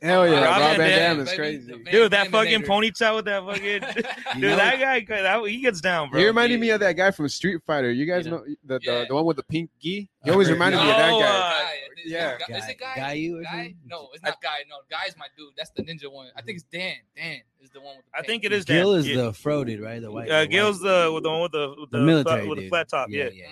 Hell 0.01 0.27
yeah, 0.27 0.34
Rob 0.43 0.43
Rob 0.43 0.60
Van 0.60 0.77
Van 0.77 0.89
Dam, 0.89 1.17
Dam 1.17 1.19
is 1.27 1.34
crazy. 1.34 1.71
The 1.71 1.77
Van 1.77 1.91
Dude, 1.91 2.12
that 2.12 2.27
fucking 2.27 2.62
Daminator. 2.62 2.65
ponytail 2.67 3.15
with 3.15 3.25
that 3.25 3.43
fucking 3.45 4.03
dude, 4.36 4.41
know- 4.41 4.55
that 4.58 4.77
guy, 4.79 5.21
that, 5.21 5.41
he 5.47 5.62
gets 5.62 5.79
down, 5.81 6.10
bro. 6.12 6.19
He 6.19 6.25
reminded 6.27 6.60
me 6.60 6.69
of 6.71 6.81
that 6.81 6.93
guy 6.93 7.12
from 7.12 7.29
Street 7.29 7.62
Fighter. 7.65 7.91
You 7.91 8.05
guys 8.05 8.25
Yeah. 8.25 8.31
know 8.34 8.43
the, 8.45 8.58
the, 8.65 8.79
Yeah. 8.84 9.05
the 9.08 9.15
one 9.15 9.25
with 9.25 9.38
the 9.38 9.43
pink 9.43 9.69
gi? 9.81 10.10
He 10.23 10.29
Uh, 10.29 10.34
always 10.34 10.49
no, 10.49 10.53
reminded 10.53 10.81
me 10.81 10.91
of 10.91 10.97
that 10.97 11.13
uh, 11.13 11.19
guy. 11.19 11.25
Guy. 11.25 11.71
Is 12.05 12.12
Yeah. 12.12 12.38
Guy? 12.47 12.58
Is 12.58 12.69
it 12.69 12.77
Guy- 12.79 12.95
guy? 12.95 13.01
Guy 13.25 13.34
or 13.36 13.41
Guy? 13.41 13.49
something? 13.49 13.77
No, 13.88 14.10
it's 14.13 14.21
not 14.23 14.41
Guy. 14.41 14.58
No, 14.69 14.75
Guy's 14.91 15.15
my 15.17 15.27
dude. 15.38 15.53
That's 15.58 15.69
the 15.71 15.81
ninja 15.81 16.12
one. 16.12 16.27
I 16.36 16.41
think 16.41 16.58
it's 16.58 16.65
Dan. 16.71 16.95
Dan 17.15 17.39
is 17.63 17.69
the 17.71 17.79
one 17.79 17.95
with 17.95 18.05
the 18.13 18.19
I 18.19 18.21
think 18.21 18.43
it 18.43 18.51
is 18.51 18.65
Guile 18.65 18.91
Dan. 18.91 18.99
is 18.99 19.08
Yeah. 19.08 19.15
the 19.23 19.34
froated, 19.34 19.79
right? 19.79 20.01
The 20.01 20.12
white. 20.12 20.29
Uh, 20.29 20.41
the 20.41 20.47
Guile's 20.47 20.81
white- 20.84 20.89
the 21.05 21.12
with 21.13 21.23
the 21.23 21.29
one 21.31 21.41
with 21.41 21.51
the 21.53 21.75
with 21.79 21.89
the 21.91 21.97
the, 21.99 22.03
military 22.05 22.41
flat, 22.41 22.49
with 22.49 22.60
the 22.60 22.69
flat 22.69 22.89
top. 22.89 23.10
Yeah, 23.10 23.29
yeah. 23.34 23.45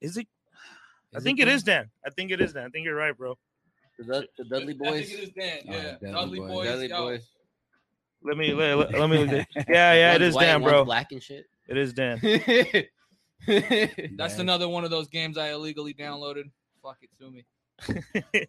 Is 0.00 0.16
it? 0.16 0.26
I 1.14 1.20
think 1.20 1.38
it 1.40 1.46
Dan? 1.46 1.60
Dan. 1.64 1.90
I 2.06 2.10
think 2.10 2.30
it 2.30 2.40
is 2.40 2.52
Dan. 2.52 2.66
I 2.66 2.68
think 2.70 2.84
you're 2.84 2.94
right, 2.96 3.16
bro. 3.16 3.36
The, 3.98 4.04
Dud- 4.04 4.26
the 4.36 4.44
Dudley 4.44 4.74
I 4.74 4.90
Boys. 4.90 5.08
think 5.08 5.20
it 5.20 5.22
is 5.24 5.30
Dan. 5.30 5.58
Oh, 5.68 5.72
Yeah, 5.72 5.82
Dudley 5.92 6.12
Dudley 6.12 6.38
Boys. 6.40 6.48
Boys. 6.50 6.66
Dudley 6.68 6.88
yo. 6.88 7.02
Boys. 7.06 7.26
Let 8.22 8.36
me 8.36 8.52
let, 8.52 8.76
let, 8.78 8.92
let 8.92 9.10
me. 9.10 9.18
look 9.24 9.46
at- 9.56 9.68
Yeah, 9.68 9.92
yeah, 9.94 10.14
it 10.14 10.22
is 10.22 10.34
white, 10.34 10.44
Dan, 10.46 10.62
bro. 10.62 10.84
Black 10.84 11.12
and 11.12 11.22
shit. 11.22 11.46
It 11.68 11.76
is 11.78 11.92
Dan. 11.94 12.18
That's 12.22 12.86
Yeah. 13.46 14.40
another 14.40 14.68
one 14.68 14.84
of 14.84 14.90
those 14.90 15.08
games 15.08 15.38
I 15.38 15.50
illegally 15.52 15.94
downloaded. 15.94 16.44
Fuck 16.82 16.98
it 17.02 17.10
to 17.20 17.30
me. 17.30 17.44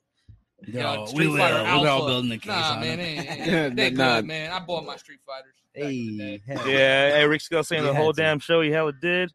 Yo, 0.68 0.82
Yo, 0.82 1.02
we 1.02 1.08
Street 1.08 1.28
were, 1.28 1.38
Fighter 1.38 1.64
we 1.76 1.82
were 1.84 1.88
all 1.90 2.08
building 2.08 2.30
the 2.32 2.38
case 2.40 2.48
Nah, 2.48 2.74
on 2.74 2.80
man, 2.82 3.00
it. 3.00 3.04
they, 3.04 3.30
ain't- 3.30 3.46
Yeah, 3.46 3.70
they 3.70 3.90
nah. 3.92 4.16
good, 4.18 4.26
man. 4.26 4.52
I 4.52 4.60
bought 4.60 4.86
my 4.86 4.96
Street 4.98 5.20
Fighters. 5.26 5.54
back 5.76 5.84
in 5.84 6.18
the 6.18 6.20
day. 6.24 6.42
Hey, 6.48 6.54
hell 6.56 6.68
Yeah, 6.68 7.10
hey, 7.12 7.28
Rick 7.28 7.42
Scott 7.42 7.68
saying 7.68 7.84
We 7.84 7.90
the 7.90 7.94
had 7.94 8.02
whole 8.02 8.14
to. 8.14 8.22
damn 8.22 8.40
show 8.40 8.62
he 8.62 8.72
hella 8.72 8.92
did. 8.94 9.32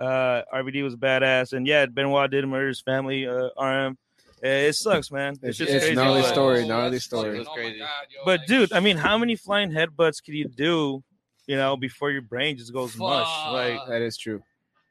Uh, 0.00 0.42
RVD 0.54 0.82
was 0.84 0.96
badass, 0.96 1.52
and 1.52 1.66
yeah, 1.66 1.86
Benoit 1.86 2.30
did 2.30 2.46
murder 2.46 2.68
his 2.68 2.80
family. 2.80 3.26
Uh, 3.26 3.48
RM, 3.60 3.98
it 4.42 4.74
sucks, 4.76 5.10
man. 5.10 5.32
It's, 5.42 5.42
It's- 5.42 5.56
just 5.58 5.70
it's 5.72 5.84
crazy. 5.86 5.94
gnarly 5.96 6.22
but- 6.22 6.32
story, 6.32 6.60
Yo, 6.60 6.68
gnarly 6.68 6.98
story. 7.00 7.38
It's 7.40 7.48
oh 7.48 7.54
crazy. 7.54 7.78
God, 7.80 7.88
yo, 8.10 8.20
But 8.24 8.40
like, 8.40 8.48
dude, 8.48 8.72
I 8.72 8.80
mean, 8.80 8.96
how 8.96 9.18
many 9.18 9.34
flying 9.36 9.70
headbutts 9.72 10.22
could 10.24 10.34
you 10.34 10.46
do? 10.48 11.02
You 11.46 11.56
know, 11.56 11.76
before 11.76 12.10
your 12.10 12.22
brain 12.22 12.56
just 12.58 12.72
goes 12.72 12.94
mush. 12.96 13.26
Like, 13.50 13.80
that 13.88 14.02
is 14.02 14.16
true. 14.18 14.42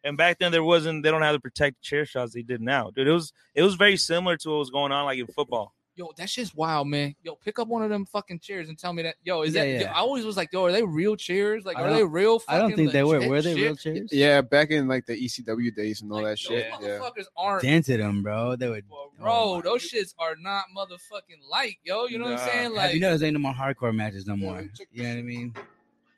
and 0.04 0.18
back 0.18 0.40
then 0.40 0.52
there 0.52 0.64
wasn't. 0.64 1.04
They 1.04 1.12
don't 1.12 1.22
have 1.22 1.34
the 1.34 1.40
protected 1.40 1.82
chair 1.84 2.06
shots 2.06 2.34
they 2.34 2.42
did 2.42 2.62
now, 2.62 2.92
dude. 2.96 3.08
It 3.08 3.12
was 3.12 3.32
it 3.54 3.62
was 3.62 3.76
very 3.76 3.96
similar 3.96 4.38
to 4.38 4.50
what 4.50 4.58
was 4.60 4.70
going 4.72 4.92
on 4.92 5.06
like 5.06 5.20
in 5.20 5.28
football. 5.28 5.74
Yo, 5.98 6.12
that 6.16 6.30
shit's 6.30 6.54
wild, 6.54 6.88
man. 6.88 7.16
Yo, 7.24 7.34
pick 7.36 7.58
up 7.58 7.68
one 7.68 7.82
of 7.82 7.90
them 7.90 8.06
fucking 8.06 8.40
chairs 8.40 8.70
and 8.70 8.78
tell 8.78 8.94
me 8.94 9.02
that. 9.02 9.16
Yo, 9.24 9.42
is 9.42 9.56
Yeah, 9.56 9.64
that? 9.64 9.70
yeah. 9.70 9.80
yo, 9.82 9.86
I 9.88 9.96
always 9.96 10.26
was 10.26 10.38
like, 10.38 10.50
yo, 10.54 10.66
are 10.66 10.72
they 10.72 10.84
real 10.84 11.16
chairs? 11.16 11.66
Like, 11.66 11.78
are 11.78 11.90
they 11.92 12.04
real? 12.04 12.40
I 12.48 12.60
don't 12.60 12.76
think 12.76 12.92
they 12.92 13.04
were. 13.04 13.28
Were 13.28 13.42
they 13.42 13.56
real 13.56 13.76
chairs? 13.76 14.10
Yeah, 14.12 14.42
back 14.42 14.70
in 14.70 14.88
like 14.88 15.08
the 15.08 15.14
ECW 15.16 15.76
days 15.76 16.04
and 16.04 16.12
all 16.12 16.22
Like, 16.22 16.34
that 16.34 16.40
shit. 16.40 16.68
Those 16.80 16.88
Yeah. 16.88 17.00
motherfuckers 17.00 17.26
aren't. 17.36 17.64
Dented 17.64 18.00
them, 18.00 18.22
bro. 18.22 18.56
They 18.56 18.70
would. 18.70 18.86
Bro, 18.88 19.32
Oh 19.32 19.62
those 19.62 19.82
shits 19.82 20.14
are 20.20 20.36
not 20.36 20.66
motherfucking 20.78 21.42
light, 21.50 21.78
yo. 21.84 22.06
You 22.06 22.20
know 22.20 22.26
what 22.26 22.34
I'm 22.34 22.48
saying? 22.48 22.64
Have 22.66 22.74
Like, 22.74 22.94
you 22.94 23.00
know, 23.00 23.08
noticed 23.08 23.24
ain't 23.24 23.34
no 23.34 23.40
more 23.40 23.54
hardcore 23.54 23.96
matches 23.96 24.28
no 24.28 24.38
more? 24.38 24.62
check 24.78 24.88
You 24.92 25.02
know 25.04 25.10
what 25.10 25.18
I 25.18 25.22
mean? 25.24 25.56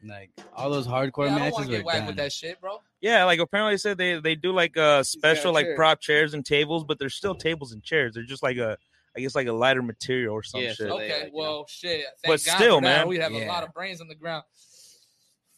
Like 0.03 0.31
all 0.53 0.69
those 0.69 0.87
hardcore 0.87 1.27
yeah, 1.27 1.35
I 1.35 1.39
don't 1.39 1.39
matches 1.39 1.53
want 1.53 1.67
were 1.69 1.75
get 1.77 1.85
whacked 1.85 1.97
done. 1.99 2.07
with 2.07 2.15
that 2.17 2.33
shit, 2.33 2.59
bro. 2.59 2.81
Yeah, 3.01 3.23
like 3.23 3.39
apparently 3.39 3.73
they 3.73 3.77
said 3.77 3.97
they 3.97 4.19
they 4.19 4.35
do 4.35 4.51
like 4.51 4.75
uh 4.75 5.03
special 5.03 5.53
like 5.53 5.67
prop 5.75 6.01
chairs 6.01 6.33
and 6.33 6.45
tables, 6.45 6.83
but 6.83 6.99
they're 6.99 7.09
still 7.09 7.35
tables 7.35 7.71
and 7.71 7.81
chairs. 7.81 8.13
They're 8.13 8.23
just 8.23 8.43
like 8.43 8.57
a 8.57 8.77
I 9.15 9.21
guess 9.21 9.35
like 9.35 9.47
a 9.47 9.53
lighter 9.53 9.81
material 9.81 10.33
or 10.33 10.43
some 10.43 10.61
Yeah, 10.61 10.69
shit. 10.69 10.77
so 10.77 10.97
they, 10.97 11.05
Okay, 11.05 11.23
like, 11.23 11.31
you 11.31 11.37
well, 11.37 11.65
shit. 11.67 12.05
Thank 12.23 12.41
But 12.41 12.43
God 12.45 12.55
still, 12.57 12.81
man. 12.81 13.07
we 13.07 13.17
have 13.17 13.31
a 13.33 13.45
lot 13.47 13.63
of 13.63 13.73
brains 13.73 14.01
on 14.01 14.07
the 14.07 14.15
ground. 14.15 14.43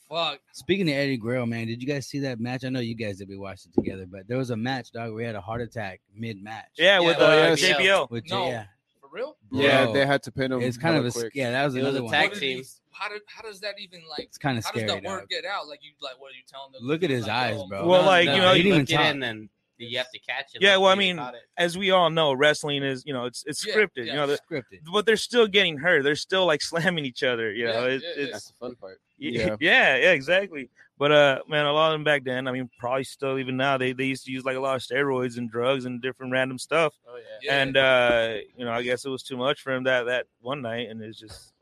fuck. 0.09 0.39
Speaking 0.53 0.89
of 0.89 0.95
Eddie 0.95 1.17
Guerrero, 1.17 1.45
man, 1.45 1.67
did 1.67 1.81
you 1.81 1.87
guys 1.87 2.07
see 2.07 2.19
that 2.19 2.39
match? 2.39 2.63
I 2.65 2.69
know 2.69 2.79
you 2.79 2.95
guys 2.95 3.17
did 3.17 3.27
be 3.29 3.37
watching 3.37 3.71
it 3.75 3.79
together, 3.81 4.05
but 4.09 4.27
there 4.27 4.37
was 4.37 4.49
a 4.49 4.57
match, 4.57 4.91
dog, 4.91 5.13
We 5.13 5.23
had 5.23 5.35
a 5.35 5.41
heart 5.41 5.61
attack 5.61 6.01
mid 6.15 6.41
match. 6.43 6.65
Yeah, 6.77 6.99
with 6.99 7.17
Yeah, 7.17 7.23
uh, 7.23 7.27
oh, 7.29 7.55
yes. 7.55 7.61
JBL. 7.61 8.09
With 8.09 8.29
No. 8.29 8.47
yeah, 8.49 8.65
For 8.99 9.09
real? 9.11 9.37
Yeah, 9.51 9.91
they 9.91 10.05
had 10.05 10.23
to 10.23 10.31
pin 10.31 10.51
him. 10.51 10.61
it's 10.61 10.77
kind 10.77 10.95
of 10.97 11.05
a 11.05 11.11
quick. 11.11 11.31
yeah. 11.35 11.51
That 11.51 11.65
was 11.65 11.75
It 11.75 11.83
was 11.83 11.95
another 11.95 12.05
a 12.07 12.09
tag 12.09 12.29
What 12.29 12.33
did 12.35 12.39
team. 12.39 12.63
how, 12.91 13.09
did, 13.09 13.21
how 13.27 13.41
does 13.41 13.59
that 13.61 13.75
even 13.79 14.01
like? 14.09 14.19
It's 14.25 14.37
kind 14.37 14.57
of 14.57 14.63
scary. 14.63 14.81
How 14.83 14.87
does 14.87 14.91
scary. 14.97 15.01
that 15.01 15.09
word 15.09 15.19
dog. 15.21 15.29
get 15.29 15.45
out? 15.45 15.67
Like 15.67 15.79
you 15.83 15.91
like 16.01 16.19
what 16.19 16.31
are 16.31 16.35
you 16.35 16.43
telling 16.47 16.71
them? 16.73 16.81
Look 16.83 17.03
at 17.03 17.09
his 17.09 17.23
Like, 17.23 17.31
eyes, 17.31 17.55
oh, 17.57 17.67
bro. 17.67 17.87
Well, 17.87 18.01
No, 18.01 18.07
like, 18.07 18.25
no, 18.27 18.35
you 18.35 18.41
know, 18.41 18.53
he 18.53 18.63
didn't 18.63 18.73
even 18.73 18.85
talk. 18.85 19.05
in 19.15 19.23
and 19.23 19.49
you 19.89 19.97
have 19.97 20.11
to 20.11 20.19
catch 20.19 20.55
it. 20.55 20.61
Yeah, 20.61 20.75
like 20.75 20.81
well, 20.81 20.91
I 20.91 20.95
mean. 20.95 21.21
As 21.57 21.77
we 21.77 21.91
all 21.91 22.09
know, 22.09 22.33
wrestling 22.33 22.83
is 22.83 23.03
you 23.05 23.13
know 23.13 23.25
it's 23.25 23.43
it's 23.45 23.65
Yeah, 23.65 23.75
scripted. 23.75 23.89
yeah. 23.97 24.03
You 24.05 24.13
know, 24.13 24.27
the, 24.27 24.39
Scripted. 24.49 24.79
but 24.91 25.05
they're 25.05 25.17
still 25.17 25.47
getting 25.47 25.77
hurt. 25.77 26.03
They're 26.03 26.15
still 26.15 26.45
like 26.45 26.61
slamming 26.71 27.05
each 27.05 27.23
other. 27.23 27.51
You 27.51 27.65
know, 27.65 27.85
Yeah, 27.87 27.93
it, 27.95 28.01
yeah, 28.03 28.09
yeah. 28.17 28.23
it's 28.23 28.31
That's 28.31 28.47
the 28.47 28.53
fun 28.59 28.75
part. 28.75 28.99
yeah. 29.17 29.55
Yeah. 29.59 29.95
yeah, 29.97 30.11
exactly. 30.11 30.69
But 30.97 31.11
uh, 31.11 31.39
man, 31.47 31.65
a 31.65 31.73
lot 31.73 31.91
of 31.91 31.95
them 31.95 32.03
back 32.03 32.23
then. 32.23 32.47
I 32.47 32.51
mean, 32.51 32.69
probably 32.79 33.03
still 33.03 33.39
even 33.39 33.57
now. 33.57 33.77
They 33.77 33.91
they 33.93 34.05
used 34.05 34.25
to 34.25 34.31
use 34.31 34.45
like 34.45 34.55
a 34.55 34.59
lot 34.59 34.75
of 34.75 34.81
steroids 34.81 35.37
and 35.37 35.49
drugs 35.49 35.85
and 35.85 36.01
different 36.01 36.31
random 36.31 36.57
stuff. 36.59 36.93
Oh 37.07 37.15
yeah. 37.17 37.23
Yeah. 37.41 37.61
And 37.61 37.77
uh, 37.77 38.33
you 38.57 38.65
know, 38.65 38.71
I 38.71 38.81
guess 38.83 39.05
it 39.05 39.09
was 39.09 39.23
too 39.23 39.37
much 39.37 39.61
for 39.61 39.73
him 39.73 39.83
that 39.85 40.03
that 40.05 40.27
one 40.41 40.61
night, 40.61 40.89
and 40.89 41.01
it's 41.01 41.19
just. 41.19 41.53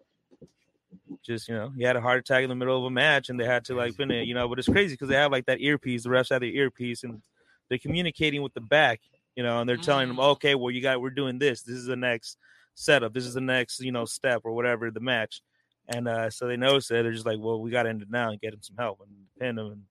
Just 1.23 1.49
you 1.49 1.55
know, 1.55 1.69
he 1.75 1.83
had 1.83 1.95
a 1.95 2.01
heart 2.01 2.19
attack 2.19 2.43
in 2.43 2.49
the 2.49 2.55
middle 2.55 2.77
of 2.77 2.83
a 2.85 2.89
match, 2.89 3.29
and 3.29 3.39
they 3.39 3.45
had 3.45 3.65
to 3.65 3.75
like 3.75 3.95
pin 3.97 4.09
it. 4.09 4.25
You 4.27 4.33
know, 4.33 4.47
but 4.47 4.57
it's 4.57 4.69
crazy 4.69 4.93
because 4.93 5.09
they 5.09 5.15
have 5.15 5.31
like 5.31 5.45
that 5.47 5.59
earpiece. 5.59 6.03
The 6.03 6.09
refs 6.09 6.29
have 6.29 6.41
the 6.41 6.55
earpiece, 6.55 7.03
and 7.03 7.21
they're 7.69 7.77
communicating 7.77 8.41
with 8.41 8.53
the 8.53 8.61
back. 8.61 8.99
You 9.35 9.43
know, 9.43 9.61
and 9.61 9.69
they're 9.69 9.77
telling 9.77 10.09
them, 10.09 10.17
Mm. 10.17 10.31
okay, 10.33 10.55
well, 10.55 10.69
you 10.69 10.81
got, 10.81 10.99
we're 10.99 11.11
doing 11.11 11.39
this. 11.39 11.61
This 11.61 11.75
is 11.77 11.85
the 11.85 11.95
next 11.95 12.35
setup. 12.75 13.13
This 13.13 13.25
is 13.25 13.33
the 13.35 13.39
next, 13.41 13.79
you 13.79 13.91
know, 13.93 14.03
step 14.03 14.41
or 14.43 14.51
whatever 14.51 14.91
the 14.91 14.99
match. 14.99 15.41
And 15.87 16.09
uh, 16.09 16.29
so 16.29 16.47
they 16.47 16.57
noticed 16.57 16.91
it. 16.91 17.03
They're 17.03 17.13
just 17.13 17.25
like, 17.25 17.37
well, 17.39 17.61
we 17.61 17.71
got 17.71 17.83
to 17.83 17.89
end 17.89 18.01
it 18.01 18.09
now 18.11 18.31
and 18.31 18.41
get 18.41 18.53
him 18.53 18.59
some 18.61 18.75
help 18.77 18.99
and 19.01 19.09
pin 19.39 19.57
him. 19.57 19.71
And, 19.71 19.81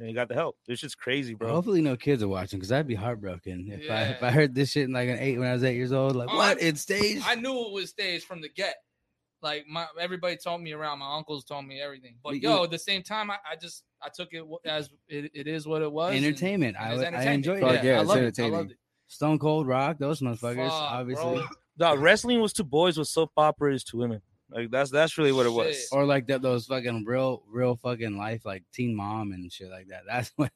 and 0.00 0.08
he 0.08 0.14
got 0.14 0.28
the 0.28 0.34
help. 0.34 0.56
It's 0.66 0.80
just 0.80 0.98
crazy, 0.98 1.34
bro. 1.34 1.48
Hopefully, 1.52 1.80
no 1.80 1.96
kids 1.96 2.22
are 2.24 2.28
watching 2.28 2.58
because 2.58 2.72
I'd 2.72 2.88
be 2.88 2.96
heartbroken 2.96 3.68
if 3.70 3.88
I 3.90 4.02
if 4.02 4.22
I 4.22 4.30
heard 4.32 4.54
this 4.54 4.72
shit 4.72 4.84
in 4.84 4.92
like 4.92 5.08
an 5.08 5.18
eight 5.20 5.38
when 5.38 5.48
I 5.48 5.52
was 5.52 5.62
eight 5.62 5.76
years 5.76 5.92
old. 5.92 6.16
Like, 6.16 6.28
Oh, 6.30 6.36
what? 6.36 6.58
I- 6.58 6.60
It's 6.60 6.80
staged. 6.82 7.24
I 7.24 7.36
knew 7.36 7.66
it 7.66 7.72
was 7.72 7.90
staged 7.90 8.24
from 8.24 8.40
the 8.40 8.48
get. 8.48 8.74
Like 9.42 9.66
my 9.68 9.86
everybody 10.00 10.36
told 10.36 10.60
me 10.60 10.72
around, 10.72 10.98
my 10.98 11.16
uncles 11.16 11.44
told 11.44 11.66
me 11.66 11.80
everything. 11.80 12.16
But 12.24 12.32
We- 12.32 12.40
yo, 12.40 12.64
at 12.64 12.70
the 12.72 12.78
same 12.78 13.02
time, 13.04 13.30
I, 13.30 13.36
I 13.50 13.54
just 13.56 13.84
I 14.06 14.08
took 14.14 14.28
it 14.32 14.44
as 14.64 14.88
it, 15.08 15.30
it 15.34 15.46
is 15.48 15.66
what 15.66 15.82
it 15.82 15.90
was. 15.92 16.14
entertainment. 16.14 16.76
and 16.78 16.86
I, 16.86 16.90
it's 16.94 16.98
would- 17.04 17.14
I 17.14 17.32
enjoyed 17.32 17.60
Fuck 17.60 17.74
it. 17.74 17.84
yeah, 17.84 17.98
I 17.98 18.00
it's 18.00 18.08
loved 18.08 18.18
it. 18.18 18.22
I 18.22 18.26
entertaining. 18.26 18.52
loved 18.52 18.70
it. 18.72 18.76
Stone 19.08 19.38
Cold 19.38 19.66
Rock, 19.66 19.98
those 19.98 20.20
motherfuckers, 20.20 20.68
Fuck, 20.68 20.72
obviously. 20.72 21.34
bro. 21.34 21.44
Dog, 21.78 22.00
wrestling 22.00 22.40
was 22.40 22.52
to 22.54 22.64
boys 22.64 22.96
what 22.98 23.06
soap 23.06 23.30
opera 23.36 23.74
is 23.74 23.84
to 23.84 23.96
women. 23.98 24.22
Like 24.50 24.70
that's 24.70 24.90
that's 24.90 25.18
really 25.18 25.32
what 25.32 25.44
it 25.46 25.50
was. 25.52 25.74
Shit. 25.76 25.86
Or 25.92 26.04
like 26.06 26.28
that 26.28 26.40
those 26.42 26.66
fucking 26.66 27.04
real, 27.04 27.42
real 27.48 27.76
fucking 27.82 28.16
life, 28.16 28.44
like 28.44 28.62
Teen 28.72 28.94
Mom 28.96 29.32
and 29.32 29.52
shit 29.52 29.70
like 29.70 29.88
that. 29.88 30.02
That's 30.08 30.32
what. 30.36 30.50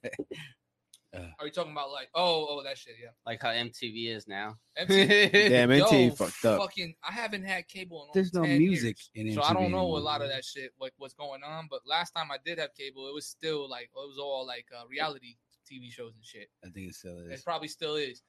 Are 1.13 1.47
you 1.47 1.51
talking 1.51 1.73
about 1.73 1.91
like 1.91 2.09
oh 2.15 2.47
oh 2.49 2.63
that 2.63 2.79
shit? 2.79 2.95
Yeah. 3.03 3.09
Like 3.27 3.43
how 3.43 3.49
MTV 3.49 4.15
is 4.15 4.29
now. 4.29 4.57
MTV 4.79 5.33
Damn, 5.33 5.71
Yo, 5.73 5.85
MTV 5.85 6.17
fucked 6.17 6.45
up. 6.45 6.61
Fucking, 6.61 6.95
I 7.03 7.13
haven't 7.13 7.45
had 7.45 7.67
cable 7.67 8.05
in 8.05 8.11
There's 8.15 8.35
over 8.35 8.45
no 8.47 8.51
10 8.51 8.59
music 8.59 8.97
years, 9.15 9.29
in 9.29 9.35
so 9.35 9.43
I 9.43 9.53
don't 9.53 9.65
MTV 9.65 9.71
know 9.73 9.97
a 9.97 9.99
lot 9.99 10.23
of 10.23 10.29
that 10.29 10.45
shit 10.45 10.73
what 10.79 10.93
what's 10.99 11.15
going 11.15 11.43
on. 11.43 11.67
But 11.71 11.81
last 11.87 12.13
time 12.13 12.31
I 12.31 12.37
did 12.45 12.59
have 12.59 12.75
cable, 12.75 13.09
it 13.09 13.15
was 13.15 13.27
still 13.27 13.69
like 13.69 13.85
it 13.85 13.91
was 13.95 14.19
all 14.19 14.47
like 14.47 14.67
uh, 14.77 14.87
reality 14.89 15.35
TV 15.71 15.91
shows 15.91 16.13
and 16.15 16.25
shit. 16.25 16.49
I 16.65 16.69
think 16.71 16.89
it 16.91 16.95
still 16.95 17.19
is. 17.19 17.41
It 17.41 17.45
probably 17.45 17.69
still 17.69 17.97
is. 17.97 18.23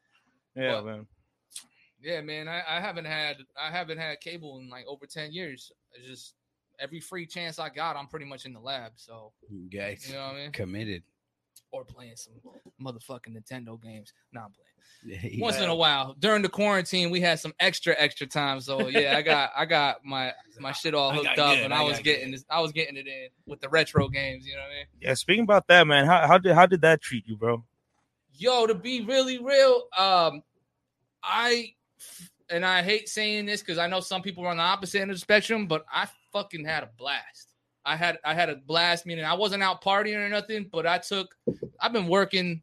Yeah, 0.56 0.76
But- 0.82 0.86
man. 0.86 1.08
Yeah, 2.04 2.22
man, 2.22 2.48
I, 2.48 2.64
I 2.68 2.80
haven't 2.80 3.06
had 3.06 3.38
I 3.56 3.70
haven't 3.70 4.00
had 4.00 4.20
cable 4.22 4.58
in 4.58 4.70
like 4.70 4.86
over 4.88 5.06
ten 5.06 5.32
years. 5.32 5.72
It's 5.94 6.08
just 6.08 6.34
every 6.80 7.00
free 7.00 7.28
chance 7.28 7.60
I 7.60 7.70
got, 7.70 7.96
I'm 7.96 8.08
pretty 8.08 8.26
much 8.26 8.46
in 8.46 8.54
the 8.54 8.60
lab. 8.60 8.94
So 8.96 9.34
Guys, 9.72 10.08
you 10.08 10.16
know 10.16 10.26
what 10.26 10.36
I 10.36 10.38
mean, 10.42 10.52
committed. 10.52 11.04
Or 11.72 11.84
playing 11.84 12.16
some 12.16 12.34
motherfucking 12.82 13.36
Nintendo 13.36 13.82
games. 13.82 14.14
Nah, 14.32 14.46
I'm 14.46 14.52
playing. 14.52 14.68
Yeah. 15.04 15.18
once 15.40 15.58
in 15.58 15.68
a 15.68 15.74
while. 15.74 16.16
During 16.20 16.44
the 16.44 16.50
quarantine, 16.50 17.10
we 17.10 17.22
had 17.22 17.40
some 17.40 17.54
extra 17.60 17.96
extra 17.98 18.28
time. 18.28 18.62
So 18.62 18.88
yeah, 18.88 19.18
I 19.18 19.24
got 19.24 19.50
I 19.58 19.66
got 19.66 20.06
my 20.06 20.32
my 20.60 20.74
shit 20.74 20.94
all 20.94 21.12
hooked 21.12 21.40
up, 21.40 21.56
good, 21.56 21.64
and 21.64 21.74
I 21.74 21.80
I 21.80 21.84
was 21.84 21.98
getting 22.00 22.30
this. 22.30 22.46
I 22.52 22.60
was 22.60 22.72
getting 22.72 22.98
it 22.98 23.08
in 23.08 23.30
with 23.48 23.62
the 23.62 23.70
retro 23.70 24.08
games. 24.10 24.46
You 24.46 24.54
know 24.54 24.62
what 24.62 24.68
I 24.68 24.76
mean? 24.76 24.86
Yeah, 25.00 25.14
speaking 25.16 25.44
about 25.44 25.68
that, 25.70 25.88
man, 25.88 26.06
how 26.06 26.28
how 26.28 26.38
did 26.38 26.54
how 26.54 26.68
did 26.68 26.82
that 26.82 27.02
treat 27.02 27.28
you, 27.28 27.36
bro? 27.36 27.64
Yo, 28.36 28.68
to 28.68 28.76
be 28.76 29.02
really 29.02 29.40
real, 29.40 29.88
um, 29.98 30.44
I 31.24 31.74
and 32.52 32.66
I 32.66 32.84
hate 32.84 33.10
saying 33.10 33.48
this 33.48 33.62
because 33.62 33.80
I 33.80 33.88
know 33.88 34.02
some 34.02 34.22
people 34.22 34.46
are 34.46 34.50
on 34.50 34.58
the 34.58 34.64
opposite 34.64 35.02
end 35.02 35.10
of 35.10 35.18
the 35.18 35.22
spectrum, 35.22 35.66
but 35.66 35.84
I 35.92 36.08
fucking 36.32 36.66
had 36.66 36.84
a 36.84 36.90
blast. 36.98 37.51
I 37.86 37.96
had 37.96 38.20
I 38.24 38.34
had 38.34 38.50
a 38.50 38.56
blast. 38.56 39.06
meeting. 39.06 39.26
I 39.26 39.34
wasn't 39.34 39.64
out 39.64 39.84
partying 39.84 40.18
or 40.18 40.30
nothing, 40.30 40.70
but 40.72 40.86
I 40.86 41.00
took. 41.00 41.36
I've 41.80 41.94
been 41.94 42.08
working. 42.08 42.62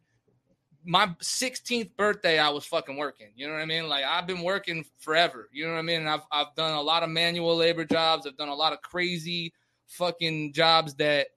My 0.84 1.08
16th 1.20 1.96
birthday, 1.96 2.38
I 2.38 2.48
was 2.48 2.64
fucking 2.64 2.96
working. 2.96 3.28
You 3.36 3.46
know 3.46 3.52
what 3.54 3.60
I 3.62 3.66
mean? 3.66 3.88
Like 3.88 4.04
I've 4.04 4.26
been 4.26 4.42
working 4.42 4.84
forever. 4.98 5.48
You 5.52 5.66
know 5.66 5.72
what 5.72 5.80
I 5.80 5.82
mean? 5.82 6.00
And 6.00 6.08
I've 6.08 6.22
I've 6.32 6.54
done 6.56 6.72
a 6.72 6.80
lot 6.80 7.02
of 7.02 7.10
manual 7.10 7.56
labor 7.56 7.84
jobs. 7.84 8.26
I've 8.26 8.36
done 8.36 8.48
a 8.48 8.54
lot 8.54 8.72
of 8.72 8.80
crazy 8.80 9.52
fucking 9.86 10.52
jobs 10.52 10.94
that 10.94 11.28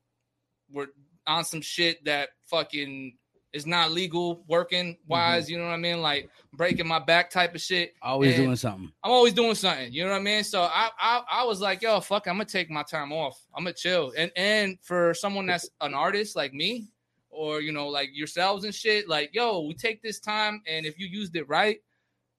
were 0.72 0.88
on 1.28 1.44
some 1.44 1.62
shit 1.62 2.04
that 2.06 2.30
fucking 2.46 3.18
is 3.54 3.66
not 3.66 3.92
legal 3.92 4.44
working 4.48 4.98
wise. 5.08 5.44
Mm-hmm. 5.46 5.52
You 5.52 5.58
know 5.60 5.66
what 5.66 5.74
I 5.74 5.78
mean? 5.78 6.02
Like 6.02 6.30
breaking 6.54 6.88
my 6.88 7.00
back 7.00 7.30
type 7.30 7.54
of 7.54 7.62
shit. 7.62 7.94
Always 8.02 8.36
And- 8.36 8.46
doing 8.46 8.56
something. 8.56 8.92
I'm 9.04 9.12
always 9.12 9.34
doing 9.34 9.56
something. 9.56 9.92
You 9.92 10.06
know 10.06 10.12
what 10.12 10.18
I 10.18 10.24
mean? 10.24 10.44
So 10.44 10.62
I 10.62 10.90
I, 11.00 11.22
I 11.32 11.44
was 11.46 11.60
like, 11.62 11.82
yo, 11.82 12.00
fuck, 12.00 12.28
I'm 12.28 12.36
gonna 12.36 12.46
take 12.46 12.70
my 12.70 12.84
time 12.84 13.12
off. 13.12 13.40
I'm 13.56 13.64
gonna 13.64 13.74
chill. 13.74 14.14
And 14.18 14.32
and 14.36 14.78
for 14.82 15.14
someone 15.14 15.46
that's 15.48 15.70
an 15.82 15.94
artist 15.94 16.36
like 16.36 16.54
me, 16.54 16.88
or 17.30 17.62
you 17.62 17.72
know, 17.72 17.88
like 17.88 18.10
yourselves 18.14 18.64
and 18.66 18.74
shit, 18.76 19.08
like, 19.10 19.34
yo, 19.34 19.62
we 19.62 19.74
take 19.74 20.02
this 20.02 20.20
time, 20.20 20.62
and 20.68 20.86
if 20.86 21.00
you 21.00 21.08
used 21.08 21.36
it 21.36 21.48
right, 21.48 21.82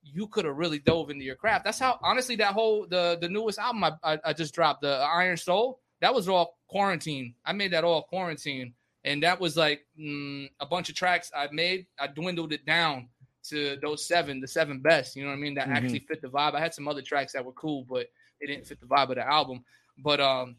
you 0.02 0.26
could 0.26 0.44
have 0.44 0.56
really 0.56 0.78
dove 0.78 1.10
into 1.10 1.24
your 1.24 1.36
craft. 1.36 1.64
That's 1.64 1.78
how 1.78 1.98
honestly 2.02 2.36
that 2.36 2.52
whole 2.52 2.86
the 2.88 3.18
the 3.20 3.28
newest 3.28 3.58
album 3.58 3.84
I, 3.84 3.92
I, 4.02 4.18
I 4.26 4.32
just 4.32 4.54
dropped, 4.54 4.82
the 4.82 4.94
Iron 4.94 5.36
Soul, 5.36 5.80
that 6.00 6.14
was 6.14 6.28
all 6.28 6.58
quarantine. 6.68 7.34
I 7.44 7.52
made 7.52 7.72
that 7.72 7.84
all 7.84 8.02
quarantine. 8.02 8.74
And 9.04 9.22
that 9.22 9.40
was 9.40 9.56
like 9.56 9.84
mm, 9.98 10.48
a 10.60 10.66
bunch 10.66 10.88
of 10.88 10.94
tracks 10.94 11.30
I 11.36 11.48
made. 11.52 11.86
I 11.98 12.06
dwindled 12.06 12.52
it 12.52 12.64
down 12.64 13.08
to 13.48 13.76
those 13.82 14.06
seven, 14.06 14.40
the 14.40 14.46
seven 14.46 14.78
best. 14.80 15.16
You 15.16 15.24
know 15.24 15.30
what 15.30 15.36
I 15.36 15.40
mean? 15.40 15.54
That 15.54 15.68
Mhm. 15.68 15.72
actually 15.74 15.98
fit 16.00 16.22
the 16.22 16.28
vibe. 16.28 16.54
I 16.54 16.60
had 16.60 16.72
some 16.74 16.86
other 16.86 17.02
tracks 17.02 17.32
that 17.32 17.44
were 17.44 17.52
cool, 17.52 17.84
but 17.84 18.06
they 18.40 18.46
didn't 18.46 18.66
fit 18.66 18.78
the 18.80 18.86
vibe 18.86 19.10
of 19.10 19.16
the 19.16 19.26
album. 19.26 19.64
But 19.98 20.20
um, 20.20 20.56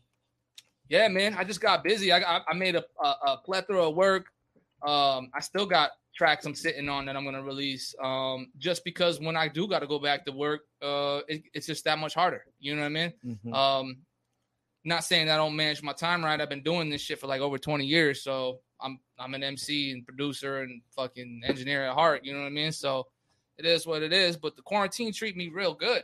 yeah, 0.90 1.08
man, 1.08 1.34
I 1.36 1.44
just 1.46 1.62
got 1.62 1.84
busy. 1.84 2.12
I 2.12 2.42
I 2.48 2.54
made 2.54 2.76
a, 2.76 2.84
a, 3.02 3.08
a 3.28 3.38
plethora 3.46 3.88
of 3.90 3.96
work. 3.96 4.28
Um, 4.82 5.32
I 5.34 5.40
still 5.40 5.66
got 5.66 5.92
tracks 6.14 6.46
I'm 6.46 6.54
sitting 6.54 6.90
on 6.90 7.06
that 7.06 7.16
I'm 7.16 7.24
gonna 7.24 7.42
release. 7.42 7.96
Um, 8.04 8.52
just 8.58 8.84
because 8.84 9.20
when 9.20 9.38
I 9.38 9.48
do 9.48 9.68
got 9.68 9.80
to 9.80 9.88
go 9.88 9.98
back 9.98 10.26
to 10.26 10.32
work, 10.34 10.64
uh, 10.82 11.22
it, 11.30 11.44
it's 11.54 11.66
just 11.66 11.86
that 11.86 11.98
much 11.98 12.14
harder. 12.14 12.46
You 12.60 12.76
know 12.76 12.82
what 12.82 12.88
I 12.88 12.90
mean? 12.90 13.14
Mhm. 13.26 13.54
Um, 13.54 13.98
not 14.86 15.04
saying 15.04 15.28
that 15.28 15.34
I 15.34 15.38
don't 15.38 15.56
manage 15.56 15.82
my 15.82 15.93
time 15.93 16.24
right. 16.24 16.39
I've 16.39 16.50
been 16.50 16.63
doing 16.63 16.89
this 16.89 17.02
shit 17.02 17.19
for 17.19 17.28
like 17.28 17.41
over 17.41 17.58
20 17.58 17.86
years, 17.86 18.22
so 18.22 18.60
I'm 18.82 19.00
I'm 19.17 19.34
an 19.34 19.43
MC 19.43 19.91
and 19.91 20.06
producer 20.06 20.62
and 20.62 20.82
fucking 20.96 21.41
engineer 21.46 21.86
at 21.86 21.93
heart. 21.93 22.26
You 22.26 22.34
know 22.34 22.39
what 22.39 22.48
I 22.48 22.52
mean? 22.52 22.72
So 22.72 23.08
it 23.58 23.66
is 23.66 23.88
what 23.88 24.03
it 24.03 24.14
is. 24.14 24.36
But 24.38 24.55
the 24.55 24.62
quarantine 24.62 25.14
treat 25.14 25.38
me 25.38 25.49
real 25.49 25.74
good, 25.74 26.03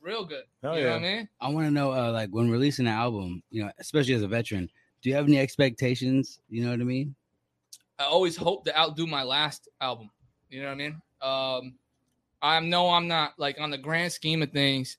real 0.00 0.24
good. 0.24 0.44
Hell 0.62 0.76
you 0.76 0.84
know 0.84 0.88
yeah. 0.88 0.94
what 0.94 1.04
I 1.04 1.16
mean? 1.16 1.28
I 1.40 1.48
want 1.48 1.66
to 1.66 1.70
know, 1.70 1.92
uh, 1.92 2.12
like, 2.12 2.30
when 2.30 2.50
releasing 2.50 2.86
an 2.86 2.92
album, 2.92 3.42
you 3.50 3.62
know, 3.62 3.70
especially 3.78 4.14
as 4.14 4.22
a 4.22 4.28
veteran, 4.28 4.68
do 5.02 5.10
you 5.10 5.16
have 5.16 5.26
any 5.26 5.38
expectations? 5.38 6.40
You 6.48 6.64
know 6.64 6.70
what 6.70 6.80
I 6.80 6.84
mean? 6.84 7.14
I 7.98 8.04
always 8.04 8.36
hope 8.36 8.64
to 8.66 8.78
outdo 8.78 9.06
my 9.06 9.22
last 9.22 9.68
album. 9.80 10.10
You 10.50 10.62
know 10.62 10.68
what 10.68 10.72
I 10.72 10.76
mean? 10.76 11.02
Um, 11.22 11.74
I 12.42 12.60
know 12.60 12.90
I'm 12.90 13.08
not 13.08 13.34
like 13.38 13.60
on 13.60 13.70
the 13.70 13.78
grand 13.78 14.12
scheme 14.12 14.42
of 14.42 14.50
things, 14.50 14.98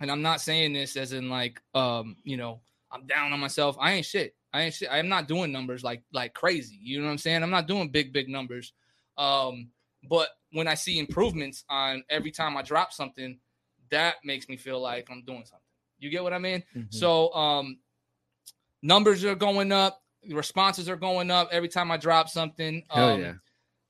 and 0.00 0.10
I'm 0.10 0.22
not 0.22 0.40
saying 0.40 0.72
this 0.72 0.96
as 0.96 1.12
in 1.12 1.30
like, 1.30 1.60
um, 1.74 2.16
you 2.24 2.36
know, 2.36 2.60
I'm 2.90 3.06
down 3.06 3.32
on 3.32 3.40
myself. 3.40 3.76
I 3.80 3.92
ain't 3.92 4.06
shit. 4.06 4.34
I 4.52 4.62
ain't 4.62 4.74
shit. 4.74 4.88
I'm 4.90 5.08
not 5.08 5.28
doing 5.28 5.52
numbers 5.52 5.82
like 5.82 6.02
like 6.12 6.34
crazy. 6.34 6.78
You 6.80 6.98
know 6.98 7.06
what 7.06 7.12
I'm 7.12 7.18
saying? 7.18 7.42
I'm 7.42 7.50
not 7.50 7.66
doing 7.66 7.90
big 7.90 8.12
big 8.12 8.28
numbers. 8.28 8.72
Um, 9.18 9.70
but 10.08 10.30
when 10.52 10.68
I 10.68 10.74
see 10.74 10.98
improvements 10.98 11.64
on 11.68 12.04
every 12.10 12.30
time 12.30 12.56
I 12.56 12.62
drop 12.62 12.92
something, 12.92 13.38
that 13.90 14.16
makes 14.24 14.48
me 14.48 14.56
feel 14.56 14.80
like 14.80 15.08
I'm 15.10 15.22
doing 15.22 15.44
something. 15.44 15.60
You 15.98 16.10
get 16.10 16.22
what 16.22 16.32
I 16.32 16.38
mean? 16.38 16.62
Mhm. 16.74 16.92
So 16.94 17.32
um 17.34 17.78
numbers 18.82 19.24
are 19.24 19.34
going 19.34 19.72
up, 19.72 20.02
responses 20.30 20.88
are 20.88 20.96
going 20.96 21.30
up 21.30 21.48
every 21.50 21.68
time 21.68 21.90
I 21.90 21.96
drop 21.96 22.28
something. 22.28 22.84
Hell 22.90 23.14
um, 23.14 23.20
yeah. 23.20 23.32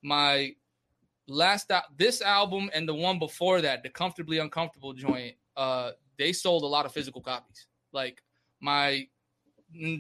My 0.03 0.55
last 1.29 1.71
this 1.97 2.23
album 2.23 2.71
and 2.73 2.89
the 2.89 2.95
one 2.95 3.19
before 3.19 3.61
that, 3.61 3.83
the 3.83 3.89
comfortably 3.89 4.39
uncomfortable 4.39 4.93
joint, 4.93 5.35
uh 5.57 5.93
they 6.19 6.33
sold 6.33 6.63
a 6.63 6.67
lot 6.67 6.87
of 6.87 6.93
physical 6.93 7.21
copies. 7.21 7.67
Like 7.93 8.23
my 8.61 9.07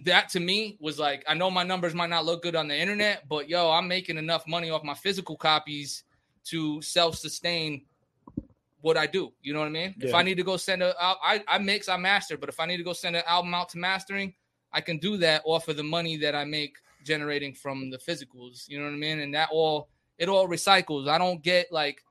that 0.04 0.28
to 0.30 0.40
me 0.40 0.76
was 0.80 0.98
like 0.98 1.24
I 1.26 1.34
know 1.34 1.50
my 1.50 1.62
numbers 1.62 1.94
might 1.94 2.10
not 2.10 2.24
look 2.24 2.42
good 2.42 2.56
on 2.56 2.68
the 2.68 2.76
internet, 2.76 3.28
but 3.28 3.48
yo, 3.48 3.70
I'm 3.70 3.88
making 3.88 4.16
enough 4.16 4.46
money 4.46 4.70
off 4.70 4.84
my 4.84 4.94
physical 4.94 5.36
copies 5.36 6.04
to 6.44 6.80
self-sustain 6.80 7.84
what 8.80 8.96
I 8.96 9.06
do. 9.06 9.32
You 9.42 9.52
know 9.52 9.60
what 9.60 9.66
I 9.66 9.70
mean? 9.70 9.94
If 10.00 10.14
I 10.14 10.22
need 10.22 10.36
to 10.36 10.44
go 10.44 10.56
send 10.56 10.82
a 10.82 10.94
I 11.00 11.58
mix, 11.58 11.88
I 11.88 11.96
master, 11.96 12.36
but 12.36 12.48
if 12.48 12.60
I 12.60 12.66
need 12.66 12.76
to 12.76 12.84
go 12.84 12.92
send 12.92 13.16
an 13.16 13.24
album 13.26 13.52
out 13.52 13.68
to 13.70 13.78
mastering, 13.78 14.34
I 14.72 14.80
can 14.80 14.98
do 14.98 15.16
that 15.18 15.42
off 15.44 15.68
of 15.68 15.76
the 15.76 15.82
money 15.82 16.16
that 16.18 16.34
I 16.34 16.44
make 16.44 16.76
generating 17.04 17.54
from 17.54 17.90
the 17.90 17.98
physicals. 17.98 18.68
You 18.68 18.78
know 18.78 18.84
what 18.84 18.92
I 18.92 18.96
mean? 18.96 19.20
And 19.20 19.34
that 19.34 19.48
all 19.50 19.88
it 20.18 20.28
all 20.28 20.48
recycles. 20.48 21.08
I 21.08 21.18
don't 21.18 21.42
get 21.42 21.72
like 21.72 22.02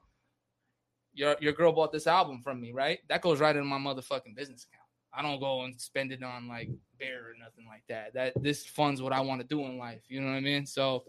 your 1.15 1.35
your 1.39 1.53
girl 1.53 1.71
bought 1.71 1.91
this 1.91 2.05
album 2.07 2.41
from 2.41 2.61
me, 2.61 2.71
right? 2.73 2.99
That 3.09 3.21
goes 3.21 3.39
right 3.39 3.55
into 3.55 3.67
my 3.67 3.77
motherfucking 3.77 4.35
business 4.35 4.65
account. 4.65 4.81
I 5.13 5.21
don't 5.21 5.39
go 5.39 5.63
and 5.63 5.79
spend 5.79 6.11
it 6.11 6.21
on 6.23 6.47
like 6.47 6.69
beer 6.99 7.21
or 7.29 7.33
nothing 7.39 7.65
like 7.67 7.83
that. 7.89 8.13
That 8.13 8.33
this 8.43 8.65
funds 8.65 9.01
what 9.01 9.13
I 9.13 9.21
want 9.21 9.41
to 9.41 9.47
do 9.47 9.61
in 9.65 9.77
life. 9.77 10.01
You 10.09 10.19
know 10.21 10.27
what 10.27 10.33
I 10.37 10.41
mean? 10.41 10.65
So, 10.65 11.05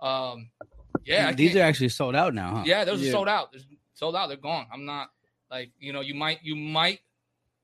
um, 0.00 0.50
yeah, 1.04 1.28
I 1.28 1.32
these 1.32 1.52
can't- 1.52 1.60
are 1.60 1.68
actually 1.68 1.88
sold 1.88 2.14
out 2.14 2.34
now, 2.34 2.56
huh? 2.56 2.62
yeah, 2.66 2.84
those 2.84 3.00
Yeah. 3.02 3.08
are 3.08 3.12
sold 3.12 3.28
out. 3.28 3.52
They're 3.52 3.62
sold 3.94 4.14
out. 4.14 4.26
They're 4.28 4.36
gone. 4.36 4.66
I'm 4.72 4.84
not 4.84 5.08
like 5.50 5.70
you 5.78 5.92
know. 5.92 6.00
You 6.02 6.14
might 6.14 6.42
you 6.42 6.54
might 6.54 7.00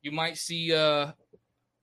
you 0.00 0.12
might 0.12 0.38
see 0.38 0.72
uh 0.72 1.12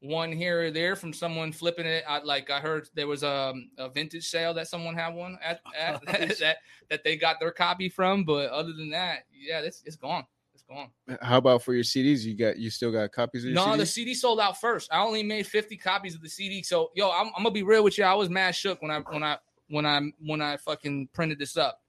one 0.02 0.32
here 0.32 0.68
or 0.68 0.72
there 0.72 0.95
from 0.95 1.14
someone 1.14 1.52
flipping 1.52 1.86
it. 1.86 2.04
I 2.08 2.20
like 2.20 2.50
I 2.50 2.60
heard 2.60 2.89
there 2.95 3.08
was 3.08 3.24
a, 3.24 3.54
a 3.78 3.89
vintage 3.89 4.28
sale 4.28 4.54
that 4.54 4.68
someone 4.68 4.95
had 4.95 5.14
one 5.14 5.38
at, 5.43 5.62
at 5.78 6.06
that 6.39 6.58
that 6.89 7.04
they 7.04 7.18
got 7.18 7.39
their 7.39 7.52
copy 7.52 7.89
from. 7.89 8.24
But 8.24 8.50
other 8.52 8.74
than 8.74 8.89
that, 8.91 9.26
yeah, 9.32 9.60
it's 9.60 9.84
it's 9.86 9.97
gone. 9.97 10.26
It's 10.54 10.64
gone. 10.64 10.89
How 11.22 11.38
about 11.38 11.64
for 11.64 11.74
your 11.74 11.84
CDs? 11.84 12.24
You 12.24 12.36
got 12.36 12.58
you 12.58 12.70
still 12.70 12.91
got 12.91 13.12
copies 13.12 13.43
of 13.43 13.52
your 13.52 13.56
No, 13.56 13.76
the 13.76 13.84
CDs? 13.84 13.88
CD 13.88 14.14
sold 14.14 14.39
out 14.39 14.60
first. 14.60 14.89
I 14.91 15.02
only 15.02 15.24
made 15.24 15.47
50 15.47 15.76
copies 15.78 16.16
of 16.16 16.22
the 16.22 16.30
CD. 16.30 16.64
So 16.64 16.91
yo, 16.95 17.10
I'm, 17.10 17.28
I'm 17.28 17.43
gonna 17.43 17.52
be 17.52 17.64
real 17.64 17.84
with 17.84 17.97
you. 17.97 18.06
I 18.06 18.14
was 18.14 18.30
mad 18.30 18.56
shook 18.56 18.82
when 18.82 18.91
I 18.91 19.00
when 19.00 19.24
I 19.24 19.38
when 19.70 19.86
I 19.86 20.02
when 20.26 20.41
I 20.41 20.58
fucking 20.58 21.10
printed 21.14 21.39
this 21.39 21.58
up. 21.58 21.82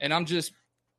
And 0.00 0.12
I'm 0.12 0.24
just 0.24 0.52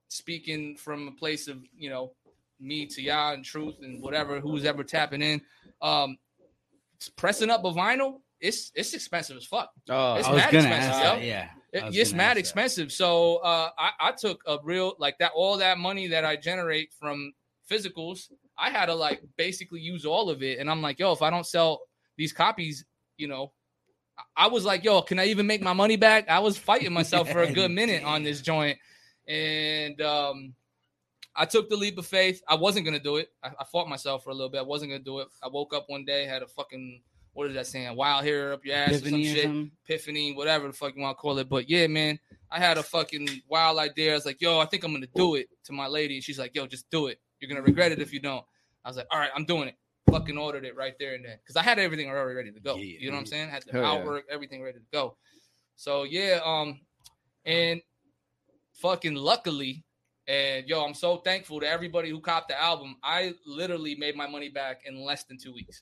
speaking 0.07 0.78
from 0.78 1.09
a 1.09 1.11
place 1.11 1.49
of, 1.49 1.57
you 1.76 1.89
know, 1.89 2.14
me 2.59 2.86
to 2.86 3.01
y'all 3.01 3.34
and 3.34 3.43
truth 3.43 3.76
and 3.82 4.01
whatever 4.01 4.39
who's 4.39 4.64
ever 4.64 4.84
tapping 4.84 5.22
in. 5.22 5.41
Um 5.82 6.18
pressing 7.09 7.49
up 7.49 7.63
a 7.65 7.71
vinyl, 7.71 8.21
it's 8.39 8.71
it's 8.75 8.93
expensive 8.93 9.37
as 9.37 9.45
fuck. 9.45 9.69
oh, 9.89 10.15
It's 10.15 10.27
I 10.27 10.31
was 10.31 10.41
mad 10.41 10.53
expensive, 10.53 10.91
that. 10.91 11.23
Yeah, 11.23 11.49
It- 11.71 11.95
it's 11.95 12.13
mad 12.13 12.23
ask 12.23 12.35
that. 12.35 12.37
expensive. 12.37 12.91
So 12.91 13.37
uh, 13.37 13.69
I, 13.77 13.91
I 13.99 14.11
took 14.11 14.41
a 14.47 14.57
real 14.63 14.95
like 14.99 15.17
that 15.19 15.31
all 15.35 15.57
that 15.57 15.77
money 15.77 16.07
that 16.07 16.25
I 16.25 16.35
generate 16.35 16.91
from 16.99 17.33
physicals. 17.69 18.29
I 18.57 18.69
had 18.69 18.87
to 18.87 18.95
like 18.95 19.21
basically 19.37 19.79
use 19.81 20.05
all 20.05 20.29
of 20.29 20.43
it, 20.43 20.59
and 20.59 20.69
I'm 20.69 20.81
like, 20.81 20.99
yo, 20.99 21.11
if 21.13 21.21
I 21.21 21.29
don't 21.29 21.45
sell 21.45 21.81
these 22.17 22.33
copies, 22.33 22.83
you 23.17 23.27
know, 23.27 23.51
I- 24.17 24.45
I 24.45 24.47
was 24.47 24.65
like, 24.65 24.83
yo, 24.83 25.01
can 25.01 25.19
I 25.19 25.25
even 25.27 25.47
make 25.47 25.61
my 25.61 25.73
money 25.73 25.95
back? 25.95 26.27
I 26.29 26.39
was 26.39 26.57
fighting 26.57 26.91
myself 26.93 27.29
for 27.31 27.41
a 27.43 27.51
good 27.59 27.71
minute 27.71 28.03
on 28.03 28.23
this 28.23 28.41
joint, 28.41 28.77
and 29.27 29.99
um, 30.01 30.53
I 31.36 31.45
took 31.45 31.69
the 31.69 31.75
leap 31.75 31.97
of 31.97 32.05
faith. 32.05 32.41
I 32.47 32.55
wasn't 32.55 32.86
gonna 32.86 32.99
do 32.99 33.17
it. 33.17 33.29
I, 33.43 33.51
I 33.59 33.63
fought 33.63 33.89
myself 33.89 34.23
for 34.23 34.29
a 34.29 34.34
little 34.34 34.49
bit. 34.49 34.59
I 34.59 34.63
wasn't 34.63 34.91
gonna 34.91 35.03
do 35.03 35.19
it. 35.19 35.27
I 35.41 35.47
woke 35.47 35.73
up 35.73 35.86
one 35.88 36.05
day, 36.05 36.25
had 36.25 36.43
a 36.43 36.47
fucking 36.47 37.01
what 37.34 37.47
is 37.47 37.55
that 37.55 37.67
saying? 37.67 37.95
Wild 37.95 38.23
hair 38.23 38.53
up 38.53 38.63
your 38.63 38.75
ass 38.75 38.91
or 38.91 38.97
some 38.99 39.07
Epiphany 39.07 39.23
or 39.23 39.36
shit 39.36 39.43
something? 39.43 39.71
epiphany, 39.86 40.34
whatever 40.34 40.67
the 40.67 40.73
fuck 40.73 40.95
you 40.95 41.01
want 41.01 41.17
to 41.17 41.21
call 41.21 41.38
it. 41.39 41.49
But 41.49 41.69
yeah, 41.69 41.88
man, 41.88 42.19
I 42.51 42.59
had 42.59 42.77
a 42.77 42.84
fucking 42.84 43.27
wild 43.47 43.79
idea. 43.79 44.11
I 44.11 44.15
was 44.15 44.25
like, 44.25 44.39
yo, 44.39 44.59
I 44.59 44.65
think 44.65 44.84
I'm 44.84 44.93
gonna 44.93 45.07
do 45.15 45.36
it 45.36 45.47
to 45.65 45.73
my 45.73 45.88
lady. 45.88 46.15
And 46.15 46.23
she's 46.23 46.39
like, 46.39 46.55
yo, 46.55 46.67
just 46.67 46.89
do 46.89 47.07
it. 47.07 47.19
You're 47.39 47.49
gonna 47.49 47.63
regret 47.63 47.91
it 47.91 47.99
if 47.99 48.13
you 48.13 48.19
don't. 48.19 48.45
I 48.86 48.89
was 48.89 48.97
like, 48.97 49.07
all 49.11 49.19
right, 49.19 49.31
I'm 49.36 49.45
doing 49.45 49.67
it. 49.67 49.75
Fucking 50.11 50.38
ordered 50.38 50.65
it 50.65 50.75
right 50.75 50.93
there 50.99 51.15
and 51.15 51.25
then. 51.25 51.38
Because 51.43 51.55
I 51.55 51.63
had 51.63 51.79
everything 51.79 52.07
already 52.07 52.36
ready 52.36 52.51
to 52.51 52.59
go. 52.59 52.75
Yeah, 52.75 52.97
you 52.99 53.09
know 53.09 53.15
what 53.15 53.21
I'm 53.21 53.25
saying? 53.25 53.49
Had 53.49 53.63
the 53.63 53.71
Hell 53.71 53.81
yeah. 53.81 53.91
outwork, 53.91 54.25
everything 54.29 54.61
ready 54.61 54.77
to 54.77 54.86
go. 54.91 55.17
So 55.75 56.03
yeah, 56.03 56.39
um, 56.45 56.81
and 57.45 57.81
fucking 58.73 59.15
luckily, 59.15 59.84
and 60.28 60.67
yo, 60.67 60.84
I'm 60.84 60.93
so 60.93 61.17
thankful 61.17 61.59
to 61.59 61.67
everybody 61.67 62.09
who 62.09 62.19
copped 62.19 62.49
the 62.49 62.61
album. 62.61 62.95
I 63.03 63.34
literally 63.45 63.95
made 63.95 64.15
my 64.15 64.28
money 64.28 64.49
back 64.49 64.82
in 64.86 65.03
less 65.03 65.24
than 65.26 65.38
two 65.38 65.53
weeks. 65.53 65.82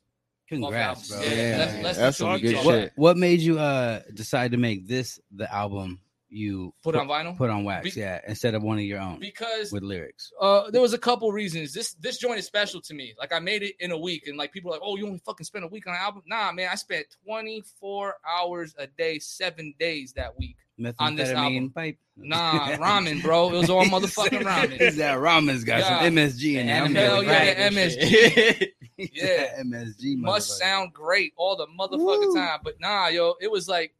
Congrats, 0.49 1.07
bro. 1.07 1.17
albums. 1.17 1.37
Yeah, 1.37 1.57
less- 1.57 1.83
less 1.83 1.97
that's 1.97 2.17
two 2.17 2.23
some 2.23 2.39
good 2.39 2.55
shit. 2.55 2.65
What 2.65 2.91
what 2.95 3.17
made 3.17 3.39
you 3.39 3.59
uh 3.59 4.01
decide 4.13 4.51
to 4.51 4.57
make 4.57 4.87
this 4.87 5.19
the 5.31 5.53
album 5.53 5.99
you 6.33 6.73
Put 6.81 6.95
on 6.95 7.07
vinyl. 7.09 7.37
put 7.37 7.49
on 7.49 7.65
wax? 7.65 7.93
Be- 7.93 7.99
yeah, 7.99 8.21
instead 8.27 8.55
of 8.55 8.63
one 8.63 8.77
of 8.77 8.83
your 8.85 8.99
own 8.99 9.19
because 9.19 9.71
with 9.71 9.83
lyrics. 9.83 10.31
uh 10.39 10.71
there 10.71 10.81
was 10.81 10.93
a 10.93 10.97
couple 10.97 11.29
reasons 11.31 11.73
this 11.73 11.93
this 11.95 12.17
joint 12.17 12.39
is 12.39 12.45
special 12.45 12.79
to 12.81 12.93
me 12.93 13.13
like 13.19 13.33
i 13.33 13.39
made 13.39 13.63
it 13.63 13.75
in 13.81 13.91
a 13.91 13.97
week 13.97 14.27
and 14.27 14.37
like 14.37 14.53
people 14.53 14.71
are 14.71 14.75
like 14.75 14.81
oh 14.83 14.95
you 14.95 15.05
only 15.05 15.19
fucking 15.25 15.43
spent 15.43 15.65
a 15.65 15.67
week 15.67 15.85
on 15.87 15.93
an 15.93 15.99
album 15.99 16.21
nah 16.25 16.49
man 16.53 16.69
i 16.71 16.75
spent 16.75 17.05
24 17.25 18.15
hours 18.25 18.73
a 18.77 18.87
day 18.87 19.19
seven 19.19 19.73
days 19.79 20.13
that 20.13 20.37
week 20.39 20.55
On 20.99 21.15
this 21.15 21.29
album. 21.29 21.69
Pipe. 21.71 21.97
nah 22.15 22.67
ramen 22.77 23.21
bro 23.21 23.49
it 23.53 23.57
was 23.57 23.69
all 23.69 23.83
motherfucking 23.85 24.41
ramen 24.43 24.79
Is 24.79 24.95
that 25.03 25.17
ramen's 25.19 25.63
got 25.65 25.79
Yeah. 25.79 25.99
some 26.01 26.15
MSG 26.15 26.55
in 26.55 26.67
The 26.67 26.99
it. 26.99 27.03
Hell 27.03 27.23
yeah, 27.23 27.69
MSG. 27.69 28.67
Yeah. 28.97 29.61
MSG 29.63 30.15
must 30.17 30.59
sound 30.59 30.93
great 30.93 31.33
all 31.35 31.55
the 31.55 31.65
motherfucking 31.67 32.35
time 32.35 32.59
but 32.63 32.79
nah 32.79 33.07
yo 33.07 33.33
it 33.41 33.49
was 33.51 33.67
like 33.67 33.93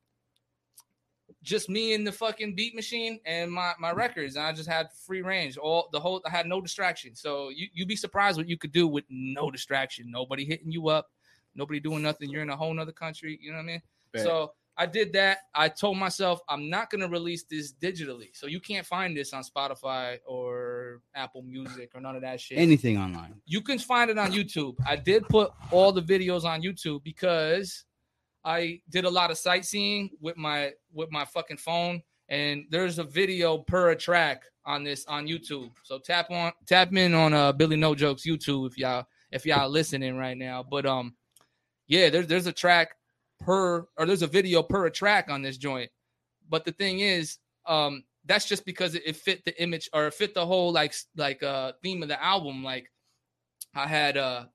just 1.43 1.69
me 1.69 1.93
and 1.93 2.05
the 2.05 2.11
fucking 2.11 2.55
beat 2.55 2.75
machine 2.75 3.19
and 3.25 3.51
my 3.51 3.73
my 3.79 3.91
records 3.91 4.35
and 4.35 4.45
i 4.45 4.51
just 4.51 4.69
had 4.69 4.87
free 5.05 5.21
range. 5.21 5.57
All 5.57 5.89
the 5.91 5.99
whole 5.99 6.21
i 6.25 6.29
had 6.29 6.45
no 6.45 6.61
distraction. 6.61 7.15
So 7.15 7.49
you 7.49 7.67
you'd 7.73 7.87
be 7.87 7.95
surprised 7.95 8.37
what 8.37 8.47
you 8.47 8.57
could 8.57 8.71
do 8.71 8.87
with 8.87 9.05
no 9.09 9.49
distraction. 9.49 10.11
Nobody 10.11 10.45
hitting 10.45 10.71
you 10.71 10.89
up. 10.89 11.07
Nobody 11.55 11.79
doing 11.79 12.01
nothing. 12.01 12.29
You're 12.29 12.43
in 12.43 12.49
a 12.49 12.55
whole 12.55 12.73
nother 12.73 12.91
country. 12.91 13.39
You 13.41 13.51
know 13.51 13.57
what 13.57 13.63
i 13.63 13.67
mean? 13.67 13.81
Bet. 14.13 14.23
so 14.23 14.53
i 14.77 14.85
did 14.85 15.13
that. 15.13 15.39
I 15.55 15.67
told 15.67 15.97
myself 15.97 16.41
i'm 16.47 16.69
not 16.69 16.89
going 16.91 17.01
to 17.01 17.07
release 17.07 17.43
this 17.49 17.73
digitally. 17.73 18.29
So 18.33 18.45
you 18.47 18.59
can't 18.59 18.85
find 18.85 19.17
this 19.17 19.33
on 19.33 19.43
spotify 19.43 20.19
or 20.27 21.01
apple 21.15 21.41
music 21.41 21.91
or 21.95 22.01
none 22.01 22.15
of 22.15 22.21
that 22.21 22.39
shit. 22.39 22.59
Anything 22.59 22.97
online. 22.99 23.33
you 23.45 23.61
can 23.61 23.79
find 23.79 24.11
it 24.11 24.17
on 24.19 24.31
YouTube. 24.31 24.75
I 24.85 24.95
did 24.95 25.27
put 25.27 25.51
all 25.71 25.91
the 25.91 26.01
videos 26.03 26.43
on 26.43 26.61
YouTube 26.61 27.03
because 27.03 27.85
I 28.43 28.81
did 28.89 29.05
a 29.05 29.09
lot 29.09 29.31
of 29.31 29.37
sightseeing 29.37 30.09
with 30.19 30.37
my 30.37 30.71
with 30.93 31.11
my 31.11 31.25
fucking 31.25 31.57
phone, 31.57 32.01
and 32.29 32.65
there's 32.69 32.99
a 32.99 33.03
video 33.03 33.57
per 33.57 33.91
a 33.91 33.95
track 33.95 34.43
on 34.65 34.83
this 34.83 35.05
on 35.05 35.27
YouTube. 35.27 35.71
So 35.83 35.99
tap 35.99 36.31
on 36.31 36.51
tap 36.65 36.93
in 36.93 37.13
on 37.13 37.33
uh 37.33 37.51
Billy 37.51 37.75
No 37.75 37.95
Jokes 37.95 38.23
YouTube 38.25 38.67
if 38.67 38.77
y'all 38.77 39.05
if 39.31 39.45
y'all 39.45 39.69
listening 39.69 40.17
right 40.17 40.37
now. 40.37 40.63
But 40.63 40.85
um, 40.85 41.15
yeah, 41.87 42.09
there's 42.09 42.27
there's 42.27 42.47
a 42.47 42.51
track 42.51 42.95
per 43.39 43.87
or 43.97 44.05
there's 44.05 44.21
a 44.21 44.27
video 44.27 44.63
per 44.63 44.85
a 44.85 44.91
track 44.91 45.29
on 45.29 45.41
this 45.41 45.57
joint. 45.57 45.89
But 46.49 46.65
the 46.65 46.71
thing 46.73 46.99
is, 46.99 47.37
um, 47.65 48.03
that's 48.25 48.45
just 48.45 48.65
because 48.65 48.95
it, 48.95 49.03
it 49.05 49.15
fit 49.15 49.45
the 49.45 49.61
image 49.61 49.89
or 49.93 50.07
it 50.07 50.13
fit 50.13 50.33
the 50.33 50.45
whole 50.45 50.71
like 50.71 50.93
like 51.15 51.43
uh 51.43 51.73
theme 51.83 52.01
of 52.01 52.09
the 52.09 52.21
album. 52.23 52.63
Like 52.63 52.91
I 53.75 53.87
had 53.87 54.17
uh 54.17 54.45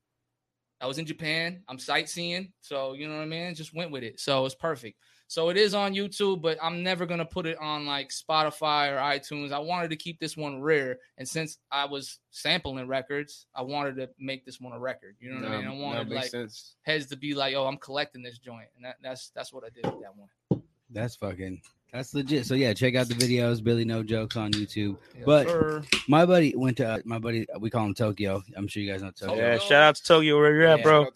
I 0.80 0.86
was 0.86 0.98
in 0.98 1.06
Japan, 1.06 1.62
I'm 1.68 1.78
sightseeing, 1.78 2.52
so 2.60 2.92
you 2.92 3.08
know 3.08 3.16
what 3.16 3.22
I 3.22 3.26
mean? 3.26 3.54
Just 3.54 3.74
went 3.74 3.90
with 3.90 4.02
it. 4.02 4.20
So 4.20 4.44
it's 4.44 4.54
perfect. 4.54 4.98
So 5.28 5.48
it 5.48 5.56
is 5.56 5.74
on 5.74 5.94
YouTube, 5.94 6.40
but 6.40 6.56
I'm 6.62 6.82
never 6.82 7.06
gonna 7.06 7.24
put 7.24 7.46
it 7.46 7.58
on 7.58 7.86
like 7.86 8.10
Spotify 8.10 8.92
or 8.92 8.98
iTunes. 8.98 9.52
I 9.52 9.58
wanted 9.58 9.90
to 9.90 9.96
keep 9.96 10.20
this 10.20 10.36
one 10.36 10.60
rare, 10.60 10.98
and 11.18 11.28
since 11.28 11.58
I 11.72 11.84
was 11.86 12.20
sampling 12.30 12.86
records, 12.86 13.46
I 13.54 13.62
wanted 13.62 13.96
to 13.96 14.10
make 14.18 14.44
this 14.44 14.60
one 14.60 14.72
a 14.72 14.78
record. 14.78 15.16
You 15.18 15.30
know 15.30 15.40
what 15.40 15.50
I 15.50 15.58
mean? 15.58 15.66
I 15.66 15.74
wanted 15.74 16.10
like 16.10 16.30
sense. 16.30 16.76
heads 16.82 17.06
to 17.06 17.16
be 17.16 17.34
like, 17.34 17.56
"Oh, 17.56 17.66
I'm 17.66 17.78
collecting 17.78 18.22
this 18.22 18.38
joint," 18.38 18.68
and 18.76 18.84
that, 18.84 18.96
that's 19.02 19.30
that's 19.30 19.52
what 19.52 19.64
I 19.64 19.70
did 19.70 19.86
with 19.86 20.02
that 20.02 20.16
one. 20.16 20.62
That's 20.90 21.16
fucking. 21.16 21.60
That's 21.92 22.12
legit. 22.12 22.44
So 22.44 22.54
yeah, 22.54 22.74
check 22.74 22.94
out 22.94 23.08
the 23.08 23.14
videos. 23.14 23.62
Billy 23.62 23.84
No 23.84 24.02
Jokes 24.02 24.36
on 24.36 24.52
YouTube. 24.52 24.96
Yes, 25.14 25.22
But- 25.24 25.48
sir. 25.48 25.82
My 26.08 26.26
buddy 26.26 26.54
went 26.54 26.76
to 26.78 26.86
uh, 26.88 26.98
my 27.04 27.18
buddy. 27.18 27.46
We 27.58 27.70
call 27.70 27.84
him 27.86 27.94
Tokyo. 27.94 28.42
I'm 28.56 28.68
sure 28.68 28.82
you 28.82 28.90
guys 28.90 29.02
know 29.02 29.10
Tokyo. 29.12 29.36
Yeah, 29.36 29.58
shout 29.58 29.82
out 29.82 29.96
to 29.96 30.02
Tokyo 30.04 30.36
where 30.36 30.52
you're 30.54 30.66
at, 30.66 30.78
Yeah. 30.80 30.84
bro. 30.84 31.06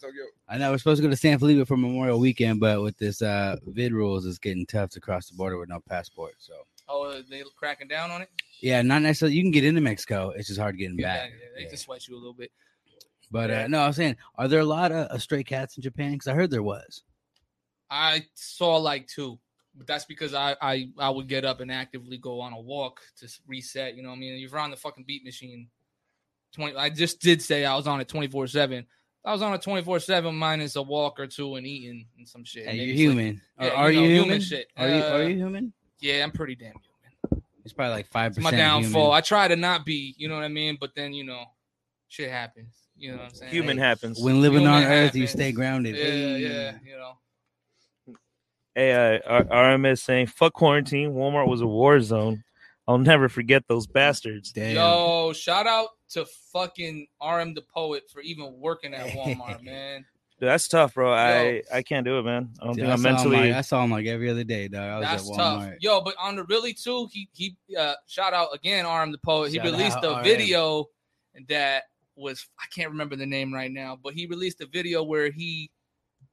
I 0.49 0.57
know 0.57 0.71
we're 0.71 0.77
supposed 0.79 0.99
to 1.01 1.07
go 1.07 1.09
to 1.11 1.15
San 1.17 1.37
Felipe 1.39 1.67
for 1.67 1.77
Memorial 1.77 2.19
Weekend, 2.19 2.59
but 2.59 2.81
with 2.81 2.97
this 2.97 3.21
uh 3.21 3.57
vid 3.67 3.93
rules, 3.93 4.25
it's 4.25 4.39
getting 4.39 4.65
tough 4.65 4.89
to 4.91 4.99
cross 4.99 5.29
the 5.29 5.35
border 5.35 5.57
with 5.57 5.69
no 5.69 5.79
passport. 5.87 6.33
So 6.39 6.53
oh, 6.89 7.21
they 7.29 7.43
cracking 7.57 7.87
down 7.87 8.09
on 8.09 8.21
it. 8.21 8.29
yeah, 8.61 8.81
not 8.81 9.01
necessarily. 9.01 9.35
You 9.35 9.43
can 9.43 9.51
get 9.51 9.63
into 9.65 9.81
Mexico. 9.81 10.29
It's 10.35 10.47
just 10.47 10.59
hard 10.59 10.77
getting 10.77 10.97
Yeah, 10.97 11.15
back. 11.25 11.29
yeah, 11.31 11.45
they 11.55 11.63
Yeah. 11.63 11.69
can 11.69 11.77
sweat 11.77 12.07
you 12.07 12.15
a 12.15 12.17
little 12.17 12.33
bit. 12.33 12.51
But 13.29 13.51
uh, 13.51 13.67
no, 13.67 13.79
I 13.81 13.87
was 13.87 13.95
saying, 13.95 14.17
are 14.35 14.47
there 14.49 14.59
a 14.59 14.65
lot 14.65 14.91
of 14.91 15.07
uh, 15.07 15.17
stray 15.17 15.43
cats 15.43 15.77
in 15.77 15.83
Japan? 15.83 16.11
Because 16.13 16.27
I 16.27 16.33
heard 16.33 16.49
there 16.51 16.63
was. 16.63 17.03
I 17.89 18.25
saw 18.35 18.75
like 18.77 19.07
two, 19.07 19.39
but 19.75 19.87
that's 19.87 20.05
because 20.05 20.33
I 20.33 20.55
I 20.61 20.89
I 20.97 21.09
would 21.09 21.27
get 21.27 21.45
up 21.45 21.59
and 21.61 21.71
actively 21.71 22.17
go 22.17 22.39
on 22.41 22.53
a 22.53 22.59
walk 22.59 23.01
to 23.19 23.27
reset. 23.47 23.95
You 23.95 24.03
know 24.03 24.09
what 24.09 24.15
I 24.15 24.19
mean? 24.19 24.39
You're 24.39 24.59
on 24.59 24.71
the 24.71 24.77
fucking 24.77 25.05
beat 25.05 25.23
machine. 25.23 25.67
Twenty. 26.53 26.75
I 26.75 26.89
just 26.89 27.21
did 27.21 27.41
say 27.41 27.63
I 27.65 27.75
was 27.75 27.87
on 27.87 28.01
it 28.01 28.07
twenty 28.07 28.27
four 28.27 28.47
seven. 28.47 28.85
I 29.23 29.31
was 29.31 29.41
on 29.41 29.53
a 29.53 29.57
twenty 29.57 29.83
four 29.83 29.99
seven 29.99 30.35
minus 30.35 30.75
a 30.75 30.81
walk 30.81 31.19
or 31.19 31.27
two 31.27 31.55
and 31.55 31.65
eating 31.65 32.07
and 32.17 32.27
some 32.27 32.43
shit. 32.43 32.65
Hey, 32.65 32.77
Maybe 32.77 32.85
you're 32.85 32.95
sleep. 32.95 33.07
human. 33.19 33.41
Yeah, 33.59 33.67
Are- 33.69 33.75
are 33.75 33.91
you 33.91 34.01
you, 34.01 34.07
human 34.09 34.23
human? 34.25 34.41
shit. 34.41 34.67
Are 34.75 34.87
you 34.89 34.95
are 35.03 35.13
Uh, 35.13 35.21
you 35.27 35.35
human? 35.35 35.73
Yeah, 35.99 36.23
I'm 36.23 36.31
pretty 36.31 36.55
damn 36.55 36.73
human. 36.73 37.43
It's 37.63 37.73
probably 37.73 37.93
like 37.93 38.07
five 38.07 38.31
It's 38.31 38.39
my 38.39 38.49
percent. 38.49 38.83
downfall. 38.83 39.11
I 39.11 39.21
try 39.21 39.47
to 39.47 39.55
not 39.55 39.85
be. 39.85 40.15
You 40.17 40.27
know 40.27 40.35
what 40.35 40.43
I 40.43 40.47
mean? 40.49 40.77
But 40.81 40.95
then 40.95 41.13
you 41.13 41.23
know, 41.23 41.43
shit 42.09 42.29
happens. 42.31 42.73
You 42.97 43.11
know 43.11 43.17
what 43.17 43.25
I'm 43.27 43.33
saying? 43.35 43.51
Human 43.51 43.77
Hey, 43.77 43.83
happens. 43.83 44.19
When 44.19 44.41
living 44.41 44.61
Human 44.61 44.83
on 44.83 44.91
Earth, 44.91 45.15
you 45.15 45.27
stay 45.27 45.51
grounded. 45.51 45.95
Yeah, 45.95 46.03
Hey. 46.03 46.37
yeah. 46.39 46.77
You 46.83 46.97
know. 46.97 47.13
Hey, 48.75 49.19
uh, 49.27 49.43
RMS 49.43 49.99
saying, 49.99 50.27
fuck 50.27 50.53
quarantine. 50.53 51.11
Walmart 51.11 51.47
was 51.47 51.61
a 51.61 51.67
war 51.67 51.99
zone. 51.99 52.43
I'll 52.87 52.97
never 52.97 53.29
forget 53.29 53.63
those 53.67 53.85
bastards. 53.87 54.51
Damn. 54.51 54.75
Yo, 54.75 55.33
shout 55.33 55.67
out 55.67 55.89
to 56.09 56.25
fucking 56.53 57.07
RM 57.21 57.53
the 57.53 57.61
poet 57.73 58.03
for 58.11 58.21
even 58.21 58.53
working 58.59 58.93
at 58.93 59.07
Walmart, 59.07 59.61
man. 59.63 60.05
Dude, 60.39 60.49
that's 60.49 60.67
tough, 60.67 60.95
bro. 60.95 61.13
I 61.13 61.61
I 61.71 61.83
can't 61.83 62.03
do 62.03 62.17
it, 62.17 62.23
man. 62.23 62.49
I 62.59 62.65
don't 62.65 62.73
Dude, 62.75 62.85
think 62.85 62.89
I 62.89 62.93
I'm 62.93 62.99
saw 62.99 63.07
him, 63.09 63.13
mentally. 63.15 63.47
like, 63.49 63.55
I 63.57 63.61
saw 63.61 63.83
him 63.83 63.91
like 63.91 64.07
every 64.07 64.29
other 64.29 64.43
day, 64.43 64.67
dog. 64.67 64.81
I 64.89 64.97
was 64.99 65.07
That's 65.07 65.29
at 65.29 65.35
tough. 65.37 65.73
Yo, 65.81 66.01
but 66.01 66.15
on 66.19 66.35
the 66.35 66.43
really 66.45 66.73
too, 66.73 67.07
he 67.11 67.29
he 67.33 67.55
uh 67.77 67.93
shout 68.07 68.33
out 68.33 68.47
again, 68.53 68.85
RM 68.87 69.11
the 69.11 69.19
Poet. 69.19 69.51
He 69.51 69.57
Shout 69.57 69.65
released 69.65 69.97
out, 69.97 70.03
a 70.05 70.17
RM. 70.17 70.23
video 70.23 70.85
that 71.47 71.83
was 72.15 72.47
I 72.59 72.65
can't 72.75 72.89
remember 72.89 73.15
the 73.15 73.27
name 73.27 73.53
right 73.53 73.71
now, 73.71 73.99
but 74.03 74.13
he 74.15 74.25
released 74.25 74.61
a 74.61 74.65
video 74.65 75.03
where 75.03 75.29
he 75.29 75.69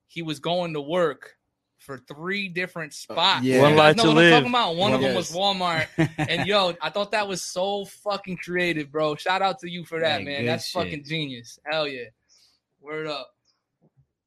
he 0.07 0.23
was 0.23 0.39
going 0.41 0.73
to 0.73 0.81
work 0.81 1.35
for 1.79 1.99
three 1.99 2.49
different 2.49 2.93
spots. 2.93 3.45
yeah. 3.45 3.63
One 3.63 3.77
life 3.77 3.97
to 3.97 4.09
what 4.09 4.17
live. 4.17 4.33
I'm 4.33 4.39
talking 4.43 4.51
about. 4.51 4.77
One 4.77 4.93
of 4.95 5.01
them 5.01 5.15
was 5.15 5.31
Walmart. 5.31 5.87
And 6.19 6.47
yo, 6.47 6.75
I 6.83 6.91
thought 6.91 7.13
that 7.13 7.27
was 7.27 7.43
so 7.43 7.85
fucking 7.87 8.39
creative, 8.39 8.91
bro. 8.91 9.15
Shout 9.17 9.43
out 9.43 9.59
to 9.61 9.71
you 9.71 9.85
for 9.85 10.01
that, 10.01 10.21
Yeah, 10.21 10.25
man. 10.27 10.47
That's 10.47 10.67
shit. 10.69 10.83
fucking 10.83 11.05
genius. 11.05 11.59
Hell 11.71 11.87
yeah. 11.89 12.05
Word 12.81 13.07
up. 13.07 13.31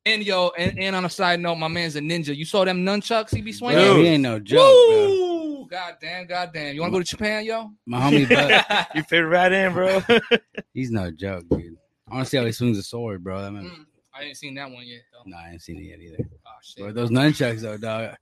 And 0.05 0.25
yo, 0.25 0.51
and, 0.57 0.79
and 0.79 0.95
on 0.95 1.05
a 1.05 1.09
side 1.09 1.39
note, 1.39 1.55
my 1.55 1.67
man's 1.67 1.95
a 1.95 1.99
ninja. 1.99 2.35
You 2.35 2.43
saw 2.45 2.65
them 2.65 2.83
nunchucks 2.83 3.35
he 3.35 3.41
be 3.41 3.51
swinging? 3.51 3.83
Bro, 3.85 3.95
Dude. 3.97 4.05
he 4.05 4.11
ain't 4.13 4.23
no 4.23 4.39
joke, 4.39 4.57
bro. 4.89 5.07
Woo! 5.09 5.67
God 5.69 5.97
damn, 6.01 6.25
god 6.25 6.49
damn. 6.53 6.73
You 6.73 6.81
want 6.81 6.91
to 6.93 6.97
go 6.99 7.03
to 7.03 7.07
Japan, 7.09 7.45
yo? 7.45 7.69
My 7.85 7.99
homie, 7.99 8.27
Bud, 8.27 8.87
you 8.95 9.03
fit 9.03 9.19
right 9.19 9.51
in, 9.51 9.73
bro. 9.73 10.01
he's 10.73 10.89
no 10.89 11.11
joke, 11.11 11.43
dude. 11.49 11.77
I 12.09 12.15
want 12.15 12.25
to 12.25 12.29
see 12.29 12.37
how 12.37 12.45
he 12.45 12.51
swings 12.51 12.77
a 12.79 12.83
sword, 12.83 13.23
bro. 13.23 13.41
That 13.43 13.51
man, 13.51 13.65
Mm, 13.65 13.85
I 14.13 14.23
ain't 14.23 14.37
seen 14.37 14.55
that 14.55 14.69
one 14.71 14.85
yet, 14.87 15.01
though. 15.13 15.21
no, 15.29 15.37
I 15.37 15.51
ain't 15.51 15.61
seen 15.61 15.77
it 15.77 15.83
yet 15.83 15.99
either. 16.01 16.27
Shit. 16.63 16.85
But 16.85 16.95
those 16.95 17.09
nunchucks, 17.09 17.61
though, 17.61 17.77
dog, 17.77 18.15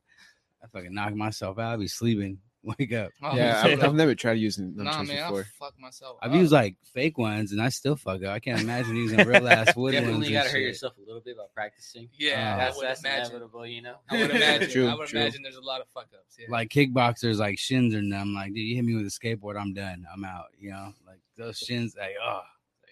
I 0.64 0.68
fucking 0.68 0.94
knock 0.94 1.14
myself 1.16 1.60
out. 1.60 1.74
I 1.74 1.76
be 1.78 1.88
sleeping. 1.88 2.40
Wake 2.78 2.92
up. 2.92 3.12
Oh, 3.24 3.34
Yeah. 3.38 3.62
I've, 3.64 3.82
I've 3.82 3.96
never 3.96 4.14
tried 4.16 4.34
using 4.34 4.76
nah, 4.76 4.92
nunchucks 4.92 5.08
man, 5.08 5.24
before. 5.28 5.42
I 5.42 5.66
fuck 5.66 5.80
myself. 5.80 6.18
I've 6.22 6.32
up. 6.32 6.36
used 6.38 6.52
like 6.52 6.76
fake 6.94 7.18
ones, 7.18 7.54
and 7.54 7.62
I 7.62 7.70
still 7.70 7.96
fuck 7.96 8.22
up. 8.24 8.34
I 8.34 8.40
can't 8.40 8.60
imagine 8.60 8.98
using 8.98 9.18
real 9.28 9.48
ass 9.48 9.74
wood 9.78 9.94
ones. 9.94 10.06
Definitely 10.06 10.26
and 10.28 10.34
gotta 10.34 10.50
hurt 10.50 10.58
yourself 10.60 10.94
a 10.98 11.02
little 11.06 11.22
bit 11.22 11.38
by 11.38 11.46
practicing. 11.56 12.10
Yeah, 12.18 12.56
Uh, 12.56 12.58
That's 12.58 12.82
that's 12.82 13.00
inevitable, 13.00 13.66
you 13.66 13.82
know. 13.82 13.96
I 14.10 14.18
would 14.22 14.32
imagine. 14.36 14.70
True, 14.70 14.88
I 14.90 14.96
would 14.96 15.08
true. 15.08 15.22
imagine 15.22 15.42
there's 15.42 15.56
a 15.56 15.62
lot 15.62 15.80
of 15.80 15.88
fuck 15.94 16.08
ups. 16.14 16.36
Yeah. 16.38 16.48
Like 16.50 16.68
kickboxers, 16.70 17.38
like 17.38 17.58
shins 17.58 17.96
are 17.96 18.02
numb. 18.02 18.34
Like, 18.34 18.50
dude, 18.54 18.58
you 18.58 18.76
hit 18.76 18.84
me 18.84 18.94
with 18.96 19.06
a 19.06 19.10
skateboard, 19.10 19.58
I'm 19.58 19.74
done. 19.74 20.06
I'm 20.14 20.26
out. 20.26 20.48
You 20.60 20.72
know, 20.72 20.94
like 21.08 21.20
those 21.38 21.58
shins, 21.58 21.96
like, 21.98 22.16
oh. 22.22 22.42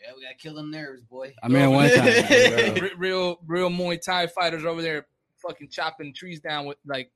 Yeah, 0.02 0.14
we 0.16 0.22
gotta 0.24 0.36
kill 0.36 0.54
them 0.56 0.72
nerves, 0.72 1.02
boy. 1.02 1.34
I 1.44 1.50
mean, 1.50 1.70
one 1.72 1.90
time, 1.90 2.76
bro. 2.80 2.88
Real, 2.98 3.40
real 3.46 3.70
Muay 3.70 4.00
Thai 4.02 4.28
fighters 4.28 4.64
over 4.64 4.82
there, 4.82 5.08
fucking 5.48 5.70
chopping 5.70 6.14
trees 6.14 6.40
down 6.40 6.66
with 6.66 6.78
like 6.86 7.12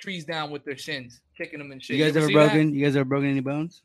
trees 0.00 0.24
down 0.24 0.50
with 0.50 0.64
their 0.64 0.76
shins, 0.76 1.20
kicking 1.36 1.58
them 1.58 1.72
and 1.72 1.82
shit. 1.82 1.96
you 1.96 2.04
guys 2.04 2.16
ever 2.16 2.26
see 2.26 2.34
that? 2.34 2.50
broken? 2.52 2.74
You 2.74 2.84
guys 2.84 2.96
ever 2.96 3.04
broken 3.04 3.28
any 3.30 3.40
bones? 3.40 3.82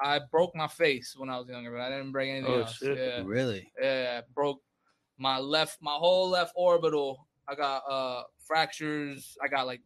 I 0.00 0.20
broke 0.30 0.54
my 0.54 0.68
face 0.68 1.14
when 1.16 1.28
I 1.28 1.38
was 1.38 1.48
younger, 1.48 1.72
but 1.72 1.80
I 1.80 1.90
didn't 1.90 2.12
break 2.12 2.30
anything 2.30 2.52
Oh, 2.52 2.60
else. 2.60 2.76
shit. 2.76 2.96
Yeah. 2.96 3.22
Really? 3.24 3.70
Yeah, 3.82 4.20
broke 4.34 4.60
my 5.18 5.38
left, 5.38 5.78
my 5.82 5.94
whole 5.94 6.30
left 6.30 6.52
orbital. 6.54 7.26
I 7.48 7.54
got 7.56 7.78
uh 7.90 8.22
fractures. 8.46 9.36
I 9.42 9.48
got 9.48 9.66
like 9.66 9.80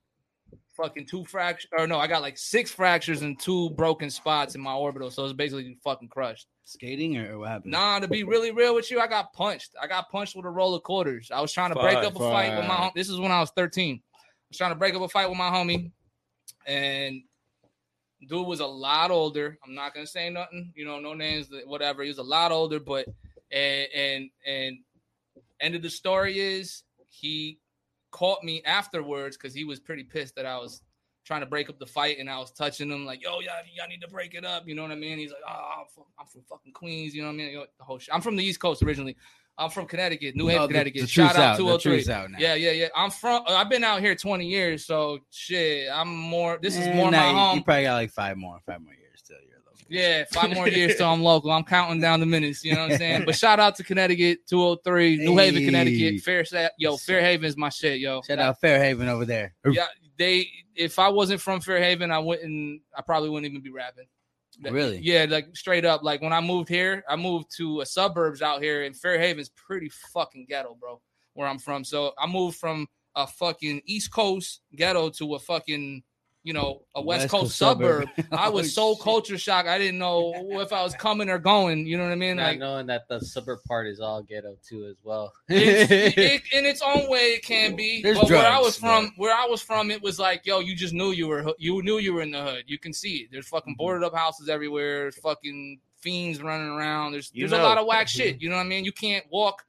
fucking 0.76 1.06
two 1.06 1.24
fractures, 1.24 1.70
or 1.76 1.86
no, 1.86 1.98
I 1.98 2.06
got 2.06 2.22
like 2.22 2.38
six 2.38 2.70
fractures 2.70 3.22
and 3.22 3.38
two 3.38 3.70
broken 3.70 4.10
spots 4.10 4.54
in 4.54 4.60
my 4.60 4.74
orbital. 4.74 5.10
So 5.10 5.24
it's 5.24 5.32
basically 5.32 5.76
fucking 5.84 6.08
crushed. 6.08 6.46
Skating 6.64 7.16
or, 7.18 7.38
what 7.40 7.48
happened? 7.48 7.72
Nah, 7.72 7.98
to 7.98 8.08
be 8.08 8.22
really 8.22 8.52
real 8.52 8.74
with 8.74 8.90
you, 8.90 9.00
I 9.00 9.06
got 9.08 9.32
punched. 9.32 9.74
I 9.80 9.86
got 9.88 10.08
punched 10.10 10.36
with 10.36 10.44
a 10.46 10.50
roll 10.50 10.74
of 10.74 10.82
quarters. 10.84 11.30
I 11.32 11.40
was 11.40 11.52
trying 11.52 11.74
to 11.74 11.80
break 11.80 11.96
up 11.98 12.14
a 12.14 12.18
fight 12.18 12.56
with 12.56 12.66
my. 12.68 12.74
Hom- 12.74 12.92
This 12.94 13.08
is 13.10 13.18
when 13.18 13.32
I 13.32 13.40
was 13.40 13.50
thirteen. 13.50 14.00
I 14.14 14.18
was 14.48 14.58
trying 14.58 14.70
to 14.70 14.76
break 14.76 14.94
up 14.94 15.02
a 15.02 15.08
fight 15.08 15.28
with 15.28 15.36
my 15.38 15.50
homie, 15.50 15.90
and 16.66 17.22
dude 18.28 18.46
was 18.46 18.60
a 18.60 18.66
lot 18.66 19.10
older. 19.10 19.58
I'm 19.66 19.74
not 19.74 19.92
gonna 19.92 20.06
say 20.06 20.30
nothing, 20.30 20.72
you 20.76 20.84
know, 20.84 21.00
no 21.00 21.14
names, 21.14 21.48
whatever. 21.66 22.02
He 22.02 22.08
was 22.08 22.18
a 22.18 22.22
lot 22.22 22.52
older, 22.52 22.78
but 22.78 23.06
and 23.50 23.88
and 23.94 24.30
and 24.46 24.78
end 25.60 25.74
of 25.74 25.82
the 25.82 25.90
story 25.90 26.38
is 26.38 26.84
he 27.08 27.58
caught 28.12 28.44
me 28.44 28.62
afterwards 28.64 29.36
because 29.36 29.52
he 29.54 29.64
was 29.64 29.80
pretty 29.80 30.04
pissed 30.04 30.36
that 30.36 30.46
I 30.46 30.56
was 30.58 30.80
trying 31.24 31.40
to 31.40 31.46
break 31.46 31.68
up 31.68 31.78
the 31.78 31.86
fight 31.86 32.18
and 32.18 32.28
I 32.30 32.38
was 32.38 32.50
touching 32.52 32.90
him 32.90 33.04
like, 33.04 33.22
yo, 33.22 33.40
y'all, 33.40 33.52
y'all 33.74 33.88
need 33.88 34.00
to 34.02 34.08
break 34.08 34.34
it 34.34 34.44
up. 34.44 34.66
You 34.68 34.74
know 34.76 34.82
what 34.82 34.90
I 34.92 34.96
mean? 34.96 35.18
He's 35.18 35.30
like, 35.30 35.40
oh, 35.48 35.70
I'm 35.80 35.86
from, 35.94 36.04
I'm 36.20 36.26
from 36.26 36.42
fucking 36.42 36.72
Queens. 36.72 37.14
You 37.14 37.22
know 37.22 37.28
what 37.28 37.34
I 37.34 37.36
mean? 37.38 37.50
You 37.50 37.56
know, 37.58 37.66
the 37.78 37.84
whole 37.84 37.98
shit. 37.98 38.14
I'm 38.14 38.20
from 38.20 38.36
the 38.36 38.44
East 38.44 38.60
Coast 38.60 38.82
originally. 38.82 39.16
I'm 39.58 39.68
from 39.70 39.86
Connecticut, 39.86 40.34
New 40.34 40.46
Haven, 40.46 40.62
Oh, 40.62 40.66
Connecticut. 40.66 41.02
the 41.02 41.06
Shout 41.06 41.32
truth's 41.32 41.38
out 41.38 41.56
The 41.58 41.62
203. 41.78 42.12
out 42.14 42.30
now. 42.30 42.38
Yeah, 42.38 42.54
yeah, 42.54 42.70
yeah. 42.70 42.88
I'm 42.96 43.10
from. 43.10 43.42
I've 43.46 43.68
been 43.68 43.84
out 43.84 44.00
here 44.00 44.14
20 44.14 44.46
years, 44.46 44.86
so 44.86 45.18
shit. 45.30 45.88
I'm 45.92 46.08
more. 46.08 46.58
This 46.60 46.76
is 46.76 46.86
Eh, 46.86 46.94
more 46.96 47.10
nah, 47.10 47.18
my 47.20 47.30
you- 47.30 47.36
home. 47.36 47.58
You 47.58 47.64
probably 47.64 47.82
got 47.84 47.94
like 47.94 48.10
five 48.10 48.36
more, 48.38 48.58
five 48.64 48.80
more 48.80 48.94
years 48.94 48.98
till 48.98 49.00
you're 49.00 49.00
local. 49.00 49.01
Yeah, 49.92 50.24
five 50.32 50.54
more 50.54 50.68
years 50.80 50.96
till 50.96 51.06
I'm 51.06 51.22
local. 51.22 51.50
I'm 51.50 51.64
counting 51.64 52.00
down 52.00 52.20
the 52.20 52.26
minutes. 52.26 52.64
You 52.64 52.74
know 52.74 52.82
what 52.82 52.92
I'm 52.92 52.98
saying? 52.98 53.24
But 53.26 53.36
shout 53.36 53.60
out 53.60 53.76
to 53.76 53.84
Connecticut, 53.84 54.46
203, 54.48 55.18
New 55.18 55.36
Haven, 55.36 55.64
Connecticut. 55.64 56.20
Fair, 56.22 56.44
yo, 56.78 56.96
Fair 56.96 57.20
Haven 57.20 57.44
is 57.44 57.56
my 57.56 57.68
shit, 57.68 58.00
yo. 58.00 58.22
Shout 58.22 58.38
out 58.38 58.60
Fair 58.60 58.82
Haven 58.82 59.08
over 59.08 59.24
there. 59.24 59.54
Yeah, 59.66 59.86
they. 60.18 60.48
If 60.74 60.98
I 60.98 61.08
wasn't 61.10 61.40
from 61.40 61.60
Fair 61.60 61.78
Haven, 61.78 62.10
I 62.10 62.18
wouldn't. 62.18 62.80
I 62.96 63.02
probably 63.02 63.28
wouldn't 63.28 63.50
even 63.50 63.62
be 63.62 63.70
rapping. 63.70 64.06
Really? 64.70 64.98
Yeah, 64.98 65.26
like 65.28 65.54
straight 65.56 65.84
up. 65.84 66.02
Like 66.02 66.22
when 66.22 66.32
I 66.32 66.40
moved 66.40 66.68
here, 66.68 67.04
I 67.08 67.16
moved 67.16 67.54
to 67.56 67.80
a 67.80 67.86
suburbs 67.86 68.42
out 68.42 68.62
here, 68.62 68.84
and 68.84 68.96
Fair 68.96 69.18
Haven's 69.18 69.50
pretty 69.50 69.90
fucking 70.12 70.46
ghetto, 70.48 70.76
bro. 70.80 71.00
Where 71.34 71.48
I'm 71.48 71.58
from, 71.58 71.84
so 71.84 72.12
I 72.18 72.26
moved 72.26 72.58
from 72.58 72.86
a 73.14 73.26
fucking 73.26 73.82
East 73.86 74.12
Coast 74.12 74.60
ghetto 74.74 75.10
to 75.10 75.34
a 75.34 75.38
fucking, 75.38 76.02
you 76.44 76.52
know, 76.52 76.82
a 76.94 77.00
West, 77.02 77.28
Coast, 77.28 77.56
suburb. 77.56 78.08
I 78.32 78.48
was 78.48 78.74
so 78.74 78.82
Oh, 78.92 78.96
culture 78.96 79.38
shocked. 79.38 79.68
I 79.68 79.78
didn't 79.78 79.98
know 79.98 80.32
if 80.60 80.72
I 80.72 80.82
was 80.82 80.94
coming 80.94 81.28
or 81.30 81.38
going. 81.38 81.86
You 81.86 81.96
know 81.96 82.04
what 82.04 82.12
I 82.12 82.16
mean? 82.16 82.36
Not 82.36 82.42
Like 82.48 82.58
knowing 82.58 82.86
that 82.88 83.06
the 83.08 83.20
suburb 83.20 83.60
part 83.66 83.86
is 83.86 84.00
all 84.00 84.22
ghetto 84.22 84.56
too 84.68 84.86
as 84.86 84.96
well. 85.04 85.32
it's, 85.48 85.90
it, 86.16 86.42
in 86.52 86.66
its 86.66 86.82
own 86.82 87.08
way, 87.08 87.34
it 87.34 87.44
can 87.44 87.76
be. 87.76 88.02
There's 88.02 88.18
but 88.18 88.28
where 88.30 88.46
I 88.46 88.58
was 88.58 88.76
from, 88.76 89.12
where 89.16 89.34
I 89.34 89.46
was 89.46 89.62
from, 89.62 89.90
it 89.90 90.02
was 90.02 90.18
like, 90.18 90.44
yo, 90.44 90.58
you 90.60 90.74
just 90.74 90.92
knew 90.94 91.12
you 91.12 91.28
were, 91.28 91.54
you 91.58 91.82
knew 91.82 91.98
you 91.98 92.12
were 92.14 92.22
in 92.22 92.32
the 92.32 92.42
hood. 92.42 92.64
You 92.66 92.78
can 92.78 92.92
see 92.92 93.18
it. 93.18 93.28
There's 93.30 93.48
fucking 93.48 93.72
Mm-hmm. 93.74 93.78
boarded 93.78 94.04
up 94.04 94.14
houses 94.14 94.48
everywhere. 94.48 95.02
There's 95.02 95.18
fucking 95.18 95.78
fiends 96.00 96.42
running 96.42 96.68
around. 96.68 97.12
There's 97.12 97.30
You 97.32 97.46
there's 97.46 97.58
a 97.58 97.62
lot 97.62 97.78
of 97.78 97.86
whack 97.86 98.08
shit. 98.16 98.42
You 98.42 98.50
know 98.50 98.56
what 98.56 98.62
I 98.66 98.68
mean? 98.68 98.84
You 98.84 98.92
can't 98.92 99.24
walk. 99.30 99.64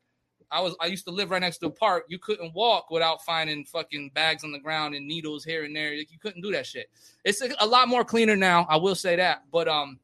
I 0.54 0.62
was 0.62 0.76
I 0.80 0.86
used 0.86 1.06
to 1.06 1.12
live 1.12 1.32
right 1.32 1.42
next 1.42 1.58
to 1.60 1.68
a 1.68 1.72
park. 1.72 2.06
You 2.08 2.20
couldn't 2.20 2.54
walk 2.54 2.92
without 2.92 3.26
finding 3.26 3.66
fucking 3.66 4.12
bags 4.14 4.44
on 4.44 4.52
the 4.52 4.60
ground 4.60 4.94
and 4.94 5.08
needles 5.08 5.44
here 5.44 5.64
and 5.64 5.76
there. 5.76 5.98
Like, 5.98 6.12
you 6.12 6.20
couldn't 6.20 6.42
do 6.42 6.52
that 6.52 6.68
shit. 6.68 6.90
It's 7.24 7.42
a, 7.42 7.50
a 7.60 7.66
lot 7.66 7.88
more 7.88 8.06
cleaner 8.06 8.36
now. 8.36 8.68
I 8.70 8.78
will 8.78 8.96
say 8.96 9.16
that. 9.16 9.44
But 9.52 9.68
um, 9.68 10.00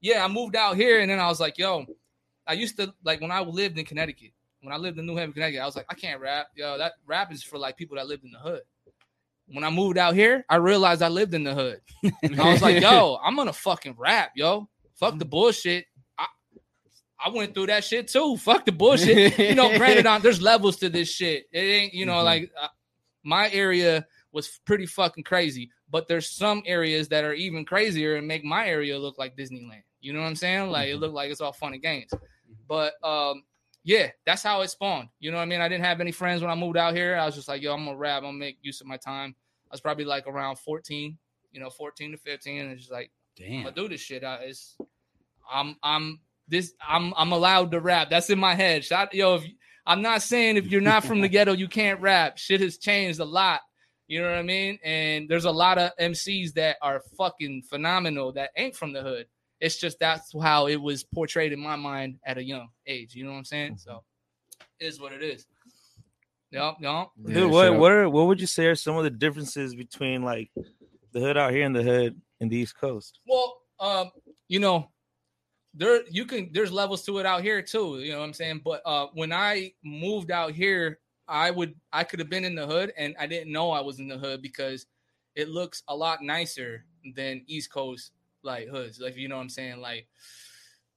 yeah, 0.00 0.24
I 0.24 0.28
moved 0.28 0.56
out 0.56 0.76
here 0.76 1.00
and 1.00 1.08
then 1.08 1.20
I 1.20 1.28
was 1.28 1.38
like, 1.38 1.58
yo, 1.58 1.86
I 2.46 2.54
used 2.54 2.76
to 2.78 2.92
like 3.04 3.20
when 3.20 3.30
I 3.30 3.40
lived 3.40 3.78
in 3.78 3.84
Connecticut. 3.84 4.32
When 4.62 4.72
I 4.72 4.76
lived 4.76 4.98
in 4.98 5.06
New 5.06 5.16
Haven, 5.16 5.32
Connecticut, 5.32 5.60
I 5.60 5.66
was 5.66 5.76
like, 5.76 5.86
I 5.88 5.94
can't 5.94 6.20
rap. 6.20 6.48
Yo, 6.54 6.78
that 6.78 6.92
rap 7.06 7.32
is 7.32 7.42
for 7.42 7.58
like 7.58 7.76
people 7.76 7.96
that 7.96 8.06
lived 8.06 8.24
in 8.24 8.32
the 8.32 8.38
hood. 8.38 8.62
When 9.46 9.64
I 9.64 9.70
moved 9.70 9.98
out 9.98 10.14
here, 10.14 10.44
I 10.48 10.56
realized 10.56 11.02
I 11.02 11.08
lived 11.08 11.34
in 11.34 11.44
the 11.44 11.54
hood. 11.54 11.80
And 12.22 12.40
I 12.40 12.52
was 12.52 12.62
like, 12.62 12.80
yo, 12.82 13.18
I'm 13.22 13.36
gonna 13.36 13.52
fucking 13.52 13.96
rap, 13.98 14.32
yo. 14.34 14.68
Fuck 14.94 15.18
the 15.18 15.24
bullshit. 15.24 15.86
I, 17.24 17.28
I 17.28 17.30
went 17.32 17.54
through 17.54 17.66
that 17.66 17.84
shit 17.84 18.08
too. 18.08 18.36
Fuck 18.36 18.64
the 18.66 18.72
bullshit. 18.72 19.38
You 19.38 19.54
know, 19.54 19.76
granted, 19.76 20.06
on 20.06 20.22
there's 20.22 20.40
levels 20.42 20.76
to 20.78 20.88
this 20.88 21.08
shit. 21.10 21.46
It 21.52 21.58
ain't, 21.60 21.94
you 21.94 22.06
know, 22.06 22.14
Mhm. 22.14 22.24
like 22.24 22.52
uh, 22.60 22.68
my 23.22 23.50
area 23.50 24.06
was 24.32 24.60
pretty 24.64 24.86
fucking 24.86 25.24
crazy, 25.24 25.70
but 25.90 26.08
there's 26.08 26.30
some 26.30 26.62
areas 26.66 27.08
that 27.08 27.24
are 27.24 27.34
even 27.34 27.64
crazier 27.64 28.16
and 28.16 28.26
make 28.26 28.44
my 28.44 28.66
area 28.66 28.98
look 28.98 29.18
like 29.18 29.36
Disneyland. 29.36 29.82
You 30.00 30.12
know 30.12 30.20
what 30.20 30.26
I'm 30.26 30.36
saying? 30.36 30.70
Like 30.70 30.88
it 30.88 30.96
looked 30.96 31.14
like 31.14 31.30
it's 31.30 31.40
all 31.40 31.52
fun 31.52 31.74
and 31.74 31.82
games. 31.82 32.10
But 32.66 32.94
um, 33.04 33.44
yeah, 33.84 34.10
that's 34.26 34.42
how 34.42 34.62
it 34.62 34.68
spawned. 34.68 35.08
You 35.20 35.30
know 35.30 35.36
what 35.36 35.42
I 35.44 35.46
mean? 35.46 35.60
I 35.60 35.68
didn't 35.68 35.84
have 35.84 36.00
any 36.00 36.12
friends 36.12 36.40
when 36.42 36.50
I 36.50 36.54
moved 36.54 36.76
out 36.76 36.94
here. 36.94 37.16
I 37.16 37.26
was 37.26 37.34
just 37.34 37.48
like, 37.48 37.62
yo, 37.62 37.72
I'm 37.74 37.84
gonna 37.84 37.96
rap. 37.96 38.18
I'm 38.18 38.28
gonna 38.28 38.38
make 38.38 38.58
use 38.62 38.80
of 38.80 38.86
my 38.86 38.96
time. 38.96 39.34
I 39.70 39.74
was 39.74 39.80
probably 39.80 40.04
like 40.04 40.26
around 40.26 40.56
14, 40.58 41.16
you 41.52 41.60
know, 41.60 41.70
14 41.70 42.12
to 42.12 42.16
15, 42.18 42.58
and 42.60 42.72
it's 42.72 42.80
just 42.82 42.92
like 42.92 43.10
I'm 43.38 43.44
Damn. 43.46 43.62
gonna 43.64 43.74
do 43.74 43.88
this 43.88 44.00
shit. 44.00 44.24
I, 44.24 44.36
it's 44.44 44.76
I'm 45.50 45.76
I'm 45.82 46.20
this 46.52 46.74
I'm 46.86 47.12
I'm 47.16 47.32
allowed 47.32 47.72
to 47.72 47.80
rap. 47.80 48.10
That's 48.10 48.30
in 48.30 48.38
my 48.38 48.54
head. 48.54 48.84
Shout, 48.84 49.12
yo, 49.12 49.36
if, 49.36 49.44
I'm 49.86 50.02
not 50.02 50.22
saying 50.22 50.56
if 50.56 50.66
you're 50.68 50.80
not 50.80 51.04
from 51.04 51.20
the 51.20 51.28
ghetto 51.34 51.52
you 51.52 51.66
can't 51.66 52.00
rap. 52.00 52.38
Shit 52.38 52.60
has 52.60 52.78
changed 52.78 53.18
a 53.18 53.24
lot. 53.24 53.60
You 54.06 54.20
know 54.20 54.28
what 54.28 54.38
I 54.38 54.42
mean? 54.42 54.78
And 54.84 55.28
there's 55.28 55.46
a 55.46 55.50
lot 55.50 55.78
of 55.78 55.90
MCs 55.98 56.52
that 56.54 56.76
are 56.82 57.02
fucking 57.16 57.62
phenomenal 57.62 58.32
that 58.34 58.50
ain't 58.56 58.76
from 58.76 58.92
the 58.92 59.00
hood. 59.00 59.26
It's 59.58 59.78
just 59.78 59.98
that's 59.98 60.32
how 60.40 60.66
it 60.66 60.76
was 60.76 61.02
portrayed 61.02 61.52
in 61.52 61.60
my 61.60 61.76
mind 61.76 62.18
at 62.26 62.36
a 62.36 62.44
young 62.44 62.68
age. 62.86 63.14
You 63.14 63.24
know 63.24 63.32
what 63.32 63.38
I'm 63.38 63.44
saying? 63.44 63.78
So 63.78 64.02
it 64.78 64.84
is 64.84 65.00
what 65.00 65.12
it 65.12 65.22
is. 65.22 65.46
Yup, 66.50 66.76
yup. 66.80 67.12
Yeah, 67.24 67.34
Dude, 67.34 67.50
what 67.50 67.68
shut 67.68 67.78
what 67.78 67.92
are 67.92 68.08
what 68.10 68.26
would 68.26 68.40
you 68.40 68.46
say 68.46 68.66
are 68.66 68.74
some 68.74 68.96
of 68.96 69.04
the 69.04 69.10
differences 69.10 69.74
between 69.74 70.22
like 70.22 70.50
the 71.12 71.20
hood 71.20 71.38
out 71.38 71.52
here 71.52 71.64
and 71.64 71.74
the 71.74 71.82
hood 71.82 72.20
in 72.40 72.50
the 72.50 72.56
East 72.56 72.76
Coast? 72.78 73.18
Well, 73.26 73.56
um, 73.80 74.10
you 74.48 74.60
know, 74.60 74.91
there 75.74 76.02
you 76.10 76.24
can 76.24 76.50
there's 76.52 76.72
levels 76.72 77.04
to 77.04 77.18
it 77.18 77.26
out 77.26 77.42
here 77.42 77.62
too. 77.62 78.00
You 78.00 78.12
know 78.12 78.18
what 78.18 78.26
I'm 78.26 78.32
saying? 78.32 78.62
But 78.64 78.82
uh 78.84 79.06
when 79.14 79.32
I 79.32 79.72
moved 79.82 80.30
out 80.30 80.52
here, 80.52 80.98
I 81.28 81.50
would 81.50 81.74
I 81.92 82.04
could 82.04 82.18
have 82.18 82.30
been 82.30 82.44
in 82.44 82.54
the 82.54 82.66
hood 82.66 82.92
and 82.96 83.14
I 83.18 83.26
didn't 83.26 83.52
know 83.52 83.70
I 83.70 83.80
was 83.80 83.98
in 83.98 84.08
the 84.08 84.18
hood 84.18 84.42
because 84.42 84.86
it 85.34 85.48
looks 85.48 85.82
a 85.88 85.96
lot 85.96 86.22
nicer 86.22 86.84
than 87.16 87.42
East 87.46 87.72
Coast 87.72 88.12
like 88.42 88.68
hoods. 88.68 89.00
Like 89.00 89.16
you 89.16 89.28
know 89.28 89.36
what 89.36 89.42
I'm 89.42 89.48
saying? 89.48 89.80
Like 89.80 90.06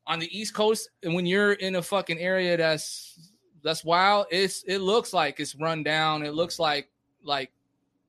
on 0.08 0.20
the 0.20 0.38
East 0.38 0.54
Coast, 0.54 0.90
and 1.04 1.16
when 1.16 1.26
you're 1.26 1.54
in 1.54 1.76
a 1.76 1.82
fucking 1.82 2.20
area 2.20 2.58
that's 2.58 3.18
that's 3.66 3.84
wild. 3.84 4.28
It's 4.30 4.64
it 4.64 4.78
looks 4.78 5.12
like 5.12 5.40
it's 5.40 5.56
run 5.56 5.84
down. 5.84 6.24
It 6.24 6.36
looks 6.36 6.60
like 6.60 6.88
like 7.24 7.52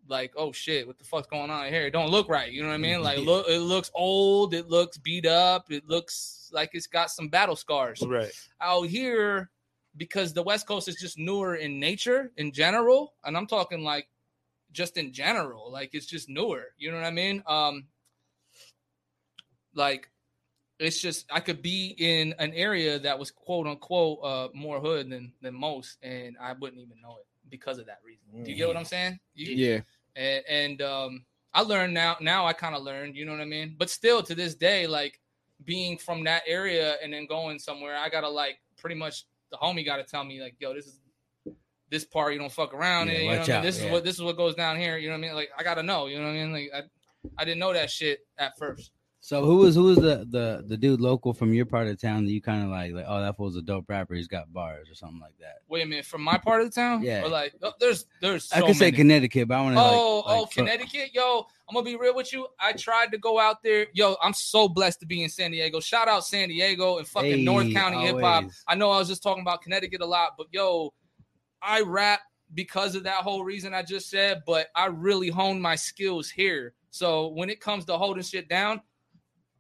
like 0.07 0.33
oh 0.37 0.53
shit, 0.53 0.87
what 0.87 0.99
the 0.99 1.05
fuck's 1.05 1.27
going 1.27 1.51
on 1.51 1.67
here? 1.69 1.87
It 1.87 1.93
don't 1.93 2.11
look 2.11 2.29
right. 2.29 2.53
You 2.53 2.62
know 2.62 2.69
what 2.69 2.75
I 2.75 2.79
mean? 2.79 3.03
Like 3.03 3.19
look, 3.19 3.49
it 3.49 3.61
looks 3.61 3.91
old. 3.95 4.53
It 4.53 4.69
looks 4.69 4.99
beat 4.99 5.27
up. 5.27 5.73
It 5.73 5.89
looks 5.89 6.36
like 6.53 6.70
it's 6.72 6.86
got 6.86 7.11
some 7.11 7.28
battle 7.28 7.57
scars 7.57 8.03
Right. 8.07 8.32
out 8.61 8.88
here 8.88 9.51
because 9.97 10.32
the 10.32 10.42
West 10.42 10.66
Coast 10.66 10.88
is 10.88 10.97
just 10.97 11.18
newer 11.18 11.55
in 11.57 11.80
nature 11.80 12.32
in 12.36 12.53
general, 12.53 13.14
and 13.24 13.36
I'm 13.36 13.47
talking 13.47 13.82
like 13.82 14.09
just 14.72 14.97
in 14.97 15.12
general, 15.12 15.70
like 15.72 15.90
it's 15.94 16.07
just 16.07 16.28
newer. 16.28 16.64
You 16.76 16.90
know 16.90 16.99
what 16.99 17.07
I 17.07 17.11
mean? 17.11 17.42
Um, 17.47 17.86
like 19.74 20.11
it's 20.78 21.01
just 21.01 21.26
I 21.30 21.40
could 21.40 21.62
be 21.62 21.94
in 21.99 22.34
an 22.38 22.53
area 22.53 22.99
that 22.99 23.18
was 23.18 23.30
quote 23.30 23.66
unquote 23.66 24.18
uh 24.22 24.49
more 24.55 24.80
hood 24.80 25.11
than 25.11 25.32
than 25.40 25.55
most, 25.55 25.99
and 26.03 26.36
I 26.40 26.53
wouldn't 26.53 26.80
even 26.80 27.01
know 27.01 27.16
it 27.18 27.26
because 27.49 27.78
of 27.78 27.86
that 27.86 28.01
reason. 28.05 28.42
Do 28.42 28.51
you 28.51 28.57
get 28.57 28.68
what 28.68 28.76
I'm 28.76 28.84
saying? 28.84 29.18
You, 29.34 29.53
Yeah. 29.55 29.80
and, 30.16 30.44
and 30.49 30.82
um 30.82 31.24
i 31.55 31.61
learned 31.61 31.94
now 31.94 32.16
now 32.20 32.44
i 32.47 32.53
kind 32.53 32.74
of 32.74 32.82
learned 32.82 33.16
you 33.16 33.24
know 33.24 33.32
what 33.32 33.40
i 33.40 33.44
mean 33.47 33.74
but 33.78 33.88
still 33.88 34.22
to 34.22 34.34
this 34.34 34.55
day 34.55 34.86
like 34.86 35.20
being 35.65 35.97
from 35.99 36.25
that 36.25 36.43
area 36.47 36.97
and 37.03 37.13
then 37.13 37.27
going 37.27 37.59
somewhere 37.59 37.97
i 37.97 38.09
gotta 38.09 38.29
like 38.29 38.59
pretty 38.79 38.95
much 38.97 39.25
the 39.51 39.57
homie 39.57 39.85
gotta 39.85 40.05
tell 40.05 40.25
me 40.25 40.41
like 40.41 40.55
yo 40.59 40.75
this 40.75 40.87
is 40.87 41.01
this 41.91 42.05
part 42.05 42.33
you 42.33 42.39
don't 42.39 42.53
fuck 42.53 42.75
around 42.75 43.09
Yeah, 43.09 43.15
in 43.15 43.21
you 43.21 43.31
know 43.33 43.39
what 43.39 43.49
I 43.49 43.53
mean? 43.55 43.63
this 43.63 43.79
yeah. 43.81 43.87
is 43.87 43.93
what 43.93 44.05
this 44.05 44.15
is 44.17 44.23
what 44.23 44.37
goes 44.37 44.55
down 44.55 44.77
here 44.77 44.99
you 44.99 45.09
know 45.09 45.13
what 45.15 45.19
i 45.19 45.21
mean 45.29 45.35
like 45.35 45.51
i 45.59 45.63
gotta 45.63 45.83
know 45.83 46.07
you 46.07 46.19
know 46.19 46.25
what 46.25 46.31
i 46.31 46.35
mean 46.35 46.53
like 46.53 46.71
i, 46.75 46.83
I 47.39 47.45
didn't 47.45 47.61
know 47.61 47.73
that 47.73 47.91
shit 47.91 48.21
at 48.39 48.57
first 48.59 48.91
So 49.27 49.45
who 49.45 49.57
was 49.57 49.74
who 49.74 49.83
was 49.83 49.97
the 49.97 50.24
the 50.31 50.62
the 50.68 50.77
dude 50.77 51.01
local 51.01 51.35
from 51.35 51.53
your 51.53 51.66
part 51.66 51.89
of 51.89 52.01
town 52.01 52.24
that 52.27 52.31
you 52.31 52.41
kind 52.41 52.62
of 52.62 52.70
like 52.70 52.93
like 52.93 53.07
oh 53.09 53.20
that 53.20 53.37
fool's 53.37 53.57
a 53.57 53.61
dope 53.61 53.87
rapper 53.89 54.14
he's 54.14 54.29
got 54.29 54.53
bars 54.53 54.89
or 54.89 54.95
something 54.95 55.18
like 55.18 55.37
that. 55.41 55.62
wait 55.68 55.83
a 55.83 55.85
minute 55.87 56.05
from 56.05 56.22
my 56.22 56.39
part 56.39 56.61
of 56.61 56.68
the 56.68 56.72
town 56.72 57.03
Yeah. 57.03 57.24
or 57.24 57.29
like 57.29 57.53
oh, 57.61 57.72
there's 57.81 58.07
there's 58.20 58.53
I 58.53 58.61
so 58.61 58.66
could 58.66 58.77
say. 58.77 58.93
Connecticut, 58.93 59.49
but 59.49 59.57
I 59.57 59.62
want 59.62 59.74
to. 59.74 59.83
Oh, 59.83 60.18
like, 60.18 60.24
oh, 60.29 60.41
like, 60.43 60.51
Connecticut, 60.53 61.11
yo! 61.12 61.45
I'm 61.68 61.74
gonna 61.74 61.85
be 61.85 61.97
real 61.97 62.14
with 62.14 62.33
you. 62.33 62.47
I 62.61 62.70
tried 62.74 63.11
to 63.11 63.18
go 63.18 63.41
out 63.41 63.64
there, 63.64 63.89
yo. 63.95 64.14
I'm 64.22 64.33
so 64.33 64.68
blessed 64.68 65.01
to 65.01 65.07
be 65.07 65.24
in 65.24 65.29
San 65.29 65.51
Diego. 65.51 65.81
Shout 65.81 66.07
out 66.07 66.24
San 66.24 66.49
Diego 66.49 66.99
and 66.99 67.09
fucking 67.09 67.39
Hey, 67.39 67.43
North 67.43 67.72
County 67.72 68.07
hip 68.07 68.20
hop. 68.20 68.45
I 68.68 68.77
know 68.77 68.93
I 68.93 68.99
was 69.01 69.09
just 69.09 69.24
talking 69.24 69.43
about 69.43 69.61
Connecticut 69.61 70.03
a 70.03 70.07
lot, 70.07 70.35
but 70.39 70.47
yo, 70.53 70.95
I 71.61 71.81
rap 71.81 72.20
because 72.55 72.95
of 72.95 73.03
that 73.03 73.24
whole 73.24 73.43
reason 73.43 73.74
I 73.74 73.83
just 73.83 74.09
said. 74.09 74.43
But 74.47 74.68
I 74.77 74.87
really 74.87 75.31
honed 75.31 75.61
my 75.61 75.74
skills 75.74 76.31
here. 76.31 76.74
So 76.91 77.27
when 77.31 77.51
it 77.51 77.61
comes 77.61 77.87
to 77.87 77.99
holding 77.99 78.22
shit 78.22 78.49
down, 78.49 78.83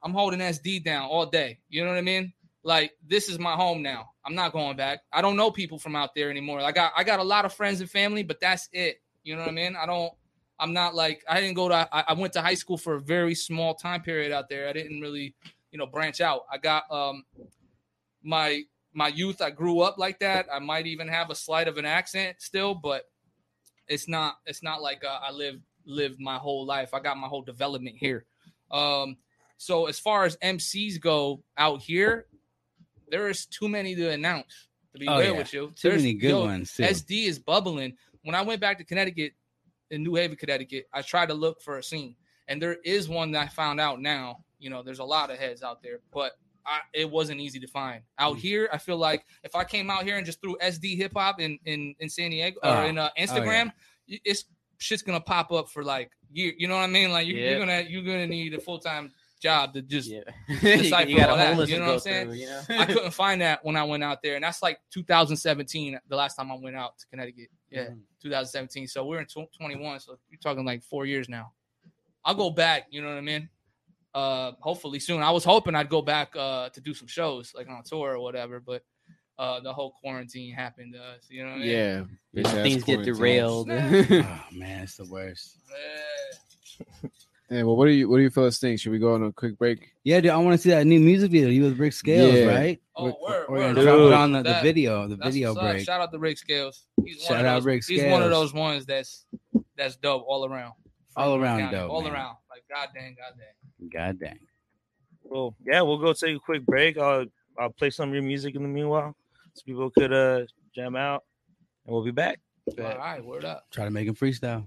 I'm 0.06 0.12
holding 0.12 0.38
SD 0.38 0.84
down 0.84 1.08
all 1.08 1.26
day. 1.26 1.58
You 1.68 1.82
know 1.82 1.90
what 1.90 1.98
I 1.98 2.02
mean? 2.02 2.32
Like 2.62 2.92
this 3.04 3.28
is 3.28 3.40
my 3.40 3.54
home 3.54 3.82
now. 3.82 4.10
I'm 4.24 4.36
not 4.36 4.52
going 4.52 4.76
back. 4.76 5.00
I 5.12 5.20
don't 5.20 5.34
know 5.34 5.50
people 5.50 5.80
from 5.80 5.96
out 5.96 6.14
there 6.14 6.30
anymore. 6.30 6.60
I 6.60 6.70
got 6.70 6.92
I 6.96 7.02
got 7.02 7.18
a 7.18 7.24
lot 7.24 7.44
of 7.44 7.52
friends 7.52 7.80
and 7.80 7.90
family, 7.90 8.22
but 8.22 8.38
that's 8.38 8.68
it. 8.72 9.02
You 9.24 9.34
know 9.34 9.40
what 9.40 9.48
I 9.48 9.52
mean? 9.52 9.74
I 9.74 9.84
don't. 9.84 10.12
I'm 10.60 10.72
not 10.72 10.94
like 10.94 11.24
I 11.28 11.40
didn't 11.40 11.56
go 11.56 11.68
to. 11.70 11.88
I, 11.92 12.04
I 12.06 12.12
went 12.12 12.34
to 12.34 12.40
high 12.40 12.54
school 12.54 12.78
for 12.78 12.94
a 12.94 13.00
very 13.00 13.34
small 13.34 13.74
time 13.74 14.00
period 14.00 14.30
out 14.30 14.48
there. 14.48 14.68
I 14.68 14.72
didn't 14.72 15.00
really, 15.00 15.34
you 15.72 15.78
know, 15.78 15.86
branch 15.86 16.20
out. 16.20 16.42
I 16.52 16.58
got 16.58 16.88
um 16.88 17.24
my 18.22 18.62
my 18.94 19.08
youth. 19.08 19.42
I 19.42 19.50
grew 19.50 19.80
up 19.80 19.98
like 19.98 20.20
that. 20.20 20.46
I 20.52 20.60
might 20.60 20.86
even 20.86 21.08
have 21.08 21.30
a 21.30 21.34
slight 21.34 21.66
of 21.66 21.78
an 21.78 21.84
accent 21.84 22.36
still, 22.38 22.76
but 22.76 23.02
it's 23.88 24.06
not. 24.06 24.36
It's 24.46 24.62
not 24.62 24.82
like 24.82 25.02
uh, 25.04 25.18
I 25.20 25.32
lived 25.32 25.62
lived 25.84 26.20
my 26.20 26.36
whole 26.36 26.64
life. 26.64 26.94
I 26.94 27.00
got 27.00 27.16
my 27.16 27.26
whole 27.26 27.42
development 27.42 27.96
here. 27.98 28.24
Um, 28.70 29.16
so 29.56 29.86
as 29.86 29.98
far 29.98 30.24
as 30.24 30.36
MCs 30.38 31.00
go 31.00 31.42
out 31.56 31.82
here, 31.82 32.26
there 33.08 33.28
is 33.28 33.46
too 33.46 33.68
many 33.68 33.94
to 33.94 34.10
announce. 34.10 34.68
To 34.92 34.98
be 35.00 35.08
Oh, 35.08 35.18
real 35.18 35.32
yeah. 35.32 35.38
with 35.38 35.52
you, 35.52 35.66
too 35.76 35.88
There's- 35.88 36.00
many 36.02 36.14
good 36.14 36.30
yo, 36.30 36.40
ones 36.44 36.72
too. 36.74 36.82
SD 36.82 37.26
is 37.26 37.38
bubbling. 37.38 37.96
When 38.22 38.34
I 38.34 38.42
went 38.42 38.60
back 38.60 38.78
to 38.78 38.84
Connecticut, 38.84 39.34
in 39.90 40.02
New 40.02 40.14
Haven, 40.16 40.36
Connecticut, 40.36 40.88
I 40.92 41.02
tried 41.02 41.26
to 41.28 41.34
look 41.34 41.60
for 41.62 41.78
a 41.78 41.82
scene, 41.82 42.16
and 42.48 42.60
there 42.60 42.74
is 42.84 43.08
one 43.08 43.30
that 43.32 43.42
I 43.42 43.48
found 43.48 43.78
out 43.80 44.00
now. 44.00 44.42
You 44.58 44.70
know, 44.70 44.82
there's 44.82 44.98
a 45.00 45.04
lot 45.04 45.30
of 45.30 45.38
heads 45.38 45.62
out 45.62 45.80
there, 45.82 46.00
but 46.12 46.32
I, 46.64 46.80
it 46.92 47.08
wasn't 47.08 47.40
easy 47.40 47.60
to 47.60 47.68
find. 47.68 48.02
Out 48.18 48.36
Mm. 48.36 48.40
here, 48.40 48.68
I 48.72 48.78
feel 48.78 48.96
like 48.96 49.24
if 49.44 49.54
I 49.54 49.62
came 49.62 49.88
out 49.90 50.02
here 50.04 50.16
and 50.16 50.26
just 50.26 50.40
threw 50.40 50.56
SD 50.60 50.96
hip 50.96 51.12
hop 51.14 51.40
in, 51.40 51.58
in 51.66 51.94
in 52.00 52.08
San 52.08 52.30
Diego 52.30 52.58
or 52.64 52.70
Oh. 52.70 52.86
in 52.86 52.98
uh, 52.98 53.10
Instagram, 53.16 53.70
y- 54.08 54.18
it's 54.24 54.44
shit's 54.78 55.02
gonna 55.02 55.20
pop 55.20 55.52
up 55.52 55.68
for 55.68 55.84
like 55.84 56.10
year. 56.32 56.52
You 56.58 56.66
know 56.66 56.74
what 56.74 56.82
I 56.82 56.86
mean? 56.88 57.12
Like 57.12 57.28
you're, 57.28 57.38
Yeah. 57.38 57.50
you're 57.50 57.58
gonna 57.60 57.80
you're 57.82 58.02
gonna 58.02 58.26
need 58.26 58.54
a 58.54 58.60
full 58.60 58.80
time 58.80 59.12
job 59.40 59.74
to 59.74 59.82
just 59.82 60.08
Yeah. 60.08 60.20
decipher 60.60 61.08
you 61.08 61.16
got 61.18 61.30
all 61.30 61.36
that, 61.36 61.68
you 61.68 61.78
know 61.78 61.86
what 61.86 61.92
I'm 61.94 61.98
saying? 62.00 62.26
through, 62.28 62.36
you 62.36 62.46
know? 62.46 62.62
I 62.70 62.84
couldn't 62.86 63.10
find 63.12 63.40
that 63.42 63.64
when 63.64 63.76
I 63.76 63.84
went 63.84 64.02
out 64.02 64.22
there, 64.22 64.34
and 64.36 64.44
that's 64.44 64.62
like 64.62 64.78
2017, 64.92 65.98
the 66.08 66.16
last 66.16 66.36
time 66.36 66.50
I 66.50 66.56
went 66.56 66.76
out 66.76 66.98
to 66.98 67.06
Connecticut. 67.08 67.48
Yeah, 67.70 67.82
Mm-hmm. 67.84 68.00
2017. 68.22 68.86
So 68.88 69.04
we're 69.04 69.20
in 69.20 69.26
tw 69.26 69.52
21, 69.58 70.00
so 70.00 70.18
you're 70.30 70.38
talking 70.40 70.64
like 70.64 70.82
four 70.82 71.04
years 71.06 71.28
now. 71.28 71.52
I'll 72.24 72.34
go 72.34 72.50
back. 72.50 72.86
You 72.90 73.02
know 73.02 73.08
what 73.08 73.18
I 73.18 73.20
mean? 73.22 73.48
Uh, 74.14 74.52
hopefully 74.60 74.98
soon. 74.98 75.22
I 75.22 75.30
was 75.30 75.44
hoping 75.44 75.74
I'd 75.74 75.88
go 75.90 76.00
back 76.00 76.34
uh 76.36 76.70
to 76.70 76.80
do 76.80 76.94
some 76.94 77.06
shows, 77.08 77.52
like 77.54 77.68
on 77.68 77.82
tour 77.84 78.12
or 78.14 78.20
whatever, 78.20 78.60
but 78.60 78.82
uh 79.38 79.60
the 79.60 79.72
whole 79.72 79.92
quarantine 80.00 80.54
happened 80.54 80.94
to 80.94 80.98
us. 81.00 81.26
You 81.28 81.44
know 81.44 81.50
what 81.50 81.56
I 81.56 81.60
mean? 81.60 81.68
Yeah. 81.68 82.04
You 82.32 82.42
know, 82.44 82.50
things 82.62 82.82
get 82.84 83.02
derailed. 83.02 83.68
oh 83.70 83.74
man, 84.52 84.84
it's 84.84 84.96
the 84.96 85.04
worst. 85.10 85.58
Yeah. 86.80 87.08
Yeah, 87.48 87.62
well, 87.62 87.76
what 87.76 87.86
do 87.86 87.92
you 87.92 88.08
what 88.08 88.16
do 88.16 88.22
you 88.24 88.30
fellas 88.30 88.58
think? 88.58 88.80
Should 88.80 88.90
we 88.90 88.98
go 88.98 89.14
on 89.14 89.22
a 89.22 89.32
quick 89.32 89.56
break? 89.56 89.92
Yeah, 90.02 90.20
dude, 90.20 90.32
I 90.32 90.36
want 90.38 90.54
to 90.54 90.58
see 90.58 90.70
that 90.70 90.84
new 90.84 90.98
music 90.98 91.30
video. 91.30 91.48
You 91.48 91.62
with 91.62 91.78
Rick 91.78 91.92
Scales, 91.92 92.34
Yeah. 92.34 92.46
right? 92.46 92.82
Oh, 92.96 93.04
we're, 93.04 93.10
word, 93.12 93.46
we're 93.48 93.58
gonna 93.60 93.74
word. 93.78 93.82
drop 93.84 93.98
it 94.00 94.12
on 94.14 94.32
the, 94.32 94.42
the 94.42 94.58
video, 94.62 95.06
the 95.06 95.16
video 95.16 95.54
break. 95.54 95.84
Shout 95.84 96.00
out 96.00 96.10
to 96.10 96.18
Rick 96.18 96.38
Scales. 96.38 96.86
He's 97.04 97.22
Shout 97.22 97.30
one 97.36 97.40
of 97.40 97.46
out 97.46 97.54
those, 97.56 97.64
Rick 97.66 97.84
He's 97.86 98.02
one 98.04 98.22
of 98.22 98.30
those 98.30 98.52
ones 98.52 98.84
that's 98.84 99.26
that's 99.76 99.96
dope 99.96 100.24
all 100.26 100.44
around. 100.44 100.72
All 101.16 101.36
around 101.36 101.60
County, 101.60 101.76
dope, 101.76 101.90
All 101.90 102.02
man. 102.02 102.12
around. 102.12 102.36
Like 102.50 102.64
god 102.68 102.88
dang, 102.94 103.14
god 103.16 103.38
dang. 103.38 103.90
God 103.90 104.18
dang. 104.18 104.38
Well, 105.22 105.54
yeah, 105.64 105.82
we'll 105.82 105.98
go 105.98 106.12
take 106.14 106.36
a 106.36 106.40
quick 106.40 106.66
break. 106.66 106.98
I'll 106.98 107.26
I'll 107.58 107.70
play 107.70 107.90
some 107.90 108.08
of 108.08 108.14
your 108.14 108.24
music 108.24 108.56
in 108.56 108.62
the 108.62 108.68
meanwhile, 108.68 109.14
so 109.54 109.62
people 109.64 109.88
could 109.90 110.12
uh 110.12 110.40
jam 110.74 110.96
out, 110.96 111.22
and 111.86 111.94
we'll 111.94 112.04
be 112.04 112.10
back. 112.10 112.40
All 112.76 112.84
right, 112.98 113.24
word 113.24 113.44
up. 113.44 113.66
Try 113.70 113.84
to 113.84 113.90
make 113.92 114.08
him 114.08 114.16
freestyle. 114.16 114.66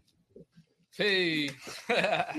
Hey. 1.00 1.52
Yeah. 1.89 2.34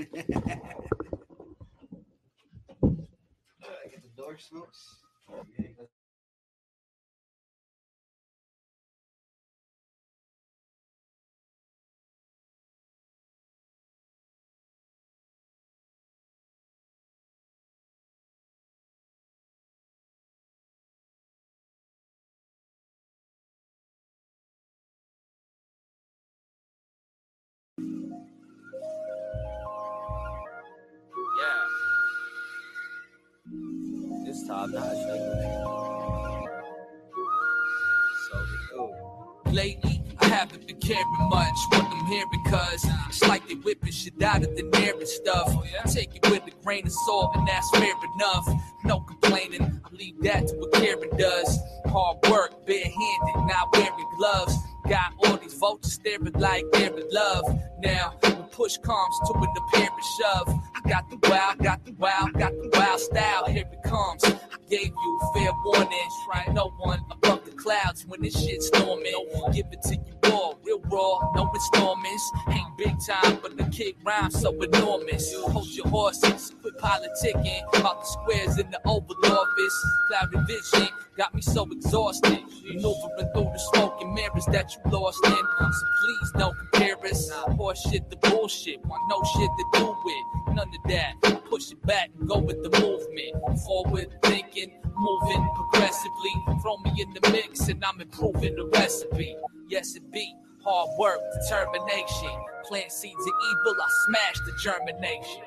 Cool. 38.71 39.41
Lately, 39.51 40.03
I 40.19 40.25
haven't 40.27 40.67
been 40.67 40.77
caring 40.77 41.03
much 41.29 41.49
what 41.69 41.83
I'm 41.83 42.05
hearing 42.05 42.29
because 42.45 42.85
it's 43.09 43.27
like 43.27 43.47
they 43.47 43.55
whipping 43.55 43.91
shit 43.91 44.21
out 44.21 44.43
of 44.43 44.55
the 44.55 44.69
air 44.75 44.93
and 44.93 45.07
stuff. 45.07 45.51
Take 45.91 46.15
it 46.15 46.29
with 46.29 46.43
a 46.45 46.51
grain 46.63 46.85
of 46.85 46.93
salt, 47.07 47.35
and 47.35 47.47
that's 47.47 47.71
fair 47.71 47.93
enough. 48.15 48.47
No 48.85 48.99
complaining, 48.99 49.81
I 49.83 49.95
leave 49.95 50.21
that 50.21 50.47
to 50.49 50.55
what 50.57 50.73
Karen 50.73 51.09
does. 51.17 51.59
Hard 51.87 52.17
work, 52.29 52.63
barehanded, 52.67 53.35
not 53.35 53.73
wearing 53.73 54.05
gloves. 54.17 54.55
Got 54.87 55.13
all 55.25 55.37
these 55.37 55.55
vultures 55.55 55.93
staring 55.93 56.31
like 56.33 56.65
they're 56.71 56.95
in 56.95 57.07
love. 57.09 57.45
Now, 57.79 58.13
when 58.21 58.43
push 58.51 58.77
comes 58.77 59.15
to 59.25 59.33
an 59.37 59.47
apparent 59.57 60.03
shove, 60.19 60.53
Got 60.89 61.09
the 61.09 61.17
wow, 61.29 61.53
got 61.61 61.85
the 61.85 61.93
wow, 61.93 62.29
got 62.33 62.53
the 62.53 62.69
wow 62.73 62.97
style. 62.97 63.45
Here 63.47 63.65
it 63.71 63.89
comes. 63.89 64.23
I 64.25 64.33
gave 64.69 64.87
you 64.87 65.19
fair 65.35 65.51
warning. 65.65 66.09
Right, 66.33 66.53
no 66.53 66.69
one 66.79 67.01
above 67.11 67.45
the 67.45 67.51
clouds 67.51 68.05
when 68.07 68.21
this 68.21 68.39
shit's 68.41 68.67
storming. 68.67 69.11
No 69.33 69.49
Give 69.53 69.67
it 69.71 69.81
to 69.83 69.95
you 69.95 70.31
all. 70.31 70.59
real 70.65 70.79
raw, 70.91 71.31
no 71.35 71.51
installments. 71.53 72.31
Ain't 72.49 72.77
big 72.77 72.95
time, 73.07 73.39
but 73.41 73.57
the 73.57 73.65
kick 73.65 73.95
rhymes 74.05 74.41
so 74.41 74.51
enormous. 74.61 75.33
Hold 75.35 75.67
your 75.69 75.87
horses, 75.87 76.53
quit 76.61 76.77
politicking 76.79 77.61
about 77.79 78.01
the 78.01 78.07
squares 78.07 78.57
in 78.59 78.69
the 78.71 78.79
Oval 78.85 79.15
Office. 79.25 79.85
Cloudy 80.09 80.39
vision 80.47 80.89
got 81.17 81.33
me 81.35 81.41
so 81.41 81.67
exhausted. 81.71 82.39
Maneuvering 82.65 83.29
through 83.33 83.51
the 83.53 83.59
smoke 83.73 83.97
and 84.01 84.13
mirrors 84.13 84.45
that 84.47 84.73
you 84.75 84.91
lost 84.91 85.19
in. 85.25 85.31
So 85.33 85.85
please 86.01 86.31
don't 86.37 86.57
compare 86.57 86.97
us. 87.05 87.29
Horse 87.31 87.81
shit 87.91 88.09
to 88.11 88.17
bullshit, 88.29 88.83
want 88.85 89.03
no 89.09 89.21
shit 89.33 89.51
to 89.57 89.79
do 89.79 89.97
with. 90.05 90.55
None 90.55 90.70
of 90.73 90.91
that. 90.91 91.43
Push 91.49 91.71
it 91.71 91.85
back 91.85 92.09
and 92.19 92.27
go 92.27 92.39
with 92.39 92.61
the 92.63 92.69
movement. 92.79 93.59
Forward 93.65 94.07
thinking, 94.23 94.71
moving 94.95 95.49
progressively. 95.55 96.33
Throw 96.61 96.77
me 96.77 96.91
in 96.99 97.13
the 97.13 97.31
mix 97.31 97.67
and 97.67 97.83
I'm 97.83 97.99
improving 98.01 98.55
the 98.55 98.65
recipe. 98.73 99.35
Yes, 99.67 99.95
it 99.95 100.11
be 100.11 100.35
hard 100.63 100.89
work, 100.97 101.19
determination. 101.41 102.29
Plant 102.65 102.91
seeds 102.91 103.15
of 103.15 103.33
evil, 103.49 103.81
I 103.81 103.87
smash 104.07 104.35
the 104.45 104.53
germination. 104.61 105.43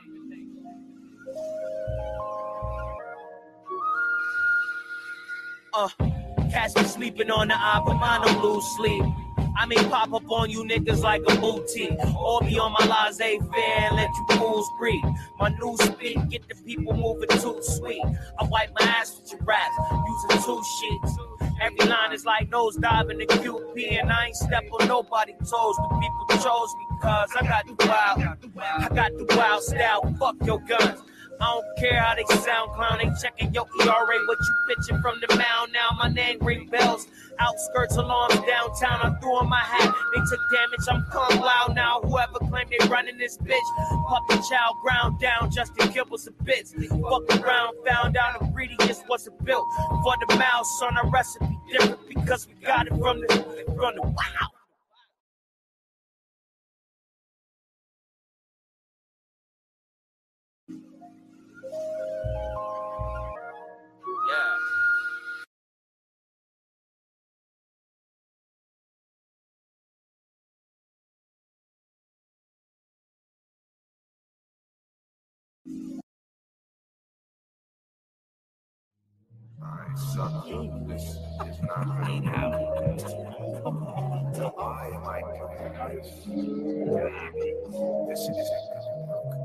Uh, 5.73 5.89
catch 6.51 6.75
me 6.77 6.85
sleeping 6.85 7.31
on 7.31 7.49
the 7.49 7.55
don't 7.55 8.43
lose 8.43 8.65
sleep. 8.77 9.05
I 9.57 9.67
may 9.67 9.77
pop 9.77 10.13
up 10.13 10.31
on 10.31 10.51
you 10.51 10.65
niggas 10.65 11.03
like 11.03 11.23
a 11.29 11.37
boutique. 11.37 11.99
Or 12.19 12.41
be 12.41 12.59
on 12.59 12.73
my 12.73 12.87
laissez 12.87 13.39
faire 13.39 13.89
and 13.89 13.97
let 13.97 14.09
you 14.17 14.37
fools 14.37 14.69
breathe. 14.79 15.05
My 15.39 15.49
new 15.51 15.77
speed, 15.79 16.29
get 16.31 16.49
the 16.49 16.55
people 16.55 16.95
moving 16.95 17.29
too 17.41 17.59
sweet. 17.63 18.03
I 18.39 18.45
wipe 18.45 18.71
my 18.79 18.87
ass 18.87 19.21
with 19.21 19.33
your 19.33 19.43
raps, 19.43 19.75
using 20.07 20.45
two 20.45 20.63
sheets. 20.79 21.19
Every 21.61 21.87
line 21.87 22.13
is 22.13 22.25
like 22.25 22.51
nose 22.51 22.77
diving 22.77 23.19
the 23.19 23.27
QP, 23.27 24.01
and 24.01 24.13
I 24.13 24.27
ain't 24.27 24.37
step 24.37 24.65
on 24.73 24.89
nobody's 24.89 25.37
toes. 25.37 25.77
The 25.77 26.01
people 26.01 26.43
chose 26.43 26.75
me 26.75 26.99
cause 27.01 27.31
I 27.41 27.47
got 27.47 27.67
the 27.67 27.87
wild, 27.87 28.39
I 28.59 28.89
got 28.95 29.17
the 29.17 29.37
wild 29.37 29.63
style. 29.63 30.15
Fuck 30.19 30.37
your 30.45 30.59
guns. 30.61 31.01
I 31.41 31.45
don't 31.45 31.77
care 31.79 32.01
how 32.01 32.15
they 32.15 32.25
sound, 32.37 32.73
clown. 32.73 32.99
They 32.99 33.11
checking 33.21 33.53
your 33.53 33.67
ERA, 33.81 34.19
what 34.27 34.39
you 34.41 34.55
pitching 34.69 35.01
from 35.03 35.21
the 35.21 35.37
mound. 35.37 35.73
Now 35.73 35.91
my 35.99 36.09
name 36.09 36.39
ring 36.41 36.69
bells. 36.69 37.07
Outskirts 37.39 37.97
alarms 37.97 38.37
downtown. 38.47 39.01
I'm 39.03 39.21
throwing 39.21 39.49
my 39.49 39.61
hat. 39.61 39.93
They 40.15 40.21
took 40.21 40.41
damage. 40.53 40.87
I'm 40.89 41.05
calm 41.11 41.41
loud 41.41 41.75
now. 41.75 42.01
Whoever 42.03 42.39
claimed 42.39 42.71
they 42.71 42.87
running 42.89 43.19
this 43.19 43.37
bitch, 43.39 44.07
puppy 44.09 44.41
child 44.49 44.77
ground 44.83 45.21
down. 45.21 45.51
Justin 45.51 45.91
Gilbert's 45.91 46.29
a 46.29 46.31
bitch. 46.31 46.71
Fuck 46.89 47.43
around, 47.43 47.77
found 47.87 48.17
out 48.17 48.41
ingredients 48.41 49.03
wasn't 49.09 49.45
built 49.45 49.67
for 50.03 50.15
the 50.27 50.37
mouse 50.37 50.83
on 50.83 50.97
a 50.97 51.11
recipe 51.11 51.59
different 51.71 52.09
because 52.09 52.47
we 52.47 52.55
got 52.65 52.87
it 52.87 52.91
from 52.91 53.21
the 53.21 53.65
from 53.77 53.97
the 53.97 54.03
wow. 54.03 54.64
Yeah. 64.35 64.57
I 79.63 79.95
suck. 79.97 80.47
This 80.89 81.03
is 81.03 81.63
not 81.63 81.87
right 82.01 82.23
now. 82.25 82.51
Why 84.55 84.91
am 84.95 85.05
I 85.09 85.21
doing 85.39 85.97
this? 85.97 86.11
This 88.09 88.21
isn't. 88.31 88.94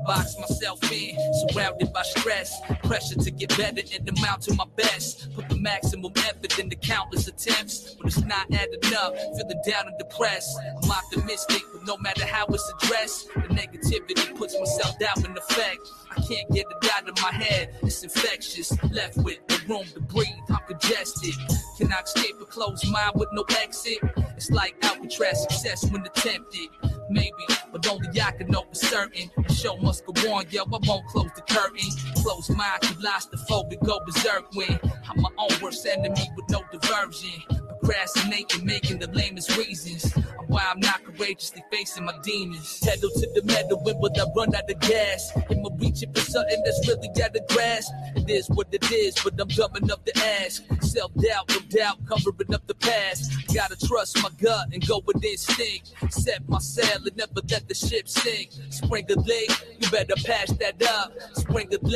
Box 0.06 0.36
myself 0.38 0.80
in, 0.90 1.16
surrounded 1.48 1.92
by 1.92 2.02
stress. 2.02 2.60
Pressure 2.84 3.16
to 3.16 3.30
get 3.30 3.56
better 3.56 3.82
and 3.94 4.08
amount 4.18 4.42
to 4.42 4.54
my 4.54 4.64
best. 4.76 5.32
Put 5.34 5.48
the 5.48 5.56
maximum 5.56 6.12
effort 6.16 6.58
into 6.58 6.76
countless 6.76 7.28
attempts, 7.28 7.94
but 7.94 8.06
it's 8.06 8.24
not 8.24 8.46
adding 8.52 8.94
up. 8.96 9.14
Feeling 9.36 9.62
down 9.66 9.88
and 9.88 9.98
depressed. 9.98 10.58
I'm 10.82 10.90
optimistic, 10.90 11.62
but 11.72 11.86
no 11.86 11.96
matter 11.98 12.24
how 12.24 12.46
it's 12.46 12.72
addressed, 12.82 13.28
the 13.34 13.54
negativity 13.54 14.36
puts 14.36 14.58
myself 14.58 14.98
down 14.98 15.24
in 15.24 15.36
effect. 15.36 15.80
I 16.10 16.20
can't 16.22 16.50
get 16.50 16.66
it 16.70 16.90
out 16.96 17.08
of 17.08 17.22
my 17.22 17.32
head, 17.32 17.74
it's 17.82 18.02
infectious. 18.02 18.72
Left 18.90 19.16
with 19.18 19.38
no 19.68 19.76
room 19.76 19.86
to 19.94 20.00
breathe, 20.00 20.26
I'm 20.48 20.58
congested. 20.66 21.34
Can 21.78 21.92
I 21.92 22.00
escape 22.00 22.36
a 22.40 22.44
closed 22.44 22.90
mind 22.90 23.12
with 23.14 23.28
no 23.32 23.44
exit? 23.60 23.98
It's 24.36 24.50
like 24.50 24.74
Alcatraz 24.82 25.42
success 25.42 25.88
when 25.90 26.04
attempted. 26.04 26.68
Maybe, 27.10 27.32
but 27.72 27.86
only 27.88 28.20
I 28.20 28.30
can 28.30 28.46
know 28.46 28.62
for 28.62 28.74
certain. 28.74 29.30
The 29.36 29.52
show 29.52 29.76
must 29.78 30.06
go 30.06 30.12
on, 30.32 30.44
yo. 30.50 30.62
I 30.62 30.78
won't 30.86 31.06
close 31.08 31.30
the 31.34 31.42
curtain. 31.42 31.90
Close 32.22 32.48
mind, 32.50 32.82
claustrophobic, 32.82 33.84
go 33.84 33.98
berserk 34.06 34.46
when 34.54 34.78
I'm 35.08 35.20
my 35.20 35.30
own 35.36 35.50
worst 35.60 35.84
enemy 35.86 36.30
with 36.36 36.48
no 36.50 36.62
diversion. 36.70 37.42
Procrastinating, 37.82 38.64
making 38.64 38.98
the 39.00 39.10
lamest 39.10 39.56
reasons. 39.56 40.12
Why 40.46 40.62
I'm 40.70 40.78
not 40.78 41.04
courageously 41.20 41.62
facing 41.70 42.04
my 42.04 42.14
demons. 42.22 42.80
Pedal 42.80 43.10
to 43.10 43.26
the 43.34 43.42
metal, 43.44 43.78
when 43.84 43.98
will 43.98 44.10
I 44.16 44.24
run 44.34 44.54
out 44.54 44.70
of 44.70 44.80
gas? 44.80 45.32
Am 45.36 45.66
I 45.66 45.68
reaching 45.76 46.12
for 46.12 46.20
something 46.20 46.62
that's 46.64 46.88
really 46.88 47.08
got 47.08 47.36
a 47.36 47.44
grasp? 47.52 47.92
It 48.16 48.30
is 48.30 48.48
what 48.48 48.68
it 48.72 48.90
is, 48.90 49.14
but 49.22 49.34
I'm 49.38 49.48
dumb 49.48 49.76
enough 49.76 50.04
to 50.04 50.18
ask. 50.42 50.62
Self 50.80 51.12
doubt, 51.14 51.50
no 51.50 51.60
doubt, 51.68 51.98
covering 52.06 52.54
up 52.54 52.66
the 52.66 52.74
past. 52.74 53.30
Gotta 53.54 53.76
trust 53.86 54.22
my 54.22 54.30
gut 54.40 54.68
and 54.72 54.86
go 54.86 55.02
with 55.04 55.22
instinct. 55.24 55.92
Set 56.10 56.48
my 56.48 56.58
sail 56.58 56.98
and 57.04 57.16
never 57.16 57.40
let 57.50 57.68
the 57.68 57.74
ship 57.74 58.08
sink. 58.08 58.50
Spring 58.70 59.06
a 59.10 59.14
you 59.20 59.90
better 59.90 60.14
patch 60.24 60.48
that 60.58 60.82
up. 60.88 61.12
Spring 61.34 61.68
a 61.72 61.88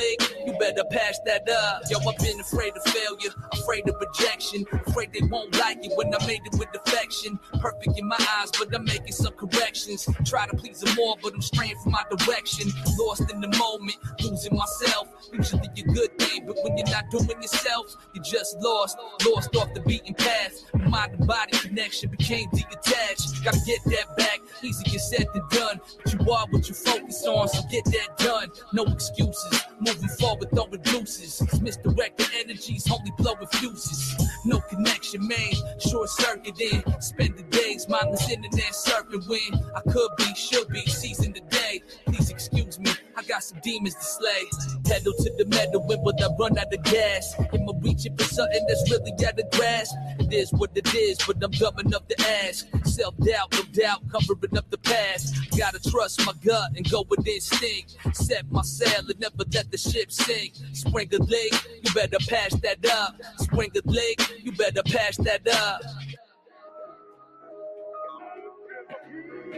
you 0.47 0.59
better 0.59 0.85
patch 0.91 1.16
that 1.27 1.49
up. 1.49 1.83
Yo, 1.91 1.99
I've 1.99 2.18
been 2.18 2.41
afraid 2.41 2.72
of 2.77 2.83
failure, 2.85 3.31
afraid 3.53 3.89
of 3.89 3.95
rejection, 4.01 4.64
afraid 4.87 5.12
they 5.12 5.27
won't 5.27 5.57
like 5.59 5.79
it 5.85 5.93
when 5.97 6.14
I 6.14 6.27
made 6.27 6.41
it 6.45 6.59
with 6.59 6.68
affection. 6.75 7.39
Perfect 7.61 7.99
in 7.99 8.07
my 8.07 8.18
eyes, 8.39 8.51
but 8.59 8.75
I'm 8.75 8.85
some 9.15 9.33
corrections. 9.35 10.09
Try 10.25 10.47
to 10.47 10.57
please 10.57 10.81
them 10.81 10.97
all, 11.01 11.19
but 11.23 11.35
I'm 11.35 11.43
straying 11.43 11.77
from 11.83 11.93
my 11.93 12.03
direction. 12.11 12.71
Lost 12.99 13.31
in 13.33 13.41
the 13.41 13.49
moment, 13.59 13.97
losing 14.21 14.57
myself. 14.57 15.09
Usually 15.33 15.69
a 15.77 15.83
good 15.83 16.19
thing, 16.19 16.47
but 16.47 16.57
when 16.62 16.77
you're 16.77 16.89
not 16.89 17.11
doing 17.11 17.41
yourself, 17.41 17.97
you're 18.15 18.25
just 18.25 18.57
lost, 18.61 18.99
lost 19.27 19.55
off 19.57 19.73
the 19.75 19.81
beaten 19.81 20.15
path. 20.15 20.62
Mind 20.75 21.12
and 21.19 21.27
body 21.27 21.57
connection 21.59 22.11
became 22.11 22.49
detached. 22.51 23.45
Gotta 23.45 23.61
get 23.67 23.81
that 23.87 24.17
back, 24.17 24.41
easier 24.62 24.99
said 24.99 25.27
than 25.35 25.43
done. 25.51 25.81
But 26.03 26.12
you 26.12 26.33
are 26.33 26.47
what 26.51 26.69
you 26.69 26.75
focus 26.75 27.27
on, 27.27 27.49
so 27.49 27.61
get 27.71 27.85
that 27.87 28.19
done. 28.19 28.49
No 28.73 28.85
excuses, 28.85 29.61
moving 29.81 30.09
forward, 30.09 30.51
throwing 30.51 30.83
deuces. 30.83 31.43
Misdirected 31.61 32.29
energies, 32.39 32.91
only 32.91 33.12
blowing 33.19 33.47
fuses. 33.53 34.15
No 34.45 34.61
connection, 34.61 35.27
man. 35.27 35.53
Short 35.79 36.09
circuiting, 36.11 36.83
spend 37.01 37.37
the 37.37 37.43
days 37.45 37.89
mindless 37.89 38.31
in 38.31 38.41
the 38.43 38.47
internet 38.47 38.75
surfing 39.11 39.29
when 39.29 39.61
I 39.75 39.81
could 39.81 40.11
be, 40.17 40.35
should 40.35 40.69
be, 40.69 40.85
seizing 40.87 41.33
the 41.33 41.41
day. 41.41 41.83
Please 42.07 42.31
excuse 42.31 42.79
me, 42.79 42.91
I 43.17 43.23
got 43.23 43.43
some 43.43 43.59
demons 43.63 43.95
to 43.95 44.05
slay. 44.05 44.45
Pedal 44.85 45.13
to 45.15 45.31
the 45.37 45.45
metal, 45.47 45.87
when 45.87 46.03
will 46.03 46.15
I 46.21 46.29
run 46.39 46.59
out 46.59 46.73
of 46.73 46.83
gas? 46.85 47.35
Am 47.39 47.69
I 47.69 47.73
reaching 47.81 48.17
for 48.17 48.25
something 48.25 48.65
that's 48.67 48.91
really 48.91 49.13
out 49.27 49.39
of 49.39 49.51
grasp? 49.51 49.95
It 50.19 50.33
is 50.33 50.53
what 50.53 50.71
it 50.75 50.95
is, 50.95 51.19
but 51.27 51.43
I'm 51.43 51.51
dumb 51.53 51.79
enough 51.79 52.07
to 52.09 52.21
ask. 52.45 52.67
Self 52.85 53.17
doubt, 53.19 53.53
no 53.53 53.63
doubt, 53.73 54.03
covering 54.11 54.57
up 54.57 54.71
the 54.71 54.79
past. 54.79 55.35
Gotta 55.57 55.81
trust 55.91 56.25
my 56.27 56.33
gut 56.45 56.73
and 56.77 56.89
go 56.91 57.05
with 57.09 57.27
instinct. 57.27 57.97
Set 58.13 58.51
my 58.51 58.63
sail 58.63 59.01
and 59.09 59.19
never 59.21 59.45
let 59.53 59.71
the 59.71 59.79
ship 59.79 60.11
sink. 60.13 60.55
Spring 60.73 61.09
a 61.13 61.19
leg, 61.19 61.53
you 61.83 61.93
better 61.95 62.19
patch 62.29 62.53
that 62.63 62.85
up. 62.93 63.17
Spring 63.39 63.71
a 63.75 63.91
leg, 63.91 64.21
you 64.43 64.53
better 64.53 64.83
patch 64.83 65.17
that 65.19 65.47
up. 65.49 65.83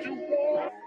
I 0.05 0.86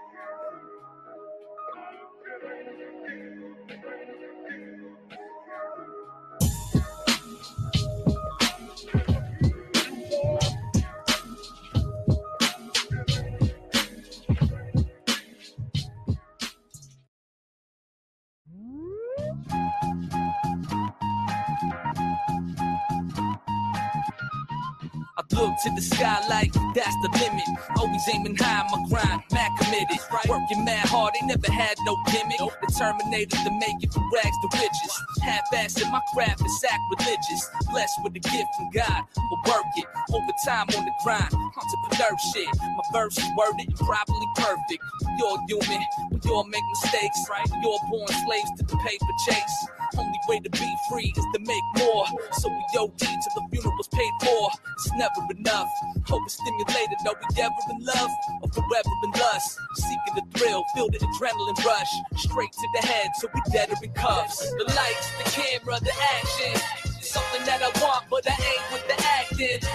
to 25.64 25.70
the 25.76 25.82
sky 25.82 26.20
like 26.28 26.52
that's 26.74 26.96
the 27.02 27.10
limit. 27.20 27.44
Always 27.76 28.02
aiming 28.12 28.36
high, 28.36 28.64
my 28.72 28.80
grind, 28.88 29.22
mad 29.32 29.50
committed. 29.60 30.00
Working 30.28 30.64
mad 30.64 30.88
hard, 30.88 31.12
they 31.14 31.26
never 31.26 31.50
had 31.52 31.76
no 31.84 31.96
gimmick. 32.10 32.40
Determinated 32.68 33.38
to 33.44 33.50
make 33.60 33.82
it 33.82 33.92
from 33.92 34.08
rags 34.12 34.36
to 34.42 34.48
riches. 34.56 34.94
Half-assed 35.22 35.82
in 35.82 35.90
my 35.92 36.00
craft 36.14 36.40
is 36.44 36.60
sacrilegious. 36.60 37.42
Blessed 37.70 37.98
with 38.02 38.16
a 38.16 38.20
gift 38.20 38.50
from 38.56 38.70
God, 38.72 39.02
but 39.14 39.40
work 39.52 39.64
it. 39.76 39.86
Overtime 40.12 40.68
on 40.76 40.84
the 40.84 40.94
grind, 41.04 41.32
entrepreneur 41.32 42.16
shit. 42.32 42.48
My 42.60 42.84
verse 42.92 43.18
is 43.18 43.28
worded 43.36 43.68
and 43.68 43.76
properly 43.76 44.28
perfect. 44.36 44.82
All 45.22 45.38
human, 45.48 45.84
we 46.10 46.30
all 46.30 46.44
make 46.44 46.64
mistakes. 46.70 47.18
We 47.28 47.68
all 47.68 47.80
born 47.90 48.08
slaves 48.08 48.50
to 48.58 48.64
the 48.64 48.76
paper 48.76 49.14
chase. 49.28 49.56
Only 49.98 50.20
way 50.28 50.40
to 50.40 50.50
be 50.50 50.76
free 50.90 51.12
is 51.16 51.26
to 51.34 51.40
make 51.40 51.66
more. 51.78 52.06
So 52.32 52.48
we 52.48 52.64
OD 52.78 52.98
till 52.98 53.34
the 53.34 53.44
funeral's 53.50 53.88
paid 53.88 54.12
for. 54.22 54.50
It's 54.76 54.92
never 54.96 55.20
enough. 55.36 55.68
Hope 56.06 56.26
is 56.26 56.34
stimulated. 56.34 56.98
Are 57.06 57.14
we 57.18 57.42
ever 57.42 57.62
in 57.70 57.84
love 57.84 58.10
or 58.42 58.48
forever 58.50 58.94
in 59.04 59.10
lust? 59.20 59.58
Seeking 59.74 60.14
the 60.14 60.38
thrill, 60.38 60.64
feel 60.74 60.88
the 60.88 60.98
adrenaline 60.98 61.64
rush. 61.64 61.92
Straight 62.16 62.52
to 62.52 62.68
the 62.80 62.86
head, 62.86 63.08
so 63.18 63.28
we 63.34 63.40
dead 63.52 63.70
in 63.82 63.92
cuffs. 63.92 64.38
The 64.50 64.64
lights, 64.64 65.10
the 65.18 65.30
camera, 65.30 65.78
the 65.80 65.92
action. 66.18 66.60
Something 67.00 67.44
that 67.46 67.62
I 67.62 67.70
want, 67.82 68.04
but 68.10 68.24
I 68.28 68.32
ain't 68.32 68.72
with 68.72 68.86
the 68.86 68.96
acting. 69.04 69.68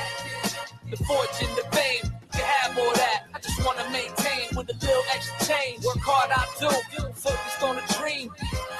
The 0.89 0.97
fortune, 1.03 1.49
the 1.55 1.75
fame, 1.75 2.11
you 2.35 2.43
have 2.43 2.77
all 2.77 2.93
that. 2.93 3.34
Just 3.45 3.65
wanna 3.65 3.85
maintain 3.91 4.49
with 4.57 4.69
a 4.69 4.73
little 4.73 5.05
extra 5.13 5.37
change. 5.47 5.85
Work 5.85 6.01
hard, 6.01 6.31
I 6.33 6.45
do. 6.59 6.69
Focused 7.13 7.61
on 7.61 7.77
a 7.77 7.85
dream, 7.93 8.31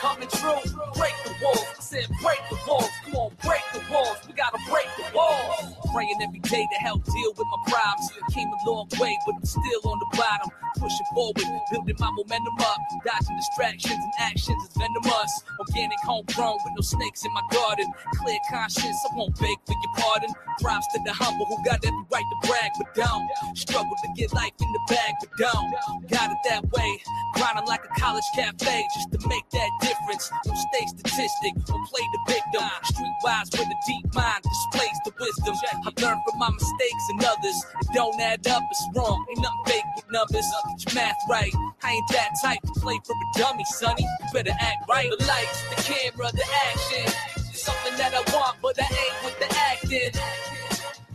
coming 0.01 0.30
true. 0.30 0.61
Break 0.97 1.13
the 1.26 1.34
walls. 1.43 1.66
I 1.78 1.82
said 1.82 2.07
break 2.22 2.41
the 2.49 2.57
walls. 2.68 2.89
Come 3.05 3.16
on, 3.16 3.32
break 3.45 3.61
the 3.74 3.82
walls. 3.93 4.18
We 4.28 4.34
gotta 4.34 4.57
break 4.70 4.89
the 4.97 5.05
walls. 5.13 5.78
Praying 5.93 6.20
every 6.22 6.39
day 6.39 6.66
to 6.66 6.78
help 6.82 7.05
deal 7.05 7.32
with 7.38 7.47
my 7.47 7.61
problems. 7.72 8.09
Came 8.34 8.49
a 8.49 8.70
long 8.70 8.89
way, 8.99 9.18
but 9.26 9.36
I'm 9.38 9.45
still 9.45 9.82
on 9.86 9.99
the 9.99 10.18
bottom. 10.18 10.49
Pushing 10.82 11.09
forward, 11.13 11.45
building 11.72 11.95
my 11.99 12.11
momentum 12.11 12.57
up. 12.59 12.80
Dodging 13.05 13.38
distractions 13.38 14.01
and 14.01 14.13
actions 14.20 14.61
is 14.63 14.74
venomous. 14.76 15.32
Organic, 15.61 15.99
homegrown 16.03 16.57
with 16.66 16.74
no 16.76 16.82
snakes 16.82 17.24
in 17.26 17.34
my 17.34 17.45
garden. 17.53 17.88
Clear 18.18 18.39
conscience, 18.51 18.97
I 19.09 19.16
won't 19.16 19.38
beg 19.39 19.57
for 19.66 19.78
your 19.78 19.93
pardon. 19.97 20.32
Props 20.61 20.88
to 20.93 20.99
the 21.05 21.13
humble 21.13 21.45
who 21.45 21.57
got 21.63 21.86
every 21.86 22.05
right 22.11 22.26
to 22.26 22.47
brag, 22.47 22.72
but 22.78 22.93
don't. 22.95 23.30
Struggle 23.55 23.95
to 24.03 24.09
get 24.16 24.34
life 24.34 24.55
in 24.62 24.72
the 24.72 24.80
bag, 24.89 25.14
but 25.20 25.30
don't. 25.38 25.72
Got 26.10 26.32
it 26.32 26.38
that 26.49 26.64
way. 26.72 27.01
Grinding 27.36 27.66
like 27.66 27.84
a 27.86 27.99
college 27.99 28.24
cafe 28.36 28.86
just 28.95 29.12
to 29.12 29.28
make 29.28 29.47
that 29.51 29.70
difference. 29.82 30.32
Don't 30.45 30.58
stay 30.58 30.86
statistic, 30.88 31.53
don't 31.66 31.86
play 31.88 32.06
the 32.14 32.34
victim. 32.34 32.70
Streetwise 32.91 33.51
with 33.51 33.68
a 33.68 33.80
deep 33.88 34.06
mind 34.14 34.43
displays 34.43 34.97
the 35.06 35.12
wisdom. 35.20 35.56
I 35.86 35.91
learned 36.01 36.22
from 36.28 36.39
my 36.39 36.49
mistakes 36.49 37.06
and 37.10 37.24
others. 37.26 37.58
It 37.82 37.88
don't 37.93 38.20
add 38.22 38.47
up, 38.47 38.64
it's 38.72 38.84
wrong. 38.95 39.26
Ain't 39.30 39.41
nothing 39.41 39.66
fake 39.66 39.89
with 39.95 40.06
numbers. 40.12 40.45
Get 40.80 40.93
your 40.93 41.03
math 41.03 41.22
right. 41.30 41.53
I 41.84 41.91
ain't 41.91 42.08
that 42.12 42.30
type 42.41 42.62
to 42.62 42.80
play 42.80 42.99
for 43.06 43.14
a 43.14 43.39
dummy, 43.39 43.66
sonny. 43.66 44.03
You 44.03 44.28
better 44.34 44.56
act 44.60 44.89
right. 44.89 45.10
The 45.10 45.26
lights, 45.26 45.64
the 45.70 45.82
camera, 45.84 46.32
the 46.32 46.45
action. 46.72 47.14
Something 47.53 47.97
that 47.97 48.14
I 48.14 48.22
want, 48.36 48.58
but 48.62 48.80
I 48.80 48.86
ain't 48.86 49.26
with 49.26 49.39
the 49.39 49.49
acting. 49.58 50.22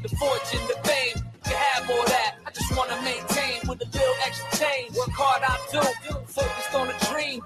The 0.02 0.08
fortune, 0.16 0.66
the 0.66 0.88
fame, 0.88 1.24
you 1.46 1.54
have 1.54 1.90
all 1.90 2.04
that. 2.06 2.39
I 2.50 2.52
just 2.52 2.76
wanna 2.76 3.00
maintain 3.02 3.62
with 3.68 3.78
a 3.78 3.86
little 3.94 4.14
extra 4.26 4.50
change. 4.58 4.96
Work 4.96 5.14
hard, 5.14 5.42
I 5.46 5.54
do. 5.70 5.86
Focused 6.26 6.74
on 6.74 6.90
a 6.90 6.96
dream, 7.06 7.38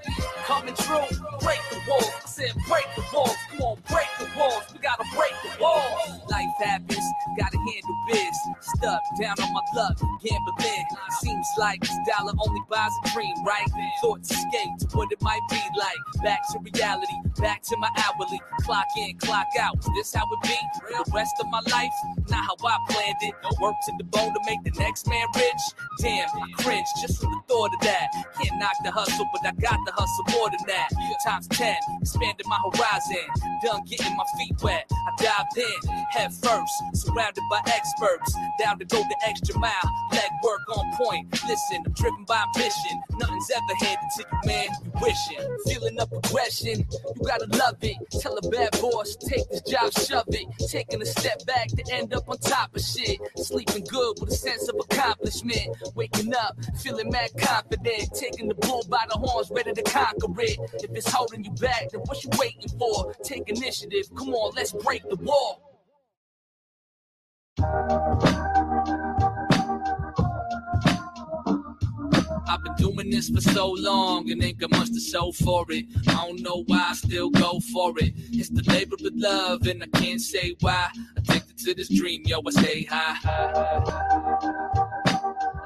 coming 0.48 0.72
true. 0.80 1.04
Break 1.44 1.60
the 1.68 1.76
walls. 1.84 2.08
I 2.08 2.24
said 2.24 2.56
break 2.64 2.88
the 2.96 3.04
walls. 3.12 3.36
Come 3.52 3.60
on, 3.68 3.76
break 3.84 4.08
the 4.16 4.28
walls. 4.32 4.64
We 4.72 4.80
gotta 4.80 5.04
break 5.12 5.36
the 5.44 5.60
walls. 5.60 6.08
Life 6.32 6.56
happens, 6.56 7.04
gotta 7.36 7.58
handle 7.60 7.96
biz. 8.08 8.36
Stuck 8.64 9.02
down 9.20 9.36
on 9.44 9.52
my 9.52 9.60
luck, 9.76 10.00
gambling. 10.24 10.86
Seems 11.20 11.48
like 11.58 11.80
this 11.80 11.98
dollar 12.08 12.32
only 12.40 12.62
buys 12.70 12.92
a 13.04 13.08
dream, 13.12 13.36
right? 13.44 13.68
Thoughts 14.00 14.30
escape 14.32 14.88
to 14.88 14.96
what 14.96 15.12
it 15.12 15.20
might 15.20 15.44
be 15.50 15.60
like. 15.76 16.00
Back 16.24 16.40
to 16.52 16.58
reality, 16.64 17.20
back 17.40 17.60
to 17.64 17.76
my 17.76 17.92
hourly. 18.00 18.40
Clock 18.64 18.88
in, 18.96 19.18
clock 19.18 19.52
out. 19.60 19.76
Is 19.80 19.88
this 19.96 20.14
how 20.14 20.24
it 20.32 20.40
be? 20.48 20.56
The 20.88 21.04
rest 21.12 21.36
of 21.40 21.50
my 21.50 21.60
life, 21.68 21.92
not 22.30 22.44
how 22.48 22.56
I 22.66 22.78
planned 22.88 23.20
it. 23.20 23.34
Work 23.60 23.76
to 23.86 23.92
the 23.98 24.04
bone 24.04 24.32
to 24.32 24.40
make 24.46 24.62
the 24.64 24.70
next 24.78 24.93
man 25.06 25.26
rich. 25.34 25.64
Damn, 26.00 26.28
cringe 26.58 26.86
just 27.00 27.20
from 27.20 27.32
the 27.32 27.40
thought 27.48 27.72
of 27.74 27.80
that. 27.80 28.08
Can't 28.40 28.58
knock 28.60 28.74
the 28.84 28.90
hustle, 28.90 29.26
but 29.32 29.46
I 29.46 29.52
got 29.60 29.78
the 29.86 29.92
hustle 29.92 30.38
more 30.38 30.50
than 30.50 30.60
that. 30.68 30.88
Times 31.24 31.48
10, 31.48 31.76
expanding 32.00 32.46
my 32.46 32.58
horizon. 32.64 33.26
Done 33.64 33.82
getting 33.88 34.16
my 34.16 34.24
feet 34.38 34.54
wet. 34.62 34.90
I 34.90 35.22
dived 35.22 35.58
in, 35.58 35.90
head 36.10 36.32
first, 36.32 36.72
surrounded 36.94 37.42
by 37.50 37.60
experts. 37.66 38.34
Down 38.60 38.78
to 38.78 38.84
go 38.84 38.98
the 38.98 39.16
extra 39.26 39.58
mile, 39.58 39.72
leg 40.12 40.30
work 40.42 40.60
on 40.76 40.96
point. 40.96 41.32
Listen, 41.46 41.82
I'm 41.86 41.92
driven 41.92 42.24
by 42.24 42.44
ambition. 42.54 43.02
Nothing's 43.18 43.50
ever 43.50 43.74
handed 43.80 44.10
to 44.16 44.24
you, 44.30 44.38
man. 44.44 44.68
You 44.84 44.92
wishing, 45.00 45.58
feeling 45.66 46.00
up 46.00 46.10
progression. 46.10 46.86
You 47.16 47.22
gotta 47.26 47.46
love 47.56 47.76
it. 47.82 47.96
Tell 48.20 48.36
a 48.36 48.42
bad 48.50 48.70
boss, 48.80 49.16
take 49.16 49.48
this 49.50 49.62
job, 49.62 49.92
shove 49.92 50.28
it. 50.28 50.46
Taking 50.68 51.00
a 51.02 51.06
step 51.06 51.44
back 51.46 51.68
to 51.68 51.82
end 51.92 52.12
up 52.14 52.28
on 52.28 52.38
top 52.38 52.74
of 52.76 52.82
shit. 52.82 53.18
Sleeping 53.36 53.84
good 53.84 54.16
with 54.20 54.30
a 54.30 54.36
sense 54.36 54.68
of 54.68 54.76
accomplishment. 54.90 55.76
Waking 55.94 56.34
up, 56.34 56.56
feeling 56.78 57.10
mad 57.10 57.30
confident. 57.38 58.14
Taking 58.14 58.48
the 58.48 58.54
bull 58.54 58.84
by 58.88 59.04
the 59.08 59.18
horns, 59.18 59.50
ready 59.50 59.72
to 59.72 59.82
conquer 59.82 60.40
it. 60.40 60.58
If 60.82 60.90
it's 60.90 61.10
holding 61.10 61.44
you 61.44 61.50
back, 61.52 61.90
then 61.90 62.00
what 62.02 62.22
you 62.24 62.30
waiting 62.38 62.68
for? 62.78 63.14
Take 63.22 63.48
initiative. 63.48 64.14
Come 64.16 64.34
on, 64.34 64.54
let's 64.54 64.72
break 64.72 65.02
the 65.08 65.16
wall. 65.16 65.60
I've 72.46 72.62
been 72.62 72.74
doing 72.74 73.10
this 73.10 73.30
for 73.30 73.40
so 73.40 73.70
long 73.70 74.30
and 74.30 74.42
ain't 74.42 74.58
got 74.58 74.70
much 74.70 74.90
to 74.92 75.00
show 75.00 75.32
for 75.32 75.64
it. 75.70 75.86
I 76.08 76.26
don't 76.26 76.40
know 76.40 76.64
why 76.66 76.88
I 76.90 76.94
still 76.94 77.30
go 77.30 77.60
for 77.72 77.94
it. 77.98 78.12
It's 78.32 78.50
the 78.50 78.62
labor 78.70 78.96
of 78.96 79.12
love 79.14 79.66
and 79.66 79.82
I 79.82 79.86
can't 79.98 80.20
say 80.20 80.54
why. 80.60 80.88
Addicted 81.16 81.58
to 81.58 81.74
this 81.74 81.88
dream, 81.88 82.22
yo, 82.26 82.40
I 82.46 82.50
stay 82.50 82.84
high. 82.84 83.16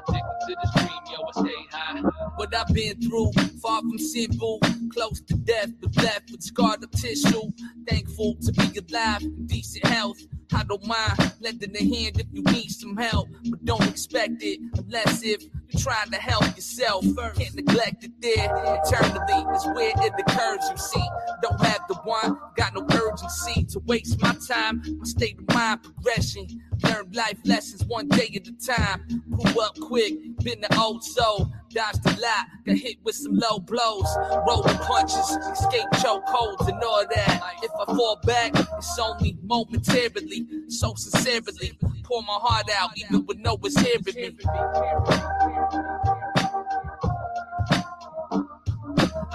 Addicted 0.07 0.39
to 0.47 0.55
this 0.61 0.71
dream, 0.75 1.01
yo, 1.11 1.27
I 1.27 1.31
stay 1.41 1.65
high. 1.71 2.01
What 2.35 2.55
I've 2.55 2.73
been 2.73 3.01
through, 3.01 3.31
far 3.61 3.81
from 3.81 3.97
simple, 3.99 4.59
close 4.93 5.21
to 5.21 5.35
death, 5.35 5.71
but 5.81 5.95
left 5.97 6.31
with 6.31 6.41
scarred 6.41 6.83
up 6.83 6.91
tissue. 6.91 7.51
Thankful 7.87 8.35
to 8.41 8.51
be 8.53 8.79
alive, 8.79 9.21
in 9.21 9.45
decent 9.47 9.85
health. 9.85 10.19
I 10.53 10.63
don't 10.63 10.85
mind 10.85 11.33
lending 11.41 11.75
a 11.75 11.79
hand 11.79 12.19
if 12.19 12.27
you 12.31 12.41
need 12.43 12.69
some 12.69 12.97
help, 12.97 13.27
but 13.49 13.63
don't 13.65 13.87
expect 13.87 14.41
it 14.41 14.59
unless 14.77 15.23
if 15.23 15.43
you're 15.69 15.81
trying 15.81 16.09
to 16.11 16.17
help 16.17 16.43
yourself. 16.55 17.05
Can't 17.35 17.55
neglect 17.55 18.03
it 18.03 18.11
there. 18.21 18.79
Eternally 18.83 19.55
is 19.55 19.65
where 19.67 19.93
it 19.95 20.13
occurs. 20.19 20.69
You 20.69 20.77
see, 20.77 21.09
don't 21.41 21.59
have 21.61 21.81
the 21.87 21.95
one, 22.03 22.37
got 22.55 22.73
no 22.73 22.85
urgency 22.91 23.63
to 23.65 23.79
waste 23.85 24.21
my 24.21 24.35
time. 24.47 24.81
My 24.97 25.05
state 25.05 25.39
of 25.39 25.53
mind 25.53 25.83
progression. 25.83 26.47
Learn 26.83 27.11
life 27.13 27.39
lessons 27.45 27.83
one 27.85 28.07
day 28.07 28.29
at 28.35 28.47
a 28.47 28.53
time. 28.65 29.23
Grew 29.29 29.61
up 29.61 29.79
quick, 29.79 30.13
been 30.43 30.61
the 30.61 30.79
old 30.79 31.03
soul. 31.03 31.51
Dodged 31.71 32.05
a 32.05 32.19
lot, 32.19 32.47
got 32.65 32.77
hit 32.77 32.97
with 33.03 33.15
some 33.15 33.35
low 33.35 33.59
blows. 33.59 34.07
Rolling 34.47 34.77
punches, 34.77 35.37
escape 35.51 35.85
choke 36.01 36.23
holds 36.25 36.67
and 36.67 36.81
all 36.83 37.05
that. 37.15 37.41
If 37.61 37.71
I 37.79 37.85
fall 37.85 38.19
back, 38.23 38.53
it's 38.77 38.99
only 38.99 39.37
momentarily. 39.43 40.47
So 40.67 40.93
sincerely, 40.95 41.77
pour 42.03 42.23
my 42.23 42.39
heart 42.41 42.69
out 42.75 42.91
even 42.97 43.25
with 43.25 43.37
no 43.37 43.55
one's 43.55 43.79
hearing 43.79 44.35
me. 44.37 44.37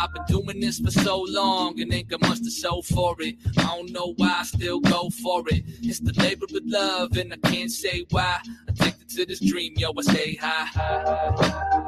I've 0.05 0.13
been 0.13 0.25
doing 0.27 0.61
this 0.61 0.81
for 0.81 0.91
so 0.91 1.25
long 1.27 1.81
and 1.81 1.91
ain't 1.95 2.09
got 2.09 2.21
much 2.21 2.43
to 2.43 2.51
show 2.51 2.83
for 2.83 3.17
it. 3.21 3.37
I 3.57 3.63
don't 3.63 3.91
know 3.91 4.13
why 4.19 4.37
I 4.41 4.43
still 4.43 4.79
go 4.79 5.09
for 5.09 5.43
it. 5.47 5.65
It's 5.83 5.99
the 5.99 6.13
labor 6.23 6.45
of 6.45 6.63
love 6.65 7.17
and 7.17 7.33
I 7.33 7.37
can't 7.49 7.71
say 7.71 8.05
why. 8.11 8.39
Addicted 8.69 9.09
to 9.09 9.25
this 9.25 9.41
dream, 9.41 9.73
yo, 9.77 9.93
I 9.97 10.03
stay 10.03 10.35
high. 10.35 11.84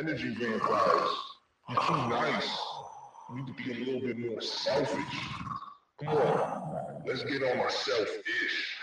Energy 0.00 0.34
vampires. 0.34 1.10
You're 1.68 1.82
too 1.82 2.08
nice. 2.08 2.58
You 3.28 3.36
need 3.36 3.46
to 3.48 3.52
be 3.52 3.70
a 3.70 3.84
little 3.84 4.00
bit 4.00 4.18
more 4.18 4.40
selfish. 4.40 5.20
Come 6.02 6.16
on, 6.16 7.02
let's 7.06 7.22
get 7.24 7.42
on 7.42 7.58
my 7.58 7.68
selfish. 7.68 8.79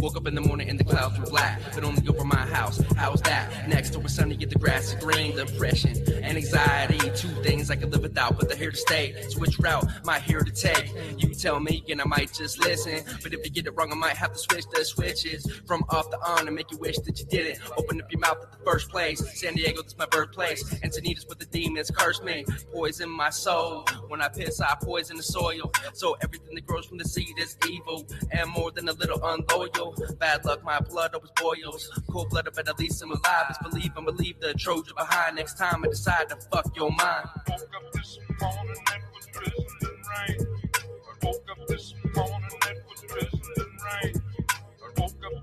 Woke 0.00 0.16
up 0.16 0.26
in 0.26 0.34
the 0.34 0.40
morning 0.40 0.70
and 0.70 0.80
the 0.80 0.84
clouds 0.84 1.18
were 1.18 1.26
black, 1.26 1.60
but 1.74 1.84
only 1.84 2.06
over 2.08 2.24
my 2.24 2.46
house. 2.46 2.80
How's 2.96 3.20
that? 3.22 3.68
Next 3.68 3.90
door, 3.90 4.08
sunny, 4.08 4.34
get 4.34 4.48
the 4.48 4.58
grass 4.58 4.94
green. 4.94 5.36
Depression 5.36 5.94
and 6.22 6.38
anxiety, 6.38 6.98
two 7.14 7.28
things 7.42 7.70
I 7.70 7.76
could 7.76 7.92
live 7.92 8.02
without, 8.02 8.38
but 8.38 8.48
they're 8.48 8.56
here 8.56 8.70
to 8.70 8.76
stay. 8.76 9.14
Switch 9.28 9.58
route, 9.58 9.86
my 10.04 10.18
here 10.18 10.40
to 10.40 10.50
take. 10.50 10.90
You 11.18 11.34
tell 11.34 11.60
me, 11.60 11.84
and 11.90 12.00
I 12.00 12.04
might 12.04 12.32
just 12.32 12.58
listen. 12.60 13.02
But 13.22 13.34
if 13.34 13.44
you 13.44 13.50
get 13.50 13.66
it 13.66 13.72
wrong, 13.72 13.92
I 13.92 13.94
might 13.94 14.16
have 14.16 14.32
to 14.32 14.38
switch 14.38 14.64
the 14.72 14.84
switches 14.84 15.46
from 15.66 15.84
off 15.90 16.08
to 16.10 16.18
on 16.20 16.46
and 16.46 16.56
make 16.56 16.70
you 16.70 16.78
wish 16.78 16.98
that 17.00 17.18
you 17.20 17.26
didn't. 17.26 17.58
Open 17.76 18.00
up 18.00 18.10
your 18.10 18.20
mouth 18.20 18.38
at 18.42 18.52
the 18.52 18.64
first 18.64 18.88
place. 18.88 19.20
San 19.38 19.54
Diego, 19.54 19.82
this 19.82 19.96
my 19.98 20.06
birthplace. 20.06 20.64
Encinitas 20.80 21.28
with 21.28 21.38
the 21.38 21.46
demons 21.46 21.90
curse 21.90 22.22
me. 22.22 22.46
Poison 22.72 23.10
my 23.10 23.28
soul. 23.28 23.84
When 24.08 24.22
I 24.22 24.28
piss, 24.28 24.60
I 24.62 24.76
poison 24.82 25.18
the 25.18 25.22
soil. 25.22 25.70
So 25.92 26.16
everything 26.22 26.54
that 26.54 26.66
grows 26.66 26.86
from 26.86 26.96
the 26.96 27.04
seed 27.04 27.38
is 27.38 27.58
evil 27.68 28.06
and 28.30 28.48
more 28.50 28.70
than 28.70 28.88
a 28.88 28.92
little 28.92 29.22
unloyal. 29.22 29.89
Bad 30.18 30.44
luck, 30.44 30.62
my 30.64 30.80
blood 30.80 31.14
always 31.14 31.30
boils. 31.36 31.90
Cold 32.10 32.30
blooded, 32.30 32.54
but 32.54 32.68
at 32.68 32.78
least 32.78 33.02
I'm 33.02 33.10
alive. 33.10 33.46
Let's 33.48 33.58
believe 33.58 33.90
and 33.96 34.06
believe 34.06 34.38
the 34.40 34.54
Trojan 34.54 34.94
behind. 34.96 35.36
Next 35.36 35.56
time 35.58 35.82
I 35.84 35.88
decide 35.88 36.28
to 36.28 36.36
fuck 36.36 36.76
your 36.76 36.90
mind. 36.90 37.28
woke 37.48 37.60
up 37.74 37.92
this 37.92 38.18
morning 38.40 38.76
and 38.92 39.02
was 39.14 39.26
drizzling 39.32 40.02
rain. 40.28 40.46
I 40.74 41.26
woke 41.26 41.44
up 41.50 41.66
this 41.68 41.94
morning 42.14 42.50
and 42.68 42.78
was 42.88 43.00
drizzling 43.08 43.78
rain. 44.02 44.22
I 44.50 45.00
woke 45.00 45.24
up 45.24 45.42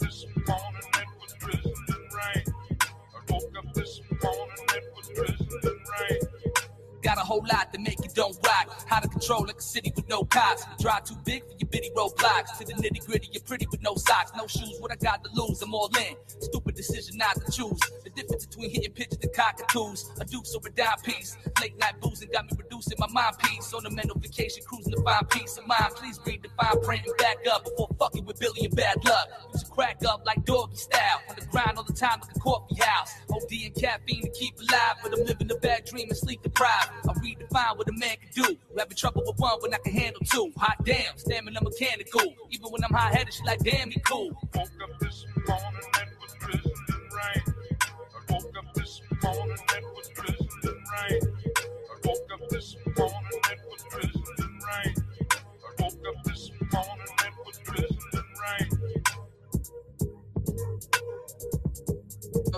Got 7.07 7.19
a 7.19 7.21
whole 7.21 7.45
lot 7.49 7.71
to 7.71 7.79
make 7.79 8.03
it 8.03 8.13
don't 8.15 8.35
rock. 8.45 8.83
How 8.85 8.99
to 8.99 9.07
control 9.07 9.45
like 9.47 9.59
a 9.59 9.61
city 9.61 9.93
with 9.95 10.09
no 10.09 10.25
cops. 10.25 10.65
Drive 10.81 11.05
too 11.05 11.15
big 11.23 11.41
for 11.41 11.55
your 11.57 11.69
bitty 11.69 11.89
roadblocks. 11.95 12.57
To 12.57 12.65
the 12.65 12.73
nitty 12.73 13.05
gritty, 13.05 13.29
you're 13.31 13.43
pretty 13.43 13.65
with 13.71 13.81
no 13.81 13.95
socks, 13.95 14.33
no 14.35 14.45
shoes. 14.45 14.75
What 14.81 14.91
I 14.91 14.97
got 14.97 15.23
to 15.23 15.29
lose, 15.33 15.61
I'm 15.61 15.73
all 15.73 15.89
in. 16.01 16.17
Stupid 16.27 16.75
decision 16.75 17.17
not 17.17 17.35
to 17.35 17.49
choose. 17.49 17.79
The 18.03 18.09
difference 18.09 18.45
between 18.47 18.71
hitting 18.71 18.91
pitches 18.91 19.19
and 19.21 19.31
cockatoos. 19.31 20.11
A 20.19 20.25
deuce 20.25 20.53
or 20.53 20.59
a 20.67 20.69
dime 20.71 20.97
piece. 21.01 21.37
Late 21.61 21.79
night 21.79 21.93
boozing 22.01 22.27
got 22.33 22.43
me 22.51 22.57
reducing 22.57 22.97
my 22.99 23.07
mind 23.07 23.37
piece. 23.39 23.73
On 23.73 23.85
a 23.85 23.89
mental 23.89 24.19
vacation, 24.19 24.63
cruising 24.67 24.91
to 24.91 25.01
find 25.01 25.29
peace 25.29 25.57
of 25.57 25.65
mind. 25.65 25.95
Please 25.95 26.19
read 26.25 26.43
the 26.43 26.49
fine 26.61 26.81
print 26.83 27.03
and 27.05 27.15
back 27.19 27.37
up 27.49 27.63
before 27.63 27.87
fucking 27.97 28.25
with 28.25 28.37
Billy 28.37 28.65
and 28.65 28.75
bad 28.75 28.97
luck. 29.05 29.29
Used 29.53 29.65
to 29.65 29.71
crack 29.71 30.01
up 30.05 30.25
like 30.25 30.43
doggy 30.43 30.75
style. 30.75 31.21
On 31.29 31.35
the 31.39 31.45
grind 31.45 31.77
all 31.77 31.85
the 31.85 31.93
time 31.93 32.19
like 32.19 32.35
a 32.35 32.39
coffee 32.41 32.75
house. 32.81 33.13
OD 33.31 33.51
and 33.63 33.75
caffeine 33.75 34.23
to 34.23 34.29
keep 34.31 34.59
alive, 34.59 34.97
but 35.01 35.17
I'm 35.17 35.23
living 35.23 35.49
a 35.49 35.55
bad 35.55 35.85
dream 35.85 36.07
and 36.09 36.17
sleep 36.17 36.43
deprived. 36.43 36.96
I 37.07 37.13
redefine 37.13 37.77
what 37.77 37.87
a 37.89 37.93
man 37.93 38.15
can 38.17 38.43
do. 38.43 38.57
Having 38.77 38.97
trouble 38.97 39.23
with 39.25 39.37
one 39.39 39.59
when 39.61 39.73
I 39.73 39.77
can 39.77 39.93
handle 39.93 40.21
two. 40.31 40.51
Hot 40.57 40.77
damn, 40.85 41.17
stamina 41.17 41.61
mechanical. 41.61 42.21
Even 42.51 42.71
when 42.71 42.83
I'm 42.83 42.93
high 42.93 43.11
headed, 43.13 43.33
she 43.33 43.43
like 43.43 43.59
damn 43.59 43.89
me 43.89 43.97
cool. 44.05 44.31
Woke 44.55 44.69
up 44.83 44.99
this 44.99 45.25
morning 45.47 45.89
and 45.99 46.09
was 46.21 46.33
drizzling 46.39 47.09
rain. 47.17 47.43
I 47.81 48.33
woke 48.33 48.57
up 48.57 48.73
this 48.75 49.01
morning 49.23 49.57
and 49.75 49.85
was 49.95 50.09
drizzling 50.09 50.83
rain. 50.93 51.21
I 51.57 52.07
woke 52.07 52.31
up 52.33 52.49
this 52.49 52.75
morning 52.97 53.41
and 53.49 53.59
was 53.69 53.83
drizzling 53.91 54.59
rain. 54.67 54.95
I 55.31 55.83
woke 55.83 56.07
up 56.07 56.23
this 56.25 56.51
morning 56.73 57.07
and 57.25 57.35
was 57.45 57.57
drizzling 57.59 58.25
rain. 58.43 58.76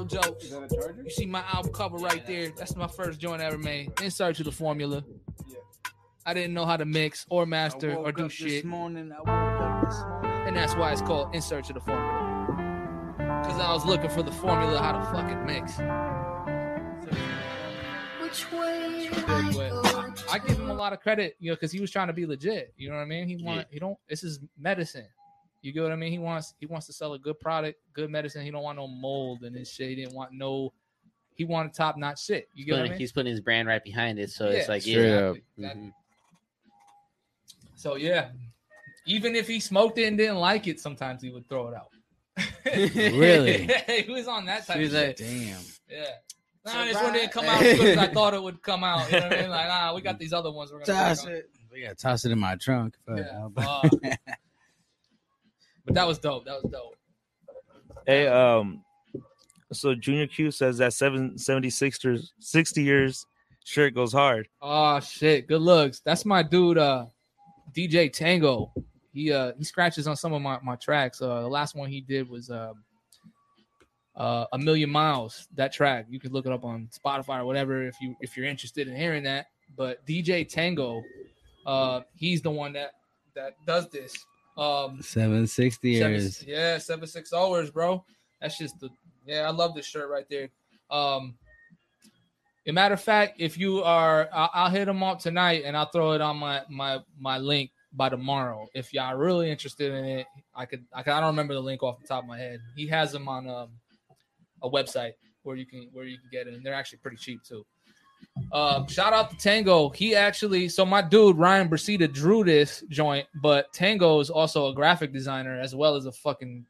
Jokes. 0.10 0.46
Is 0.46 0.52
that 0.52 0.64
a 0.64 0.76
charger? 0.76 1.04
You 1.04 1.10
see 1.10 1.26
my 1.26 1.44
album 1.54 1.72
cover 1.72 1.98
right 1.98 2.26
there. 2.26 2.52
That's 2.56 2.76
my 2.76 2.88
first 2.88 3.20
joint 3.20 3.42
I 3.42 3.46
ever 3.46 3.58
made. 3.58 3.92
Insert 4.02 4.36
to 4.38 4.44
the 4.44 4.52
formula. 4.52 5.04
Yeah. 5.48 5.58
I 6.26 6.34
didn't 6.34 6.54
know 6.54 6.66
how 6.66 6.78
to 6.78 6.86
mix 6.86 7.26
or 7.30 7.46
master 7.46 7.96
or 7.96 8.12
do 8.12 8.30
shit. 8.30 8.50
This 8.50 8.64
morning, 8.66 9.12
I 9.12 9.20
woke 9.20 9.28
up 9.28 9.90
this 9.90 10.00
morning. 10.02 10.48
And 10.48 10.58
that's 10.58 10.76
why 10.76 10.92
it's 10.92 11.02
called 11.02 11.34
Insert 11.34 11.66
to 11.66 11.74
the 11.74 11.80
Formula. 11.80 12.26
Because 13.18 13.60
I 13.60 13.72
was 13.74 13.86
looking 13.86 14.10
for 14.10 14.24
the 14.24 14.32
formula 14.32 14.80
how 14.80 14.92
to 14.92 15.04
fucking 15.12 15.46
mix. 15.46 15.78
Which 18.22 18.52
way 18.52 19.10
But 19.12 20.24
I 20.32 20.40
give 20.40 20.60
him 20.60 20.70
a 20.70 20.74
lot 20.74 20.94
of 20.94 21.00
credit, 21.00 21.36
you 21.40 21.50
know, 21.50 21.56
because 21.56 21.72
he 21.72 21.80
was 21.80 21.90
trying 21.92 22.08
to 22.08 22.14
be 22.14 22.26
legit. 22.26 22.74
You 22.78 22.90
know 22.90 22.96
what 22.96 23.02
I 23.02 23.06
mean? 23.06 23.28
He 23.28 23.38
want 23.38 23.68
he 23.72 23.80
don't 23.80 23.98
this 24.08 24.24
is 24.24 24.40
medicine. 24.58 25.08
You 25.62 25.74
get 25.74 25.84
what 25.84 25.92
I 25.92 25.96
mean? 25.96 26.12
He 26.12 26.20
wants 26.20 26.54
he 26.60 26.66
wants 26.66 26.88
to 26.88 26.94
sell 26.94 27.14
a 27.14 27.20
good 27.20 27.40
product, 27.40 27.80
good 27.94 28.10
medicine. 28.10 28.44
He 28.44 28.52
don't 28.52 28.64
want 28.64 28.78
no 28.78 28.88
mold 28.88 29.44
and 29.44 29.56
his 29.56 29.70
shit. 29.70 29.90
He 29.90 29.96
didn't 29.96 30.14
want 30.14 30.32
no 30.32 30.74
he 31.36 31.46
wanted 31.46 31.74
top 31.74 31.98
notch 31.98 32.26
shit. 32.26 32.50
You 32.54 32.66
get 32.66 32.74
what 32.74 32.86
I 32.86 32.90
mean? 32.90 33.00
He's 33.00 33.12
putting 33.14 33.32
his 33.32 33.40
brand 33.42 33.68
right 33.68 33.84
behind 33.84 34.20
it, 34.20 34.30
so 34.30 34.48
it's 34.48 34.68
like 34.68 34.86
yeah. 34.86 35.00
up. 35.30 35.38
Exactly. 35.58 35.82
Mhm. 35.84 35.94
So 37.76 37.96
yeah. 37.96 38.30
Even 39.06 39.36
if 39.36 39.48
he 39.48 39.60
smoked 39.60 39.98
it 39.98 40.04
and 40.06 40.18
didn't 40.18 40.36
like 40.38 40.68
it, 40.68 40.80
sometimes 40.80 41.22
he 41.24 41.30
would 41.30 41.48
throw 41.48 41.70
it 41.70 41.74
out. 41.76 41.90
Really? 42.66 43.70
he 43.88 44.12
was 44.12 44.28
on 44.28 44.46
that 44.46 44.68
type 44.68 44.78
He 44.78 44.86
of 44.86 44.92
was 44.92 45.00
shit. 45.00 45.08
like, 45.08 45.18
Damn. 45.18 45.62
Yeah. 45.90 46.04
Nah, 46.66 46.86
this 46.86 46.96
one 46.96 47.14
didn't 47.14 47.32
come 47.32 47.46
out 47.46 47.62
as 47.64 47.78
good 47.80 47.98
as 47.98 48.10
I 48.10 48.14
thought 48.14 48.34
it 48.34 48.44
would 48.44 48.62
come 48.62 48.84
out. 48.84 49.10
You 49.12 49.20
know 49.20 49.28
what 49.28 49.38
I 49.38 49.42
mean? 49.42 49.50
Like, 49.50 49.68
nah, 49.68 49.96
we 49.96 50.02
got 50.02 50.20
these 50.20 50.34
other 50.34 50.52
ones 50.52 50.72
we're 50.72 50.84
gonna 50.84 51.00
Toss 51.00 51.24
work 51.24 51.32
on. 51.32 51.38
it. 51.38 51.50
We 51.72 51.82
gotta 51.84 51.96
toss 51.96 52.26
it 52.26 52.32
in 52.32 52.40
my 52.40 52.56
trunk. 52.58 52.96
Fuck, 53.08 53.18
Yeah. 53.18 53.48
Uh, 53.58 53.90
but 55.90 55.96
that 55.96 56.08
was 56.08 56.20
dope. 56.20 56.46
That 56.46 56.62
was 56.62 56.72
dope. 56.72 56.96
Hey, 58.06 58.28
um, 58.28 58.84
so 59.74 59.96
Junior 59.96 60.28
Q 60.28 60.52
says 60.52 60.78
that 60.78 60.94
seven 60.94 61.36
seventy 61.36 61.72
six 61.72 62.04
years, 62.04 62.32
sixty 62.40 62.84
years 62.84 63.26
shirt 63.66 63.96
goes 63.96 64.14
hard. 64.14 64.48
Oh 64.62 65.00
shit, 65.00 65.48
good 65.48 65.62
looks. 65.62 66.00
That's 66.02 66.26
my 66.26 66.44
dude, 66.44 66.78
uh, 66.78 67.08
DJ 67.76 68.14
Tango. 68.14 68.72
He 69.12 69.34
uh 69.34 69.54
he 69.58 69.64
scratches 69.64 70.08
on 70.08 70.16
some 70.16 70.32
of 70.32 70.44
my, 70.44 70.60
my 70.62 70.76
tracks. 70.76 71.24
Uh, 71.24 71.42
the 71.42 71.48
last 71.48 71.76
one 71.76 71.90
he 71.90 72.02
did 72.02 72.30
was 72.30 72.52
um 72.52 72.84
uh 74.16 74.46
a 74.54 74.60
million 74.60 74.92
miles. 74.92 75.48
That 75.56 75.74
track 75.74 76.06
you 76.08 76.20
could 76.20 76.34
look 76.34 76.46
it 76.46 76.52
up 76.52 76.64
on 76.64 76.88
Spotify 77.04 77.40
or 77.40 77.46
whatever 77.46 77.84
if 77.84 77.96
you 78.00 78.16
if 78.22 78.38
you're 78.38 78.46
interested 78.46 78.88
in 78.88 78.96
hearing 78.96 79.24
that. 79.24 79.48
But 79.76 80.06
DJ 80.06 80.48
Tango, 80.48 81.02
uh, 81.66 82.02
he's 82.14 82.44
the 82.44 82.52
one 82.52 82.74
that 82.74 82.92
that 83.34 83.54
does 83.66 83.90
this. 83.90 84.16
Um, 84.60 85.02
760 85.02 86.00
Seven- 86.00 86.32
yeah, 86.48 86.78
seven 86.78 87.08
six 87.08 87.34
hours, 87.34 87.72
bro. 87.72 88.04
That's 88.42 88.58
just 88.58 88.80
the 88.80 88.90
yeah. 89.26 89.48
I 89.48 89.52
love 89.52 89.74
this 89.74 89.86
shirt 89.86 90.10
right 90.10 90.26
there. 90.30 90.50
Um, 90.92 91.38
a 92.68 92.72
matter 92.72 92.94
of 92.94 93.02
fact, 93.02 93.40
if 93.40 93.58
you 93.58 93.84
are, 93.84 94.30
I'll, 94.34 94.50
I'll 94.54 94.70
hit 94.70 94.86
them 94.86 95.02
up 95.02 95.20
tonight 95.20 95.64
and 95.66 95.76
I'll 95.76 95.90
throw 95.90 96.12
it 96.12 96.22
on 96.22 96.38
my 96.38 96.62
my 96.70 97.00
my 97.18 97.38
link 97.38 97.72
by 97.94 98.10
tomorrow. 98.10 98.68
If 98.74 98.94
y'all 98.94 99.16
really 99.16 99.50
interested 99.50 99.94
in 99.94 100.06
it, 100.06 100.28
I 100.56 100.66
could 100.66 100.86
I 100.94 101.04
could 101.04 101.14
I 101.14 101.20
don't 101.20 101.30
remember 101.30 101.54
the 101.54 101.62
link 101.62 101.82
off 101.82 102.00
the 102.00 102.08
top 102.08 102.24
of 102.24 102.28
my 102.28 102.38
head. 102.38 102.60
He 102.76 102.88
has 102.88 103.12
them 103.12 103.28
on 103.28 103.48
um, 103.50 103.70
a 104.62 104.70
website 104.70 105.14
where 105.44 105.56
you 105.56 105.66
can 105.66 105.90
where 105.94 106.06
you 106.06 106.18
can 106.18 106.30
get 106.32 106.48
it, 106.48 106.54
and 106.54 106.64
they're 106.66 106.74
actually 106.74 107.00
pretty 107.00 107.18
cheap 107.18 107.44
too. 107.44 107.66
Um, 108.52 108.88
shout 108.88 109.14
out 109.14 109.30
to 109.32 109.38
Tango. 109.38 109.90
He 109.90 110.16
actually, 110.16 110.70
so 110.70 110.86
my 110.86 111.02
dude 111.02 111.38
Ryan 111.38 111.70
Brasida 111.70 112.12
drew 112.12 112.44
this 112.44 112.84
joint, 112.90 113.28
but 113.42 113.72
Tango 113.74 114.20
is 114.20 114.30
also 114.30 114.68
a 114.68 114.74
graphic 114.74 115.14
designer 115.14 115.60
as 115.60 115.76
well 115.76 115.96
as 115.96 116.06
a 116.06 116.12
fucking 116.12 116.66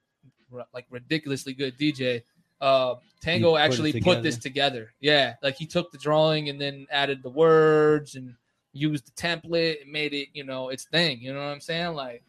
like 0.74 0.86
ridiculously 0.90 1.54
good 1.54 1.78
DJ. 1.78 2.24
Uh, 2.60 2.96
Tango 3.22 3.52
put 3.52 3.62
actually 3.62 4.02
put 4.02 4.24
this 4.24 4.38
together. 4.38 4.94
Yeah, 5.00 5.36
like 5.42 5.56
he 5.56 5.66
took 5.66 5.92
the 5.92 5.98
drawing 5.98 6.50
and 6.50 6.60
then 6.60 6.88
added 6.92 7.24
the 7.24 7.30
words 7.30 8.16
and 8.16 8.36
used 8.74 9.08
the 9.08 9.12
template 9.12 9.82
and 9.82 9.92
made 9.92 10.14
it, 10.14 10.30
you 10.34 10.44
know, 10.44 10.70
its 10.70 10.86
thing. 10.86 11.22
You 11.22 11.34
know 11.34 11.40
what 11.40 11.52
I'm 11.52 11.62
saying? 11.62 11.94
Like 11.94 12.24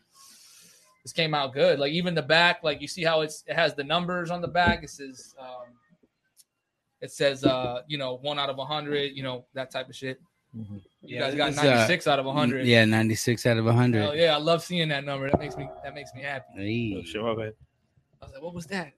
this 1.02 1.12
came 1.12 1.34
out 1.34 1.52
good. 1.52 1.78
Like 1.78 1.92
even 1.92 2.14
the 2.14 2.22
back, 2.22 2.62
like 2.62 2.80
you 2.80 2.88
see 2.88 3.02
how 3.02 3.22
it's 3.22 3.42
it 3.46 3.56
has 3.56 3.74
the 3.74 3.84
numbers 3.84 4.30
on 4.30 4.40
the 4.40 4.48
back. 4.48 4.84
It 4.84 4.90
says 4.90 5.34
um, 5.40 5.66
it 7.00 7.10
says 7.12 7.44
uh, 7.44 7.82
you 7.86 7.98
know, 7.98 8.16
one 8.22 8.38
out 8.38 8.50
of 8.50 8.58
a 8.58 8.64
hundred, 8.64 9.12
you 9.16 9.22
know, 9.22 9.44
that 9.54 9.70
type 9.70 9.88
of 9.88 9.96
shit. 9.96 10.20
You 10.52 10.80
Yeah, 11.02 11.20
guys 11.30 11.34
got 11.36 11.48
it's, 11.50 11.58
uh, 11.58 11.62
96 11.64 12.06
out 12.08 12.18
of 12.18 12.26
100. 12.26 12.66
Yeah, 12.66 12.84
96 12.84 13.46
out 13.46 13.56
of 13.56 13.64
100. 13.66 14.00
Hell 14.02 14.16
yeah, 14.16 14.34
I 14.34 14.38
love 14.38 14.64
seeing 14.64 14.88
that 14.88 15.04
number. 15.04 15.30
That 15.30 15.38
makes 15.38 15.56
me 15.56 15.68
that 15.84 15.94
makes 15.94 16.12
me 16.14 16.22
happy. 16.22 16.44
Hey, 16.56 16.96
Oh, 16.98 17.04
shit, 17.04 17.22
my. 17.22 17.28
I 17.30 17.34
was 17.34 18.32
like, 18.34 18.42
what 18.42 18.54
was 18.54 18.66
that? 18.66 18.92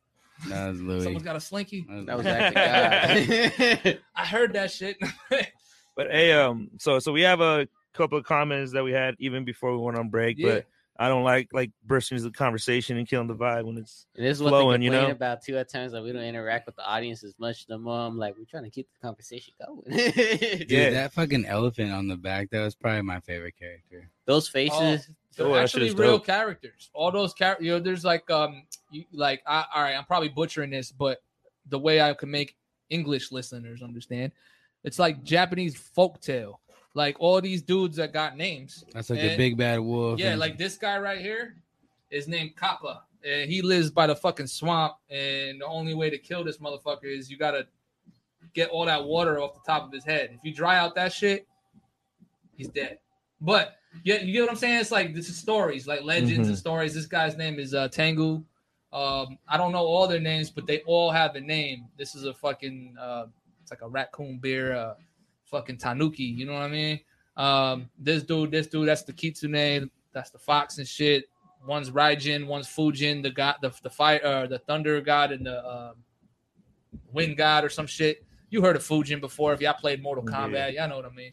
that 0.48 0.68
was 0.70 0.80
Louis. 0.80 1.02
Someone's 1.04 1.24
got 1.24 1.36
a 1.36 1.40
slinky. 1.40 1.86
That 2.06 2.16
was 2.16 2.26
actually 2.26 3.98
I 4.16 4.24
heard 4.26 4.54
that 4.54 4.70
shit. 4.70 4.96
But 5.94 6.10
hey, 6.10 6.32
um, 6.32 6.70
so 6.78 6.98
so 6.98 7.12
we 7.12 7.20
have 7.20 7.42
a 7.42 7.68
couple 7.92 8.16
of 8.16 8.24
comments 8.24 8.72
that 8.72 8.82
we 8.82 8.92
had 8.92 9.14
even 9.18 9.44
before 9.44 9.72
we 9.72 9.76
went 9.78 9.98
on 9.98 10.08
break, 10.08 10.38
Yeah. 10.38 10.54
but 10.54 10.66
I 11.02 11.08
don't 11.08 11.24
like 11.24 11.48
like 11.52 11.70
bursting 11.84 12.16
into 12.16 12.28
the 12.28 12.34
conversation 12.36 12.96
and 12.96 13.08
killing 13.08 13.26
the 13.26 13.34
vibe 13.34 13.64
when 13.64 13.76
it's 13.78 14.06
And 14.16 14.24
this 14.24 14.36
is 14.36 14.42
what 14.42 14.50
Flowing, 14.50 14.80
they 14.80 14.84
you 14.86 14.90
know? 14.92 15.10
about 15.10 15.42
too. 15.42 15.56
At 15.58 15.68
times, 15.68 15.92
like 15.92 16.04
we 16.04 16.12
don't 16.12 16.22
interact 16.22 16.66
with 16.66 16.76
the 16.76 16.86
audience 16.88 17.24
as 17.24 17.34
much. 17.38 17.66
No 17.68 17.78
more. 17.78 17.98
I'm 18.06 18.18
like, 18.18 18.36
we're 18.38 18.44
trying 18.44 18.64
to 18.64 18.70
keep 18.70 18.88
the 18.92 19.04
conversation 19.06 19.52
going. 19.66 19.82
Dude, 20.12 20.66
Yeah. 20.70 20.90
that 20.90 21.12
fucking 21.12 21.44
elephant 21.46 21.90
on 21.92 22.06
the 22.06 22.16
back, 22.16 22.50
that 22.50 22.60
was 22.62 22.74
probably 22.74 23.02
my 23.02 23.18
favorite 23.20 23.54
character. 23.58 24.08
Those 24.26 24.48
faces. 24.48 25.08
They're 25.36 25.46
Oh, 25.46 25.54
actually 25.56 25.90
real 25.92 26.18
dope. 26.18 26.26
characters. 26.26 26.90
All 26.92 27.10
those 27.10 27.32
characters, 27.34 27.66
you 27.66 27.72
know, 27.72 27.80
there's 27.80 28.04
like 28.04 28.30
um, 28.30 28.62
you, 28.90 29.04
like 29.12 29.42
I, 29.46 29.64
all 29.74 29.82
right, 29.82 29.94
I'm 29.96 30.04
probably 30.04 30.28
butchering 30.28 30.70
this, 30.70 30.92
but 30.92 31.22
the 31.68 31.78
way 31.78 32.00
I 32.00 32.12
can 32.14 32.30
make 32.30 32.54
English 32.90 33.32
listeners 33.32 33.82
understand, 33.82 34.30
it's 34.84 34.98
like 34.98 35.22
Japanese 35.24 35.74
folktale. 35.96 36.56
Like 36.94 37.16
all 37.20 37.40
these 37.40 37.62
dudes 37.62 37.96
that 37.96 38.12
got 38.12 38.36
names. 38.36 38.84
That's 38.92 39.08
like 39.10 39.20
the 39.20 39.36
big 39.36 39.56
bad 39.56 39.80
wolf. 39.80 40.18
Yeah, 40.20 40.32
and- 40.32 40.40
like 40.40 40.58
this 40.58 40.76
guy 40.76 40.98
right 40.98 41.20
here 41.20 41.56
is 42.10 42.28
named 42.28 42.56
Kappa, 42.56 43.02
and 43.24 43.50
he 43.50 43.62
lives 43.62 43.90
by 43.90 44.06
the 44.06 44.14
fucking 44.16 44.46
swamp. 44.48 44.94
And 45.10 45.60
the 45.60 45.66
only 45.66 45.94
way 45.94 46.10
to 46.10 46.18
kill 46.18 46.44
this 46.44 46.58
motherfucker 46.58 47.04
is 47.04 47.30
you 47.30 47.38
gotta 47.38 47.66
get 48.54 48.68
all 48.68 48.84
that 48.84 49.04
water 49.04 49.40
off 49.40 49.54
the 49.54 49.60
top 49.66 49.84
of 49.86 49.92
his 49.92 50.04
head. 50.04 50.30
If 50.34 50.40
you 50.44 50.52
dry 50.54 50.76
out 50.78 50.94
that 50.96 51.12
shit, 51.12 51.46
he's 52.56 52.68
dead. 52.68 52.98
But 53.40 53.76
yeah, 54.04 54.20
you 54.20 54.32
get 54.32 54.42
what 54.42 54.50
I'm 54.50 54.56
saying? 54.56 54.80
It's 54.80 54.90
like 54.90 55.14
this 55.14 55.28
is 55.28 55.36
stories, 55.36 55.86
like 55.86 56.02
legends 56.02 56.48
and 56.48 56.58
stories. 56.58 56.94
This 56.94 57.06
guy's 57.06 57.36
name 57.36 57.58
is 57.58 57.74
uh, 57.74 57.88
Tengu. 57.88 58.44
Um, 58.92 59.38
I 59.48 59.56
don't 59.56 59.72
know 59.72 59.84
all 59.86 60.06
their 60.06 60.20
names, 60.20 60.50
but 60.50 60.66
they 60.66 60.80
all 60.80 61.10
have 61.10 61.34
a 61.34 61.40
name. 61.40 61.86
This 61.96 62.14
is 62.14 62.24
a 62.24 62.34
fucking 62.34 62.94
uh, 63.00 63.24
it's 63.62 63.70
like 63.72 63.80
a 63.82 63.88
raccoon 63.88 64.38
bear, 64.38 64.76
uh, 64.76 64.94
fucking 65.52 65.76
tanuki. 65.76 66.24
You 66.24 66.46
know 66.46 66.54
what 66.54 66.62
I 66.62 66.68
mean? 66.68 67.00
Um, 67.36 67.88
this 67.98 68.24
dude, 68.24 68.50
this 68.50 68.66
dude, 68.66 68.88
that's 68.88 69.02
the 69.02 69.12
kitsune, 69.12 69.88
that's 70.12 70.30
the 70.30 70.38
fox 70.38 70.78
and 70.78 70.88
shit. 70.88 71.28
One's 71.64 71.90
Raijin, 71.90 72.46
one's 72.48 72.66
Fujin, 72.66 73.22
the 73.22 73.30
god, 73.30 73.56
the 73.62 73.70
the 73.84 73.90
fire, 73.90 74.20
uh, 74.24 74.46
the 74.48 74.58
thunder 74.58 75.00
god, 75.00 75.30
and 75.30 75.46
the 75.46 75.64
um, 75.64 75.94
wind 77.12 77.36
god 77.36 77.64
or 77.64 77.68
some 77.68 77.86
shit. 77.86 78.24
You 78.50 78.60
heard 78.62 78.74
of 78.74 78.82
Fujin 78.82 79.20
before? 79.20 79.52
If 79.52 79.60
y'all 79.60 79.72
played 79.74 80.02
Mortal 80.02 80.24
Kombat, 80.24 80.74
y'all 80.74 80.88
know 80.88 80.96
what 80.96 81.06
I 81.06 81.10
mean. 81.10 81.32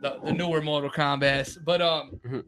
The, 0.00 0.18
the 0.24 0.32
newer 0.32 0.60
Mortal 0.62 0.90
Kombat, 0.90 1.58
but 1.64 1.82
um, 1.82 2.18
Mhm. 2.26 2.44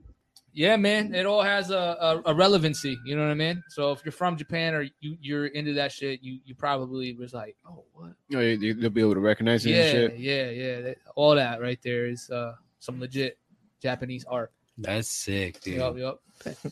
Yeah, 0.53 0.77
man, 0.77 1.15
it 1.15 1.27
all 1.27 1.43
has 1.43 1.71
a, 1.71 1.77
a, 1.77 2.23
a 2.27 2.35
relevancy. 2.35 2.99
You 3.05 3.17
know 3.17 3.23
what 3.23 3.31
I 3.31 3.35
mean? 3.35 3.63
So 3.69 3.93
if 3.93 4.05
you're 4.05 4.13
from 4.13 4.37
Japan 4.37 4.75
or 4.75 4.83
you 5.01 5.17
you're 5.21 5.47
into 5.47 5.75
that 5.75 5.93
shit, 5.93 6.23
you 6.23 6.39
you 6.45 6.55
probably 6.55 7.15
was 7.15 7.33
like, 7.35 7.57
oh, 7.69 7.85
what? 7.93 8.13
Oh, 8.35 8.41
you, 8.41 8.59
you- 8.59 8.75
you'll 8.75 8.91
be 8.91 9.01
able 9.01 9.15
to 9.15 9.21
recognize 9.21 9.65
it 9.67 9.71
and 9.71 9.77
Yeah, 9.77 9.91
shit. 9.91 10.19
yeah, 10.19 10.51
yeah. 10.89 10.95
All 11.15 11.35
that 11.35 11.61
right 11.61 11.79
there 11.83 12.07
is 12.07 12.29
uh 12.31 12.55
some 12.79 13.01
legit 13.01 13.39
Japanese 13.83 14.25
art. 14.25 14.53
That's 14.77 15.09
sick, 15.09 15.61
dude. 15.61 15.77
Yup, 15.77 15.97
yup. 15.99 16.21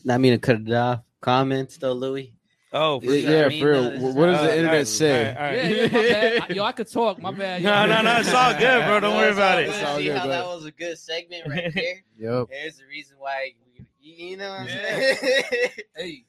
Not 0.05 0.21
mean 0.21 0.31
to 0.33 0.37
cut 0.39 0.61
it 0.61 0.71
off. 0.73 1.01
Comments 1.21 1.75
though, 1.77 1.93
Louis. 1.93 2.33
Oh, 2.73 2.99
for 2.99 3.05
Yeah, 3.05 3.21
sure. 3.21 3.31
yeah, 3.39 3.45
I 3.45 3.49
mean, 3.49 3.61
for 3.61 3.71
real. 3.71 3.91
no, 3.91 4.07
what 4.11 4.25
does 4.25 4.39
Uh, 4.39 4.43
the 4.43 4.51
internet 4.57 4.73
right, 4.77 4.87
say? 4.87 5.29
all 5.35 5.41
right, 5.41 5.59
all 5.59 5.65
Yeah, 5.65 5.75
yeah, 5.75 5.83
my 5.87 6.01
bad. 6.01 6.51
I- 6.51 6.53
Yo, 6.53 6.63
I 6.63 6.71
could 6.73 6.91
talk. 6.91 7.21
My 7.21 7.31
bad. 7.31 7.63
No, 7.63 7.85
no, 7.85 8.01
no, 8.01 8.17
it's 8.17 8.33
all 8.33 8.53
good, 8.53 8.85
bro. 8.85 8.99
Don't 8.99 9.15
worry 9.17 9.31
about 9.31 9.61
it. 9.61 9.69
It's 9.69 9.77
See 9.95 10.03
good, 10.03 10.17
how 10.17 10.23
bro. 10.25 10.31
that 10.31 10.45
was 10.47 10.65
a 10.65 10.71
good 10.71 10.97
segment 10.97 11.47
right 11.47 11.73
there. 11.73 12.03
Yep. 12.19 12.47
There's 12.49 12.77
the 12.77 12.85
reason 12.89 13.15
why 13.19 13.53
we, 13.63 13.66
you 14.15 14.37
know 14.37 14.49
what 14.49 14.59
I'm 14.61 14.67
Yeah. 14.67 15.13
saying. 15.15 15.69
Hey, 15.95 16.23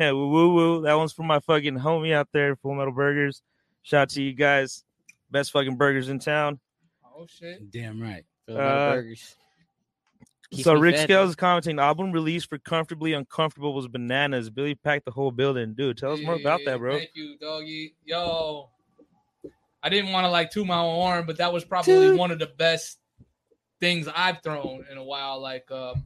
Yeah, 0.00 0.12
woo 0.12 0.28
woo 0.28 0.54
woo. 0.54 0.82
That 0.82 0.94
one's 0.94 1.12
for 1.12 1.22
my 1.22 1.40
fucking 1.40 1.78
homie 1.78 2.12
out 2.12 2.28
there, 2.32 2.56
Full 2.56 2.74
Metal 2.74 2.92
Burgers. 2.92 3.42
Shout 3.82 4.02
out 4.02 4.08
to 4.10 4.22
you 4.22 4.32
guys. 4.32 4.84
Best 5.30 5.52
fucking 5.52 5.76
burgers 5.76 6.08
in 6.08 6.18
town. 6.18 6.58
oh 7.16 7.26
shit. 7.26 7.70
Damn 7.70 8.00
right. 8.02 8.24
Feel 8.46 8.56
about 8.56 8.78
Uh, 8.90 8.94
burgers. 8.94 9.36
Keeps 10.52 10.62
so 10.64 10.74
Rick 10.74 10.94
fed, 10.94 11.04
Scales 11.08 11.30
is 11.30 11.36
commenting 11.36 11.76
the 11.76 11.82
album 11.82 12.12
release 12.12 12.44
for 12.44 12.56
Comfortably 12.58 13.12
Uncomfortable 13.14 13.74
was 13.74 13.88
bananas. 13.88 14.48
Billy 14.48 14.76
packed 14.76 15.04
the 15.04 15.10
whole 15.10 15.32
building. 15.32 15.74
Dude, 15.74 15.98
tell 15.98 16.12
us 16.12 16.20
more 16.22 16.34
about 16.36 16.60
that, 16.66 16.78
bro. 16.78 16.98
Thank 16.98 17.10
you, 17.14 17.36
doggy. 17.38 17.94
Yo, 18.04 18.70
I 19.82 19.88
didn't 19.88 20.12
want 20.12 20.24
to 20.24 20.30
like 20.30 20.50
toot 20.52 20.66
my 20.66 20.78
own 20.78 20.94
horn, 20.94 21.26
but 21.26 21.38
that 21.38 21.52
was 21.52 21.64
probably 21.64 22.14
one 22.16 22.30
of 22.30 22.38
the 22.38 22.46
best 22.46 22.98
things 23.80 24.08
I've 24.14 24.40
thrown 24.42 24.84
in 24.90 24.98
a 24.98 25.04
while. 25.04 25.40
Like, 25.40 25.68
um, 25.72 26.04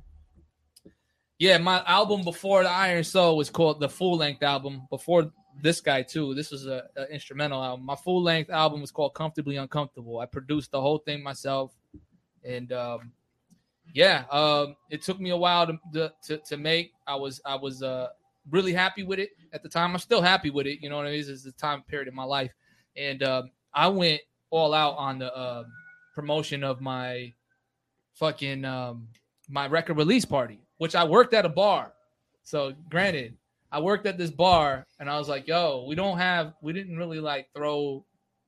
yeah, 1.41 1.57
my 1.57 1.83
album 1.87 2.23
before 2.23 2.63
the 2.63 2.69
Iron 2.69 3.03
Soul 3.03 3.39
was 3.39 3.49
called 3.49 3.81
the 3.81 3.89
full 3.89 4.19
length 4.19 4.43
album. 4.43 4.83
Before 4.91 5.33
this 5.63 5.81
guy 5.81 6.03
too, 6.03 6.35
this 6.35 6.51
was 6.51 6.67
a, 6.67 6.85
a 6.99 7.11
instrumental 7.11 7.65
album. 7.65 7.87
My 7.87 7.97
full 7.97 8.23
length 8.23 8.51
album 8.51 8.83
was 8.83 8.91
called 8.91 9.15
Comfortably 9.15 9.57
Uncomfortable. 9.57 10.19
I 10.19 10.27
produced 10.27 10.71
the 10.71 10.81
whole 10.83 10.99
thing 10.99 11.23
myself, 11.23 11.73
and 12.45 12.71
um, 12.73 13.13
yeah, 13.95 14.25
um, 14.31 14.77
it 14.91 15.01
took 15.01 15.19
me 15.19 15.31
a 15.31 15.37
while 15.37 15.67
to, 15.67 15.79
to 15.95 16.13
to 16.25 16.37
to 16.37 16.57
make. 16.59 16.93
I 17.07 17.15
was 17.15 17.41
I 17.47 17.55
was 17.55 17.83
uh 17.83 18.09
really 18.51 18.75
happy 18.75 19.03
with 19.03 19.19
it 19.19 19.31
at 19.55 19.63
the 19.63 19.69
time. 19.71 19.93
I'm 19.93 19.99
still 19.99 20.21
happy 20.21 20.51
with 20.51 20.67
it. 20.67 20.81
You 20.83 20.91
know 20.91 20.99
what 20.99 21.07
I 21.07 21.11
mean? 21.13 21.21
This 21.21 21.29
is 21.31 21.45
the 21.45 21.53
time 21.53 21.83
period 21.89 22.07
in 22.07 22.15
my 22.15 22.25
life, 22.25 22.53
and 22.97 23.23
um, 23.23 23.51
I 23.73 23.89
went 23.89 24.21
all 24.51 24.75
out 24.75 24.95
on 24.99 25.19
the 25.19 25.41
um 25.41 25.73
promotion 26.15 26.63
of 26.63 26.83
my 26.83 27.33
fucking 28.13 28.67
um, 28.67 29.09
my 29.49 29.67
record 29.69 29.97
release 29.97 30.27
party, 30.27 30.61
which 30.81 30.95
I 30.95 31.05
worked 31.05 31.35
at 31.35 31.45
a 31.45 31.51
bar. 31.51 31.93
So 32.43 32.73
granted, 32.89 33.37
I 33.71 33.81
worked 33.81 34.07
at 34.07 34.17
this 34.17 34.31
bar, 34.31 34.87
and 34.99 35.11
I 35.11 35.19
was 35.19 35.29
like, 35.29 35.47
"Yo, 35.47 35.85
we 35.87 35.95
don't 35.95 36.17
have, 36.17 36.55
we 36.63 36.73
didn't 36.73 36.97
really 36.97 37.21
like 37.21 37.49
throw 37.55 38.03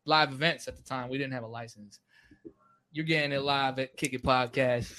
live 0.07 0.33
events 0.33 0.66
at 0.66 0.76
the 0.78 0.83
time. 0.83 1.11
We 1.11 1.18
didn't 1.18 1.35
have 1.35 1.43
a 1.43 1.55
license. 1.61 2.01
You're 2.91 3.05
getting 3.05 3.33
it 3.33 3.43
live 3.43 3.78
at 3.78 3.99
Kick 3.99 4.14
It 4.14 4.22
Podcast." 4.22 4.91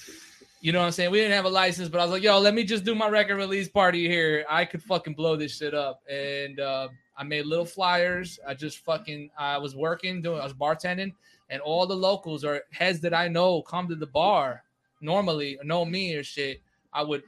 You 0.61 0.73
know 0.73 0.79
what 0.79 0.85
I'm 0.85 0.91
saying? 0.91 1.09
We 1.09 1.17
didn't 1.17 1.33
have 1.33 1.45
a 1.45 1.49
license, 1.49 1.89
but 1.89 1.99
I 1.99 2.03
was 2.03 2.11
like, 2.11 2.21
yo, 2.21 2.39
let 2.39 2.53
me 2.53 2.63
just 2.63 2.85
do 2.85 2.93
my 2.93 3.09
record 3.09 3.35
release 3.35 3.67
party 3.67 4.07
here. 4.07 4.45
I 4.47 4.63
could 4.63 4.81
fucking 4.81 5.15
blow 5.15 5.35
this 5.35 5.57
shit 5.57 5.73
up. 5.73 6.03
And 6.07 6.57
uh, 6.59 6.87
I 7.17 7.23
made 7.23 7.47
little 7.47 7.65
flyers. 7.65 8.39
I 8.47 8.53
just 8.53 8.77
fucking, 8.85 9.31
I 9.37 9.57
was 9.57 9.75
working, 9.75 10.21
doing, 10.21 10.39
I 10.39 10.43
was 10.45 10.53
bartending, 10.53 11.13
and 11.49 11.61
all 11.61 11.85
the 11.85 11.97
locals 11.97 12.45
or 12.45 12.61
heads 12.71 13.01
that 13.01 13.13
I 13.13 13.27
know 13.27 13.61
come 13.63 13.89
to 13.89 13.95
the 13.95 14.07
bar 14.07 14.63
normally, 15.01 15.57
or 15.57 15.65
know 15.65 15.83
me 15.83 16.15
or 16.15 16.23
shit. 16.23 16.61
I 16.93 17.01
would, 17.03 17.23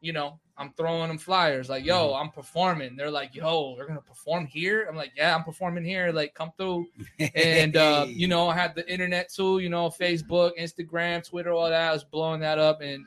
you 0.00 0.12
know, 0.12 0.38
I'm 0.56 0.72
throwing 0.72 1.08
them 1.08 1.18
flyers 1.18 1.68
like, 1.68 1.84
yo, 1.84 2.14
I'm 2.14 2.30
performing. 2.30 2.96
They're 2.96 3.10
like, 3.10 3.34
yo, 3.34 3.74
we're 3.78 3.86
gonna 3.86 4.00
perform 4.00 4.46
here. 4.46 4.86
I'm 4.88 4.96
like, 4.96 5.12
yeah, 5.16 5.34
I'm 5.34 5.44
performing 5.44 5.84
here. 5.84 6.10
Like, 6.10 6.34
come 6.34 6.50
through 6.56 6.86
and 7.34 7.76
uh, 7.76 8.06
you 8.08 8.26
know, 8.26 8.48
I 8.48 8.54
had 8.56 8.74
the 8.74 8.90
internet 8.90 9.28
too, 9.32 9.60
you 9.60 9.68
know, 9.68 9.88
Facebook, 9.88 10.52
Instagram, 10.58 11.26
Twitter, 11.28 11.52
all 11.52 11.68
that. 11.68 11.90
I 11.90 11.92
was 11.92 12.02
blowing 12.04 12.40
that 12.40 12.58
up, 12.58 12.80
and 12.80 13.04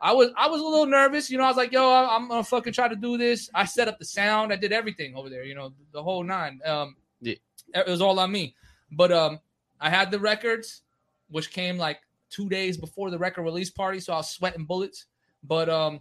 I 0.00 0.12
was 0.12 0.30
I 0.36 0.46
was 0.48 0.60
a 0.60 0.64
little 0.64 0.86
nervous, 0.86 1.30
you 1.30 1.38
know. 1.38 1.44
I 1.44 1.48
was 1.48 1.56
like, 1.56 1.72
yo, 1.72 1.82
I'm 1.84 2.28
gonna 2.28 2.44
fucking 2.44 2.72
try 2.72 2.86
to 2.88 2.96
do 2.96 3.18
this. 3.18 3.50
I 3.54 3.64
set 3.64 3.88
up 3.88 3.98
the 3.98 4.04
sound, 4.04 4.52
I 4.52 4.56
did 4.56 4.72
everything 4.72 5.16
over 5.16 5.28
there, 5.28 5.44
you 5.44 5.54
know, 5.56 5.72
the 5.92 6.02
whole 6.02 6.22
nine. 6.22 6.60
Um, 6.64 6.96
Yeah. 7.20 7.34
it 7.74 7.86
was 7.88 8.00
all 8.02 8.20
on 8.20 8.30
me. 8.30 8.54
But 8.92 9.10
um, 9.10 9.40
I 9.80 9.90
had 9.90 10.12
the 10.12 10.20
records, 10.20 10.82
which 11.28 11.50
came 11.50 11.76
like 11.76 11.98
two 12.30 12.48
days 12.48 12.76
before 12.76 13.10
the 13.10 13.18
record 13.18 13.42
release 13.42 13.70
party, 13.70 13.98
so 13.98 14.12
I 14.12 14.16
was 14.18 14.30
sweating 14.30 14.64
bullets. 14.64 15.06
But 15.46 15.68
um, 15.68 16.00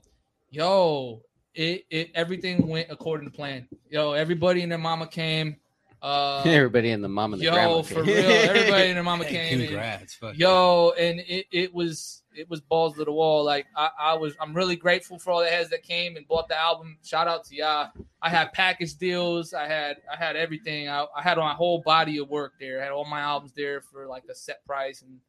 yo, 0.49 1.21
it 1.53 1.85
it 1.89 2.11
everything 2.15 2.67
went 2.67 2.87
according 2.89 3.29
to 3.29 3.35
plan. 3.35 3.67
Yo, 3.89 4.13
everybody 4.13 4.61
and 4.63 4.71
their 4.71 4.79
mama 4.79 5.07
came. 5.07 5.57
Uh, 6.01 6.43
Everybody 6.45 6.91
and 6.91 7.01
the 7.01 7.07
mom 7.07 7.31
and 7.31 7.41
the 7.41 7.45
Yo, 7.45 7.51
grandma. 7.53 7.81
for 7.81 8.03
real, 8.03 8.13
everybody 8.29 8.87
and 8.89 8.97
their 8.97 9.03
mama 9.03 9.23
Hey, 9.23 9.55
came. 9.55 9.65
congrats. 9.67 10.13
Fuck 10.15 10.37
Yo, 10.37 10.91
and 10.99 11.21
it, 11.21 11.45
it 11.49 11.73
was 11.73 12.23
it 12.35 12.49
was 12.49 12.59
balls 12.59 12.95
to 12.97 13.05
the 13.05 13.11
wall. 13.13 13.45
Like 13.45 13.67
I, 13.73 13.89
I 13.97 14.13
was, 14.15 14.35
I'm 14.41 14.53
really 14.53 14.75
grateful 14.75 15.17
for 15.17 15.31
all 15.31 15.39
the 15.39 15.47
heads 15.47 15.69
that 15.69 15.81
came 15.83 16.17
and 16.17 16.27
bought 16.27 16.49
the 16.49 16.59
album. 16.59 16.97
Shout 17.05 17.29
out 17.29 17.45
to 17.45 17.55
y'all. 17.55 17.87
I 18.21 18.27
had 18.27 18.51
package 18.51 18.95
deals. 18.95 19.53
I 19.53 19.65
had 19.65 19.95
I 20.11 20.17
had 20.17 20.35
everything. 20.35 20.89
I, 20.89 21.05
I 21.15 21.21
had 21.21 21.37
my 21.37 21.53
whole 21.53 21.79
body 21.81 22.17
of 22.17 22.27
work 22.27 22.55
there. 22.59 22.81
I 22.81 22.83
had 22.83 22.91
all 22.91 23.05
my 23.05 23.21
albums 23.21 23.53
there 23.55 23.79
for 23.79 24.05
like 24.05 24.23
a 24.29 24.35
set 24.35 24.65
price 24.65 25.03
and 25.03 25.19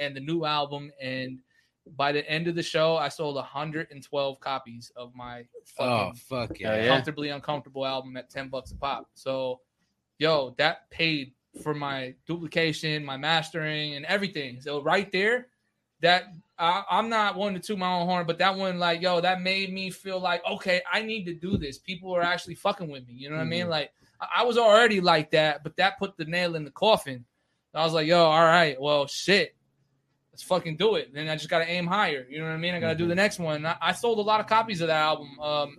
and 0.00 0.16
the 0.16 0.20
new 0.20 0.44
album. 0.44 0.90
And 1.00 1.38
by 1.96 2.12
the 2.12 2.28
end 2.30 2.48
of 2.48 2.54
the 2.54 2.62
show, 2.62 2.96
I 2.96 3.08
sold 3.08 3.36
112 3.36 4.40
copies 4.40 4.92
of 4.96 5.14
my 5.14 5.44
Oh 5.78 6.12
fucking 6.14 6.66
Oh, 6.66 6.74
yeah. 6.74 6.82
yeah. 6.82 6.88
comfortably 6.88 7.28
uncomfortable 7.30 7.86
album 7.86 8.16
at 8.16 8.30
10 8.30 8.48
bucks 8.48 8.72
a 8.72 8.76
pop. 8.76 9.08
So, 9.14 9.60
yo, 10.18 10.54
that 10.58 10.90
paid 10.90 11.32
for 11.62 11.74
my 11.74 12.14
duplication, 12.26 13.04
my 13.04 13.16
mastering, 13.16 13.94
and 13.94 14.04
everything. 14.06 14.60
So, 14.60 14.82
right 14.82 15.10
there, 15.10 15.48
that 16.00 16.24
I, 16.58 16.82
I'm 16.90 17.08
not 17.08 17.36
one 17.36 17.54
to 17.54 17.60
toot 17.60 17.78
my 17.78 17.92
own 17.92 18.06
horn, 18.06 18.26
but 18.26 18.38
that 18.38 18.56
one, 18.56 18.78
like, 18.78 19.00
yo, 19.02 19.20
that 19.20 19.42
made 19.42 19.72
me 19.72 19.90
feel 19.90 20.20
like, 20.20 20.42
okay, 20.50 20.82
I 20.90 21.02
need 21.02 21.24
to 21.24 21.34
do 21.34 21.56
this. 21.56 21.78
People 21.78 22.14
are 22.14 22.22
actually 22.22 22.54
fucking 22.54 22.88
with 22.90 23.06
me. 23.06 23.14
You 23.14 23.30
know 23.30 23.36
what 23.36 23.42
I 23.42 23.46
mean? 23.46 23.62
Mm-hmm. 23.62 23.70
Like, 23.70 23.92
I, 24.20 24.26
I 24.40 24.44
was 24.44 24.56
already 24.58 25.00
like 25.00 25.30
that, 25.32 25.62
but 25.62 25.76
that 25.76 25.98
put 25.98 26.16
the 26.16 26.24
nail 26.24 26.54
in 26.56 26.64
the 26.64 26.70
coffin. 26.70 27.24
I 27.74 27.84
was 27.84 27.92
like, 27.92 28.06
yo, 28.06 28.18
all 28.24 28.44
right, 28.44 28.80
well, 28.80 29.06
shit. 29.06 29.54
Let's 30.40 30.48
fucking 30.48 30.78
do 30.78 30.94
it. 30.94 31.12
Then 31.12 31.28
I 31.28 31.36
just 31.36 31.50
gotta 31.50 31.68
aim 31.68 31.86
higher. 31.86 32.26
You 32.30 32.38
know 32.38 32.46
what 32.46 32.52
I 32.52 32.56
mean? 32.56 32.74
I 32.74 32.80
gotta 32.80 32.94
do 32.94 33.06
the 33.06 33.14
next 33.14 33.38
one. 33.38 33.66
I, 33.66 33.76
I 33.82 33.92
sold 33.92 34.18
a 34.18 34.22
lot 34.22 34.40
of 34.40 34.46
copies 34.46 34.80
of 34.80 34.86
that 34.86 35.02
album. 35.02 35.38
Um, 35.38 35.76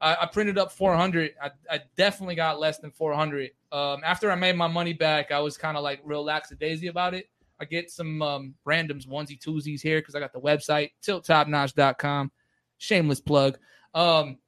I, 0.00 0.16
I 0.22 0.26
printed 0.26 0.58
up 0.58 0.70
400. 0.70 1.32
I, 1.42 1.50
I 1.68 1.80
definitely 1.96 2.36
got 2.36 2.60
less 2.60 2.78
than 2.78 2.92
400. 2.92 3.50
Um, 3.72 4.02
after 4.04 4.30
I 4.30 4.36
made 4.36 4.54
my 4.54 4.68
money 4.68 4.92
back, 4.92 5.32
I 5.32 5.40
was 5.40 5.56
kind 5.56 5.76
of 5.76 5.82
like 5.82 6.00
real 6.04 6.24
lackadaisy 6.24 6.86
about 6.88 7.14
it. 7.14 7.28
I 7.58 7.64
get 7.64 7.90
some 7.90 8.22
um, 8.22 8.54
randoms, 8.64 9.08
onesie 9.08 9.42
twosies 9.42 9.80
here 9.80 9.98
because 9.98 10.14
I 10.14 10.20
got 10.20 10.32
the 10.32 10.40
website, 10.40 10.90
tilttopnotch.com. 11.04 12.30
Shameless 12.78 13.20
plug. 13.20 13.58
Um, 13.92 14.38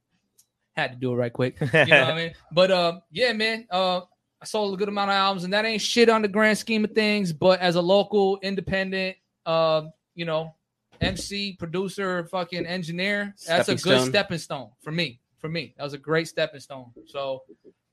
had 0.77 0.93
to 0.93 0.97
do 0.97 1.11
it 1.11 1.15
right 1.17 1.33
quick. 1.33 1.57
You 1.59 1.67
know 1.67 1.79
what 1.83 1.91
I 1.91 2.15
mean? 2.23 2.33
But 2.53 2.71
uh, 2.71 2.99
yeah, 3.11 3.33
man. 3.33 3.67
Uh, 3.69 4.01
I 4.41 4.45
sold 4.45 4.73
a 4.73 4.77
good 4.77 4.89
amount 4.89 5.09
of 5.09 5.15
albums, 5.15 5.43
and 5.43 5.53
that 5.53 5.65
ain't 5.65 5.81
shit 5.81 6.07
on 6.07 6.21
the 6.21 6.27
grand 6.29 6.57
scheme 6.57 6.85
of 6.85 6.91
things. 6.91 7.33
But 7.33 7.59
as 7.59 7.75
a 7.75 7.81
local 7.81 8.39
independent, 8.41 9.17
uh, 9.45 9.83
you 10.15 10.25
know, 10.25 10.53
MC, 11.01 11.53
producer, 11.59 12.25
fucking 12.25 12.65
engineer, 12.65 13.35
that's 13.47 13.67
a 13.69 13.73
good 13.73 13.79
stone. 13.79 14.09
stepping 14.09 14.37
stone 14.37 14.69
for 14.81 14.91
me. 14.91 15.19
For 15.39 15.49
me, 15.49 15.73
that 15.77 15.83
was 15.83 15.93
a 15.93 15.97
great 15.97 16.27
stepping 16.29 16.61
stone. 16.61 16.91
So 17.07 17.43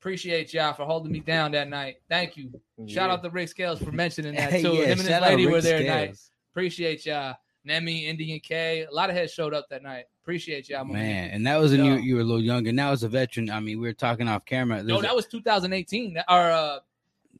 appreciate 0.01 0.55
y'all 0.55 0.73
for 0.73 0.85
holding 0.85 1.11
me 1.13 1.19
down 1.21 1.51
that 1.53 1.69
night. 1.69 1.97
Thank 2.09 2.37
you. 2.37 2.53
Shout 2.87 3.11
out 3.11 3.23
to 3.25 3.31
Rick 3.31 3.49
Scales 3.49 3.83
for 3.83 3.91
mentioning 3.91 4.35
that 4.37 4.51
too. 4.61 4.75
Yeah, 4.75 4.85
Him 4.85 5.01
and 5.01 5.09
his 5.09 5.21
lady 5.21 5.47
were 5.47 5.61
there 5.61 5.79
that 5.81 5.87
night. 5.89 6.05
Scales. 6.17 6.31
Appreciate 6.53 7.07
y'all. 7.07 7.35
Nemi, 7.65 8.07
Indian 8.07 8.41
K. 8.41 8.87
A 8.91 8.95
lot 8.95 9.11
of 9.11 9.17
heads 9.17 9.33
showed 9.33 9.53
up 9.53 9.67
that 9.69 9.83
night. 9.83 10.05
Appreciate 10.23 10.69
y'all, 10.69 10.85
Man, 10.85 11.31
and 11.31 11.47
that 11.47 11.57
was 11.61 11.73
when 11.73 11.85
you, 11.85 11.97
you 11.97 12.15
were 12.15 12.21
a 12.21 12.25
little 12.25 12.41
younger. 12.43 12.73
Now 12.73 12.93
as 12.93 13.03
a 13.03 13.09
veteran, 13.09 13.51
I 13.51 13.59
mean, 13.61 13.81
we 13.81 13.87
were 13.89 13.93
talking 13.93 14.29
off 14.29 14.45
camera. 14.47 14.79
No, 14.83 14.95
There's 14.95 15.03
that 15.03 15.17
was 15.17 15.27
2018. 15.27 16.15
That- 16.15 16.25
Or 16.29 16.51
uh, 16.51 16.79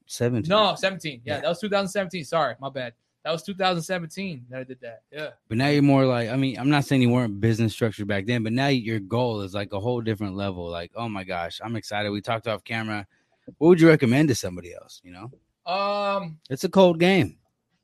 17. 0.07 0.49
no, 0.49 0.75
17. 0.75 1.23
Yeah, 1.25 1.35
Yeah. 1.37 1.41
that 1.43 1.49
was 1.49 1.61
2017. 1.61 2.25
Sorry, 2.25 2.55
my 2.61 2.69
bad. 2.69 2.93
That 3.25 3.33
was 3.33 3.43
2017 3.43 4.47
that 4.49 4.61
I 4.61 4.65
did 4.65 4.81
that. 4.81 5.03
Yeah. 5.13 5.31
But 5.49 5.59
now 5.59 5.69
you're 5.69 5.83
more 5.83 6.07
like, 6.07 6.31
I 6.31 6.37
mean, 6.37 6.59
I'm 6.59 6.71
not 6.71 6.85
saying 6.87 7.03
you 7.03 7.11
weren't 7.11 7.41
business 7.41 7.73
structured 7.75 8.09
back 8.09 8.25
then, 8.27 8.43
but 8.43 8.53
now 8.53 8.69
your 8.69 8.99
goal 8.99 9.43
is 9.43 9.53
like 9.55 9.73
a 9.73 9.81
whole 9.81 10.01
different 10.01 10.37
level. 10.37 10.69
Like, 10.71 10.91
oh 10.95 11.09
my 11.09 11.25
gosh, 11.25 11.61
I'm 11.63 11.77
excited. 11.77 12.11
We 12.11 12.23
talked 12.23 12.49
off 12.49 12.65
camera. 12.65 13.07
What 13.59 13.69
would 13.69 13.81
you 13.81 13.89
recommend 13.89 14.29
to 14.29 14.35
somebody 14.35 14.73
else? 14.75 15.01
You 15.05 15.13
know, 15.13 15.31
Um, 15.71 16.39
it's 16.49 16.65
a 16.65 16.69
cold 16.71 16.99
game. 16.99 17.37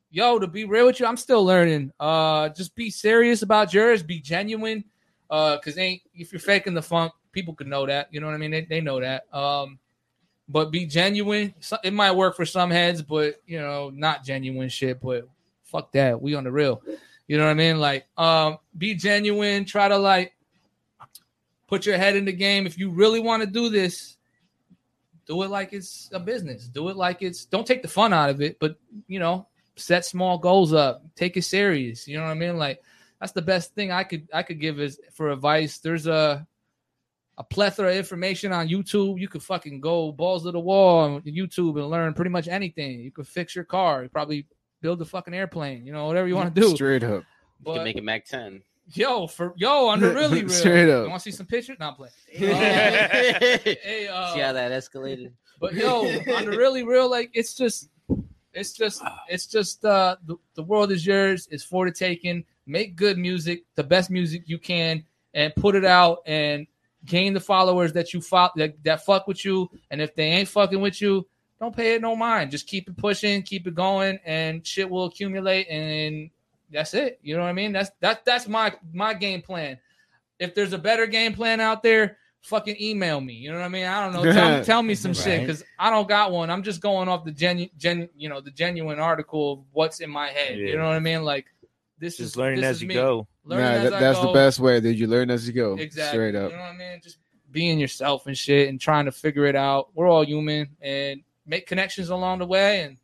yo, 0.09 0.39
to 0.39 0.47
be 0.47 0.65
real 0.65 0.87
with 0.87 0.99
you, 0.99 1.05
I'm 1.05 1.17
still 1.17 1.43
learning. 1.45 1.91
Uh, 1.99 2.49
just 2.49 2.73
be 2.75 2.89
serious 2.89 3.41
about 3.43 3.73
yours. 3.73 4.01
Be 4.01 4.19
genuine. 4.19 4.85
Uh, 5.29 5.57
cause 5.59 5.77
ain't 5.77 6.01
if 6.15 6.31
you're 6.31 6.39
faking 6.39 6.73
the 6.73 6.81
funk, 6.81 7.11
people 7.33 7.53
could 7.53 7.67
know 7.67 7.85
that. 7.85 8.07
You 8.11 8.21
know 8.21 8.27
what 8.27 8.33
I 8.33 8.37
mean? 8.37 8.49
They, 8.51 8.61
they 8.65 8.81
know 8.81 8.99
that. 9.01 9.25
Um, 9.31 9.77
but 10.49 10.71
be 10.71 10.85
genuine. 10.85 11.53
It 11.83 11.93
might 11.93 12.13
work 12.13 12.35
for 12.35 12.45
some 12.45 12.71
heads, 12.71 13.01
but 13.01 13.41
you 13.45 13.59
know, 13.59 13.91
not 13.93 14.23
genuine 14.23 14.69
shit. 14.69 15.01
But 15.01 15.27
fuck 15.63 15.91
that. 15.93 16.21
We 16.21 16.35
on 16.35 16.45
the 16.45 16.51
real. 16.51 16.81
You 17.27 17.37
know 17.37 17.45
what 17.45 17.51
I 17.51 17.55
mean? 17.55 17.79
Like, 17.79 18.07
um, 18.17 18.57
be 18.77 18.95
genuine. 18.95 19.65
Try 19.65 19.89
to 19.89 19.97
like 19.97 20.33
put 21.67 21.85
your 21.85 21.97
head 21.97 22.15
in 22.15 22.25
the 22.25 22.31
game. 22.31 22.65
If 22.65 22.77
you 22.77 22.89
really 22.89 23.19
want 23.19 23.43
to 23.43 23.49
do 23.49 23.69
this, 23.69 24.15
do 25.25 25.41
it 25.43 25.49
like 25.49 25.73
it's 25.73 26.09
a 26.13 26.19
business. 26.19 26.67
Do 26.67 26.87
it 26.87 26.95
like 26.95 27.21
it's. 27.21 27.45
Don't 27.45 27.67
take 27.67 27.81
the 27.81 27.89
fun 27.89 28.13
out 28.13 28.29
of 28.29 28.41
it, 28.41 28.57
but 28.59 28.77
you 29.07 29.19
know, 29.19 29.47
set 29.75 30.05
small 30.05 30.37
goals 30.37 30.73
up. 30.73 31.03
Take 31.15 31.35
it 31.35 31.43
serious. 31.43 32.07
You 32.07 32.17
know 32.17 32.23
what 32.23 32.31
I 32.31 32.35
mean? 32.35 32.57
Like 32.57 32.81
that's 33.19 33.33
the 33.33 33.41
best 33.41 33.75
thing 33.75 33.91
I 33.91 34.03
could 34.03 34.29
I 34.33 34.43
could 34.43 34.61
give 34.61 34.79
is 34.79 34.99
for 35.11 35.31
advice. 35.31 35.79
There's 35.79 36.07
a 36.07 36.47
a 37.37 37.43
plethora 37.43 37.91
of 37.91 37.95
information 37.95 38.51
on 38.51 38.67
YouTube. 38.67 39.19
You 39.19 39.27
could 39.27 39.43
fucking 39.43 39.79
go 39.79 40.11
balls 40.11 40.43
to 40.43 40.51
the 40.51 40.59
wall 40.59 40.99
on 40.99 41.21
YouTube 41.21 41.77
and 41.77 41.89
learn 41.89 42.13
pretty 42.13 42.31
much 42.31 42.47
anything. 42.47 42.99
You 42.99 43.11
could 43.11 43.27
fix 43.27 43.55
your 43.55 43.65
car. 43.65 44.03
You 44.03 44.09
probably 44.09 44.47
build 44.81 45.01
a 45.01 45.05
fucking 45.05 45.33
airplane. 45.33 45.85
You 45.85 45.93
know, 45.93 46.07
whatever 46.07 46.27
you 46.27 46.35
want 46.35 46.53
to 46.53 46.61
do. 46.61 46.75
Straight 46.75 47.03
up. 47.03 47.23
You 47.65 47.73
can 47.73 47.83
make 47.83 47.97
a 47.97 48.01
Mac 48.01 48.25
10. 48.25 48.61
yo, 48.93 49.27
for 49.27 49.53
yo, 49.55 49.89
under 49.89 50.13
really 50.13 50.41
real. 50.41 50.49
Straight 50.49 50.89
up. 50.89 51.03
You 51.03 51.09
want 51.09 51.21
to 51.21 51.31
see 51.31 51.35
some 51.35 51.45
pictures? 51.45 51.77
Not 51.79 51.97
playing. 51.97 52.13
See 52.31 52.45
hey, 52.45 54.07
uh, 54.11 54.35
how 54.35 54.53
that 54.53 54.71
escalated? 54.71 55.31
but 55.59 55.73
yo, 55.73 56.01
on 56.35 56.45
the 56.45 56.55
really 56.55 56.83
real, 56.83 57.09
like 57.09 57.31
it's 57.33 57.53
just, 57.55 57.89
it's 58.53 58.73
just, 58.73 59.01
it's 59.27 59.45
just 59.47 59.83
uh, 59.85 60.17
the, 60.25 60.35
the 60.55 60.63
world 60.63 60.91
is 60.91 61.05
yours. 61.05 61.47
It's 61.51 61.63
for 61.63 61.85
the 61.85 61.91
taking. 61.91 62.45
Make 62.65 62.95
good 62.95 63.17
music, 63.17 63.63
the 63.75 63.83
best 63.83 64.09
music 64.09 64.43
you 64.45 64.59
can, 64.59 65.03
and 65.33 65.55
put 65.55 65.75
it 65.75 65.85
out 65.85 66.19
and 66.25 66.67
gain 67.05 67.33
the 67.33 67.39
followers 67.39 67.93
that 67.93 68.13
you 68.13 68.21
fo- 68.21 68.49
that, 68.55 68.83
that 68.83 69.05
fuck 69.05 69.27
with 69.27 69.43
you. 69.45 69.69
And 69.91 70.01
if 70.01 70.15
they 70.15 70.25
ain't 70.25 70.49
fucking 70.49 70.81
with 70.81 71.01
you, 71.01 71.27
don't 71.59 71.75
pay 71.75 71.95
it 71.95 72.01
no 72.01 72.15
mind. 72.15 72.51
Just 72.51 72.67
keep 72.67 72.87
it 72.87 72.97
pushing, 72.97 73.41
keep 73.41 73.67
it 73.67 73.75
going, 73.75 74.19
and 74.25 74.65
shit 74.65 74.89
will 74.89 75.05
accumulate. 75.05 75.67
And 75.67 76.29
that's 76.71 76.93
it. 76.93 77.19
You 77.21 77.35
know 77.35 77.43
what 77.43 77.49
I 77.49 77.53
mean? 77.53 77.71
That's 77.71 77.89
that 78.01 78.25
that's 78.25 78.47
my 78.47 78.73
my 78.93 79.13
game 79.13 79.41
plan. 79.41 79.79
If 80.39 80.53
there's 80.53 80.73
a 80.73 80.77
better 80.77 81.07
game 81.07 81.33
plan 81.33 81.59
out 81.59 81.81
there, 81.81 82.17
fucking 82.41 82.75
email 82.79 83.19
me. 83.19 83.33
You 83.33 83.51
know 83.51 83.57
what 83.57 83.65
I 83.65 83.69
mean? 83.69 83.85
I 83.85 84.03
don't 84.03 84.13
know. 84.13 84.31
Tell, 84.31 84.63
tell 84.63 84.83
me 84.83 84.95
some 84.95 85.13
shit 85.13 85.41
because 85.41 85.63
I 85.79 85.89
don't 85.89 86.07
got 86.07 86.31
one. 86.31 86.49
I'm 86.49 86.63
just 86.63 86.81
going 86.81 87.09
off 87.09 87.25
the 87.25 87.31
genu, 87.31 87.67
gen, 87.77 88.09
you 88.15 88.29
know, 88.29 88.39
the 88.39 88.51
genuine 88.51 88.99
article 88.99 89.53
of 89.53 89.59
what's 89.71 89.99
in 89.99 90.09
my 90.09 90.27
head. 90.27 90.57
You 90.57 90.77
know 90.77 90.85
what 90.85 90.95
I 90.95 90.99
mean? 90.99 91.23
Like 91.23 91.45
this 91.99 92.13
is 92.19 92.27
Just 92.27 92.37
learning 92.37 92.61
this 92.61 92.69
as 92.69 92.75
is 92.77 92.81
you 92.83 92.87
me. 92.89 92.93
go. 92.95 93.27
Learning 93.45 93.65
Nah, 93.65 93.71
as 93.71 93.83
that- 93.89 93.93
I 93.93 93.99
that's 93.99 94.19
the 94.21 94.31
best 94.33 94.59
way. 94.59 94.79
Did 94.79 94.99
you 94.99 95.07
learn 95.07 95.29
as 95.31 95.47
you 95.47 95.53
go? 95.53 95.75
Exactly. 95.75 96.17
Straight 96.17 96.35
up. 96.35 96.51
You 96.51 96.57
know 96.57 96.63
what 96.63 96.71
I 96.73 96.77
mean? 96.77 96.99
Just 97.03 97.17
being 97.51 97.79
yourself 97.79 98.27
and 98.27 98.37
shit 98.37 98.69
and 98.69 98.79
trying 98.79 99.05
to 99.05 99.11
figure 99.11 99.45
it 99.45 99.55
out. 99.55 99.89
We're 99.95 100.07
all 100.07 100.23
human 100.25 100.69
and 100.81 101.21
make 101.45 101.65
connections 101.65 102.09
along 102.09 102.39
the 102.39 102.45
way. 102.45 102.81
And 102.81 102.97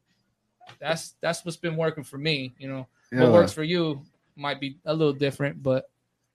that's 0.79 1.15
that's 1.21 1.43
what's 1.45 1.57
been 1.57 1.75
working 1.77 2.03
for 2.03 2.17
me. 2.17 2.53
You 2.59 2.67
know, 2.69 2.87
what 3.11 3.31
works 3.31 3.53
for 3.53 3.63
you 3.63 4.01
might 4.35 4.59
be 4.59 4.77
a 4.85 4.93
little 4.93 5.13
different, 5.13 5.61
but 5.63 5.89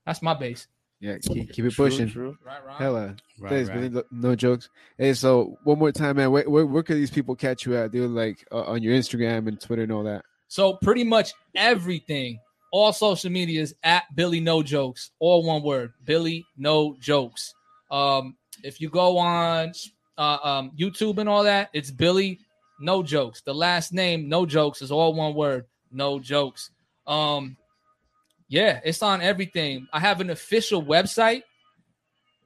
that's 0.06 0.22
my 0.22 0.34
base. 0.34 0.66
Yeah, 1.00 1.18
keep, 1.18 1.52
keep 1.52 1.64
it 1.64 1.70
True, 1.70 1.84
pushing. 1.88 2.08
true. 2.10 2.36
Right, 2.44 2.64
right. 2.66 2.76
Hella. 2.76 3.14
Right, 3.38 3.50
Thanks, 3.50 3.68
right. 3.70 3.76
Billy. 3.82 3.88
No- 3.90 4.30
No 4.30 4.34
jokes. 4.34 4.68
Hey, 4.96 5.14
so 5.14 5.56
one 5.62 5.78
more 5.78 5.92
time, 5.92 6.16
man. 6.16 6.32
Where, 6.32 6.48
where, 6.50 6.66
where 6.66 6.82
could 6.82 6.96
these 6.96 7.10
people 7.10 7.36
catch 7.36 7.64
you 7.66 7.76
at, 7.76 7.92
dude? 7.92 8.10
Like 8.10 8.44
uh, 8.50 8.62
on 8.62 8.82
your 8.82 8.94
Instagram 8.96 9.46
and 9.46 9.60
Twitter 9.60 9.82
and 9.84 9.92
all 9.92 10.02
that. 10.04 10.24
So 10.48 10.72
pretty 10.82 11.04
much 11.04 11.34
everything, 11.54 12.40
all 12.72 12.92
social 12.92 13.30
medias 13.30 13.74
at 13.82 14.04
Billy 14.14 14.40
No 14.40 14.62
Jokes, 14.62 15.10
all 15.18 15.42
one 15.44 15.62
word, 15.62 15.92
Billy 16.04 16.44
No 16.56 16.96
Jokes. 17.00 17.54
Um, 17.90 18.36
if 18.62 18.80
you 18.80 18.88
go 18.90 19.18
on 19.18 19.72
uh, 20.16 20.38
um, 20.42 20.72
YouTube 20.78 21.18
and 21.18 21.28
all 21.28 21.44
that, 21.44 21.70
it's 21.72 21.90
Billy 21.90 22.38
No 22.80 23.02
Jokes. 23.02 23.40
The 23.42 23.54
last 23.54 23.92
name 23.92 24.28
No 24.28 24.44
Jokes 24.46 24.82
is 24.82 24.90
all 24.90 25.14
one 25.14 25.34
word, 25.34 25.66
No 25.92 26.18
Jokes. 26.18 26.70
Um, 27.06 27.56
yeah, 28.48 28.80
it's 28.84 29.02
on 29.02 29.20
everything. 29.20 29.86
I 29.92 30.00
have 30.00 30.20
an 30.20 30.30
official 30.30 30.82
website. 30.82 31.42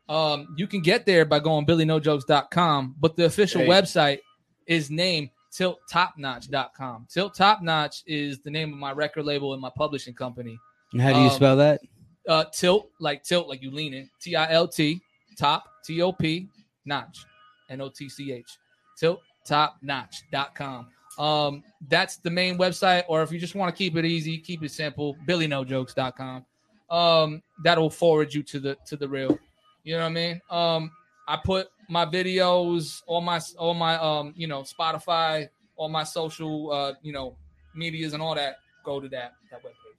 Um, 0.08 0.54
you 0.56 0.66
can 0.66 0.80
get 0.82 1.06
there 1.06 1.24
by 1.24 1.38
going 1.38 1.64
billynojokes.com, 1.66 2.96
but 3.00 3.16
the 3.16 3.24
official 3.24 3.62
Hey. 3.62 3.68
website 3.68 4.18
is 4.66 4.90
named 4.90 5.30
tilttopnotch.com. 5.52 7.06
Tilt 7.12 7.34
Top 7.34 7.62
Notch 7.62 8.02
is 8.06 8.40
the 8.40 8.50
name 8.50 8.72
of 8.72 8.78
my 8.78 8.92
record 8.92 9.24
label 9.24 9.52
and 9.52 9.60
my 9.62 9.70
publishing 9.76 10.14
company. 10.14 10.58
And 10.92 11.00
how 11.02 11.12
do 11.12 11.18
you 11.20 11.26
Um, 11.28 11.34
spell 11.34 11.56
that? 11.56 11.80
Uh, 12.28 12.44
tilt, 12.52 12.90
like 13.00 13.22
tilt, 13.24 13.48
like 13.48 13.62
you 13.62 13.70
lean 13.70 13.94
in. 13.94 14.08
T 14.20 14.36
I 14.36 14.50
L 14.52 14.68
T, 14.68 15.00
top, 15.38 15.64
T 15.84 16.00
O 16.02 16.12
P, 16.12 16.48
notch, 16.84 17.24
N 17.70 17.80
O 17.80 17.88
T 17.88 18.08
C 18.08 18.32
H. 18.32 18.58
Tilttopnotch.com. 19.00 20.88
Um, 21.18 21.62
that's 21.88 22.16
the 22.16 22.30
main 22.30 22.56
website, 22.56 23.04
or 23.08 23.22
if 23.22 23.30
you 23.32 23.38
just 23.38 23.54
want 23.54 23.74
to 23.74 23.76
keep 23.76 23.96
it 23.96 24.04
easy, 24.04 24.38
keep 24.38 24.62
it 24.62 24.70
simple, 24.70 25.16
billynojokes.com. 25.26 26.46
Um, 26.90 27.42
that'll 27.64 27.90
forward 27.90 28.32
you 28.32 28.42
to 28.44 28.60
the 28.60 28.76
to 28.86 28.96
the 28.96 29.08
real. 29.08 29.38
You 29.84 29.94
know 29.94 30.00
what 30.00 30.06
I 30.06 30.10
mean? 30.10 30.40
Um, 30.50 30.90
I 31.28 31.38
put 31.42 31.68
my 31.92 32.06
videos 32.06 33.02
all 33.06 33.20
my 33.20 33.38
on 33.58 33.76
my 33.76 33.96
um, 33.98 34.32
you 34.34 34.46
know, 34.46 34.62
Spotify, 34.62 35.48
all 35.76 35.90
my 35.90 36.04
social 36.04 36.72
uh, 36.72 36.94
you 37.02 37.12
know, 37.12 37.36
medias 37.74 38.14
and 38.14 38.22
all 38.22 38.34
that. 38.34 38.56
Go 38.82 38.98
to 38.98 39.08
that 39.10 39.34
that 39.50 39.62
webpage. 39.62 39.98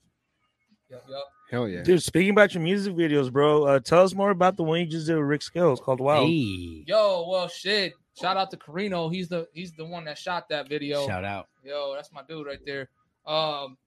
Yep, 0.90 1.04
yep. 1.08 1.20
Hell 1.52 1.70
yeah. 1.70 1.84
Dude, 1.84 2.02
speaking 2.02 2.32
about 2.32 2.56
your 2.56 2.64
music 2.64 2.96
videos, 2.96 3.32
bro, 3.32 3.66
uh, 3.66 3.80
tell 3.80 4.02
us 4.02 4.16
more 4.16 4.32
about 4.32 4.58
the 4.58 4.64
one 4.64 4.80
you 4.80 4.88
just 4.88 5.06
did 5.06 5.16
with 5.16 5.26
Rick 5.26 5.44
Scales 5.44 5.80
called 5.80 6.00
Wild. 6.00 6.28
Hey, 6.28 6.84
Yo, 6.88 7.28
well, 7.30 7.48
shit. 7.48 7.94
Shout 8.20 8.38
out 8.38 8.50
to 8.52 8.58
Carino. 8.58 9.10
He's 9.10 9.30
the 9.30 9.48
he's 9.54 9.74
the 9.74 9.86
one 9.86 10.06
that 10.06 10.18
shot 10.18 10.50
that 10.50 10.68
video. 10.68 11.06
shout 11.06 11.24
out. 11.24 11.48
Yo, 11.64 11.94
that's 11.96 12.12
my 12.12 12.24
dude 12.28 12.48
right 12.48 12.60
there. 12.66 12.90
Um, 13.28 13.78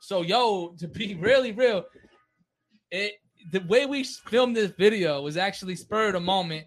so 0.00 0.22
yo, 0.22 0.68
to 0.78 0.88
be 0.88 1.14
really 1.14 1.52
real, 1.52 1.84
it 2.90 3.14
the 3.52 3.60
way 3.68 3.86
we 3.86 4.02
filmed 4.02 4.56
this 4.56 4.72
video 4.72 5.22
was 5.22 5.36
actually 5.36 5.76
spurred 5.76 6.16
a 6.16 6.20
moment. 6.20 6.66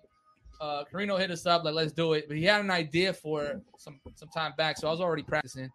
Uh, 0.59 0.83
Carino 0.83 1.15
hit 1.17 1.31
us 1.31 1.45
up 1.45 1.63
like, 1.63 1.73
let's 1.73 1.93
do 1.93 2.13
it, 2.13 2.27
but 2.27 2.35
he 2.35 2.43
had 2.43 2.61
an 2.61 2.71
idea 2.71 3.13
for 3.13 3.61
some 3.77 3.99
some 4.15 4.29
time 4.29 4.53
back, 4.57 4.77
so 4.77 4.87
I 4.87 4.91
was 4.91 4.99
already 4.99 5.23
practicing. 5.23 5.69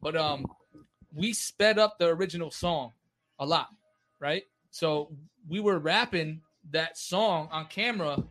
But 0.00 0.16
um, 0.16 0.46
we 1.12 1.32
sped 1.32 1.78
up 1.78 1.98
the 1.98 2.06
original 2.06 2.50
song 2.50 2.92
a 3.38 3.46
lot, 3.46 3.68
right? 4.20 4.44
So 4.70 5.10
we 5.48 5.60
were 5.60 5.78
rapping 5.78 6.40
that 6.70 6.98
song 6.98 7.48
on 7.50 7.66
camera 7.66 8.22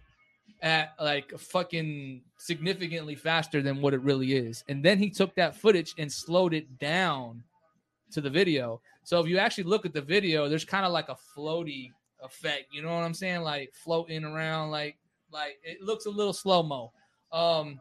at 0.61 0.93
like 0.99 1.37
fucking 1.37 2.21
significantly 2.37 3.15
faster 3.15 3.61
than 3.61 3.81
what 3.81 3.93
it 3.93 4.01
really 4.01 4.33
is. 4.33 4.63
And 4.69 4.83
then 4.83 4.97
he 4.97 5.09
took 5.09 5.35
that 5.35 5.55
footage 5.55 5.93
and 5.97 6.11
slowed 6.11 6.53
it 6.53 6.79
down 6.79 7.43
to 8.11 8.21
the 8.21 8.29
video. 8.29 8.81
So 9.03 9.19
if 9.19 9.27
you 9.27 9.37
actually 9.37 9.65
look 9.65 9.85
at 9.85 9.93
the 9.93 10.01
video, 10.01 10.47
there's 10.47 10.65
kind 10.65 10.85
of 10.85 10.91
like 10.91 11.09
a 11.09 11.17
floaty 11.35 11.91
effect. 12.23 12.65
You 12.71 12.81
know 12.81 12.89
what 12.89 13.03
I'm 13.03 13.13
saying? 13.13 13.41
Like 13.41 13.73
floating 13.73 14.23
around, 14.23 14.71
like 14.71 14.97
like 15.31 15.57
it 15.63 15.81
looks 15.81 16.05
a 16.05 16.09
little 16.09 16.33
slow 16.33 16.63
mo. 16.63 16.91
Um, 17.31 17.79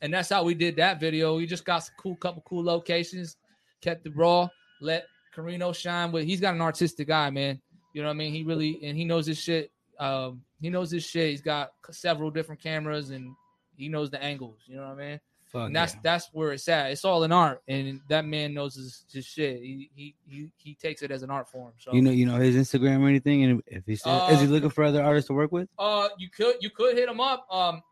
and 0.00 0.12
that's 0.12 0.28
how 0.28 0.42
we 0.42 0.54
did 0.54 0.76
that 0.76 1.00
video. 1.00 1.36
We 1.36 1.46
just 1.46 1.64
got 1.64 1.80
some 1.80 1.94
cool 1.98 2.16
couple 2.16 2.42
cool 2.46 2.64
locations, 2.64 3.36
kept 3.80 4.06
it 4.06 4.16
raw, 4.16 4.48
let 4.80 5.06
Carino 5.32 5.72
shine. 5.72 6.12
With 6.12 6.24
he's 6.24 6.40
got 6.40 6.54
an 6.54 6.60
artistic 6.60 7.10
eye, 7.10 7.30
man. 7.30 7.60
You 7.94 8.02
know 8.02 8.08
what 8.08 8.14
I 8.14 8.18
mean? 8.18 8.32
He 8.32 8.42
really 8.42 8.80
and 8.82 8.96
he 8.96 9.04
knows 9.04 9.26
his 9.26 9.38
shit. 9.38 9.70
Um, 9.98 10.42
he 10.60 10.70
knows 10.70 10.90
his 10.90 11.04
shit. 11.04 11.30
He's 11.30 11.42
got 11.42 11.72
several 11.90 12.30
different 12.30 12.60
cameras 12.60 13.10
and 13.10 13.34
he 13.76 13.88
knows 13.88 14.10
the 14.10 14.22
angles. 14.22 14.58
You 14.66 14.76
know 14.76 14.88
what 14.88 14.98
I 14.98 15.08
mean? 15.10 15.20
Fuck 15.52 15.66
and 15.66 15.76
that's 15.76 15.92
yeah. 15.94 16.00
that's 16.02 16.30
where 16.32 16.52
it's 16.52 16.66
at. 16.66 16.92
It's 16.92 17.04
all 17.04 17.22
an 17.24 17.30
art, 17.32 17.62
and 17.68 18.00
that 18.08 18.24
man 18.24 18.54
knows 18.54 18.74
his, 18.74 19.04
his 19.12 19.26
shit. 19.26 19.60
He, 19.60 19.90
he 19.94 20.14
he 20.26 20.50
he 20.56 20.74
takes 20.74 21.02
it 21.02 21.10
as 21.10 21.22
an 21.22 21.30
art 21.30 21.46
form. 21.46 21.74
So 21.76 21.92
You 21.92 22.00
know, 22.00 22.10
you 22.10 22.24
know 22.24 22.36
his 22.36 22.56
Instagram 22.56 23.00
or 23.02 23.08
anything, 23.08 23.44
and 23.44 23.62
if 23.66 23.84
he's 23.84 24.00
still, 24.00 24.28
is 24.28 24.40
he 24.40 24.46
Uh, 24.46 24.50
looking 24.50 24.70
for 24.70 24.82
other 24.82 25.02
artists 25.02 25.26
to 25.28 25.34
work 25.34 25.52
with? 25.52 25.68
uh, 25.78 26.08
you 26.16 26.30
could 26.30 26.54
you 26.60 26.70
could 26.70 26.96
hit 26.96 27.06
him 27.06 27.20
up. 27.20 27.46
Um, 27.50 27.82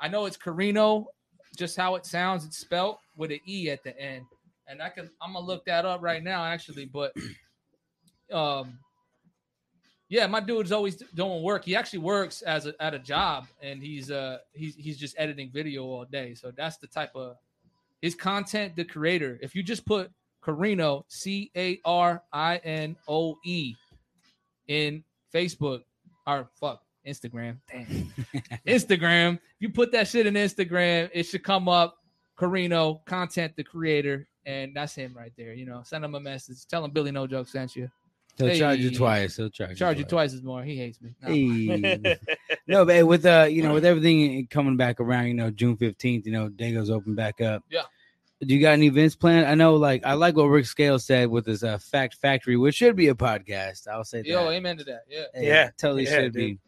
I 0.00 0.08
know 0.08 0.24
it's 0.24 0.38
Carino, 0.38 1.08
just 1.54 1.76
how 1.76 1.94
it 1.96 2.06
sounds. 2.06 2.46
It's 2.46 2.56
spelt 2.56 3.00
with 3.18 3.30
an 3.30 3.40
e 3.46 3.68
at 3.68 3.84
the 3.84 3.94
end, 4.00 4.24
and 4.66 4.80
I 4.80 4.88
can 4.88 5.10
I'm 5.20 5.34
gonna 5.34 5.44
look 5.44 5.66
that 5.66 5.84
up 5.84 6.00
right 6.02 6.22
now 6.22 6.42
actually. 6.42 6.86
But 6.86 7.12
um, 8.32 8.78
yeah, 10.08 10.26
my 10.26 10.40
dude's 10.40 10.72
always 10.72 10.96
doing 11.14 11.42
work. 11.42 11.64
He 11.64 11.74
actually 11.74 12.00
works 12.00 12.42
as 12.42 12.66
a, 12.66 12.74
at 12.80 12.94
a 12.94 12.98
job, 12.98 13.46
and 13.62 13.82
he's 13.82 14.10
uh 14.10 14.38
he's 14.52 14.74
he's 14.76 14.98
just 14.98 15.14
editing 15.18 15.50
video 15.50 15.84
all 15.84 16.04
day. 16.04 16.34
So 16.34 16.50
that's 16.50 16.76
the 16.76 16.86
type 16.86 17.12
of 17.14 17.36
his 18.02 18.14
content. 18.14 18.76
The 18.76 18.84
creator. 18.84 19.38
If 19.42 19.54
you 19.54 19.62
just 19.62 19.86
put 19.86 20.10
Carino 20.42 21.06
C 21.08 21.50
A 21.56 21.80
R 21.84 22.22
I 22.32 22.56
N 22.58 22.96
O 23.08 23.38
E 23.44 23.74
in 24.68 25.02
Facebook 25.32 25.82
or 26.26 26.48
fuck 26.60 26.82
Instagram, 27.06 27.56
damn 27.70 27.86
Instagram. 28.66 29.34
If 29.34 29.40
you 29.60 29.70
put 29.70 29.90
that 29.92 30.06
shit 30.06 30.26
in 30.26 30.34
Instagram, 30.34 31.10
it 31.12 31.24
should 31.24 31.42
come 31.44 31.68
up. 31.68 31.96
Carino, 32.36 33.00
content 33.06 33.54
the 33.56 33.62
creator, 33.62 34.26
and 34.44 34.74
that's 34.74 34.94
him 34.94 35.14
right 35.16 35.32
there. 35.38 35.54
You 35.54 35.66
know, 35.66 35.82
send 35.84 36.04
him 36.04 36.14
a 36.14 36.20
message, 36.20 36.66
tell 36.66 36.84
him 36.84 36.90
Billy 36.90 37.12
No 37.12 37.26
Joke 37.26 37.48
sent 37.48 37.76
you. 37.76 37.88
He'll 38.36 38.56
charge 38.56 38.80
you 38.80 38.90
twice. 38.90 39.36
He'll 39.36 39.50
charge, 39.50 39.78
Charge 39.78 39.98
you 39.98 40.04
twice 40.04 40.34
as 40.34 40.42
more. 40.42 40.62
He 40.64 40.76
hates 40.76 41.00
me. 41.00 41.14
No. 41.22 41.28
Hey. 41.28 42.18
no, 42.66 42.84
but 42.84 43.06
with 43.06 43.24
uh, 43.26 43.46
you 43.50 43.62
know, 43.62 43.74
with 43.74 43.84
everything 43.84 44.46
coming 44.48 44.76
back 44.76 45.00
around, 45.00 45.26
you 45.26 45.34
know, 45.34 45.50
June 45.50 45.76
fifteenth, 45.76 46.26
you 46.26 46.32
know, 46.32 46.48
Dago's 46.48 46.90
open 46.90 47.14
back 47.14 47.40
up. 47.40 47.62
Yeah. 47.70 47.82
Do 48.40 48.54
you 48.54 48.60
got 48.60 48.72
any 48.72 48.86
events 48.86 49.14
planned? 49.14 49.46
I 49.46 49.54
know, 49.54 49.74
like, 49.76 50.04
I 50.04 50.14
like 50.14 50.36
what 50.36 50.46
Rick 50.46 50.66
Scale 50.66 50.98
said 50.98 51.30
with 51.30 51.46
his 51.46 51.64
uh, 51.64 51.78
Fact 51.78 52.16
Factory, 52.16 52.56
which 52.56 52.74
should 52.74 52.96
be 52.96 53.08
a 53.08 53.14
podcast. 53.14 53.86
I'll 53.88 54.04
say 54.04 54.18
that. 54.18 54.26
Yo, 54.26 54.50
amen 54.50 54.76
to 54.78 54.84
that. 54.84 55.02
Yeah. 55.08 55.24
Hey, 55.32 55.46
Yeah, 55.46 55.70
totally 55.78 56.04
yeah, 56.04 56.10
should 56.10 56.32
dude. 56.32 56.34
be. 56.34 56.58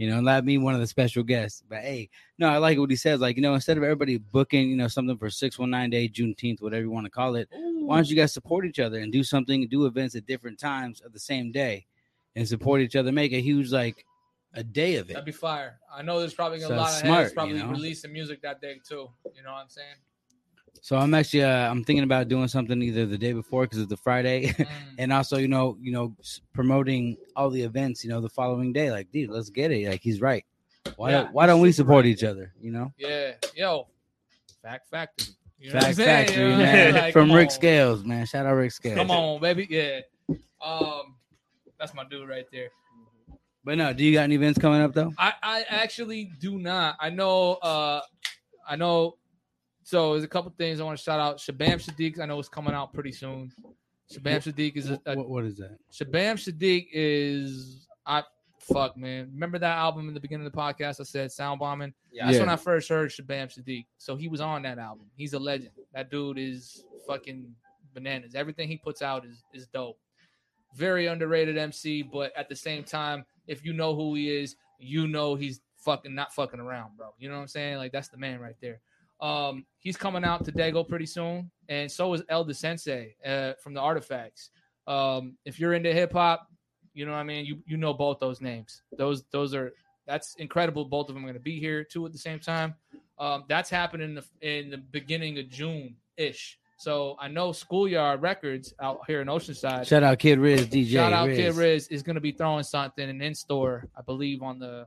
You 0.00 0.08
know, 0.08 0.20
let 0.22 0.46
me 0.46 0.56
one 0.56 0.72
of 0.72 0.80
the 0.80 0.86
special 0.86 1.22
guests. 1.22 1.62
But 1.68 1.80
hey, 1.80 2.08
no, 2.38 2.48
I 2.48 2.56
like 2.56 2.78
what 2.78 2.88
he 2.88 2.96
says. 2.96 3.20
Like, 3.20 3.36
you 3.36 3.42
know, 3.42 3.52
instead 3.52 3.76
of 3.76 3.82
everybody 3.82 4.16
booking, 4.16 4.70
you 4.70 4.76
know, 4.76 4.88
something 4.88 5.18
for 5.18 5.28
six 5.28 5.58
one 5.58 5.68
nine 5.68 5.90
day, 5.90 6.08
Juneteenth, 6.08 6.62
whatever 6.62 6.80
you 6.80 6.90
want 6.90 7.04
to 7.04 7.10
call 7.10 7.34
it, 7.34 7.50
why 7.52 7.96
don't 7.96 8.08
you 8.08 8.16
guys 8.16 8.32
support 8.32 8.64
each 8.64 8.78
other 8.78 9.00
and 9.00 9.12
do 9.12 9.22
something, 9.22 9.68
do 9.68 9.84
events 9.84 10.14
at 10.14 10.24
different 10.24 10.58
times 10.58 11.02
of 11.02 11.12
the 11.12 11.18
same 11.18 11.52
day, 11.52 11.84
and 12.34 12.48
support 12.48 12.80
each 12.80 12.96
other, 12.96 13.12
make 13.12 13.34
a 13.34 13.42
huge 13.42 13.72
like 13.72 14.06
a 14.54 14.64
day 14.64 14.94
of 14.94 15.10
it. 15.10 15.12
That'd 15.12 15.26
be 15.26 15.32
fire. 15.32 15.78
I 15.94 16.00
know 16.00 16.18
there's 16.18 16.32
probably 16.32 16.62
a 16.62 16.68
So 16.68 16.76
lot 16.76 16.88
of 16.88 16.94
smart, 17.00 17.20
heads 17.24 17.34
probably 17.34 17.58
you 17.58 17.64
know? 17.64 17.70
releasing 17.70 18.10
music 18.10 18.40
that 18.40 18.62
day 18.62 18.80
too. 18.82 19.10
You 19.36 19.42
know 19.42 19.52
what 19.52 19.58
I'm 19.58 19.68
saying? 19.68 19.96
So 20.82 20.96
I'm 20.96 21.12
actually 21.14 21.44
uh, 21.44 21.70
I'm 21.70 21.84
thinking 21.84 22.04
about 22.04 22.28
doing 22.28 22.48
something 22.48 22.80
either 22.82 23.04
the 23.06 23.18
day 23.18 23.32
before 23.32 23.62
because 23.64 23.78
it's 23.78 23.88
the 23.90 23.96
Friday, 23.96 24.46
Mm. 24.58 24.66
and 24.98 25.12
also 25.12 25.36
you 25.36 25.48
know 25.48 25.76
you 25.80 25.92
know 25.92 26.14
promoting 26.52 27.16
all 27.36 27.50
the 27.50 27.62
events 27.62 28.02
you 28.04 28.10
know 28.10 28.20
the 28.20 28.28
following 28.30 28.72
day. 28.72 28.90
Like, 28.90 29.10
dude, 29.12 29.30
let's 29.30 29.50
get 29.50 29.70
it. 29.72 29.88
Like 29.88 30.00
he's 30.00 30.20
right. 30.20 30.44
Why 30.96 31.10
Yeah, 31.10 31.22
don't 31.22 31.32
Why 31.34 31.46
don't 31.46 31.60
we 31.60 31.72
support 31.72 32.04
right. 32.04 32.10
each 32.10 32.24
other? 32.24 32.52
You 32.60 32.70
know, 32.72 32.92
Yeah. 32.98 33.32
Yo. 33.54 33.88
Fact 34.62 34.88
factory. 34.90 35.34
You 35.58 35.72
know 35.72 35.80
Fact? 35.80 35.96
Factory, 35.98 36.36
You 36.36 36.48
know 36.48 36.50
what 36.58 36.60
I'm 36.60 36.66
saying? 36.66 36.92
man. 36.94 37.02
Like, 37.02 37.12
From 37.12 37.32
Rick 37.32 37.48
on. 37.48 37.54
Scales, 37.54 38.04
man. 38.04 38.24
Shout 38.26 38.46
out 38.46 38.54
Rick 38.54 38.72
Scales. 38.72 38.96
Come 38.96 39.10
on, 39.10 39.40
baby. 39.40 39.66
Yeah. 39.68 40.00
Um, 40.64 41.16
that's 41.78 41.92
my 41.94 42.04
dude 42.04 42.28
right 42.28 42.46
there. 42.52 42.68
But 43.64 43.76
no, 43.76 43.92
do 43.92 44.02
you 44.04 44.14
got 44.14 44.22
any 44.22 44.36
events 44.36 44.58
coming 44.58 44.80
up 44.80 44.94
though? 44.94 45.12
I, 45.18 45.34
I 45.42 45.64
actually 45.68 46.30
do 46.40 46.58
not. 46.58 46.96
I 46.98 47.10
know 47.10 47.52
uh 47.62 48.00
I 48.66 48.76
know 48.76 49.16
so 49.82 50.12
there's 50.12 50.24
a 50.24 50.28
couple 50.28 50.52
things 50.56 50.80
I 50.80 50.84
want 50.84 50.98
to 50.98 51.02
shout 51.02 51.20
out. 51.20 51.38
Shabaam 51.38 51.82
Sahdeeq, 51.84 52.20
I 52.20 52.26
know 52.26 52.38
it's 52.38 52.48
coming 52.48 52.74
out 52.74 52.92
pretty 52.92 53.12
soon. 53.12 53.52
Shabaam 54.12 54.38
Sahdeeq 54.42 54.76
is 54.76 54.90
a, 54.90 55.00
a 55.06 55.16
What, 55.16 55.28
what 55.28 55.44
is 55.44 55.56
that? 55.58 55.78
Shabaam 55.92 56.34
Sahdeeq 56.36 56.88
is 56.92 57.86
I 58.06 58.22
fuck 58.58 58.96
man. 58.96 59.30
Remember 59.32 59.58
that 59.58 59.78
album 59.78 60.08
in 60.08 60.14
the 60.14 60.20
beginning 60.20 60.46
of 60.46 60.52
the 60.52 60.58
podcast 60.58 61.00
I 61.00 61.04
said 61.04 61.32
sound 61.32 61.60
bombing? 61.60 61.94
Yeah. 62.12 62.26
That's 62.26 62.36
Yeah. 62.36 62.42
when 62.42 62.48
I 62.50 62.56
first 62.56 62.88
heard 62.88 63.10
Shabaam 63.10 63.46
Sahdeeq. 63.56 63.86
So 63.98 64.16
he 64.16 64.28
was 64.28 64.40
on 64.40 64.62
that 64.62 64.78
album. 64.78 65.06
He's 65.16 65.32
a 65.32 65.38
legend. 65.38 65.70
That 65.94 66.10
dude 66.10 66.38
is 66.38 66.84
fucking 67.06 67.54
bananas. 67.94 68.34
Everything 68.34 68.68
he 68.68 68.76
puts 68.76 69.02
out 69.02 69.24
is 69.24 69.42
is 69.54 69.66
dope. 69.68 69.98
Very 70.76 71.06
underrated 71.06 71.56
MC, 71.58 72.02
but 72.02 72.32
at 72.36 72.48
the 72.48 72.54
same 72.54 72.84
time, 72.84 73.24
if 73.48 73.64
you 73.64 73.72
know 73.72 73.94
who 73.96 74.14
he 74.14 74.30
is, 74.30 74.54
you 74.78 75.08
know 75.08 75.34
he's 75.34 75.60
fucking 75.78 76.14
not 76.14 76.32
fucking 76.32 76.60
around, 76.60 76.96
bro. 76.96 77.08
You 77.18 77.28
know 77.28 77.34
what 77.36 77.42
I'm 77.42 77.48
saying? 77.48 77.78
Like 77.78 77.90
that's 77.92 78.08
the 78.08 78.18
man 78.18 78.38
right 78.38 78.54
there. 78.60 78.80
Um, 79.20 79.66
he's 79.78 79.96
coming 79.96 80.24
out 80.24 80.44
to 80.46 80.52
Dago 80.52 80.86
pretty 80.86 81.06
soon, 81.06 81.50
and 81.68 81.90
so 81.90 82.12
is 82.14 82.22
El 82.28 82.44
Da 82.44 82.52
Sensei 82.52 83.14
uh, 83.24 83.52
from 83.62 83.74
the 83.74 83.80
Artifacts. 83.80 84.50
Um, 84.86 85.36
if 85.44 85.60
you're 85.60 85.74
into 85.74 85.92
hip 85.92 86.12
hop, 86.12 86.48
you 86.94 87.06
know 87.06 87.12
what 87.12 87.18
I 87.18 87.24
mean. 87.24 87.44
You 87.44 87.58
you 87.66 87.76
know 87.76 87.92
both 87.92 88.18
those 88.18 88.40
names. 88.40 88.82
Those 88.96 89.24
those 89.30 89.54
are 89.54 89.72
that's 90.06 90.34
incredible. 90.36 90.84
Both 90.84 91.08
of 91.08 91.14
them 91.14 91.24
are 91.24 91.28
going 91.28 91.34
to 91.34 91.40
be 91.40 91.60
here 91.60 91.84
too 91.84 92.04
at 92.06 92.12
the 92.12 92.18
same 92.18 92.40
time. 92.40 92.74
Um, 93.18 93.44
that's 93.48 93.70
happening 93.70 94.08
in 94.08 94.14
the 94.14 94.24
in 94.40 94.70
the 94.70 94.78
beginning 94.78 95.38
of 95.38 95.48
June 95.48 95.96
ish. 96.16 96.58
So 96.80 97.14
I 97.20 97.28
know 97.28 97.50
Skoolyard 97.50 98.22
Records 98.22 98.72
out 98.80 99.00
here 99.06 99.20
in 99.20 99.28
Oceanside. 99.28 99.86
Shout 99.86 100.02
out 100.02 100.18
Kid 100.18 100.38
Riz, 100.38 100.66
DJ. 100.66 100.94
Shout 100.94 101.12
out 101.12 101.28
Riz. 101.28 101.36
Kid 101.36 101.54
Riz 101.54 101.88
is 101.88 102.02
going 102.02 102.14
to 102.14 102.22
be 102.22 102.32
throwing 102.32 102.64
something 102.64 103.06
in 103.06 103.20
in 103.20 103.34
store. 103.34 103.86
I 103.94 104.00
believe 104.00 104.42
on 104.42 104.58
the, 104.58 104.86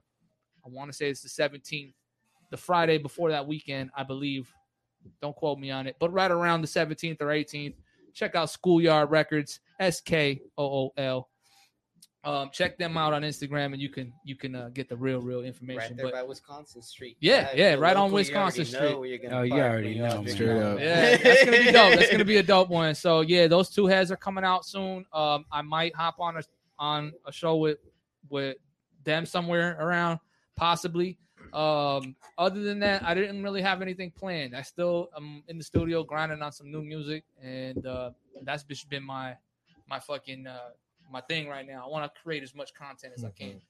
I 0.66 0.70
want 0.70 0.90
to 0.90 0.98
say 0.98 1.12
it's 1.12 1.22
the 1.22 1.30
17th, 1.30 1.94
the 2.54 2.58
Friday 2.58 3.00
before 3.00 3.32
that 3.32 3.48
weekend. 3.48 3.90
I 3.98 4.04
believe. 4.04 4.48
Don't 5.24 5.36
quote 5.36 5.58
me 5.58 5.72
on 5.72 5.88
it, 5.88 5.96
but 6.00 6.14
right 6.14 6.30
around 6.32 6.62
the 6.62 6.68
17th 6.68 7.20
or 7.20 7.26
18th. 7.26 7.74
Check 8.14 8.36
out 8.36 8.48
Skoolyard 8.48 9.10
Records, 9.10 9.60
S 9.80 10.00
K 10.00 10.40
O 10.56 10.64
O 10.64 10.94
L. 10.98 11.30
Um, 12.24 12.52
check 12.54 12.78
them 12.78 12.96
out 12.96 13.12
on 13.12 13.24
Instagram, 13.24 13.74
and 13.74 13.82
you 13.82 13.90
can 13.90 14.14
you 14.24 14.36
can 14.38 14.56
uh, 14.56 14.70
get 14.74 14.88
the 14.88 14.96
real 14.96 15.20
real 15.20 15.42
information. 15.42 15.80
Right 15.80 15.98
there 15.98 16.06
but 16.06 16.14
by 16.14 16.24
Wisconsin 16.24 16.82
Street. 16.84 17.18
Yeah, 17.20 17.50
If 17.50 17.58
yeah, 17.58 17.74
right 17.74 17.98
on 17.98 18.04
local, 18.04 18.10
you 18.12 18.14
Wisconsin 18.16 18.66
Street. 18.66 18.98
where 19.00 19.10
you're 19.10 19.18
gonna 19.18 19.40
Oh, 19.40 19.42
you 19.42 19.56
already 19.56 19.96
know. 20.00 20.24
Straight 20.28 20.50
up. 20.62 20.80
Yeah, 20.80 21.18
that's 21.18 21.44
gonna 21.44 21.58
be 21.58 21.72
dope. 21.72 21.96
That's 22.00 22.12
gonna 22.12 22.24
be 22.24 22.38
a 22.38 22.44
dope 22.54 22.70
one. 22.70 22.96
So 22.96 23.22
yeah, 23.22 23.48
those 23.48 23.72
two 23.72 23.88
heads 23.88 24.10
are 24.12 24.16
coming 24.16 24.46
out 24.46 24.64
soon. 24.66 25.06
Um, 25.12 25.44
I 25.52 25.64
might 25.64 25.94
hop 25.96 26.16
on 26.20 26.38
a 26.38 26.44
on 26.80 27.12
a 27.28 27.32
show 27.34 27.58
with 27.58 27.80
with 28.30 28.56
them 29.04 29.26
somewhere 29.26 29.76
around, 29.82 30.20
possibly. 30.56 31.18
Um, 31.54 32.16
other 32.38 32.64
than 32.64 32.80
that, 32.80 33.04
I 33.04 33.14
didn't 33.14 33.44
really 33.44 33.62
have 33.62 33.82
anything 33.82 34.12
planned. 34.12 34.56
I 34.56 34.64
still 34.64 35.10
am 35.16 35.44
in 35.48 35.58
the 35.58 35.64
studio 35.64 36.04
grinding 36.04 36.42
on 36.42 36.52
some 36.52 36.72
new 36.72 36.82
music, 36.82 37.24
and 37.42 37.86
uh, 37.86 38.12
that's 38.42 38.64
just 38.64 38.90
been 38.90 39.04
my 39.04 39.36
my 39.88 40.00
fucking 40.00 40.48
uh, 40.48 40.70
my 41.12 41.22
thing 41.22 41.48
right 41.48 41.68
now. 41.68 41.84
I 41.86 41.90
want 41.90 42.12
to 42.12 42.22
create 42.22 42.42
as 42.42 42.56
much 42.56 42.74
content 42.74 43.14
as 43.16 43.24
I 43.24 43.30
can. 43.30 43.62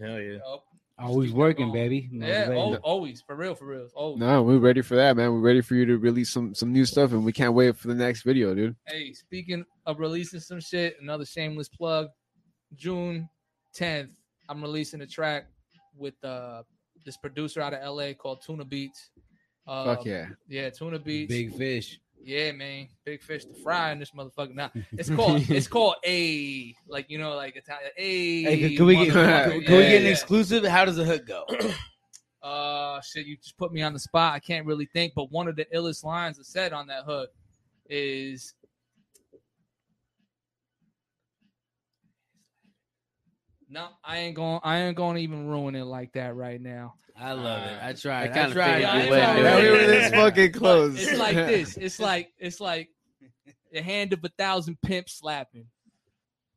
Hell 0.00 0.10
yeah. 0.12 0.18
you 0.18 0.38
know? 0.38 0.62
Always 0.98 1.32
working, 1.32 1.72
baby. 1.72 2.08
Yeah, 2.12 2.48
Motivated. 2.48 2.80
always 2.82 3.22
for 3.22 3.34
real, 3.34 3.54
for 3.54 3.64
real, 3.64 3.88
always. 3.94 4.20
No, 4.20 4.42
we're 4.42 4.58
ready 4.58 4.82
for 4.82 4.96
that, 4.96 5.16
man. 5.16 5.32
We're 5.32 5.40
ready 5.40 5.62
for 5.62 5.74
you 5.74 5.86
to 5.86 5.96
release 5.96 6.30
some 6.30 6.54
some 6.54 6.72
new 6.72 6.84
stuff, 6.84 7.12
and 7.12 7.24
we 7.24 7.32
can't 7.32 7.54
wait 7.54 7.76
for 7.76 7.88
the 7.88 7.94
next 7.94 8.22
video, 8.22 8.54
dude. 8.54 8.76
Hey, 8.86 9.12
speaking 9.14 9.64
of 9.86 9.98
releasing 9.98 10.40
some 10.40 10.60
shit, 10.60 10.96
another 11.00 11.24
shameless 11.24 11.68
plug. 11.68 12.08
June 12.76 13.28
10th, 13.74 14.10
I'm 14.48 14.62
releasing 14.62 15.00
a 15.00 15.06
track 15.06 15.46
with 16.00 16.22
uh 16.24 16.62
this 17.04 17.16
producer 17.16 17.60
out 17.60 17.74
of 17.74 17.96
LA 17.96 18.12
called 18.14 18.42
Tuna 18.44 18.64
Beats. 18.64 19.10
Uh, 19.66 19.84
Fuck 19.84 20.04
yeah. 20.04 20.26
Yeah, 20.48 20.70
Tuna 20.70 20.98
Beats. 20.98 21.32
Big 21.32 21.54
fish. 21.56 22.00
Yeah, 22.22 22.52
man. 22.52 22.88
Big 23.04 23.22
fish 23.22 23.44
to 23.44 23.54
fry 23.54 23.92
in 23.92 23.98
this 23.98 24.10
motherfucker. 24.10 24.54
Now 24.54 24.70
it's 24.92 25.10
called 25.16 25.48
it's 25.48 25.68
called 25.68 25.94
a 26.04 26.74
like 26.88 27.06
you 27.08 27.18
know 27.18 27.34
like 27.36 27.56
Italian 27.56 27.90
a. 27.96 28.42
Hey, 28.42 28.76
can, 28.76 28.86
we 28.86 28.96
get 28.96 29.12
can, 29.12 29.50
we 29.50 29.60
Yeah, 29.60 29.68
get 29.68 29.98
an 29.98 30.04
yeah. 30.04 30.10
exclusive? 30.10 30.64
How 30.64 30.84
does 30.84 30.96
the 30.96 31.04
hook 31.04 31.26
go? 31.26 31.44
Uh, 32.42 32.98
shit, 33.02 33.26
you 33.26 33.36
just 33.36 33.58
put 33.58 33.70
me 33.70 33.82
on 33.82 33.92
the 33.92 33.98
spot. 33.98 34.32
I 34.32 34.38
can't 34.38 34.64
really 34.64 34.86
think, 34.86 35.12
but 35.14 35.30
one 35.30 35.46
of 35.46 35.56
the 35.56 35.66
illest 35.74 36.04
lines 36.04 36.38
I 36.38 36.42
said 36.42 36.72
on 36.72 36.86
that 36.86 37.04
hook 37.04 37.28
is. 37.90 38.54
No, 43.70 43.86
I 44.04 44.18
ain't 44.18 44.34
going. 44.36 44.60
I 44.64 44.78
ain't 44.80 44.96
going 44.96 45.16
to 45.16 45.22
even 45.22 45.46
ruin 45.46 45.76
it 45.76 45.84
like 45.84 46.12
that 46.14 46.34
right 46.34 46.60
now. 46.60 46.94
I 47.16 47.32
love 47.32 47.62
it. 47.66 47.78
I 47.82 47.92
tried. 47.92 48.30
I 48.30 48.30
I, 48.30 48.34
kinda 48.34 48.52
tried. 48.54 48.78
Yeah, 48.80 48.94
you 48.96 49.06
I 49.06 49.10
wouldn't 49.10 49.36
do 49.36 49.42
know, 49.42 49.48
it. 49.48 49.52
right? 49.52 49.62
we 49.62 49.70
were 49.70 49.86
this 49.86 50.10
fucking 50.14 50.52
But 50.52 50.58
close. 50.58 51.00
It's 51.00 51.18
like 51.18 51.34
this. 51.36 51.76
It's 51.76 52.00
like 52.00 52.32
it's 52.38 52.60
like 52.60 52.88
the 53.72 53.82
hand 53.82 54.12
of 54.12 54.24
a 54.24 54.28
thousand 54.30 54.80
pimps 54.82 55.18
slapping. 55.18 55.66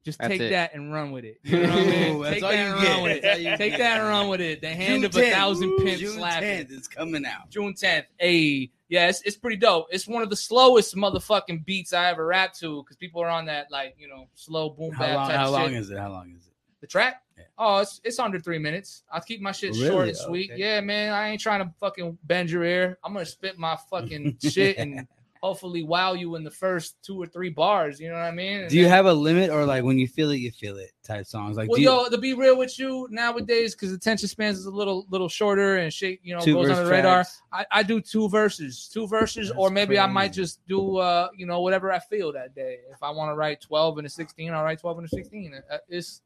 Just 0.05 0.19
That's 0.19 0.31
take 0.31 0.41
it. 0.41 0.49
that 0.49 0.73
and 0.73 0.91
run 0.91 1.11
with 1.11 1.23
it. 1.23 1.37
You 1.43 1.61
know 1.61 1.69
what 1.69 1.79
I 1.79 1.85
mean? 1.85 2.15
Ooh, 2.17 2.23
Take 2.25 2.41
that 2.41 2.53
and 2.55 2.81
get. 2.81 2.89
run 2.93 3.03
with 3.03 3.23
it. 3.23 3.57
Take 3.57 3.77
that 3.77 3.99
and 3.99 4.07
run 4.09 4.27
with 4.27 4.41
it. 4.41 4.59
The 4.61 4.67
hand 4.69 5.03
June 5.03 5.05
of 5.05 5.15
a 5.15 5.19
10th. 5.19 5.31
thousand 5.31 5.77
pimps 5.77 5.99
June 6.01 6.17
slapping. 6.17 6.49
10th 6.65 6.71
is 6.71 6.87
coming 6.89 7.25
out. 7.25 7.49
June 7.49 7.73
10th. 7.73 8.03
Hey, 8.19 8.71
yeah, 8.89 9.07
it's, 9.07 9.21
it's 9.21 9.37
pretty 9.37 9.55
dope. 9.57 9.87
It's 9.91 10.05
one 10.07 10.21
of 10.21 10.29
the 10.29 10.35
slowest 10.35 10.93
motherfucking 10.95 11.65
beats 11.65 11.93
I 11.93 12.09
ever 12.09 12.25
rap 12.25 12.53
to 12.55 12.83
because 12.83 12.97
people 12.97 13.21
are 13.21 13.29
on 13.29 13.45
that 13.45 13.71
like 13.71 13.95
you 13.97 14.07
know 14.09 14.27
slow 14.33 14.69
boom 14.71 14.91
How 14.91 15.03
bap 15.05 15.15
long? 15.15 15.27
type 15.29 15.37
How 15.37 15.49
long 15.51 15.69
shit. 15.69 15.77
is 15.79 15.89
it? 15.89 15.97
How 15.97 16.09
long 16.11 16.33
is 16.37 16.47
it? 16.47 16.52
The 16.83 16.87
track? 16.87 17.23
Yeah. 17.37 17.43
Oh, 17.57 17.77
it's 17.79 17.99
it's 18.03 18.19
under 18.19 18.39
three 18.39 18.59
minutes. 18.59 19.03
I'll 19.11 19.21
keep 19.21 19.41
my 19.41 19.51
shit 19.53 19.71
Really? 19.71 19.87
short 19.87 20.07
and 20.09 20.17
sweet. 20.17 20.51
Okay. 20.51 20.59
Yeah, 20.59 20.81
man. 20.81 21.13
I 21.13 21.29
ain't 21.29 21.41
trying 21.41 21.65
to 21.65 21.73
fucking 21.79 22.17
bend 22.25 22.51
your 22.51 22.63
ear. 22.63 22.99
I'm 23.03 23.13
gonna 23.13 23.25
spit 23.25 23.57
my 23.57 23.77
fucking 23.89 24.37
shit 24.43 24.77
and 24.77 25.07
hopefully 25.41 25.83
wow 25.83 26.13
you 26.13 26.35
in 26.37 26.43
the 26.45 26.49
first 26.51 26.95
two 27.03 27.21
or 27.21 27.25
three 27.25 27.49
bars. 27.49 27.99
You 27.99 28.07
know 28.07 28.15
what 28.15 28.21
I 28.23 28.31
mean? 28.31 28.61
And 28.61 28.69
Do 28.69 28.77
you 28.77 28.83
then- 28.83 28.91
have 28.91 29.05
a 29.07 29.13
limit 29.13 29.49
or 29.49 29.65
like 29.65 29.83
when 29.83 29.97
you 29.97 30.07
feel 30.07 30.31
it, 30.31 30.37
you 30.37 30.51
feel 30.51 30.77
it 30.77 30.91
type 31.03 31.25
songs? 31.25 31.57
Like 31.57 31.69
well, 31.69 31.79
you, 31.79 31.85
yo, 31.89 32.07
to 32.09 32.17
be 32.17 32.33
real 32.33 32.57
with 32.57 32.77
you, 32.79 33.07
nowadays, 33.11 33.75
because 33.75 33.91
attention 33.91 34.27
spans 34.29 34.57
is 34.59 34.65
a 34.67 34.71
little 34.71 35.05
little 35.09 35.27
shorter 35.29 35.77
and 35.77 35.91
shit, 35.91 36.19
you 36.23 36.33
know, 36.35 36.45
goes 36.45 36.69
on 36.69 36.83
the 36.85 36.89
radar. 36.91 37.25
I, 37.51 37.65
I 37.71 37.83
do 37.83 37.99
two 38.01 38.29
verses, 38.29 38.89
two 38.93 39.07
verses, 39.07 39.47
That's 39.49 39.59
or 39.59 39.69
maybe 39.69 39.97
I 39.99 40.07
might 40.07 40.33
just 40.33 40.59
do, 40.67 40.97
uh, 40.97 41.29
you 41.35 41.45
know, 41.45 41.61
whatever 41.61 41.91
I 41.91 41.99
feel 41.99 42.31
that 42.33 42.53
day. 42.55 42.77
If 42.91 43.01
I 43.03 43.09
want 43.11 43.31
to 43.31 43.35
write 43.35 43.59
twelve 43.61 43.97
and 43.97 44.07
a 44.07 44.09
sixteen, 44.09 44.53
I'll 44.53 44.63
write 44.63 44.79
twelve 44.79 44.97
and 44.97 45.05
a 45.05 45.09
sixteen. 45.09 45.53
Uh, 45.71 45.77
It's, 45.89 46.21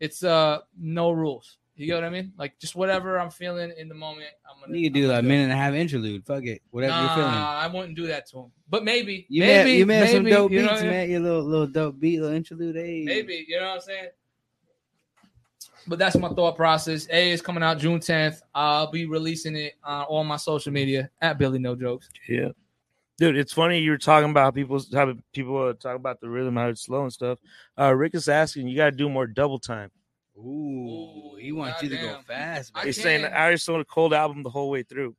it's 0.00 0.22
uh, 0.24 0.58
no 0.78 1.10
rules. 1.10 1.58
You 1.76 1.86
get 1.86 1.96
what 1.96 2.04
I 2.04 2.10
mean? 2.10 2.32
Like 2.38 2.58
just 2.58 2.74
whatever 2.74 3.18
I'm 3.18 3.28
feeling 3.30 3.70
in 3.76 3.88
the 3.90 3.94
moment. 3.94 4.28
I'm 4.50 4.60
gonna. 4.60 4.78
You 4.78 4.86
could 4.88 4.94
do 4.94 5.04
I'm 5.04 5.08
like 5.08 5.18
a 5.18 5.22
gonna 5.22 5.28
minute 5.28 5.42
and 5.44 5.52
a 5.52 5.56
half 5.56 5.74
interlude. 5.74 6.24
Fuck 6.24 6.44
it, 6.44 6.62
whatever 6.70 6.98
you're 6.98 7.08
feeling. 7.10 7.30
Nah, 7.32 7.58
I 7.60 7.66
wouldn't 7.66 7.94
do 7.96 8.06
that 8.06 8.26
to 8.30 8.38
him. 8.38 8.52
But 8.70 8.82
maybe, 8.82 9.26
You 9.28 9.42
maybe, 9.42 9.64
made, 9.64 9.78
you 9.78 9.86
made 9.86 10.10
some 10.10 10.22
maybe, 10.24 10.34
dope 10.34 10.52
you 10.52 10.62
know 10.62 10.68
beats, 10.68 10.80
what 10.80 10.80
I 10.80 10.82
mean? 10.84 10.90
man. 10.90 11.10
Your 11.10 11.20
little 11.20 11.42
little 11.44 11.66
dope 11.66 12.00
beat, 12.00 12.20
little 12.20 12.34
interlude. 12.34 12.76
Hey, 12.76 13.04
Maybe, 13.04 13.44
you 13.46 13.58
know 13.60 13.66
what 13.66 13.74
I'm 13.74 13.80
saying? 13.82 14.08
But 15.86 15.98
that's 15.98 16.16
my 16.16 16.28
thought 16.30 16.56
process. 16.56 17.06
A 17.10 17.30
is 17.30 17.40
coming 17.42 17.62
out 17.62 17.78
June 17.78 18.00
10th. 18.00 18.40
I'll 18.54 18.90
be 18.90 19.06
releasing 19.06 19.54
it 19.54 19.74
on 19.84 20.04
all 20.06 20.24
my 20.24 20.36
social 20.36 20.72
media 20.72 21.10
at 21.20 21.38
Billy 21.38 21.58
No 21.60 21.76
Jokes. 21.76 22.08
Yeah. 22.28 22.48
Dude, 23.18 23.36
it's 23.36 23.52
funny 23.52 23.78
you 23.78 23.90
were 23.92 23.98
talking 23.98 24.30
about 24.30 24.54
people 24.54 24.78
how 24.92 25.14
people 25.32 25.68
uh, 25.68 25.72
talk 25.72 25.96
about 25.96 26.20
the 26.20 26.28
rhythm, 26.28 26.56
how 26.56 26.68
it's 26.68 26.82
slow 26.84 27.02
and 27.02 27.12
stuff. 27.12 27.38
Uh, 27.78 27.94
Rick 27.94 28.14
is 28.14 28.28
asking, 28.28 28.68
you 28.68 28.76
got 28.76 28.90
to 28.90 28.96
do 28.96 29.08
more 29.08 29.26
double 29.26 29.58
time. 29.58 29.90
Ooh, 30.38 31.34
he 31.40 31.50
wants 31.50 31.82
you 31.82 31.88
to 31.88 31.96
go 31.96 32.18
fast. 32.26 32.72
I 32.74 32.80
man. 32.80 32.86
He's 32.86 33.00
saying 33.00 33.22
can. 33.22 33.30
the 33.30 33.38
Irish 33.38 33.62
Soul 33.62 33.80
a 33.80 33.84
cold 33.86 34.12
album 34.12 34.42
the 34.42 34.50
whole 34.50 34.68
way 34.68 34.82
through. 34.82 35.16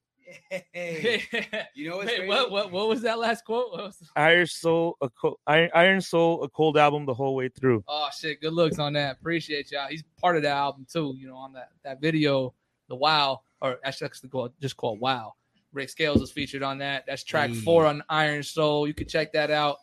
Hey, 0.71 1.23
you 1.73 1.89
know 1.89 1.97
what's 1.97 2.11
Wait, 2.11 2.27
what, 2.27 2.51
what, 2.51 2.71
what 2.71 2.87
was 2.87 3.01
that 3.01 3.17
last 3.17 3.45
quote? 3.45 3.71
What 3.71 3.83
was- 3.85 4.11
Irish 4.15 4.53
Soul, 4.53 4.95
a 5.01 5.09
co- 5.09 5.39
Iron, 5.47 5.69
Iron 5.73 6.01
Soul, 6.01 6.43
a 6.43 6.49
cold 6.49 6.77
album 6.77 7.05
the 7.07 7.13
whole 7.15 7.33
way 7.33 7.49
through. 7.49 7.83
Oh, 7.87 8.09
shit. 8.15 8.41
Good 8.41 8.53
looks 8.53 8.77
on 8.77 8.93
that. 8.93 9.17
Appreciate 9.19 9.71
y'all. 9.71 9.87
He's 9.87 10.03
part 10.21 10.35
of 10.35 10.43
that 10.43 10.55
album, 10.55 10.85
too, 10.91 11.15
you 11.17 11.27
know, 11.27 11.37
on 11.37 11.53
that, 11.53 11.69
that 11.83 11.99
video, 12.01 12.53
The 12.89 12.95
Wow, 12.95 13.41
or 13.61 13.79
actually, 13.83 14.07
it's 14.07 14.19
called- 14.29 14.53
just 14.61 14.77
called 14.77 14.99
Wow. 14.99 15.33
Rick 15.77 15.89
Scales 15.89 16.19
was 16.19 16.31
featured 16.31 16.63
on 16.63 16.79
that. 16.79 17.05
That's 17.07 17.23
track 17.23 17.51
four 17.63 17.85
on 17.85 18.03
Iron 18.09 18.43
Soul. 18.43 18.87
You 18.87 18.93
can 18.93 19.07
check 19.07 19.31
that 19.33 19.51
out 19.51 19.77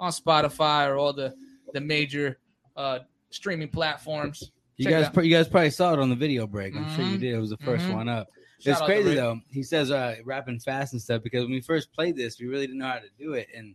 on 0.00 0.12
Spotify 0.12 0.88
or 0.88 0.96
all 0.96 1.12
the, 1.12 1.34
the 1.72 1.80
major 1.80 2.38
uh, 2.76 3.00
streaming 3.30 3.68
platforms. 3.68 4.50
You 4.76 4.86
Check 4.86 5.12
guys, 5.14 5.24
you 5.26 5.30
guys 5.34 5.48
probably 5.48 5.70
saw 5.70 5.92
it 5.92 5.98
on 5.98 6.08
the 6.08 6.16
video 6.16 6.46
break. 6.46 6.74
I'm 6.74 6.88
sure 6.94 7.04
you 7.04 7.16
Mhm. 7.16 7.20
did. 7.20 7.34
It 7.34 7.38
was 7.38 7.50
the 7.50 7.56
1st 7.58 7.86
Mhm. 7.86 7.94
one 7.94 8.08
up. 8.08 8.28
Shout 8.60 8.72
it's 8.78 8.80
crazy 8.86 9.14
though. 9.14 9.40
He 9.50 9.62
says 9.62 9.90
uh, 9.90 10.16
rapping 10.24 10.58
fast 10.60 10.92
and 10.94 11.02
stuff 11.02 11.22
because 11.22 11.42
when 11.42 11.52
we 11.52 11.60
first 11.60 11.92
played 11.92 12.16
this, 12.16 12.40
we 12.40 12.46
really 12.46 12.66
didn't 12.66 12.78
know 12.78 12.86
how 12.88 12.98
to 12.98 13.10
do 13.18 13.34
it, 13.34 13.48
and 13.54 13.74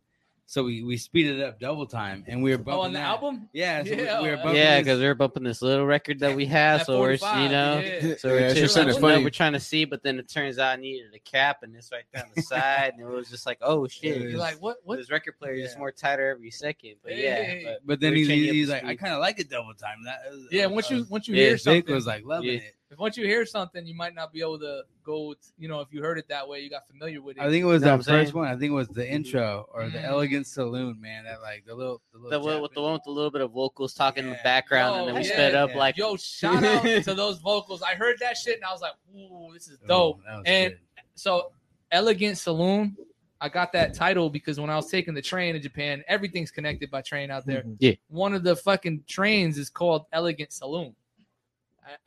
so 0.52 0.64
we 0.64 0.82
we 0.84 0.98
speeded 0.98 1.40
it 1.40 1.44
up 1.44 1.60
double 1.60 1.86
time, 1.86 2.24
and 2.28 2.42
we 2.42 2.50
were 2.50 2.58
bumping 2.58 2.74
Oh, 2.74 2.82
on 2.82 2.92
the 2.94 2.98
that. 2.98 3.06
album? 3.08 3.48
Yeah, 3.54 3.84
so 3.84 3.90
Yeah, 3.94 4.20
we, 4.20 4.30
were 4.30 4.34
uh, 4.34 4.38
bumping 4.38 4.56
Yeah, 4.56 4.80
because 4.80 5.00
we 5.00 5.06
were 5.06 5.14
bumping 5.14 5.44
this 5.44 5.62
little 5.62 5.86
record 5.86 6.18
that 6.22 6.36
we 6.42 6.48
have, 6.48 6.80
At 6.82 6.86
so 6.88 7.00
we're 7.00 7.12
you 7.12 7.20
know, 7.50 7.80
yeah. 7.80 8.16
so 8.18 8.30
we're 8.30 8.40
it's 8.40 8.56
just 8.56 8.74
just 8.76 8.76
like, 8.76 8.96
you 8.96 9.00
know, 9.00 9.22
we're 9.24 9.30
trying 9.30 9.54
to 9.54 9.60
see, 9.60 9.86
but 9.86 10.02
then 10.02 10.18
it 10.18 10.28
turns 10.28 10.58
out 10.58 10.72
I 10.74 10.82
needed 10.82 11.14
a 11.14 11.20
cap, 11.20 11.58
and 11.62 11.76
it's 11.76 11.92
right 11.92 12.04
down 12.16 12.26
the 12.36 12.42
side, 12.42 12.94
and 12.98 13.02
it 13.08 13.14
was 13.16 13.30
just 13.30 13.46
like, 13.46 13.60
oh 13.62 13.88
shit, 13.88 14.18
You're 14.18 14.30
You're 14.32 14.40
like, 14.40 14.60
what? 14.60 14.78
What? 14.86 14.98
this 14.98 15.12
record 15.12 15.38
player 15.38 15.54
is 15.54 15.74
Yeah. 15.74 15.78
more 15.80 15.92
tighter 15.92 16.30
every 16.32 16.50
second. 16.50 16.96
But 17.04 17.16
yeah, 17.16 17.36
Hey. 17.44 17.62
but 17.66 17.80
But 17.86 18.00
then 18.00 18.14
we're 18.14 18.26
he's, 18.26 18.52
he's 18.52 18.70
like, 18.70 18.84
I 18.84 18.96
kind 18.96 19.14
of 19.14 19.20
like 19.20 19.40
it 19.40 19.52
double 19.52 19.76
time. 19.76 20.04
That 20.06 20.20
was- 20.32 20.48
Yeah, 20.52 20.66
uh, 20.66 20.70
once 20.70 20.90
you 20.90 21.02
uh, 21.02 21.06
once 21.10 21.28
you 21.28 21.36
Yeah, 21.36 21.42
hear 21.44 21.52
Vic 21.54 21.62
something, 21.62 21.94
was 21.94 22.08
like 22.08 22.26
loving 22.26 22.50
Yeah. 22.50 22.56
it. 22.60 22.76
If 22.92 22.98
once 22.98 23.18
you 23.18 23.26
hear 23.26 23.46
something, 23.46 23.86
you 23.86 23.94
might 23.94 24.16
not 24.16 24.34
be 24.34 24.42
able 24.42 24.58
to 24.60 24.82
go. 25.04 25.36
You 25.58 25.68
know, 25.68 25.80
if 25.82 25.90
you 25.92 26.02
heard 26.02 26.18
it 26.18 26.28
that 26.30 26.48
way, 26.48 26.62
you 26.62 26.70
got 26.72 26.88
familiar 26.88 27.22
with 27.22 27.38
it. 27.38 27.42
I 27.42 27.50
think 27.50 27.62
it 27.62 27.68
was 27.68 27.84
Know 27.84 27.98
that 27.98 28.04
first 28.06 28.34
one. 28.34 28.48
I 28.48 28.52
think 28.52 28.72
it 28.72 28.76
was 28.76 28.88
the 28.88 29.08
intro 29.08 29.68
or 29.72 29.90
the 29.90 30.00
Mm. 30.00 30.06
Elegant 30.06 30.48
Saloon, 30.48 31.00
man. 31.00 31.26
That 31.26 31.42
like 31.42 31.66
the 31.68 31.76
little, 31.76 32.02
the 32.12 32.18
little 32.18 32.42
the 32.42 32.48
one 32.48 32.62
with 32.62 32.74
the 32.74 32.82
one 32.82 32.94
with 32.94 33.04
the 33.04 33.12
little 33.12 33.30
bit 33.30 33.42
of 33.42 33.52
vocals 33.52 33.94
talking 33.94 34.24
in 34.24 34.32
the 34.32 34.40
background, 34.44 34.96
Yo, 34.96 35.00
and 35.00 35.08
then 35.10 35.16
we 35.22 35.28
yeah, 35.28 35.34
sped 35.34 35.56
up 35.56 35.70
yeah. 35.70 35.78
like 35.78 35.98
Yo, 35.98 36.16
shout 36.18 36.64
out 36.64 36.84
to 37.04 37.14
those 37.14 37.38
vocals. 37.40 37.84
I 37.84 37.94
heard 37.94 38.18
that 38.22 38.38
shit 38.38 38.56
and 38.56 38.66
I 38.66 38.72
was 38.72 38.82
like, 38.82 38.94
"Ooh, 39.16 39.54
this 39.54 39.68
is 39.68 39.78
dope." 39.88 40.20
that 40.26 40.38
was 40.38 40.44
and 40.48 40.72
good. 40.72 40.80
so, 41.16 41.52
Elegant 41.92 42.38
Saloon. 42.38 42.98
I 43.42 43.48
got 43.48 43.72
that 43.72 43.94
title 43.94 44.30
because 44.30 44.60
when 44.60 44.70
I 44.70 44.76
was 44.76 44.92
taking 44.92 45.14
the 45.14 45.22
train 45.22 45.56
in 45.56 45.62
Japan, 45.62 46.04
everything's 46.10 46.52
connected 46.52 46.92
by 46.92 47.02
train 47.02 47.32
out 47.32 47.46
there. 47.46 47.64
Yeah. 47.78 47.94
One 48.10 48.34
of 48.34 48.44
the 48.44 48.54
fucking 48.54 49.06
trains 49.08 49.58
is 49.58 49.70
called 49.70 50.08
Elegant 50.12 50.52
Saloon. 50.52 50.94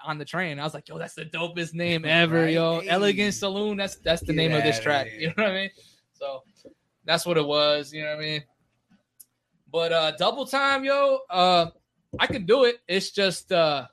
On 0.05 0.19
the 0.19 0.25
train, 0.25 0.59
I 0.59 0.65
was 0.65 0.75
like, 0.75 0.89
"Yo, 0.89 0.99
that's 0.99 1.15
the 1.15 1.25
dopest 1.25 1.75
name 1.85 2.05
ever, 2.05 2.49
yo! 2.49 2.79
Right? 2.79 2.87
Elegant 2.89 3.35
Saloon. 3.35 3.77
That's 3.77 3.97
that's 3.97 4.21
the 4.23 4.29
Get 4.29 4.37
name 4.37 4.53
of 4.55 4.63
this 4.63 4.79
track. 4.81 5.07
here. 5.09 5.21
You 5.21 5.27
know 5.29 5.35
what 5.45 5.47
I 5.53 5.55
mean? 5.55 5.71
So 6.13 6.43
that's 7.05 7.27
what 7.27 7.37
it 7.37 7.47
was. 7.47 7.93
You 7.93 8.03
know 8.03 8.11
what 8.11 8.19
I 8.19 8.23
mean? 8.23 8.45
But 9.71 9.93
uh 9.93 10.13
double 10.13 10.47
time, 10.47 10.85
yo, 10.85 11.19
uh 11.31 11.67
I 12.19 12.27
could 12.27 12.47
do 12.47 12.65
it. 12.65 12.77
It's 12.87 13.11
just 13.11 13.51
uh 13.53 13.87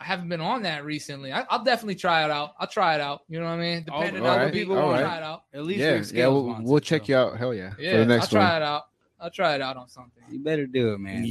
I 0.00 0.04
haven't 0.04 0.28
been 0.28 0.40
on 0.40 0.62
that 0.62 0.84
recently. 0.84 1.32
I, 1.32 1.44
I'll 1.50 1.64
definitely 1.64 1.96
try 1.96 2.24
it 2.24 2.30
out. 2.30 2.52
I'll 2.60 2.68
try 2.68 2.94
it 2.94 3.00
out. 3.00 3.22
You 3.28 3.40
know 3.40 3.46
what 3.46 3.52
I 3.52 3.56
mean? 3.58 3.82
Depending 3.84 4.22
all 4.22 4.28
on 4.28 4.38
right, 4.38 4.44
the 4.46 4.52
people, 4.52 4.78
all 4.78 4.84
I'll 4.90 4.92
right. 4.92 5.02
try 5.02 5.16
it 5.16 5.22
out. 5.24 5.42
At 5.52 5.64
least 5.64 5.80
Yeah, 5.80 6.02
yeah, 6.20 6.28
we'll, 6.28 6.56
we'll 6.62 6.78
check 6.80 7.06
so 7.06 7.12
you 7.12 7.16
out. 7.16 7.36
Hell 7.36 7.52
yeah, 7.52 7.70
for 7.74 7.80
Yeah, 7.82 7.92
the 7.96 8.00
I'll 8.02 8.06
next 8.06 8.30
try 8.30 8.52
one. 8.52 8.62
it 8.62 8.64
out. 8.64 8.82
I'll 9.20 9.30
try 9.30 9.54
it 9.56 9.60
out 9.60 9.76
on 9.76 9.88
something. 9.88 10.22
You 10.30 10.38
better 10.38 10.66
do 10.68 10.92
it, 10.92 10.98
man. 10.98 11.24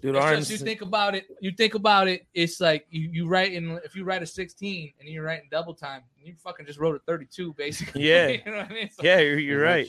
Dude, 0.00 0.16
It's 0.16 0.48
just 0.48 0.50
you 0.50 0.58
think 0.58 0.82
about 0.82 1.14
it. 1.14 1.24
You 1.40 1.50
think 1.52 1.74
about 1.74 2.08
it. 2.08 2.26
It's 2.34 2.60
like 2.60 2.86
you 2.90 3.08
you 3.12 3.26
write 3.28 3.52
in 3.52 3.78
if 3.84 3.94
you 3.96 4.04
write 4.04 4.22
a 4.22 4.26
sixteen 4.26 4.92
and 5.00 5.08
you're 5.08 5.24
writing 5.24 5.48
double 5.50 5.74
time, 5.74 6.02
you 6.22 6.34
fucking 6.42 6.66
just 6.66 6.78
wrote 6.78 6.96
a 6.96 6.98
thirty 7.00 7.26
two 7.26 7.54
basically. 7.54 8.02
Yeah. 8.08 8.28
you 8.28 8.40
know 8.46 8.58
what 8.58 8.70
I 8.70 8.74
mean? 8.74 8.90
So, 8.90 9.02
yeah, 9.04 9.18
you're, 9.18 9.38
you're 9.38 9.62
right. 9.62 9.88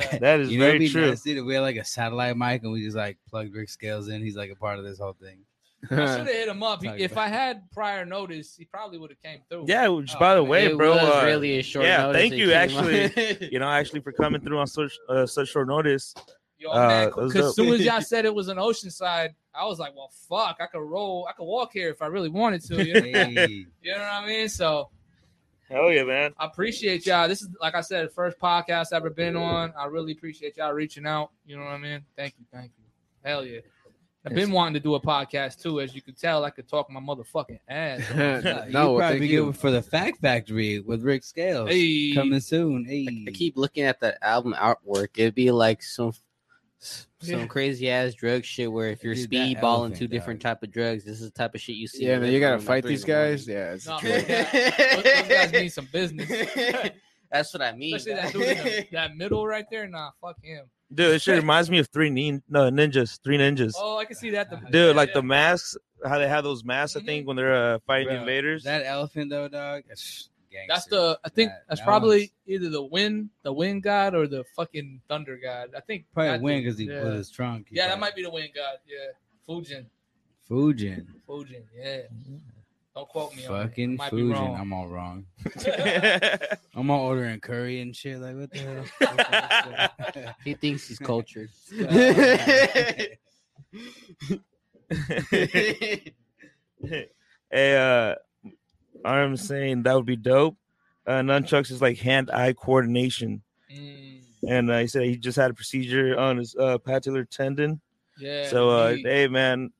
yeah. 0.00 0.18
That 0.18 0.40
is 0.40 0.50
You 0.50 0.58
know, 0.58 0.66
very 0.66 0.78
be 0.78 0.88
true. 0.88 1.08
nice 1.08 1.26
if 1.26 1.44
we 1.44 1.54
had 1.54 1.60
like 1.60 1.76
a 1.76 1.84
satellite 1.84 2.36
mic 2.36 2.62
and 2.62 2.72
we 2.72 2.82
just 2.84 2.96
like 2.96 3.18
plugged 3.28 3.54
Rick 3.54 3.68
Scales 3.68 4.08
in. 4.08 4.22
He's 4.22 4.36
like 4.36 4.50
a 4.50 4.56
part 4.56 4.78
of 4.78 4.84
this 4.84 4.98
whole 4.98 5.14
thing. 5.14 5.38
I 5.90 5.94
should 5.96 5.98
have 5.98 6.26
hit 6.28 6.48
him 6.48 6.62
up. 6.62 6.80
He- 6.80 6.88
if 6.90 7.16
I 7.16 7.26
had 7.26 7.68
prior 7.72 8.04
notice, 8.06 8.54
he 8.54 8.64
probably 8.64 8.98
would 8.98 9.10
have 9.10 9.20
came 9.20 9.40
through. 9.48 9.64
Yeah, 9.66 9.88
which 9.88 10.12
Oh, 10.14 10.18
by 10.20 10.36
the 10.36 10.44
way, 10.44 10.66
it 10.66 10.76
bro, 10.76 10.92
was 10.94 11.00
uh, 11.02 11.22
really 11.26 11.58
a 11.58 11.62
short 11.62 11.84
yeah, 11.86 12.02
notice 12.02 12.20
thank 12.22 12.34
you, 12.34 12.52
actually. 12.52 13.48
you 13.52 13.58
know, 13.58 13.68
actually 13.68 13.98
for 14.00 14.12
coming 14.12 14.40
through 14.40 14.58
on 14.58 14.68
such 14.68 14.92
uh, 15.08 15.26
such 15.26 15.48
short 15.48 15.66
notice. 15.66 16.14
Yo, 16.62 16.70
Uh, 16.70 16.86
man, 16.86 17.10
that 17.10 17.16
because 17.16 17.56
soon 17.56 17.72
as 17.74 17.80
y'all 17.80 18.00
said 18.12 18.24
it 18.24 18.34
was 18.34 18.48
an 18.48 18.56
Oceanside, 18.56 19.30
I 19.54 19.64
was 19.66 19.78
like, 19.78 19.94
well, 19.96 20.10
fuck, 20.28 20.58
I 20.60 20.66
could 20.66 20.80
roll, 20.80 21.26
I 21.28 21.32
could 21.32 21.44
walk 21.44 21.72
here 21.72 21.90
if 21.90 22.00
I 22.00 22.06
really 22.06 22.28
wanted 22.28 22.62
to. 22.66 22.84
You 22.84 22.94
know, 22.94 23.00
Hey, 23.00 23.66
you 23.82 23.92
know 23.92 23.98
what 23.98 24.02
I 24.02 24.26
mean? 24.26 24.48
So 24.48 24.90
Hell 25.68 25.90
yeah, 25.90 26.04
man. 26.04 26.34
I 26.38 26.44
appreciate 26.44 27.06
y'all. 27.06 27.26
This 27.28 27.40
is 27.40 27.48
like 27.60 27.74
I 27.74 27.80
said, 27.80 28.06
the 28.06 28.10
first 28.10 28.38
podcast 28.38 28.88
I've 28.92 28.98
ever 28.98 29.10
been 29.10 29.36
on. 29.36 29.72
I 29.76 29.86
really 29.86 30.12
appreciate 30.12 30.58
y'all 30.58 30.72
reaching 30.72 31.06
out. 31.06 31.30
You 31.46 31.56
know 31.56 31.64
what 31.64 31.72
I 31.72 31.78
mean? 31.78 32.04
Thank 32.14 32.34
you, 32.38 32.44
thank 32.52 32.72
you. 32.78 32.84
Hell 33.24 33.44
yeah. 33.46 33.60
I've 34.24 34.34
been 34.34 34.52
wanting 34.52 34.74
to 34.74 34.80
do 34.80 34.94
a 34.94 35.00
podcast 35.00 35.60
too, 35.60 35.80
as 35.80 35.96
you 35.96 36.02
can 36.02 36.14
tell. 36.14 36.44
I 36.44 36.50
could 36.50 36.68
talk 36.68 36.88
my 36.90 37.00
motherfucking 37.00 37.58
ass. 37.68 38.02
no, 38.14 38.40
no, 38.68 38.92
you 38.92 38.98
probably 38.98 39.18
be 39.18 39.26
you. 39.28 39.46
good 39.46 39.56
for 39.56 39.72
the 39.72 39.82
Fact 39.82 40.20
Factory 40.20 40.78
with 40.78 41.02
Rick 41.02 41.24
Scales 41.24 41.68
Hey, 41.68 42.12
coming 42.14 42.38
soon. 42.38 42.84
Hey, 42.84 43.24
I 43.26 43.32
keep 43.32 43.56
looking 43.56 43.82
at 43.84 43.98
the 43.98 44.22
album 44.24 44.54
artwork. 44.56 45.08
It'd 45.16 45.34
be 45.34 45.50
like 45.50 45.82
some 45.82 46.12
some 47.20 47.40
Yeah. 47.40 47.46
crazy 47.46 47.88
ass 47.90 48.14
drug 48.14 48.44
shit 48.44 48.70
where 48.70 48.88
if 48.88 49.04
you're 49.04 49.14
Dude, 49.14 49.30
that 49.30 49.36
speedballing 49.36 49.62
elephant, 49.62 49.96
two 49.96 50.08
different 50.08 50.40
dog. 50.40 50.56
type 50.56 50.62
of 50.64 50.70
drugs, 50.72 51.04
this 51.04 51.20
is 51.20 51.30
the 51.30 51.30
type 51.30 51.54
of 51.54 51.60
shit 51.60 51.76
you 51.76 51.86
see. 51.86 52.06
Yeah, 52.06 52.18
man, 52.18 52.32
you 52.32 52.40
gotta 52.40 52.56
living 52.56 52.66
room 52.66 52.76
at 52.78 52.82
fight 52.82 52.84
these 52.88 53.04
in 53.04 53.10
morning. 53.10 53.32
guys. 53.32 53.48
Yeah, 53.48 53.72
it's 53.74 53.86
No, 53.86 53.98
true. 53.98 54.10
those 54.10 54.22
guys- 54.24 54.52
those- 54.52 55.02
those 55.04 55.28
guys 55.28 55.52
need 55.52 55.68
some 55.68 55.88
business. 55.92 56.28
That's 57.30 57.54
what 57.54 57.62
I 57.62 57.72
mean. 57.74 57.96
Especially 57.96 58.20
that 58.20 58.32
dude 58.32 58.42
in 58.42 58.64
the, 58.64 58.86
that 58.92 59.16
middle 59.16 59.46
right 59.46 59.64
there. 59.70 59.86
Nah, 59.88 60.10
fuck 60.20 60.36
him. 60.42 60.66
Dude, 60.92 61.12
this 61.14 61.22
shit 61.22 61.36
reminds 61.36 61.70
me 61.70 61.78
of 61.78 61.88
three 61.88 62.10
nin- 62.10 62.42
no, 62.50 62.70
ninjas, 62.70 63.18
three 63.24 63.38
ninjas. 63.38 63.72
Oh, 63.78 63.96
I 63.98 64.04
can 64.04 64.14
see 64.16 64.28
that. 64.30 64.50
The, 64.50 64.56
Dude, 64.56 64.74
yeah, 64.74 64.92
like 64.92 65.08
yeah. 65.10 65.14
the 65.14 65.22
masks, 65.22 65.74
how 66.04 66.18
they 66.18 66.28
have 66.28 66.44
those 66.44 66.62
masks, 66.64 66.96
I 66.96 67.00
think, 67.00 67.26
when 67.26 67.36
they're 67.36 67.54
uh, 67.54 67.78
fighting 67.86 68.08
Bro, 68.08 68.16
invaders. 68.18 68.64
That 68.64 68.84
elephant 68.84 69.30
though, 69.30 69.48
dog. 69.48 69.84
That's, 69.88 70.28
That's 70.68 70.86
the. 70.86 71.18
I 71.24 71.28
think 71.28 71.50
That- 71.50 71.64
that's 71.68 71.80
that 71.80 71.86
probably 71.86 72.18
one's- 72.18 72.30
either 72.46 72.68
the 72.70 72.82
wind, 72.82 73.30
the 73.42 73.52
wind 73.52 73.82
god, 73.82 74.14
or 74.14 74.26
the 74.26 74.44
fucking 74.56 75.00
thunder 75.08 75.36
god. 75.42 75.70
I 75.76 75.80
think 75.80 76.06
probably 76.12 76.38
wind 76.40 76.64
because 76.64 76.78
he 76.78 76.86
yeah. 76.86 77.02
put 77.02 77.14
his 77.14 77.30
trunk. 77.30 77.68
he 77.70 77.76
Yeah, 77.76 77.88
that 77.88 77.98
might 78.00 78.14
be 78.14 78.22
the 78.22 78.30
wind 78.30 78.50
god. 78.54 78.78
Yeah, 78.86 79.12
Fujin, 79.48 79.86
Fujin. 80.48 81.06
Fujin. 81.28 81.62
Yeah. 81.74 82.02
Don't 82.94 83.08
quote 83.08 83.34
me 83.34 83.46
on. 83.46 83.68
Fucking 83.68 83.98
I 84.00 84.10
be 84.10 84.16
Fujin. 84.18 84.34
wrong. 84.34 84.54
I'm 84.60 84.72
all 84.74 84.86
wrong. 84.86 85.24
I'm 86.74 86.90
all 86.90 87.06
ordering 87.06 87.40
curry 87.40 87.80
and 87.80 87.96
shit. 87.96 88.18
Like 88.18 88.36
what 88.36 88.50
the 88.50 88.58
hell? 90.18 90.34
He 90.44 90.52
thinks 90.54 90.88
he's 90.88 90.98
cultured. 90.98 91.48
hey, 95.30 96.12
uh, 97.50 98.14
I'm 99.04 99.36
saying 99.36 99.82
that 99.84 99.94
would 99.94 100.06
be 100.06 100.16
dope. 100.16 100.56
Uh, 101.06 101.20
nunchucks 101.20 101.70
is 101.70 101.82
like 101.82 101.98
hand-eye 101.98 102.52
coordination, 102.54 103.42
Mm, 103.74 104.20
and 104.48 104.70
uh, 104.70 104.78
he 104.80 104.86
said 104.86 105.02
he 105.04 105.16
just 105.16 105.36
had 105.36 105.50
a 105.50 105.54
procedure 105.54 106.18
on 106.18 106.36
his 106.36 106.54
uh, 106.56 106.76
patellar 106.78 107.28
tendon. 107.28 107.80
yeah. 108.18 108.48
so, 108.48 108.70
uh, 108.70 108.88
indeed. 108.90 109.06
hey, 109.06 109.28
man, 109.28 109.70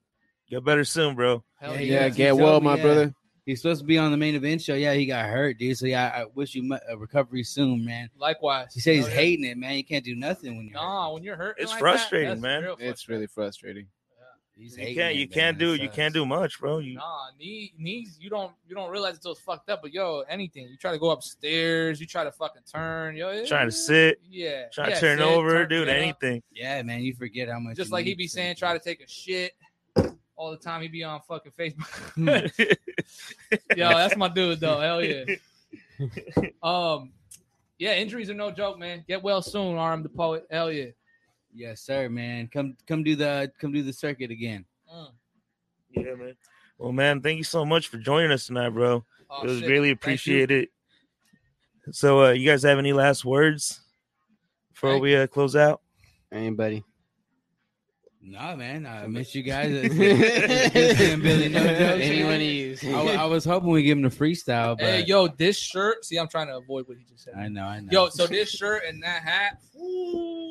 get 0.48 0.64
better 0.64 0.82
soon, 0.84 1.14
bro. 1.14 1.44
Hell 1.60 1.74
yeah, 1.78 2.04
Yeah, 2.04 2.08
get 2.08 2.36
well, 2.36 2.58
me, 2.60 2.64
my 2.64 2.76
yeah. 2.76 2.82
brother. 2.82 3.14
He's 3.44 3.60
supposed 3.60 3.80
to 3.80 3.86
be 3.86 3.98
on 3.98 4.12
the 4.12 4.16
main 4.16 4.34
event 4.36 4.62
show. 4.62 4.74
Yeah, 4.74 4.94
he 4.94 5.04
got 5.04 5.26
hurt, 5.26 5.58
dude. 5.58 5.76
So 5.76 5.86
yeah, 5.86 6.12
I 6.14 6.24
wish 6.34 6.54
you 6.54 6.78
a 6.88 6.96
recovery 6.96 7.42
soon, 7.44 7.84
man. 7.84 8.08
Likewise. 8.16 8.72
He 8.72 8.80
said 8.80 8.94
he's 8.94 9.04
Oh, 9.06 9.08
yeah. 9.08 9.14
hating 9.14 9.44
it, 9.44 9.58
man. 9.58 9.74
You 9.76 9.84
can't 9.84 10.04
do 10.04 10.14
nothing 10.14 10.56
when 10.56 10.68
you're. 10.68 10.78
hurt. 10.78 10.84
Nah, 10.84 11.12
when 11.12 11.22
you're 11.24 11.36
hurt, 11.36 11.56
It's 11.58 11.72
like 11.72 11.80
frustrating, 11.80 12.28
that, 12.30 12.40
man. 12.40 12.62
real 12.62 12.76
It's 12.78 13.08
really 13.08 13.26
frustrating. 13.26 13.86
He's 14.62 14.76
You 14.78 14.94
can't 14.94 15.14
you 15.16 15.26
man. 15.26 15.28
can't 15.34 15.58
do 15.58 15.74
you 15.74 15.88
can't 15.88 16.14
do 16.14 16.24
much, 16.24 16.60
bro. 16.60 16.78
You 16.78 16.94
Nah, 16.94 17.30
knee, 17.38 17.72
knees, 17.76 18.16
you 18.20 18.30
don't 18.30 18.52
you 18.68 18.74
don't 18.76 18.90
realize 18.90 19.14
until 19.16 19.32
it's 19.32 19.40
fucked 19.40 19.68
up. 19.70 19.82
But 19.82 19.92
yo, 19.92 20.22
anything 20.28 20.68
you 20.68 20.76
try 20.76 20.92
to 20.92 20.98
go 20.98 21.10
upstairs, 21.10 22.00
you 22.00 22.06
try 22.06 22.22
to 22.22 22.30
fucking 22.30 22.62
turn, 22.72 23.16
yo, 23.16 23.30
it- 23.30 23.48
trying 23.48 23.66
to 23.66 23.72
sit, 23.72 24.20
yeah, 24.30 24.68
trying 24.72 24.90
yeah, 24.90 24.94
to 24.94 25.00
turn 25.00 25.18
sit, 25.18 25.26
over, 25.26 25.50
turn, 25.50 25.68
dude, 25.68 25.86
get 25.88 25.96
up. 25.96 26.02
anything. 26.02 26.42
Yeah, 26.52 26.80
man, 26.82 27.02
you 27.02 27.12
forget 27.14 27.48
how 27.48 27.58
much. 27.58 27.76
Just 27.76 27.88
you 27.90 27.92
like 27.94 28.04
he 28.04 28.12
need 28.12 28.18
be 28.18 28.24
to- 28.26 28.30
saying, 28.30 28.56
try 28.56 28.72
to 28.72 28.78
take 28.78 29.02
a 29.02 29.08
shit 29.08 29.52
all 30.36 30.50
the 30.52 30.56
time. 30.56 30.80
He 30.82 30.88
be 30.88 31.02
on 31.02 31.20
fucking 31.28 31.52
Facebook. 31.58 32.16
yo, 33.76 33.88
that's 33.88 34.16
my 34.16 34.28
dude 34.28 34.60
though. 34.60 34.78
Hell 34.80 35.02
yeah. 35.02 35.24
Um, 36.62 37.12
yeah, 37.78 37.94
injuries 37.94 38.28
are 38.30 38.34
no 38.34 38.50
joke, 38.50 38.78
man. 38.78 39.04
Get 39.08 39.22
well 39.22 39.42
soon, 39.42 39.76
RM 39.76 40.02
the 40.02 40.08
Poet. 40.08 40.46
Hell 40.50 40.70
yeah. 40.70 40.86
Yes, 41.54 41.82
sir, 41.82 42.08
man. 42.08 42.48
Come, 42.52 42.76
come 42.86 43.02
do 43.02 43.14
the, 43.16 43.50
come 43.60 43.72
do 43.72 43.82
the 43.82 43.92
circuit 43.92 44.30
again. 44.30 44.64
Mm. 44.92 45.08
yeah, 45.90 46.14
man. 46.14 46.34
Well, 46.78 46.92
man, 46.92 47.20
thank 47.20 47.38
you 47.38 47.44
so 47.44 47.64
much 47.64 47.88
for 47.88 47.98
joining 47.98 48.32
us 48.32 48.46
tonight, 48.46 48.70
bro. 48.70 49.04
Oh, 49.30 49.42
it 49.42 49.46
was 49.46 49.58
shit. 49.58 49.66
greatly 49.68 49.90
appreciated. 49.90 50.68
So, 51.90 52.24
uh, 52.26 52.30
you 52.30 52.48
guys 52.48 52.62
have 52.62 52.78
any 52.78 52.92
last 52.92 53.24
words 53.24 53.80
before 54.72 54.90
Thank 54.92 55.02
we 55.02 55.16
uh, 55.16 55.26
close 55.26 55.54
out? 55.56 55.80
Anybody? 56.30 56.84
Nah, 58.24 58.54
man, 58.54 58.86
I 58.86 59.06
miss 59.08 59.34
you 59.34 59.42
guys. 59.42 59.70
It's- 59.72 59.92
it's 59.94 60.72
good 60.72 60.96
seeing 60.96 61.20
Billy 61.22 61.48
No 61.48 61.60
Anyone 61.60 62.38
man. 62.38 62.94
of? 62.94 63.08
I, 63.18 63.22
I 63.22 63.24
was 63.24 63.44
hoping 63.44 63.70
we 63.70 63.82
give 63.82 63.98
him 63.98 64.02
the 64.02 64.10
freestyle, 64.10 64.78
but 64.78 64.86
Hey, 64.86 65.04
yo, 65.04 65.26
this 65.26 65.58
shirt. 65.58 66.04
See, 66.04 66.18
I'm 66.18 66.28
trying 66.28 66.46
to 66.46 66.56
avoid 66.56 66.86
what 66.86 66.98
he 66.98 67.04
just 67.04 67.24
said. 67.24 67.34
I 67.36 67.48
know, 67.48 67.64
I 67.64 67.80
know. 67.80 67.88
Yo, 67.90 68.08
so 68.10 68.28
this 68.28 68.48
shirt 68.48 68.84
and 68.86 69.02
that 69.02 69.22
hat, 69.22 69.58
ooh, 69.76 70.41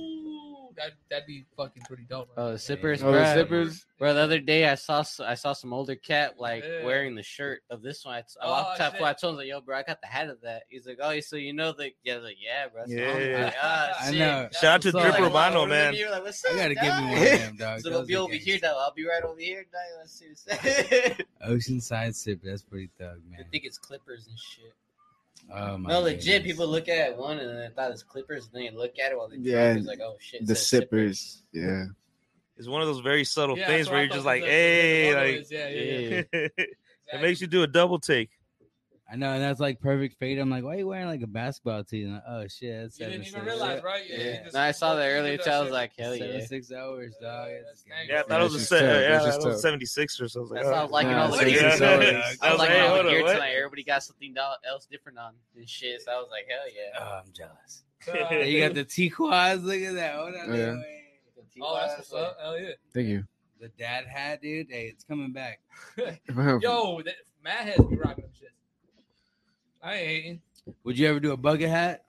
that 0.83 0.91
that'd 1.09 1.27
be 1.27 1.45
fucking 1.57 1.83
pretty 1.83 2.03
dope. 2.09 2.29
right? 2.35 2.43
Oh, 2.43 2.51
the 2.51 2.57
zippers, 2.57 3.03
Oh, 3.03 3.11
the 3.11 3.19
zippers. 3.19 3.85
Bro, 3.99 4.15
the 4.15 4.19
other 4.21 4.39
day 4.39 4.67
I 4.67 4.75
saw 4.75 4.99
s- 5.01 5.19
I 5.19 5.35
saw 5.35 5.53
some 5.53 5.73
older 5.73 5.95
cat 5.95 6.39
like 6.39 6.63
Yeah. 6.63 6.83
wearing 6.83 7.13
the 7.15 7.23
shirt 7.23 7.61
of 7.69 7.81
this 7.81 8.03
one. 8.05 8.15
I, 8.15 8.19
I 8.19 8.23
Oh, 8.41 8.49
walked 8.49 8.79
up 8.81 8.91
shit. 8.93 8.99
to 8.99 9.05
him, 9.05 9.09
I 9.09 9.13
told 9.13 9.33
him 9.33 9.37
like, 9.37 9.47
"Yo, 9.47 9.61
bro, 9.61 9.77
I 9.77 9.83
got 9.83 10.01
the 10.01 10.07
hat 10.07 10.29
of 10.29 10.41
that." 10.41 10.63
He's 10.69 10.87
like, 10.87 10.97
"Oh, 11.01 11.19
so 11.19 11.35
you 11.35 11.53
know 11.53 11.71
the 11.71 11.91
yeah?" 12.03 12.13
I 12.13 12.15
was 12.17 12.25
like, 12.25 12.37
"Yeah, 12.41 12.67
bro." 12.69 12.85
So 12.87 12.91
Yeah. 12.93 13.43
like, 13.45 13.55
ah, 13.61 13.91
I 14.01 14.05
shit. 14.11 14.19
know. 14.19 14.49
Shout 14.53 14.63
out 14.63 14.81
to 14.81 14.87
what's 14.91 15.03
Drip 15.03 15.13
up. 15.13 15.19
Like, 15.19 15.27
Romano, 15.29 15.59
wow, 15.61 15.65
man. 15.67 15.93
You're 15.93 16.09
like, 16.11 16.23
What's 16.23 16.43
I 16.45 16.55
gotta 16.55 16.75
give 16.75 16.83
me 16.83 16.89
one 16.89 17.13
of 17.13 17.19
them, 17.39 17.55
dog. 17.59 17.79
So 17.81 17.89
Those 17.89 17.99
they'll 17.99 18.05
be 18.07 18.15
are 18.15 18.19
over 18.19 18.33
here, 18.33 18.57
gangsta. 18.57 18.61
dog. 18.61 18.75
I'll 18.79 18.93
be 18.93 19.05
right 19.07 19.23
over 19.23 19.39
here, 19.39 19.65
dog. 19.71 19.81
Let's 19.99 20.11
see 20.13 20.27
what's 20.29 20.47
I 21.41 21.47
Oceanside 21.47 22.15
Sip. 22.15 22.39
That's 22.43 22.63
pretty 22.63 22.89
thug, 22.99 23.19
man. 23.29 23.39
I 23.39 23.43
think 23.49 23.65
it's 23.65 23.77
Clippers 23.77 24.27
and 24.27 24.37
shit. 24.39 24.73
Oh 25.53 25.77
my. 25.77 25.89
No, 25.89 26.01
legit. 26.01 26.25
goodness. 26.25 26.51
People 26.51 26.67
look 26.67 26.87
at 26.89 27.17
one 27.17 27.37
and 27.39 27.57
they 27.59 27.69
thought 27.75 27.91
it's 27.91 28.03
Clippers, 28.03 28.45
and 28.45 28.53
then 28.53 28.73
they 28.73 28.77
look 28.77 28.97
at 28.99 29.11
it 29.11 29.17
while 29.17 29.27
they 29.29 29.37
Yeah. 29.37 29.73
It's 29.75 29.87
like, 29.87 29.99
oh 30.01 30.15
shit, 30.19 30.45
The 30.45 30.55
says 30.55 30.67
sippers. 30.67 31.43
Yeah. 31.53 31.85
It's 32.57 32.67
one 32.67 32.81
of 32.81 32.87
those 32.87 32.99
very 32.99 33.23
subtle 33.23 33.57
Yeah, 33.57 33.67
things 33.67 33.89
where 33.89 33.97
I 33.99 34.01
you're 34.03 34.09
just 34.13 34.25
like, 34.25 34.41
the- 34.41 34.47
the 34.47 34.51
hey, 34.51 35.15
like 35.15 35.41
is. 35.41 35.51
yeah, 35.51 35.67
yeah, 35.69 36.23
yeah. 36.33 36.47
it 37.13 37.21
makes 37.21 37.41
you 37.41 37.47
do 37.47 37.63
a 37.63 37.67
double 37.67 37.99
take. 37.99 38.29
I 39.11 39.17
know, 39.17 39.33
and 39.33 39.43
that's 39.43 39.59
like 39.59 39.81
perfect 39.81 40.17
fade. 40.19 40.37
I'm 40.39 40.49
like, 40.49 40.63
why 40.63 40.75
are 40.75 40.77
you 40.77 40.87
wearing 40.87 41.07
like 41.07 41.21
a 41.21 41.27
basketball 41.27 41.83
tee? 41.83 42.03
And 42.03 42.13
like, 42.13 42.23
oh 42.29 42.47
shit, 42.47 42.81
that's 42.81 42.97
You 42.97 43.07
didn't 43.07 43.21
even 43.27 43.33
six. 43.33 43.45
realize, 43.45 43.83
right? 43.83 44.03
Yeah. 44.09 44.17
you 44.17 44.39
just- 44.43 44.53
No, 44.53 44.61
I 44.61 44.71
saw 44.71 44.95
that 44.95 45.05
earlier 45.05 45.35
did 45.35 45.43
too. 45.43 45.49
I 45.49 45.59
was 45.59 45.71
like, 45.71 45.91
hell 45.99 46.13
Seven 46.15 46.39
yeah. 46.39 46.45
six 46.45 46.71
hours, 46.71 47.13
dog. 47.21 47.49
Yeah, 47.49 47.55
It's 47.55 47.67
that's 47.67 47.83
gang. 47.83 48.07
Yeah, 48.07 48.19
I 48.19 48.23
thought 48.23 48.39
it 48.39 48.43
was 48.45 48.53
a 48.53 48.57
it's 48.59 48.67
set, 48.69 48.79
tough. 48.79 49.01
yeah, 49.01 49.17
that 49.17 49.25
just 49.25 49.45
was 49.45 49.61
76 49.61 50.21
or 50.21 50.29
so. 50.29 50.39
I 50.39 50.41
was 50.43 50.51
like, 50.51 50.61
That's 50.63 50.71
why 50.71 50.77
I 50.77 50.79
oh. 50.79 50.83
was 50.83 50.91
liking 50.91 51.11
Nah, 51.11 51.21
all 51.23 51.27
the 51.31 51.41
it's 51.41 51.59
gear. 51.59 51.61
Yeah. 51.61 51.67
I 51.67 51.99
I 51.99 52.13
was 52.21 52.39
was 52.39 52.41
like, 52.41 52.69
like, 52.69 52.79
all 52.81 52.87
hold 52.95 53.05
the 53.05 53.09
gear 53.09 53.27
tonight. 53.27 53.53
Everybody 53.57 53.83
got 53.83 54.03
something 54.03 54.35
else 54.37 54.85
different 54.89 55.17
on 55.17 55.33
and 55.57 55.67
shit. 55.67 56.01
So 56.03 56.11
I 56.13 56.15
was 56.15 56.29
like, 56.31 56.45
hell 56.49 56.67
yeah. 56.73 56.99
Oh, 57.05 57.19
I'm 57.25 57.33
jealous. 57.33 57.83
Uh, 58.31 58.35
you 58.45 58.61
got 58.65 58.73
the 58.75 58.83
T 58.95 59.09
quads. 59.09 59.63
Look 59.63 59.81
at 59.81 59.93
that. 59.95 60.15
Hold 60.15 60.35
on. 60.35 60.51
Oh, 60.51 60.55
yeah. 60.55 60.75
Oh, 61.61 61.75
that's 61.75 61.97
what's 61.97 62.13
up. 62.13 62.37
Hell 62.41 62.57
yeah. 62.59 62.69
Thank 62.93 63.07
you. 63.09 63.25
The 63.59 63.67
dad 63.77 64.05
hat, 64.07 64.41
dude. 64.41 64.67
Hey, 64.69 64.85
it's 64.87 65.03
coming 65.03 65.33
back. 65.33 65.59
Yo, 65.97 67.01
Matt 67.43 67.67
has 67.67 67.77
me 67.79 67.97
rocking 67.97 68.23
them 68.23 68.30
shits. 68.30 68.30
I 69.81 69.93
ain't 69.95 70.07
hating. 70.07 70.41
Would 70.83 70.97
you 70.99 71.07
ever 71.07 71.19
do 71.19 71.31
a 71.31 71.37
bucket 71.37 71.69
hat? 71.69 72.05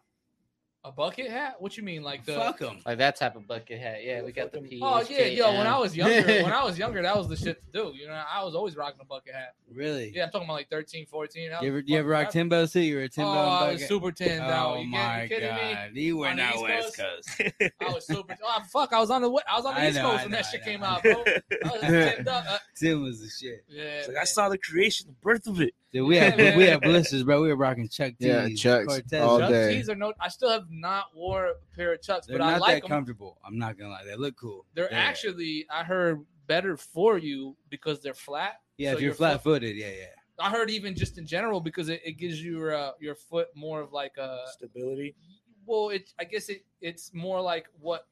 A 0.84 0.90
bucket 0.90 1.30
hat? 1.30 1.54
What 1.60 1.76
you 1.76 1.84
mean, 1.84 2.02
like 2.02 2.24
the? 2.24 2.34
Fuck 2.34 2.58
them. 2.58 2.78
Like 2.84 2.98
that 2.98 3.14
type 3.14 3.36
of 3.36 3.46
bucket 3.46 3.78
hat. 3.78 4.02
Yeah, 4.02 4.20
we 4.22 4.32
got 4.32 4.50
the 4.50 4.60
P. 4.60 4.80
Oh 4.82 5.00
yeah, 5.08 5.26
yo. 5.26 5.52
When 5.56 5.64
I 5.68 5.78
was 5.78 5.96
younger, 5.96 6.26
when 6.42 6.52
I 6.52 6.64
was 6.64 6.76
younger, 6.76 7.00
that 7.02 7.16
was 7.16 7.28
the 7.28 7.36
shit 7.36 7.62
to 7.64 7.72
do. 7.72 7.92
You 7.96 8.08
know, 8.08 8.20
I 8.28 8.42
was 8.42 8.56
always 8.56 8.74
rocking 8.76 8.98
a 9.00 9.04
bucket 9.04 9.32
hat. 9.32 9.54
Really? 9.72 10.10
Yeah, 10.12 10.24
I'm 10.24 10.30
talking 10.32 10.48
about 10.48 10.54
like 10.54 10.70
13, 10.70 11.06
14. 11.06 11.50
That 11.50 11.62
You 11.62 11.70
was 11.72 11.78
ever, 11.82 11.84
you 11.86 11.98
ever 12.00 12.08
rock 12.08 12.24
fucking 12.26 12.40
Timbo 12.40 12.66
too? 12.66 12.80
You 12.80 12.94
were 12.96 13.00
a 13.02 13.04
rap- 13.04 13.10
Timbo 13.12 13.30
Oh, 13.30 13.42
and 13.42 13.50
I 13.50 13.72
was 13.74 13.86
super 13.86 14.10
tin 14.10 14.38
down. 14.40 14.50
Oh 14.76 14.80
you, 14.80 14.86
my 14.88 15.22
you 15.22 15.28
kidding 15.28 15.54
me? 15.54 15.72
god, 15.72 15.90
you 15.94 16.16
were 16.16 16.26
On 16.26 16.36
the 16.36 16.42
not 16.42 16.54
East 16.56 16.62
West 16.64 16.98
Coast? 16.98 17.38
Coast. 17.38 17.72
I 17.80 17.92
was 17.92 18.06
super. 18.08 18.36
Oh 18.42 18.62
fuck, 18.72 18.92
I 18.92 18.98
was 18.98 19.10
on 19.12 19.22
the 19.22 19.28
I 19.48 19.56
was 19.56 19.64
on 19.64 19.74
the 19.76 19.80
I 19.82 19.86
East 19.86 19.96
know, 19.98 20.02
Coast 20.02 20.18
I 20.18 20.22
when 20.24 20.30
know, 20.32 20.36
that 20.38 20.46
shit 20.46 20.64
came 20.64 20.82
out, 20.82 21.02
bro. 21.04 21.12
I 21.12 21.70
was 21.70 21.80
tipped. 21.80 22.26
Uh, 22.28 22.58
Tim 22.74 23.02
was 23.04 23.20
the 23.20 23.28
shit. 23.28 23.64
yeah, 23.68 24.02
like. 24.08 24.16
I 24.16 24.24
saw 24.24 24.48
the 24.48 24.58
creation, 24.58 25.06
the 25.06 25.14
birth 25.22 25.46
of 25.46 25.60
it. 25.60 25.74
Dude, 25.92 26.06
we 26.08 26.16
Yeah, 26.16 26.30
had 26.30 26.56
we 26.56 26.64
man. 26.64 26.68
had 26.72 26.80
blisters, 26.80 27.22
bro. 27.22 27.42
We 27.42 27.48
were 27.48 27.56
rocking 27.56 27.88
Chuck 27.88 28.12
T's, 28.18 28.26
Yeah, 28.26 28.48
Chucks 28.54 28.86
Cortez. 28.86 29.22
all 29.22 29.38
Chuck 29.40 29.50
day. 29.50 29.74
T's 29.76 29.88
are 29.90 29.94
no. 29.94 30.12
I 30.20 30.28
still 30.28 30.48
have 30.50 30.70
not 30.70 31.14
wore 31.14 31.46
a 31.46 31.54
pair 31.76 31.92
of 31.92 32.00
Chucks, 32.02 32.26
They're 32.26 32.38
but 32.38 32.44
I 32.44 32.52
not 32.52 32.60
like 32.62 32.74
that 32.76 32.82
them. 32.82 32.88
comfortable. 32.88 33.38
I'm 33.44 33.58
not 33.58 33.76
gonna 33.78 33.90
lie, 33.90 34.04
they 34.04 34.16
look 34.16 34.36
cool. 34.36 34.64
They're 34.74 34.88
Yeah. 34.90 34.98
actually, 34.98 35.66
I 35.70 35.84
heard, 35.84 36.24
better 36.46 36.76
for 36.76 37.18
you 37.18 37.56
because 37.70 38.00
they're 38.00 38.14
flat. 38.14 38.60
yeah. 38.78 38.90
So 38.90 38.96
if 38.96 39.00
you're 39.00 39.06
your 39.08 39.14
foot- 39.14 39.18
flat-footed, 39.42 39.76
yeah, 39.76 39.90
yeah. 39.90 40.06
I 40.38 40.50
heard 40.50 40.70
even 40.70 40.94
just 40.96 41.18
in 41.18 41.26
general 41.26 41.60
because 41.60 41.88
it, 41.88 42.00
it 42.04 42.12
gives 42.14 42.42
your 42.42 42.74
uh, 42.74 42.92
your 42.98 43.14
foot 43.14 43.48
more 43.54 43.80
of 43.80 43.92
like 43.92 44.16
a 44.16 44.40
Stability. 44.52 45.14
well, 45.66 45.90
it 45.90 46.12
I 46.18 46.24
guess 46.24 46.48
it 46.48 46.64
it's 46.80 47.12
more 47.14 47.40
like 47.40 47.68
what 47.78 48.08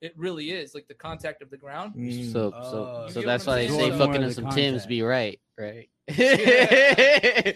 it 0.00 0.14
really 0.16 0.50
is, 0.50 0.74
like 0.74 0.88
the 0.88 0.94
contact 0.94 1.42
of 1.42 1.50
the 1.50 1.56
ground. 1.56 1.94
Mm. 1.94 2.32
So, 2.32 2.50
so, 2.50 3.04
You 3.06 3.12
so 3.12 3.22
that's 3.22 3.46
why 3.46 3.56
they 3.56 3.68
say 3.68 3.90
fucking 3.90 4.16
of 4.16 4.22
in 4.22 4.32
some 4.32 4.44
contact. 4.44 4.56
Tims 4.56 4.86
be 4.86 5.02
right, 5.02 5.38
right? 5.58 5.88
Nikes, 6.10 7.54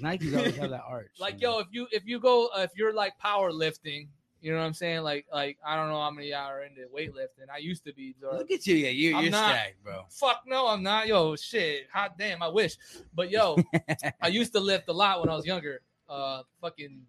Nikes 0.00 0.36
always 0.36 0.56
have 0.56 0.70
that 0.70 0.84
arch. 0.86 1.10
Like 1.18 1.40
yo, 1.40 1.58
if 1.58 1.66
you 1.70 1.86
if 1.90 2.06
you 2.06 2.20
go 2.20 2.48
uh, 2.56 2.60
if 2.60 2.70
you're 2.76 2.94
like 2.94 3.14
powerlifting, 3.22 4.08
you 4.40 4.52
know 4.52 4.58
what 4.58 4.64
I'm 4.64 4.74
saying? 4.74 5.02
Like 5.02 5.26
like 5.32 5.58
I 5.66 5.76
don't 5.76 5.88
know 5.88 6.00
how 6.00 6.10
many 6.10 6.30
y'all 6.30 6.48
are 6.48 6.62
into 6.62 6.82
weightlifting. 6.94 7.50
I 7.52 7.58
used 7.58 7.84
to 7.86 7.92
be. 7.92 8.14
Or, 8.22 8.38
look 8.38 8.50
at 8.50 8.66
you, 8.66 8.76
yeah, 8.76 8.90
you, 8.90 9.18
you're 9.18 9.30
not- 9.30 9.50
stacked, 9.50 9.82
bro. 9.82 10.04
Fuck 10.08 10.42
no, 10.46 10.68
I'm 10.68 10.82
not. 10.82 11.08
Yo, 11.08 11.36
shit. 11.36 11.88
Hot 11.92 12.16
damn, 12.16 12.42
I 12.42 12.48
wish. 12.48 12.76
But 13.14 13.30
yo, 13.30 13.58
I 14.22 14.28
used 14.28 14.52
to 14.52 14.60
lift 14.60 14.88
a 14.88 14.92
lot 14.92 15.20
when 15.20 15.28
I 15.28 15.34
was 15.34 15.44
younger. 15.44 15.80
Uh, 16.08 16.42
fucking, 16.60 17.00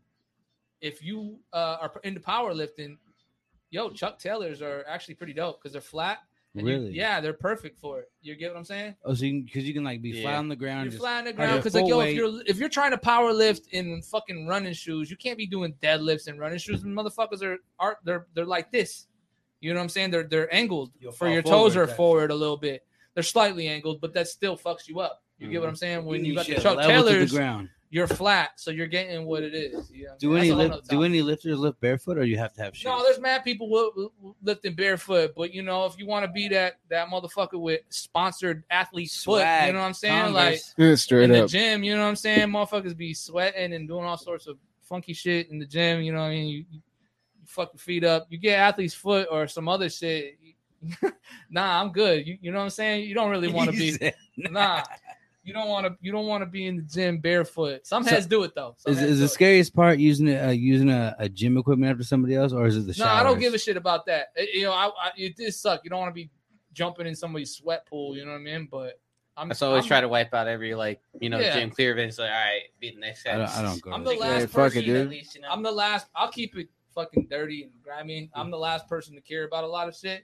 if 0.81 1.03
you 1.03 1.37
uh, 1.53 1.77
are 1.81 1.91
into 2.03 2.19
powerlifting, 2.19 2.97
yo, 3.75 3.89
Chuck 3.89 4.17
Taylors 4.17 4.61
are 4.61 4.85
actually 4.87 5.15
pretty 5.15 5.33
dope 5.33 5.61
because 5.61 5.73
they're 5.73 5.81
flat. 5.81 6.19
and 6.57 6.65
you- 6.65 6.73
Really? 6.73 6.91
yeah, 6.93 7.19
they're 7.19 7.33
perfect 7.33 7.77
for 7.77 7.99
it. 7.99 8.09
You 8.21 8.33
get 8.35 8.51
what 8.51 8.57
I'm 8.57 8.63
saying? 8.63 8.95
Oh, 9.03 9.13
so 9.13 9.23
because 9.23 9.65
you, 9.65 9.73
can 9.73 9.83
like 9.83 10.01
be 10.01 10.21
flat 10.21 10.35
on 10.35 10.47
the 10.47 10.55
ground, 10.55 10.85
You're 10.85 10.91
just 10.91 11.01
flat 11.01 11.19
on 11.19 11.25
the 11.25 11.33
ground 11.33 11.59
because 11.59 11.75
like 11.75 11.85
yo, 11.85 11.97
weight. 11.99 12.11
if 12.11 12.15
you're 12.15 12.41
if 12.45 12.57
you're 12.57 12.69
trying 12.69 12.91
to 12.91 12.97
power 12.97 13.33
lift 13.33 13.67
in 13.73 14.01
fucking 14.01 14.47
running 14.47 14.73
shoes, 14.73 15.11
you 15.11 15.17
can't 15.17 15.37
be 15.37 15.45
doing 15.45 15.73
deadlifts 15.83 16.27
and 16.27 16.39
running 16.39 16.57
shoes. 16.57 16.83
And 16.83 16.97
motherfuckers 16.97 17.43
are 17.43 17.57
are 17.77 17.97
they're 18.05 18.27
they're 18.33 18.45
like 18.45 18.71
this. 18.71 19.07
You 19.59 19.73
know 19.73 19.79
what 19.79 19.83
I'm 19.83 19.89
saying? 19.89 20.11
They're 20.11 20.23
they're 20.23 20.53
angled 20.55 20.93
You'll 21.01 21.11
for 21.11 21.25
fall 21.25 21.33
your 21.33 21.43
forward, 21.43 21.57
toes 21.57 21.75
are 21.75 21.85
that- 21.87 21.97
forward 21.97 22.31
a 22.31 22.35
little 22.35 22.57
bit. 22.57 22.85
They're 23.15 23.23
slightly 23.23 23.67
angled, 23.67 23.99
but 23.99 24.13
that 24.13 24.29
still 24.29 24.57
fucks 24.57 24.87
you 24.87 25.01
up. 25.01 25.23
You 25.37 25.49
get 25.49 25.59
what 25.59 25.65
mm-hmm. 25.65 25.69
I'm 25.71 25.75
saying? 25.75 26.05
When 26.05 26.23
you 26.23 26.35
got 26.35 26.45
the 26.45 26.55
Chuck 26.55 26.77
level 26.77 26.83
to 26.83 26.87
Taylors, 26.87 27.31
the 27.31 27.37
ground. 27.37 27.69
You're 27.91 28.07
flat, 28.07 28.51
so 28.59 28.71
you're 28.71 28.87
getting 28.87 29.25
what 29.25 29.43
it 29.43 29.53
is. 29.53 29.89
You 29.91 30.05
know 30.05 30.09
what 30.09 30.11
I'm 30.13 30.17
Do 30.19 30.27
saying? 30.27 30.37
any 30.37 30.47
That's 30.47 30.49
a 30.49 30.55
whole 30.55 30.67
lift, 30.75 30.89
do 30.89 30.95
topic. 30.97 31.05
any 31.05 31.21
lifters 31.21 31.59
lift 31.59 31.79
barefoot, 31.79 32.17
or 32.17 32.23
you 32.23 32.37
have 32.37 32.53
to 32.53 32.61
have 32.63 32.75
shoes? 32.75 32.85
No, 32.85 33.03
there's 33.03 33.19
mad 33.19 33.43
people 33.43 33.67
wi- 33.67 33.89
wi- 33.95 34.33
lifting 34.43 34.75
barefoot, 34.75 35.33
but 35.35 35.53
you 35.53 35.61
know, 35.61 35.85
if 35.85 35.97
you 35.97 36.05
want 36.07 36.25
to 36.25 36.31
be 36.31 36.47
that 36.49 36.79
that 36.89 37.07
motherfucker 37.09 37.59
with 37.59 37.81
sponsored 37.89 38.63
athlete's 38.69 39.23
foot, 39.23 39.45
you 39.65 39.73
know 39.73 39.79
what 39.79 39.85
I'm 39.85 39.93
saying? 39.93 40.33
Like 40.33 40.61
Converse. 40.61 40.73
Yeah, 40.77 40.95
straight 40.95 41.23
in 41.25 41.31
the 41.31 41.47
gym, 41.47 41.83
you 41.83 41.95
know 41.95 42.01
what 42.03 42.09
I'm 42.09 42.15
saying? 42.15 42.49
Motherfuckers 42.49 42.97
be 42.97 43.13
sweating 43.13 43.73
and 43.73 43.87
doing 43.87 44.03
all 44.05 44.17
sorts 44.17 44.47
of 44.47 44.57
funky 44.81 45.13
shit 45.13 45.49
in 45.51 45.59
the 45.59 45.65
gym. 45.65 46.01
You 46.01 46.11
know 46.11 46.19
what 46.19 46.25
I 46.25 46.29
mean? 46.31 46.47
You, 46.47 46.65
you 46.71 46.79
fuck 47.45 47.71
your 47.73 47.79
feet 47.79 48.03
up. 48.03 48.27
You 48.29 48.37
get 48.37 48.59
athlete's 48.59 48.93
foot 48.93 49.27
or 49.31 49.47
some 49.47 49.67
other 49.69 49.89
shit. 49.89 50.37
nah, 51.49 51.81
I'm 51.81 51.91
good. 51.91 52.27
You, 52.27 52.37
you 52.41 52.51
know 52.51 52.57
what 52.57 52.65
I'm 52.65 52.69
saying? 52.71 53.07
You 53.07 53.15
don't 53.15 53.31
really 53.31 53.47
want 53.53 53.71
to 53.71 53.77
be. 53.77 53.91
said- 53.91 54.15
Nah, 54.37 54.83
you 55.45 55.53
don't 55.53 55.69
want 55.69 55.85
to. 55.85 55.95
You 56.01 56.11
don't 56.11 56.25
want 56.27 56.41
to 56.41 56.45
be 56.47 56.65
in 56.67 56.75
the 56.77 56.81
gym 56.81 57.19
barefoot. 57.19 57.85
Some 57.87 58.03
So- 58.03 58.09
heads 58.09 58.25
do 58.25 58.43
it 58.43 58.53
though. 58.55 58.75
Some 58.79 58.93
Is, 58.93 59.01
is 59.01 59.09
do 59.11 59.15
the 59.19 59.25
it. 59.25 59.27
scariest 59.29 59.73
part 59.75 59.99
using 59.99 60.27
it, 60.27 60.43
uh, 60.43 60.49
using 60.49 60.89
a, 60.89 61.15
a 61.19 61.29
gym 61.29 61.57
equipment 61.57 61.91
after 61.91 62.03
somebody 62.03 62.35
else, 62.35 62.51
or 62.51 62.65
is 62.65 62.75
it 62.75 62.81
the 62.81 62.87
No, 62.87 62.93
showers? 63.05 63.07
I 63.19 63.23
don't 63.23 63.39
give 63.39 63.53
a 63.53 63.57
shit 63.59 63.77
about 63.77 64.05
that. 64.07 64.27
It- 64.35 64.55
you 64.55 64.63
know, 64.65 64.73
I, 64.73 64.87
I, 64.87 65.11
it 65.15 65.37
did 65.37 65.53
suck. 65.53 65.81
You 65.83 65.89
don't 65.89 65.99
want 65.99 66.09
to 66.09 66.13
be 66.15 66.29
jumping 66.73 67.07
in 67.07 67.15
somebody's 67.15 67.55
sweat 67.55 67.85
pool. 67.85 68.17
You 68.17 68.25
know 68.25 68.31
what 68.31 68.37
I 68.39 68.43
mean? 68.43 68.67
But 68.69 68.99
I'm. 69.37 69.51
I 69.51 69.55
always 69.65 69.83
I'm, 69.83 69.87
try 69.87 70.01
to 70.01 70.07
wipe 70.09 70.33
out 70.33 70.47
every 70.47 70.73
like 70.75 70.99
you 71.21 71.29
know 71.29 71.39
Yeah. 71.39 71.53
gym 71.59 71.69
clear 71.69 71.91
event. 71.91 72.09
It's 72.09 72.19
like 72.19 72.31
all 72.31 72.35
right, 72.35 72.61
be 72.79 72.91
the 72.91 72.99
next 72.99 73.23
guy. 73.23 73.35
I 73.35 73.37
don't, 73.37 73.57
I 73.57 73.61
don't 73.61 73.81
go. 73.81 73.91
I'm 73.91 74.03
to 74.03 74.09
the 74.09 74.15
the- 74.15 74.21
last 74.21 74.39
Yeah, 74.41 74.45
fuck 74.47 74.49
it, 74.49 74.55
person. 74.75 74.83
dude. 74.85 75.01
At 75.01 75.09
least, 75.09 75.35
you 75.35 75.41
know? 75.41 75.49
I'm 75.51 75.61
the 75.61 75.71
last. 75.71 76.07
I'll 76.15 76.31
keep 76.31 76.57
it 76.57 76.69
fucking 76.95 77.27
dirty 77.29 77.63
and 77.63 77.71
grimy. 77.83 78.29
I'm 78.33 78.49
the 78.49 78.57
last 78.57 78.87
person 78.87 79.13
to 79.15 79.21
care 79.21 79.43
about 79.43 79.63
a 79.63 79.67
lot 79.67 79.87
of 79.89 79.95
shit. 79.95 80.23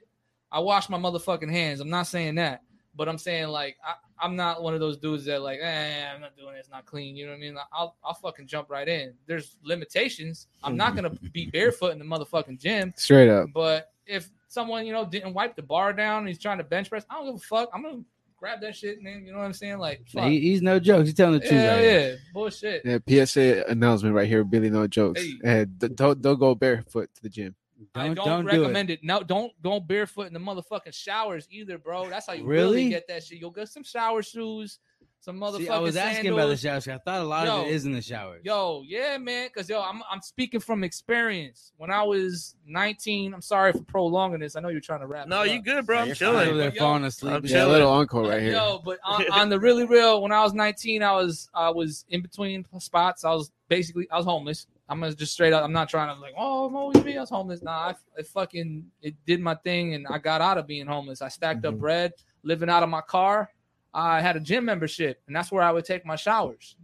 I 0.50 0.58
wash 0.60 0.88
my 0.88 0.98
motherfucking 0.98 1.50
hands. 1.50 1.80
I'm 1.80 1.90
not 1.90 2.06
saying 2.06 2.34
that, 2.34 2.62
But 2.94 3.08
I'm 3.08 3.18
saying 3.18 3.48
like 3.48 3.76
I, 3.86 3.94
I'm 4.18 4.36
not 4.36 4.62
one 4.62 4.74
of 4.74 4.80
those 4.80 4.98
dudes 4.98 5.24
that 5.24 5.42
like, 5.42 5.60
eh, 5.62 6.06
I'm 6.14 6.20
not 6.20 6.36
doing 6.36 6.54
it. 6.54 6.58
It's 6.58 6.70
not 6.70 6.84
clean. 6.84 7.16
You 7.16 7.26
know 7.26 7.32
what 7.32 7.38
I 7.38 7.40
mean? 7.40 7.54
Like, 7.54 7.66
I'll 7.72 7.96
I'll 8.04 8.14
fucking 8.14 8.46
jump 8.46 8.70
right 8.70 8.88
in. 8.88 9.14
There's 9.26 9.56
limitations. 9.62 10.48
I'm 10.62 10.76
not 10.76 10.94
gonna 10.94 11.10
be 11.10 11.46
barefoot 11.52 11.92
in 11.92 11.98
the 11.98 12.04
motherfucking 12.04 12.58
gym. 12.58 12.92
Straight 12.96 13.30
up. 13.30 13.48
But 13.54 13.92
if 14.06 14.30
someone 14.48 14.86
you 14.86 14.92
know 14.92 15.04
didn't 15.04 15.34
wipe 15.34 15.56
the 15.56 15.62
bar 15.62 15.92
down, 15.92 16.18
and 16.18 16.28
he's 16.28 16.38
trying 16.38 16.58
to 16.58 16.64
bench 16.64 16.90
press. 16.90 17.04
I 17.08 17.14
don't 17.14 17.26
give 17.26 17.34
a 17.36 17.38
fuck. 17.38 17.70
I'm 17.72 17.82
gonna 17.82 18.02
grab 18.36 18.60
that 18.60 18.76
shit, 18.76 19.02
man. 19.02 19.24
You 19.24 19.32
know 19.32 19.38
what 19.38 19.44
I'm 19.44 19.52
saying? 19.52 19.78
Like, 19.78 20.06
fuck. 20.08 20.24
He, 20.24 20.40
he's 20.40 20.60
no 20.60 20.78
jokes. 20.78 21.06
He's 21.06 21.14
telling 21.14 21.34
the 21.34 21.40
truth. 21.40 21.52
Yeah, 21.52 21.70
right 21.70 21.80
here. 21.80 22.10
yeah, 22.10 22.16
bullshit. 22.34 22.82
Yeah, 22.84 23.24
PSA 23.24 23.64
announcement 23.68 24.14
right 24.14 24.28
here, 24.28 24.44
Billy. 24.44 24.68
No 24.68 24.86
jokes. 24.86 25.22
Hey. 25.22 25.38
Eh, 25.44 25.64
don't 25.94 26.20
don't 26.20 26.38
go 26.38 26.54
barefoot 26.54 27.08
to 27.14 27.22
the 27.22 27.28
gym. 27.28 27.54
I 27.94 28.06
Don't, 28.06 28.14
don't, 28.16 28.26
don't, 28.26 28.44
do 28.44 28.50
it. 28.50 28.58
recommend 28.60 28.90
it. 28.90 29.00
No, 29.02 29.22
don't 29.22 29.52
don't 29.62 29.86
barefoot 29.86 30.26
in 30.28 30.32
the 30.34 30.40
motherfucking 30.40 30.94
showers 30.94 31.46
either, 31.50 31.78
bro. 31.78 32.08
That's 32.08 32.26
how 32.26 32.32
you 32.34 32.44
really, 32.44 32.76
Really? 32.76 32.88
get 32.90 33.06
that 33.08 33.24
shit. 33.24 33.38
You'll 33.40 33.50
get 33.50 33.68
some 33.68 33.84
shower 33.84 34.22
shoes, 34.22 34.78
some 35.20 35.38
motherfucking. 35.38 35.58
See, 35.58 35.68
I 35.68 35.78
was 35.78 35.96
asking 35.96 36.32
about 36.32 36.48
the 36.48 36.56
showers. 36.56 36.88
I 36.88 36.98
thought 36.98 37.20
a 37.20 37.24
lot 37.24 37.46
of 37.46 37.66
it 37.66 37.70
is 37.72 37.84
in 37.86 37.92
the 37.92 38.02
showers. 38.02 38.40
Yo, 38.44 38.82
yeah, 38.86 39.18
man. 39.18 39.48
Cause 39.54 39.68
yo, 39.68 39.80
I'm 39.80 40.02
I'm 40.10 40.20
speaking 40.20 40.58
from 40.60 40.82
experience. 40.84 41.72
When 41.76 41.90
I 41.90 42.02
was 42.02 42.56
19, 42.66 43.32
I'm 43.34 43.40
sorry 43.42 43.72
for 43.72 43.82
prolonging 43.84 44.40
this. 44.40 44.56
I 44.56 44.60
know 44.60 44.68
you're 44.68 44.80
trying 44.80 45.00
to 45.00 45.06
wrap. 45.06 45.28
no, 45.28 45.42
it 45.42 45.52
you 45.52 45.58
up. 45.58 45.64
good, 45.64 45.86
bro. 45.86 45.98
I'm 45.98 46.02
Over 46.06 46.14
chilling. 46.14 46.56
there 46.58 46.72
Yo, 46.72 46.78
falling 46.78 47.04
asleep. 47.04 47.32
I'm 47.34 47.36
and 47.42 47.50
Yeah, 47.50 47.66
a 47.66 47.68
little 47.68 47.90
encore 47.90 48.22
right 48.28 48.42
here. 48.42 48.52
Yo, 48.52 48.80
but 48.84 48.98
on, 49.04 49.24
on 49.32 49.48
the 49.48 49.60
really 49.60 49.84
real, 49.86 50.22
when 50.22 50.32
I 50.32 50.42
was 50.42 50.54
19, 50.54 51.02
I 51.02 51.12
was 51.12 51.48
I 51.54 51.70
was 51.70 52.04
in 52.08 52.20
between 52.22 52.66
spots. 52.80 53.24
I 53.24 53.32
was 53.32 53.50
basically 53.68 54.08
I 54.10 54.16
was 54.16 54.26
homeless. 54.26 54.66
I'm 54.88 55.00
gonna 55.00 55.14
just 55.14 55.32
straight 55.32 55.52
up. 55.52 55.64
I'm 55.64 55.72
not 55.72 55.88
trying 55.88 56.14
to 56.14 56.20
like, 56.20 56.34
oh, 56.36 56.66
I'm 56.66 56.76
always 56.76 57.02
me. 57.04 57.16
I 57.16 57.20
was 57.20 57.30
homeless. 57.30 57.62
Nah, 57.62 57.88
I, 57.88 57.94
I 58.18 58.22
fucking 58.22 58.84
it 59.00 59.14
did 59.26 59.40
my 59.40 59.54
thing, 59.54 59.94
and 59.94 60.06
I 60.08 60.18
got 60.18 60.40
out 60.40 60.58
of 60.58 60.66
being 60.66 60.86
homeless. 60.86 61.22
I 61.22 61.28
stacked 61.28 61.64
up 61.64 61.74
Mhm. 61.74 61.80
bread, 61.80 62.12
living 62.42 62.68
out 62.68 62.82
of 62.82 62.88
my 62.88 63.00
car. 63.00 63.50
I 63.94 64.20
had 64.20 64.36
a 64.36 64.40
gym 64.40 64.64
membership, 64.64 65.22
and 65.26 65.36
that's 65.36 65.52
where 65.52 65.62
I 65.62 65.70
would 65.70 65.84
take 65.84 66.04
my 66.04 66.16
showers. 66.16 66.76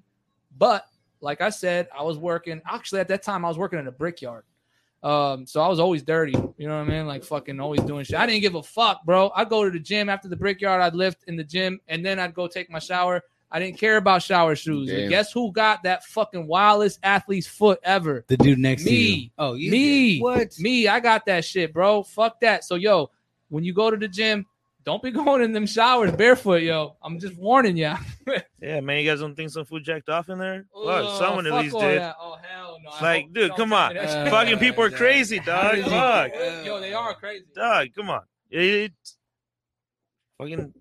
But 0.57 0.85
like 1.21 1.41
I 1.41 1.51
said, 1.51 1.89
I 1.97 2.03
was 2.03 2.17
working. 2.19 2.61
Actually, 2.67 3.01
at 3.01 3.09
that 3.09 3.23
time, 3.23 3.45
I 3.45 3.49
was 3.49 3.59
working 3.59 3.79
in 3.79 3.87
a 3.89 3.93
brickyard. 3.93 4.45
Um, 5.03 5.47
so 5.47 5.61
I 5.61 5.69
was 5.69 5.79
always 5.79 6.03
dirty. 6.03 6.33
You 6.57 6.67
know 6.69 6.77
what 6.79 6.89
I 6.89 6.97
mean? 6.97 7.07
Like 7.07 7.25
fucking 7.25 7.61
always 7.61 7.81
doing 7.83 8.05
shit. 8.05 8.19
I 8.19 8.27
didn't 8.27 8.43
give 8.43 8.57
a 8.57 8.63
fuck, 8.63 9.05
bro. 9.05 9.31
I'd 9.35 9.49
go 9.49 9.65
to 9.65 9.71
the 9.71 9.79
gym 9.79 10.09
after 10.09 10.29
the 10.29 10.37
brickyard. 10.37 10.81
I'd 10.83 10.95
lift 10.95 11.25
in 11.29 11.37
the 11.37 11.45
gym, 11.45 11.81
and 11.89 12.05
then 12.05 12.19
I'd 12.19 12.35
go 12.35 12.47
take 12.49 12.71
my 12.71 12.79
shower. 12.79 13.23
I 13.51 13.59
didn't 13.61 13.79
care 13.79 13.97
about 13.97 14.23
shower 14.23 14.55
shoes. 14.55 14.91
But 14.91 15.09
guess 15.09 15.33
who 15.33 15.51
got 15.53 15.85
that 15.85 16.05
fucking 16.05 16.47
wildest 16.47 16.99
athlete's 17.03 17.47
foot 17.47 17.81
ever? 17.83 18.25
The 18.29 18.37
dude 18.37 18.59
next 18.59 18.85
to 18.85 18.91
you. 18.95 18.97
Me. 19.17 19.33
Oh, 19.39 19.55
you 19.55 19.71
Me. 19.71 20.15
did. 20.19 20.23
What? 20.23 20.59
Me, 20.59 20.87
I 20.89 21.01
got 21.01 21.25
that 21.27 21.45
shit, 21.45 21.73
bro. 21.73 22.03
Fuck 22.03 22.41
that. 22.41 22.65
So 22.65 22.75
yo, 22.75 23.11
when 23.49 23.65
you 23.65 23.73
go 23.73 23.91
to 23.91 23.97
the 23.97 24.07
gym, 24.09 24.45
don't 24.85 25.03
be 25.03 25.11
going 25.13 25.43
in 25.43 25.53
them 25.53 25.67
showers 25.67 26.13
barefoot, 26.13 26.63
yo. 26.63 26.97
I'm 27.03 27.19
just 27.19 27.37
warning 27.37 27.77
ya. 27.77 27.97
Yeah, 28.61 28.81
man. 28.81 29.03
You 29.03 29.11
guys 29.11 29.21
don't 29.21 29.35
think 29.35 29.51
some 29.51 29.65
food 29.65 29.85
jacked 29.85 30.09
off 30.11 30.29
in 30.29 30.39
there? 30.39 30.67
Oh, 30.75 30.87
Fuck, 30.87 31.19
someone 31.19 31.47
at 31.47 31.53
fuck 31.53 31.63
least 31.63 31.79
did. 31.79 32.01
that. 32.01 32.17
Oh 32.21 32.37
hell 32.43 32.77
no. 32.85 32.91
I 32.91 33.01
Like, 33.03 33.33
dude, 33.33 33.55
come 33.55 33.73
on. 33.73 33.97
Uh. 33.97 34.27
Fucking 34.31 34.59
people 34.59 34.83
are 34.85 34.91
crazy, 34.91 35.39
dog. 35.41 35.77
did 35.77 35.85
Fuck, 35.87 36.33
Yo, 36.67 36.81
they 36.81 36.93
are 36.93 37.15
crazy. 37.15 37.45
dog. 37.55 37.87
Come 37.97 38.11
on. 38.11 38.21
It, 38.51 38.93
fucking 40.39 40.73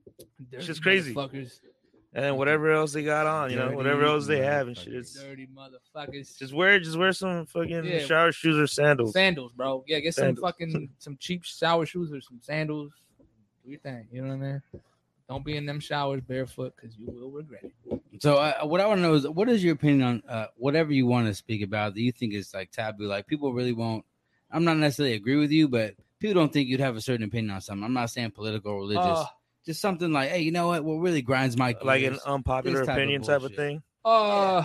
Dirty 0.51 0.65
just 0.65 0.81
crazy. 0.81 1.13
motherfuckers. 1.13 1.59
And 2.17 2.35
whatever 2.35 2.71
else 2.71 2.93
they 2.93 3.03
got 3.03 3.27
on, 3.27 3.51
you 3.51 3.55
know, 3.57 3.71
whatever 3.71 4.03
else 4.05 4.25
they 4.25 4.39
have 4.43 4.67
and 4.67 4.75
shit. 4.77 4.91
motherfuckers. 4.91 4.97
It's 4.99 5.13
Dirty 5.21 5.47
motherfuckers. 5.55 6.37
just 6.39 6.53
wear, 6.53 6.79
just 6.79 6.97
wear 6.97 7.13
some 7.13 7.45
fucking 7.45 7.85
Yeah. 7.85 7.99
shower 7.99 8.31
shoes 8.31 8.57
or 8.57 8.65
sandals. 8.65 9.13
sandals, 9.13 9.51
bro. 9.53 9.83
Yeah, 9.87 9.99
get 9.99 10.15
some 10.15 10.35
fucking 10.35 10.89
some 10.97 11.15
cheap 11.19 11.43
shower 11.43 11.85
shoes 11.85 12.11
or 12.11 12.19
some 12.19 12.39
sandals. 12.41 12.91
Do 13.63 13.69
your 13.71 13.79
thing. 13.79 14.07
You 14.11 14.23
know 14.23 14.29
what 14.35 14.43
I 14.45 14.51
mean? 14.51 14.61
Don't 15.29 15.45
be 15.45 15.57
in 15.57 15.65
them 15.65 15.79
showers 15.79 16.21
barefoot 16.21 16.73
because 16.75 16.97
you 16.97 17.05
will 17.05 17.29
regret 17.29 17.65
it. 17.65 18.01
So, 18.21 18.37
uh, 18.37 18.61
what 18.63 18.79
I 18.81 18.87
want 18.87 18.99
to 18.99 19.01
know 19.03 19.13
is, 19.13 19.27
what 19.27 19.49
is 19.49 19.61
your 19.63 19.73
opinion 19.73 20.01
on 20.01 20.23
uh, 20.27 20.47
whatever 20.55 20.91
you 20.93 21.05
want 21.05 21.27
to 21.27 21.33
speak 21.35 21.61
about 21.61 21.93
that 21.93 22.01
you 22.01 22.11
think 22.13 22.33
is 22.33 22.51
like 22.53 22.71
taboo? 22.71 23.05
Like 23.07 23.27
people 23.27 23.53
really 23.53 23.73
won't. 23.73 24.05
I'm 24.49 24.63
not 24.63 24.77
necessarily 24.77 25.15
agree 25.15 25.35
with 25.35 25.51
you, 25.51 25.67
but 25.67 25.95
people 26.19 26.33
don't 26.41 26.51
think 26.51 26.67
you'd 26.69 26.79
have 26.79 26.95
a 26.95 27.01
certain 27.01 27.25
opinion 27.25 27.51
on 27.53 27.61
something. 27.61 27.83
I'm 27.83 27.93
not 27.93 28.09
saying 28.09 28.31
political 28.31 28.71
or 28.71 28.79
religious. 28.79 29.03
Uh, 29.03 29.25
Just 29.67 29.81
something 29.81 30.13
like, 30.13 30.29
hey, 30.29 30.39
you 30.39 30.53
know 30.53 30.67
what? 30.67 30.85
What 30.85 30.95
really 30.95 31.21
grinds 31.21 31.57
my 31.57 31.75
like 31.83 32.01
an 32.01 32.17
unpopular 32.25 32.79
this 32.79 32.87
type 32.87 32.95
of 32.95 33.01
opinion 33.03 33.21
type 33.21 33.43
of 33.43 33.53
thing. 33.53 33.83
Uh, 34.05 34.63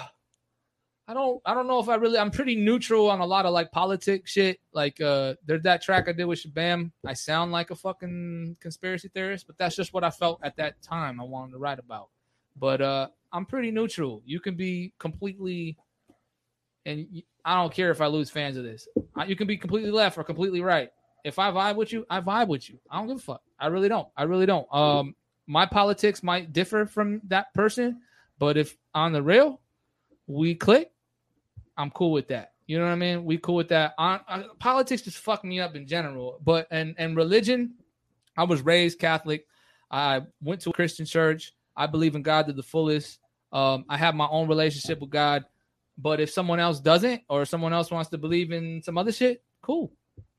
I 1.08 1.12
don't. 1.12 1.42
I 1.44 1.54
don't 1.54 1.66
know 1.66 1.80
if 1.80 1.88
I 1.88 1.96
really. 1.96 2.18
I'm 2.18 2.30
pretty 2.30 2.54
neutral 2.54 3.10
on 3.10 3.18
a 3.18 3.26
lot 3.26 3.44
of 3.44 3.52
like 3.52 3.72
politics 3.72 4.30
shit. 4.30 4.60
Like, 4.72 5.00
uh, 5.00 5.34
there's 5.44 5.64
that 5.64 5.82
track 5.82 6.08
I 6.08 6.12
did 6.12 6.26
with 6.26 6.44
Shabaam. 6.44 6.92
I 7.04 7.14
sound 7.14 7.50
like 7.50 7.72
a 7.72 7.74
fucking 7.74 8.58
conspiracy 8.60 9.08
theorist, 9.08 9.48
but 9.48 9.58
that's 9.58 9.74
just 9.74 9.92
what 9.92 10.04
I 10.04 10.10
felt 10.10 10.38
at 10.44 10.56
that 10.58 10.80
time. 10.82 11.20
I 11.20 11.24
wanted 11.24 11.50
to 11.54 11.58
write 11.58 11.80
about. 11.80 12.10
But 12.56 12.80
uh, 12.80 13.08
I'm 13.32 13.44
pretty 13.44 13.72
neutral. 13.72 14.22
You 14.24 14.38
can 14.38 14.54
be 14.54 14.92
completely, 15.00 15.76
and 16.86 17.08
I 17.44 17.56
don't 17.56 17.74
care 17.74 17.90
if 17.90 18.00
I 18.00 18.06
lose 18.06 18.30
fans 18.30 18.56
of 18.56 18.62
this. 18.62 18.86
You 19.26 19.34
can 19.34 19.48
be 19.48 19.56
completely 19.56 19.90
left 19.90 20.16
or 20.16 20.22
completely 20.22 20.60
right. 20.60 20.90
If 21.24 21.38
I 21.38 21.50
vibe 21.50 21.76
with 21.76 21.92
you, 21.92 22.04
I 22.10 22.20
vibe 22.20 22.48
with 22.48 22.68
you. 22.68 22.78
I 22.90 22.98
don't 22.98 23.08
give 23.08 23.16
a 23.18 23.20
fuck. 23.20 23.42
I 23.58 23.68
really 23.68 23.88
don't. 23.88 24.08
I 24.16 24.24
really 24.24 24.46
don't. 24.46 24.66
Um, 24.72 25.14
my 25.46 25.66
politics 25.66 26.22
might 26.22 26.52
differ 26.52 26.86
from 26.86 27.20
that 27.28 27.52
person, 27.54 28.00
but 28.38 28.56
if 28.56 28.76
on 28.94 29.12
the 29.12 29.22
real, 29.22 29.60
we 30.26 30.54
click, 30.54 30.90
I'm 31.76 31.90
cool 31.90 32.12
with 32.12 32.28
that. 32.28 32.52
You 32.66 32.78
know 32.78 32.84
what 32.84 32.92
I 32.92 32.96
mean? 32.96 33.24
We 33.24 33.38
cool 33.38 33.56
with 33.56 33.68
that. 33.68 33.94
On, 33.98 34.20
uh, 34.28 34.44
politics 34.58 35.02
just 35.02 35.18
fuck 35.18 35.44
me 35.44 35.60
up 35.60 35.74
in 35.74 35.86
general, 35.86 36.38
but 36.44 36.66
and 36.70 36.94
and 36.98 37.16
religion, 37.16 37.74
I 38.36 38.44
was 38.44 38.62
raised 38.62 38.98
Catholic. 38.98 39.46
I 39.90 40.22
went 40.42 40.60
to 40.62 40.70
a 40.70 40.72
Christian 40.72 41.04
church. 41.04 41.52
I 41.76 41.86
believe 41.86 42.14
in 42.14 42.22
God 42.22 42.46
to 42.46 42.52
the 42.52 42.62
fullest. 42.62 43.18
Um, 43.52 43.84
I 43.88 43.96
have 43.96 44.14
my 44.14 44.26
own 44.26 44.48
relationship 44.48 45.00
with 45.00 45.10
God. 45.10 45.44
But 45.98 46.20
if 46.20 46.30
someone 46.30 46.58
else 46.58 46.80
doesn't, 46.80 47.22
or 47.28 47.44
someone 47.44 47.72
else 47.72 47.90
wants 47.90 48.10
to 48.10 48.18
believe 48.18 48.50
in 48.50 48.82
some 48.82 48.96
other 48.96 49.12
shit, 49.12 49.42
cool, 49.60 49.92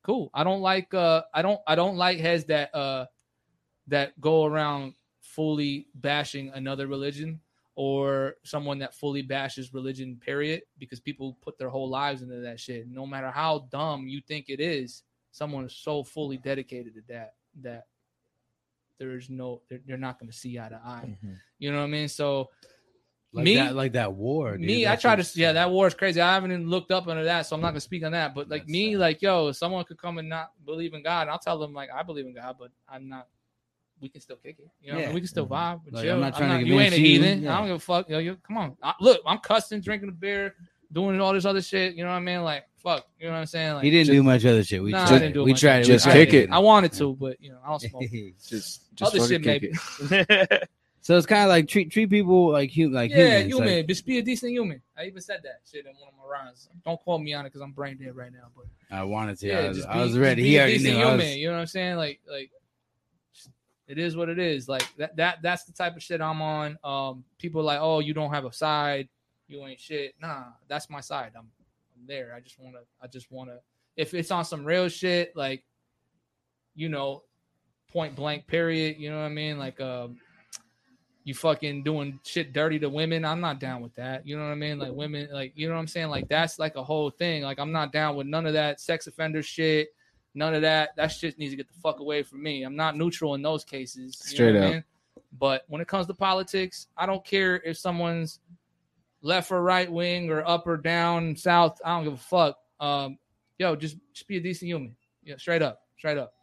cool. 0.03 0.29
I 0.33 0.43
don't 0.43 0.61
like 0.61 0.93
uh 0.93 1.23
I 1.33 1.41
don't 1.41 1.59
I 1.67 1.75
don't 1.75 1.97
like 1.97 2.19
heads 2.19 2.45
that 2.45 2.73
uh 2.75 3.05
that 3.87 4.19
go 4.21 4.45
around 4.45 4.93
fully 5.21 5.87
bashing 5.95 6.49
another 6.49 6.87
religion 6.87 7.39
or 7.75 8.35
someone 8.43 8.79
that 8.79 8.93
fully 8.93 9.23
bashes 9.23 9.73
religion 9.73 10.19
period 10.23 10.61
because 10.77 10.99
people 10.99 11.37
put 11.41 11.57
their 11.57 11.69
whole 11.69 11.89
lives 11.89 12.21
into 12.21 12.35
that 12.41 12.59
shit. 12.59 12.87
No 12.87 13.05
matter 13.05 13.31
how 13.31 13.67
dumb 13.71 14.07
you 14.07 14.21
think 14.21 14.45
it 14.49 14.59
is 14.59 15.03
someone 15.31 15.65
is 15.65 15.75
so 15.75 16.03
fully 16.03 16.37
dedicated 16.37 16.93
to 16.93 17.01
that 17.09 17.33
that 17.61 17.87
there's 18.99 19.29
no 19.29 19.61
they're, 19.69 19.81
they're 19.85 19.97
not 19.97 20.19
going 20.19 20.31
to 20.31 20.37
see 20.37 20.59
eye 20.59 20.69
to 20.69 20.79
eye. 20.85 21.17
You 21.59 21.71
know 21.71 21.79
what 21.79 21.85
i 21.85 21.87
mean? 21.87 22.07
So 22.07 22.49
like 23.33 23.45
me 23.45 23.55
that, 23.55 23.75
like 23.75 23.93
that 23.93 24.13
war. 24.13 24.57
dude. 24.57 24.61
me, 24.67 24.87
I 24.87 24.95
try 24.95 25.15
to. 25.15 25.23
just- 25.23 25.35
Yeah, 25.35 25.53
that 25.53 25.71
war 25.71 25.87
is 25.87 25.93
crazy. 25.93 26.21
I 26.21 26.33
haven't 26.33 26.51
even 26.51 26.69
looked 26.69 26.91
up 26.91 27.07
into 27.07 27.23
that, 27.23 27.45
so 27.45 27.55
I'm 27.55 27.61
not 27.61 27.69
gonna 27.69 27.79
speak 27.81 28.03
on 28.03 28.11
that. 28.11 28.35
But 28.35 28.49
like 28.49 28.63
That's 28.63 28.71
me, 28.71 28.93
sad. 28.93 28.99
like 28.99 29.21
yo, 29.21 29.47
if 29.49 29.55
someone 29.55 29.83
could 29.85 29.97
come 29.97 30.17
and 30.17 30.29
not 30.29 30.51
believe 30.65 30.93
in 30.93 31.03
God, 31.03 31.27
I'll 31.27 31.39
tell 31.39 31.57
them 31.59 31.73
like 31.73 31.89
I 31.93 32.03
believe 32.03 32.25
in 32.25 32.33
God, 32.33 32.55
but 32.59 32.71
I'm 32.87 33.09
not. 33.09 33.27
We 33.99 34.09
can 34.09 34.21
still 34.21 34.35
kick 34.35 34.57
it. 34.59 34.69
You 34.81 34.93
know, 34.93 34.99
Yeah. 34.99 35.13
we 35.13 35.21
can 35.21 35.27
still 35.27 35.45
mm-hmm. 35.45 35.53
vibe. 35.53 35.93
Like. 35.93 36.07
I'm 36.07 36.19
not 36.19 36.35
trying 36.35 36.63
to 36.63 36.67
you 36.67 36.79
ain't 36.79 36.93
a 36.93 36.97
heathen. 36.97 37.43
Yeah. 37.43 37.55
I 37.55 37.59
don't 37.59 37.67
give 37.67 37.75
a 37.77 37.79
fuck. 37.79 38.09
Yo, 38.09 38.19
yo, 38.19 38.35
come 38.45 38.57
on. 38.57 38.77
I, 38.83 38.93
look, 38.99 39.21
I'm 39.25 39.37
cussing, 39.37 39.79
drinking 39.79 40.09
a 40.09 40.11
beer, 40.11 40.55
doing 40.91 41.19
all 41.21 41.33
this 41.33 41.45
other 41.45 41.61
shit. 41.61 41.95
You 41.95 42.03
know 42.03 42.09
what 42.09 42.17
I 42.17 42.19
mean? 42.19 42.43
Like 42.43 42.65
fuck. 42.83 43.07
You 43.19 43.27
know 43.27 43.33
what 43.33 43.39
I'm 43.39 43.45
saying? 43.45 43.73
Like 43.75 43.83
He 43.85 43.89
didn't 43.89 44.07
just- 44.07 44.15
do 44.15 44.23
much 44.23 44.45
other 44.45 44.63
shit. 44.63 44.83
We 44.83 44.91
Nah, 44.91 45.05
I 45.05 45.31
do 45.31 45.43
we 45.43 45.53
tried. 45.53 45.79
of 45.79 45.87
Just 45.87 46.05
kick 46.05 46.33
it. 46.33 46.51
I 46.51 46.59
wanted 46.59 46.91
to, 46.93 47.15
but 47.15 47.41
you 47.41 47.51
know, 47.51 47.59
I 47.65 47.69
don't 47.69 47.79
smoke. 47.79 48.03
Just, 48.45 48.93
just 48.95 49.01
Other 49.01 49.25
shit, 49.25 49.43
maybe. 49.43 49.71
so 51.03 51.17
it's 51.17 51.25
kind 51.25 51.43
of 51.43 51.49
like 51.49 51.67
treat 51.67 51.91
treat 51.91 52.09
people 52.09 52.49
like 52.49 52.69
human, 52.69 52.93
like 52.95 53.11
yeah, 53.11 53.39
humans. 53.39 53.47
human. 53.47 53.75
Like, 53.75 53.87
Just 53.87 54.05
be 54.05 54.19
a 54.19 54.21
decent 54.21 54.53
human. 54.53 54.81
I 54.97 55.03
even 55.03 55.21
said 55.21 55.41
that 55.43 55.59
shit 55.69 55.85
in 55.85 55.91
one 55.99 56.07
of 56.07 56.13
my 56.17 56.31
rhymes. 56.31 56.69
Don't 56.85 56.97
quote 56.97 57.19
me 57.19 57.33
on 57.33 57.45
it 57.45 57.49
because 57.49 57.59
I'm 57.59 57.73
brain 57.73 57.97
dead 57.97 58.15
right 58.15 58.31
now. 58.31 58.47
But 58.55 58.67
I 58.89 59.03
wanted 59.03 59.37
to. 59.39 59.47
yeah, 59.47 59.59
I 59.59 59.67
was, 59.67 59.77
just 59.79 59.89
I 59.89 59.95
be- 59.95 59.99
was 59.99 60.17
ready. 60.17 60.43
be 60.43 60.47
He 60.47 60.55
a 60.55 60.61
already 60.61 60.77
decent 60.77 60.93
knew. 60.93 60.99
Human, 61.01 61.17
was, 61.17 61.35
you 61.35 61.47
know 61.47 61.53
what 61.55 61.59
I'm 61.59 61.67
saying? 61.67 61.97
Like, 61.97 62.21
like 62.31 62.51
it 63.87 63.97
is 63.97 64.15
what 64.15 64.29
it 64.29 64.39
is. 64.39 64.69
Like 64.69 64.87
that. 64.95 65.17
That 65.17 65.41
that's 65.41 65.65
the 65.65 65.73
type 65.73 65.97
of 65.97 66.01
shit 66.01 66.21
I'm 66.21 66.41
on. 66.41 66.77
Um, 66.85 67.25
people 67.37 67.59
are 67.59 67.65
like, 67.65 67.79
oh, 67.81 67.99
you 67.99 68.13
don't 68.13 68.31
have 68.31 68.45
a 68.45 68.53
side. 68.53 69.09
You 69.49 69.65
ain't 69.65 69.81
shit. 69.81 70.15
Nah, 70.21 70.45
that's 70.69 70.89
my 70.89 71.01
side. 71.01 71.33
I'm, 71.35 71.49
I'm 71.97 72.07
there. 72.07 72.33
I 72.33 72.39
just 72.39 72.57
wanna. 72.57 72.79
I 73.01 73.07
just 73.07 73.29
wanna. 73.29 73.57
If 73.97 74.13
it's 74.13 74.31
on 74.31 74.45
some 74.45 74.63
real 74.63 74.87
shit, 74.87 75.35
like, 75.35 75.65
you 76.75 76.87
know, 76.87 77.23
point 77.91 78.15
blank. 78.15 78.47
Period. 78.47 78.95
You 78.97 79.11
know 79.11 79.17
what 79.17 79.25
I 79.25 79.29
mean? 79.29 79.59
Like, 79.59 79.81
um. 79.81 80.15
You 81.25 81.33
fucking 81.33 81.83
doing 81.83 82.19
shit 82.25 82.51
dirty 82.51 82.79
to 82.79 82.89
women. 82.89 83.23
I'm 83.23 83.39
not 83.39 83.59
down 83.59 83.81
with 83.81 83.95
that. 83.95 84.27
You 84.27 84.35
know 84.37 84.43
what 84.43 84.51
I 84.51 84.55
mean? 84.55 84.77
Like 84.77 84.91
women, 84.91 85.29
like 85.31 85.53
you 85.55 85.67
know 85.69 85.75
what 85.75 85.79
I'm 85.79 85.87
saying? 85.87 86.09
Like 86.09 86.27
that's 86.27 86.59
like 86.59 86.75
a 86.75 86.83
whole 86.83 87.09
thing. 87.09 87.43
Like 87.43 87.59
I'm 87.59 87.71
not 87.71 87.93
down 87.93 88.15
with 88.17 88.27
none 88.27 88.45
of 88.45 88.53
that 88.53 88.81
sex 88.81 89.07
offender 89.07 89.41
shit. 89.41 89.89
None 90.35 90.53
of 90.53 90.63
that. 90.63 90.89
That 90.97 91.07
shit 91.13 91.37
needs 91.39 91.53
to 91.53 91.57
get 91.57 91.67
the 91.67 91.79
fuck 91.81 91.99
away 92.01 92.23
from 92.23 92.43
me. 92.43 92.63
I'm 92.63 92.75
not 92.75 92.97
neutral 92.97 93.35
in 93.35 93.41
those 93.41 93.63
cases. 93.63 94.21
you 94.25 94.31
know 94.31 94.33
Straight 94.35 94.53
what 94.55 94.63
I 94.63 94.65
up. 94.67 94.73
mean? 94.73 94.83
But 95.39 95.63
when 95.67 95.79
it 95.81 95.87
comes 95.87 96.07
to 96.07 96.13
politics, 96.13 96.87
I 96.97 97.05
don't 97.05 97.23
care 97.23 97.55
if 97.63 97.77
someone's 97.77 98.39
left 99.21 99.51
or 99.51 99.61
right 99.61 99.89
wing 99.89 100.29
or 100.29 100.45
up 100.45 100.67
or 100.67 100.75
down, 100.77 101.35
south. 101.37 101.79
I 101.85 101.95
don't 101.95 102.03
give 102.03 102.13
a 102.13 102.17
fuck. 102.17 102.57
Um, 102.79 103.17
yo, 103.57 103.75
just 103.77 103.95
just 104.13 104.27
be 104.27 104.37
a 104.37 104.41
decent 104.41 104.67
human. 104.67 104.95
Yeah, 105.23 105.35
straight 105.37 105.61
up, 105.61 105.83
straight 105.97 106.17
up. 106.17 106.33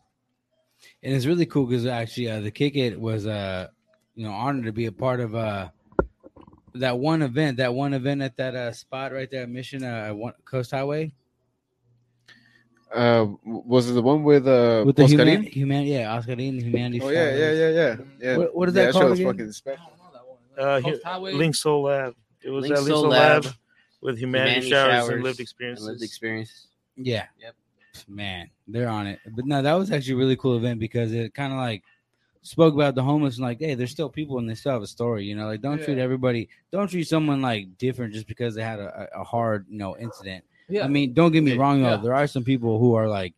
and 1.02 1.12
it's 1.14 1.26
really 1.26 1.44
cool 1.44 1.66
because 1.66 1.84
actually 1.84 2.30
uh, 2.30 2.40
the 2.40 2.50
kick 2.50 2.76
it 2.76 2.98
was 2.98 3.26
uh 3.26 3.68
you 4.20 4.26
know 4.26 4.32
honored 4.34 4.66
to 4.66 4.72
be 4.72 4.84
a 4.84 4.92
part 4.92 5.18
of 5.18 5.34
uh 5.34 5.70
that 6.74 6.98
one 6.98 7.22
event 7.22 7.56
that 7.56 7.72
one 7.72 7.94
event 7.94 8.20
at 8.20 8.36
that 8.36 8.54
uh 8.54 8.70
spot 8.70 9.12
right 9.12 9.30
there 9.30 9.44
at 9.44 9.48
mission 9.48 9.82
uh 9.82 10.12
coast 10.44 10.72
highway 10.72 11.10
Uh, 12.92 13.24
was 13.44 13.88
it 13.88 13.92
the 13.94 14.02
one 14.02 14.22
with 14.24 14.46
uh 14.48 14.82
with 14.84 14.96
the 14.96 15.04
Oscarin? 15.04 15.40
human, 15.40 15.42
human 15.44 15.82
yeah 15.86 16.10
oscarin 16.14 16.60
humanity 16.60 17.00
Oh 17.00 17.08
yeah, 17.08 17.30
yeah, 17.34 17.52
yeah, 17.52 17.68
yeah. 17.80 17.96
yeah. 18.20 18.36
What- 18.36 18.54
what 18.56 18.68
is 18.68 18.74
yeah, 18.74 18.86
that 18.86 18.92
show 18.94 19.00
called 19.00 19.12
again? 19.12 19.26
fucking 19.28 19.52
special. 19.52 19.84
I 19.86 19.88
don't 19.90 19.98
know 20.04 20.12
that 20.12 20.26
one. 20.26 20.40
Uh, 20.76 20.80
Coast 20.90 21.02
Highway. 21.04 21.32
LinkSoul 21.32 21.82
Lab. 21.84 22.14
It 22.42 22.50
was 22.50 22.62
Link 22.62 22.74
at 22.76 22.82
Link 22.82 22.88
Soul 22.88 23.02
Soul 23.02 23.10
Lab, 23.10 23.44
Lab 23.44 23.54
with 24.02 24.18
humanity, 24.18 24.50
Humanity 24.68 24.70
showers, 24.70 24.92
Showers 25.00 25.14
and 25.14 25.22
lived 25.22 25.38
and 25.38 25.44
experiences. 25.46 25.86
lived 25.86 26.02
experience. 26.02 26.66
yeah 26.96 27.26
Yep. 27.40 27.54
man 28.08 28.50
they're 28.66 28.88
on 28.98 29.06
it 29.06 29.18
but 29.36 29.44
no 29.46 29.62
that 29.62 29.74
was 29.74 29.90
actually 29.92 30.14
a 30.14 30.16
really 30.22 30.36
cool 30.36 30.56
event 30.56 30.78
because 30.80 31.12
it 31.12 31.32
kind 31.32 31.52
of 31.52 31.58
like 31.60 31.82
spoke 32.42 32.72
about 32.74 32.94
the 32.94 33.02
homeless 33.02 33.36
and 33.36 33.44
like 33.44 33.58
hey 33.60 33.74
there's 33.74 33.90
still 33.90 34.08
people 34.08 34.38
and 34.38 34.48
they 34.48 34.54
still 34.54 34.72
have 34.72 34.82
a 34.82 34.86
story 34.86 35.24
you 35.24 35.34
know 35.36 35.46
like 35.46 35.60
don't 35.60 35.82
treat 35.82 35.98
everybody 35.98 36.48
don't 36.72 36.88
treat 36.88 37.06
someone 37.06 37.42
like 37.42 37.66
different 37.76 38.14
just 38.14 38.26
because 38.26 38.54
they 38.54 38.62
had 38.62 38.78
a, 38.78 39.08
a 39.14 39.22
hard 39.24 39.66
you 39.68 39.76
know 39.78 39.96
incident 39.98 40.42
Yeah. 40.68 40.84
I 40.84 40.88
mean, 40.88 41.12
don't 41.12 41.32
get 41.32 41.42
me 41.44 41.56
wrong, 41.58 41.82
though. 41.82 41.90
yeah. 41.90 41.96
There 41.96 42.14
are 42.14 42.26
some 42.28 42.44
people 42.44 42.78
who 42.78 42.94
are 42.94 43.08
like 43.08 43.34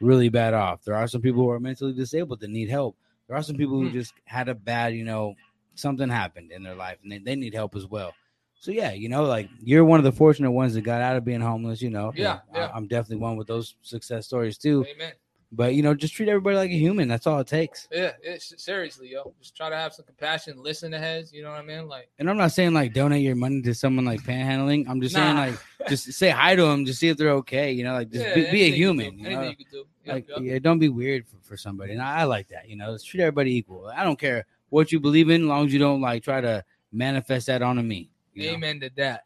really 0.00 0.28
bad 0.30 0.54
off. 0.54 0.84
There 0.84 0.94
are 0.94 1.08
some 1.08 1.20
people 1.20 1.42
who 1.42 1.50
are 1.50 1.60
mentally 1.60 1.92
disabled 1.92 2.40
that 2.40 2.48
need 2.50 2.70
help. 2.70 2.96
There 3.26 3.36
are 3.36 3.42
some 3.42 3.56
people 3.56 3.76
who 3.80 3.88
Hmm. 3.88 3.94
just 4.00 4.14
had 4.24 4.48
a 4.48 4.54
bad, 4.54 4.94
you 4.94 5.04
know, 5.04 5.34
something 5.74 6.08
happened 6.08 6.50
in 6.52 6.62
their 6.62 6.76
life 6.76 6.98
and 7.02 7.10
they, 7.12 7.18
they 7.18 7.34
need 7.36 7.54
help 7.54 7.74
as 7.76 7.86
well. 7.86 8.14
So 8.54 8.70
yeah, 8.70 8.92
you 8.92 9.08
know, 9.08 9.24
like 9.24 9.48
you're 9.62 9.84
one 9.84 9.98
of 10.00 10.04
the 10.04 10.12
fortunate 10.12 10.52
ones 10.52 10.74
that 10.74 10.82
got 10.82 11.02
out 11.02 11.16
of 11.16 11.24
being 11.24 11.40
homeless, 11.40 11.82
you 11.82 11.90
know. 11.90 12.12
Yeah, 12.14 12.38
I- 12.54 12.58
yeah. 12.58 12.70
I'm 12.74 12.86
definitely 12.86 13.16
one 13.22 13.36
with 13.36 13.48
those 13.48 13.74
success 13.82 14.26
stories 14.26 14.56
too. 14.56 14.86
Amen. 14.94 15.12
But 15.52 15.74
you 15.74 15.82
know, 15.82 15.94
just 15.94 16.14
treat 16.14 16.28
everybody 16.28 16.56
like 16.56 16.70
a 16.70 16.78
human. 16.78 17.08
That's 17.08 17.26
all 17.26 17.40
it 17.40 17.46
takes. 17.48 17.88
Yeah, 17.90 18.12
seriously, 18.38 19.10
yo. 19.10 19.34
Just 19.40 19.56
try 19.56 19.68
to 19.68 19.76
have 19.76 19.92
some 19.92 20.04
compassion, 20.04 20.62
listen 20.62 20.92
to 20.92 20.98
heads. 20.98 21.32
You 21.32 21.42
know 21.42 21.50
what 21.50 21.58
I 21.58 21.62
mean? 21.62 21.88
Like, 21.88 22.08
And 22.20 22.30
I'm 22.30 22.36
not 22.36 22.52
saying 22.52 22.72
like 22.72 22.92
donate 22.92 23.22
your 23.22 23.34
money 23.34 23.60
to 23.62 23.74
someone 23.74 24.04
like 24.04 24.20
panhandling. 24.20 24.88
I'm 24.88 25.00
just 25.00 25.14
saying 25.14 25.36
like 25.36 25.54
just 25.88 26.12
say 26.12 26.30
hi 26.30 26.54
to 26.54 26.62
them, 26.62 26.86
just 26.86 27.00
see 27.00 27.08
if 27.08 27.16
they're 27.16 27.30
okay. 27.30 27.72
You 27.72 27.82
know, 27.82 27.94
like 27.94 28.10
just 28.10 28.26
yeah, 28.26 28.34
be, 28.34 28.50
be 28.50 28.62
a 28.62 28.66
you 28.66 28.74
human. 28.74 29.16
do, 29.16 29.22
you 29.22 29.26
anything 29.26 29.66
know? 29.72 29.78
you. 29.78 29.86
Yep, 30.04 30.14
like 30.14 30.28
yep. 30.28 30.38
yeah, 30.40 30.58
don't 30.60 30.78
be 30.78 30.88
weird 30.88 31.26
for, 31.26 31.36
for 31.42 31.56
somebody 31.56 31.92
and 31.92 32.00
I, 32.00 32.20
I 32.20 32.24
like 32.24 32.48
that 32.48 32.70
you 32.70 32.74
know 32.74 32.90
let's 32.90 33.04
treat 33.04 33.20
everybody 33.20 33.54
equal 33.54 33.92
i 33.94 34.02
don't 34.02 34.18
care 34.18 34.46
what 34.70 34.90
you 34.92 34.98
believe 34.98 35.28
in 35.28 35.42
as 35.42 35.46
long 35.46 35.66
as 35.66 35.74
you 35.74 35.78
don't 35.78 36.00
like 36.00 36.22
try 36.22 36.40
to 36.40 36.64
manifest 36.90 37.48
that 37.48 37.60
onto 37.60 37.82
me 37.82 38.10
you 38.34 38.46
know? 38.46 38.54
Amen 38.54 38.80
to 38.80 38.90
that. 38.96 39.24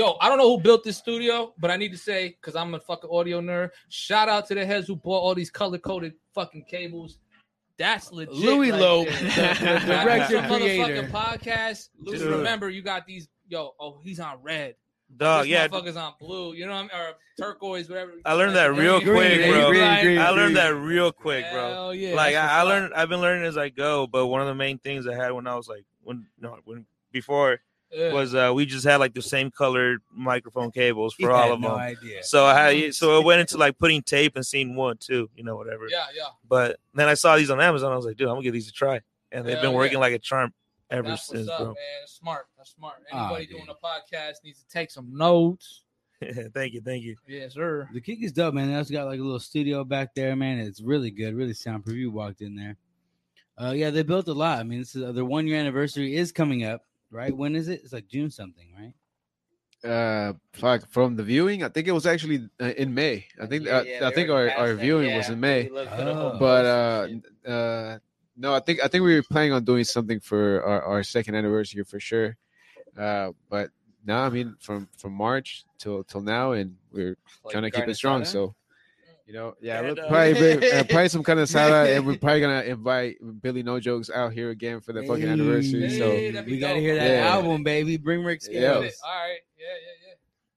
Yo, 0.00 0.16
I 0.18 0.30
don't 0.30 0.38
know 0.38 0.56
who 0.56 0.62
built 0.62 0.82
this 0.82 0.96
studio, 0.96 1.52
but 1.58 1.70
I 1.70 1.76
need 1.76 1.92
to 1.92 1.98
say, 1.98 2.28
because 2.30 2.56
I'm 2.56 2.72
a 2.72 2.80
fucking 2.80 3.10
audio 3.12 3.42
nerd, 3.42 3.68
shout 3.90 4.30
out 4.30 4.46
to 4.48 4.54
the 4.54 4.64
heads 4.64 4.86
who 4.86 4.96
bought 4.96 5.18
all 5.18 5.34
these 5.34 5.50
color 5.50 5.76
coded 5.76 6.14
fucking 6.34 6.64
cables. 6.64 7.18
That's 7.76 8.10
legit. 8.10 8.32
Louis 8.34 8.70
right 8.70 8.80
Loeb, 8.80 9.08
there. 9.08 9.20
the- 9.54 9.80
the 9.86 9.94
director, 10.02 10.40
to 10.40 10.48
some 10.48 10.58
creator. 10.58 11.02
podcast. 11.08 11.90
Louis, 11.98 12.18
Dude. 12.18 12.30
remember, 12.32 12.70
you 12.70 12.80
got 12.80 13.06
these. 13.06 13.28
Yo, 13.48 13.74
oh, 13.78 14.00
he's 14.02 14.20
on 14.20 14.38
red. 14.42 14.74
Dog, 15.18 15.42
this 15.42 15.50
yeah. 15.50 15.68
motherfucker's 15.68 15.96
on 15.96 16.14
blue. 16.18 16.54
You 16.54 16.64
know 16.64 16.72
what 16.72 16.78
I 16.78 16.82
mean? 16.82 16.90
Or 16.94 17.12
turquoise, 17.38 17.90
whatever. 17.90 18.12
I 18.24 18.32
learned 18.32 18.56
that 18.56 18.72
real 18.74 19.00
Green, 19.00 19.16
quick, 19.16 19.34
green, 19.34 19.50
bro. 19.52 19.68
green, 19.68 19.82
Green, 19.82 20.00
green. 20.02 20.18
I 20.18 20.30
learned 20.30 20.56
that 20.56 20.74
real 20.76 21.12
quick, 21.12 21.44
bro. 21.52 21.72
Hell 21.72 21.94
yeah, 21.94 22.14
like 22.14 22.34
I, 22.36 22.60
I 22.60 22.62
learned, 22.62 22.94
I've 22.94 23.10
been 23.10 23.20
learning 23.20 23.44
as 23.44 23.58
I 23.58 23.68
go. 23.68 24.06
But 24.06 24.28
one 24.28 24.40
of 24.40 24.46
the 24.46 24.54
main 24.54 24.78
things 24.78 25.06
I 25.06 25.14
had 25.14 25.32
when 25.32 25.46
I 25.46 25.56
was 25.56 25.68
like, 25.68 25.84
when 26.02 26.26
no, 26.40 26.56
when 26.64 26.86
before 27.12 27.58
Yeah. 27.92 28.12
was 28.12 28.34
uh 28.34 28.52
we 28.54 28.66
just 28.66 28.84
had 28.84 28.96
like 28.96 29.14
the 29.14 29.22
same 29.22 29.50
colored 29.50 30.00
microphone 30.12 30.70
cables 30.70 31.14
He 31.18 31.24
for 31.24 31.32
all 31.32 31.42
had 31.42 31.50
of 31.52 31.60
no 31.60 31.70
them. 31.70 31.78
idea 31.78 32.22
So 32.22 32.44
I 32.46 32.72
had, 32.72 32.94
so 32.94 33.18
it 33.18 33.24
went 33.24 33.40
into 33.40 33.56
like 33.64 33.78
putting 33.78 34.00
tape 34.02 34.36
and 34.36 34.46
seeing 34.46 34.76
one, 34.76 34.96
two, 34.98 35.28
you 35.34 35.42
know, 35.42 35.56
whatever. 35.56 35.88
yeah, 35.90 36.04
yeah. 36.16 36.26
But 36.48 36.78
then 36.94 37.08
I 37.08 37.14
saw 37.14 37.36
these 37.36 37.50
on 37.50 37.60
Amazon. 37.60 37.92
I 37.92 37.96
was 37.96 38.04
like, 38.06 38.16
dude, 38.16 38.28
I'm 38.28 38.34
gonna 38.34 38.44
give 38.44 38.52
these 38.54 38.68
a 38.68 38.72
try, 38.72 39.00
and 39.32 39.44
they've 39.44 39.54
Hell 39.54 39.62
been 39.62 39.72
working 39.72 39.94
yeah. 39.94 40.00
like 40.00 40.12
a 40.12 40.18
charm 40.20 40.52
ever 40.90 41.08
That's 41.08 41.26
since, 41.26 41.48
what's 41.48 41.50
up, 41.50 41.58
bro. 41.58 41.66
man. 41.68 41.76
Smart. 42.06 42.46
That's 42.56 42.70
smart. 42.70 42.96
Ah, 43.12 43.26
Anybody 43.26 43.46
dude. 43.46 43.56
doing 43.56 43.68
a 43.70 43.86
podcast 43.86 44.34
needs 44.44 44.60
to 44.62 44.68
take 44.68 44.90
some 44.92 45.08
notes. 45.16 45.82
thank 46.54 46.74
you, 46.74 46.80
thank 46.82 47.02
you. 47.02 47.16
Yes, 47.26 47.54
sir. 47.54 47.88
the 47.92 48.00
kick 48.00 48.22
is 48.22 48.30
dope 48.32 48.52
man 48.54 48.70
that's 48.70 48.90
got 48.90 49.06
like 49.06 49.18
a 49.18 49.22
little 49.22 49.40
studio 49.40 49.84
back 49.84 50.14
there 50.14 50.36
man 50.36 50.58
it's 50.58 50.82
really 50.82 51.10
good 51.10 51.34
really 51.34 51.54
soundproof 51.54 51.96
you 51.96 52.10
walked 52.10 52.42
in 52.42 52.54
there 52.54 52.76
uh 53.58 53.70
yeah 53.72 53.88
they 53.88 54.02
built 54.02 54.28
a 54.28 54.32
lot 54.34 54.58
i 54.58 54.62
mean 54.62 54.80
this 54.80 54.94
is 54.94 55.14
their 55.14 55.24
one 55.24 55.46
year 55.46 55.56
anniversary 55.58 56.14
is 56.14 56.30
coming 56.30 56.62
up 56.62 56.82
right 57.10 57.36
when 57.36 57.54
is 57.56 57.68
it 57.68 57.80
it's 57.82 57.92
like 57.92 58.06
june 58.08 58.30
something 58.30 58.68
right 58.78 58.94
Uh, 59.82 60.34
fuck, 60.52 60.84
from 60.92 61.16
the 61.16 61.22
viewing, 61.24 61.64
I 61.64 61.70
think 61.72 61.88
it 61.88 61.92
was 61.92 62.04
actually 62.04 62.44
uh, 62.60 62.74
in 62.76 62.92
May. 62.92 63.24
I 63.40 63.46
think 63.46 63.64
Yeah, 63.64 63.78
uh, 63.78 63.82
yeah, 63.88 64.08
I 64.08 64.10
think 64.12 64.28
our, 64.28 64.44
our 64.44 64.48
passed 64.50 64.76
that. 64.76 64.84
viewing 64.84 65.08
Yeah, 65.08 65.16
was 65.16 65.30
in 65.32 65.40
May. 65.40 65.60
we 65.64 65.70
looked 65.72 65.92
at 65.92 66.06
a 66.06 66.14
whole 66.14 66.32
Oh. 66.36 66.38
But 66.38 66.64
uh, 66.68 67.08
uh, 67.48 67.98
no, 68.36 68.52
I 68.52 68.60
think 68.60 68.84
I 68.84 68.88
think 68.88 69.04
we 69.08 69.14
were 69.16 69.22
planning 69.24 69.52
on 69.56 69.64
doing 69.64 69.84
something 69.84 70.20
for 70.20 70.60
our, 70.68 70.82
our 70.84 71.02
second 71.02 71.32
anniversary 71.34 71.80
for 71.84 71.96
sure. 71.98 72.36
Uh, 72.92 73.32
but 73.48 73.70
now 74.04 74.20
I 74.20 74.28
mean 74.28 74.56
from 74.60 74.84
from 75.00 75.12
March 75.16 75.64
till 75.80 76.04
till 76.04 76.20
now, 76.20 76.52
and 76.52 76.76
we're 76.92 77.16
Like 77.40 77.52
trying 77.52 77.64
to 77.64 77.72
keep 77.72 77.88
it 77.88 77.96
strong. 77.96 78.20
asada? 78.20 78.52
So, 78.52 78.54
you 79.30 79.36
know, 79.38 79.54
yeah, 79.60 79.80
And, 79.80 79.96
uh, 79.98 80.08
probably 80.08 80.34
bring, 80.34 80.72
uh, 80.72 80.82
probably 80.88 81.08
some 81.08 81.22
kind 81.22 81.38
of 81.38 81.48
salad, 81.48 81.90
and 81.90 82.04
we're 82.04 82.16
probably 82.18 82.40
gonna 82.40 82.62
invite 82.62 83.16
Billy 83.40 83.62
No 83.62 83.78
Jokes 83.78 84.10
out 84.10 84.32
here 84.32 84.50
again 84.50 84.80
for 84.80 84.92
the 84.92 85.04
fucking 85.04 85.24
anniversary. 85.28 85.88
Hey, 85.88 85.98
So 85.98 86.08
that'd 86.32 86.46
be 86.46 86.52
we 86.54 86.58
gotta 86.58 86.80
hear 86.80 86.96
that 86.96 87.08
Yeah. 87.08 87.28
album 87.32 87.62
baby 87.62 87.96
bring 87.96 88.24
rick 88.24 88.40
Yeah. 88.50 88.72
All 88.74 88.80
right. 88.82 88.90
Yeah, 89.56 89.66
yeah, 89.66 90.08
yeah. 90.08 90.14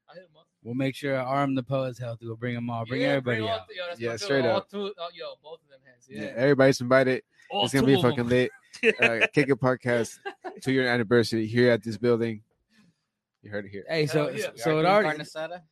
I 0.10 0.14
hit 0.16 0.24
him 0.24 0.30
up. 0.38 0.48
we'll 0.64 0.74
make 0.74 0.96
sure 0.96 1.14
RM 1.16 1.54
the 1.54 1.62
Poet's 1.62 2.00
healthy 2.00 2.26
we'll 2.26 2.36
bring 2.36 2.56
them 2.56 2.70
all 2.72 2.84
bring 2.86 3.02
Yeah, 3.02 3.10
everybody 3.10 3.42
all 3.42 3.50
out 3.50 3.68
th- 3.70 3.80
yo, 4.00 4.10
Yeah, 4.12 4.16
straight 4.18 4.30
feeling. 4.42 4.46
All 4.52 4.58
up. 4.58 4.70
two- 4.72 4.94
oh, 4.98 5.10
yo, 5.14 5.26
both 5.44 5.60
of 5.64 5.70
them 5.70 5.80
heads. 5.86 6.08
yeah, 6.10 6.22
Yeah. 6.24 6.42
everybody's 6.44 6.82
invited. 6.82 7.22
All 7.52 7.66
it's 7.66 7.74
gonna 7.76 7.86
be 7.86 8.02
fucking 8.02 8.28
lit. 8.28 8.50
Uh, 9.00 9.28
Kick 9.34 9.48
It 9.50 9.60
podcast 9.62 10.18
two 10.62 10.72
year 10.74 10.88
anniversary 10.88 11.46
here 11.46 11.70
at 11.72 11.84
this 11.84 11.96
building. 11.98 12.42
You 13.44 13.52
heard 13.52 13.66
it 13.66 13.70
here. 13.70 13.84
Hey, 13.88 14.08
so 14.08 14.26
Hell 14.28 14.38
yeah. 14.38 14.48
so 14.56 14.80
it 14.80 14.86
already 14.86 15.24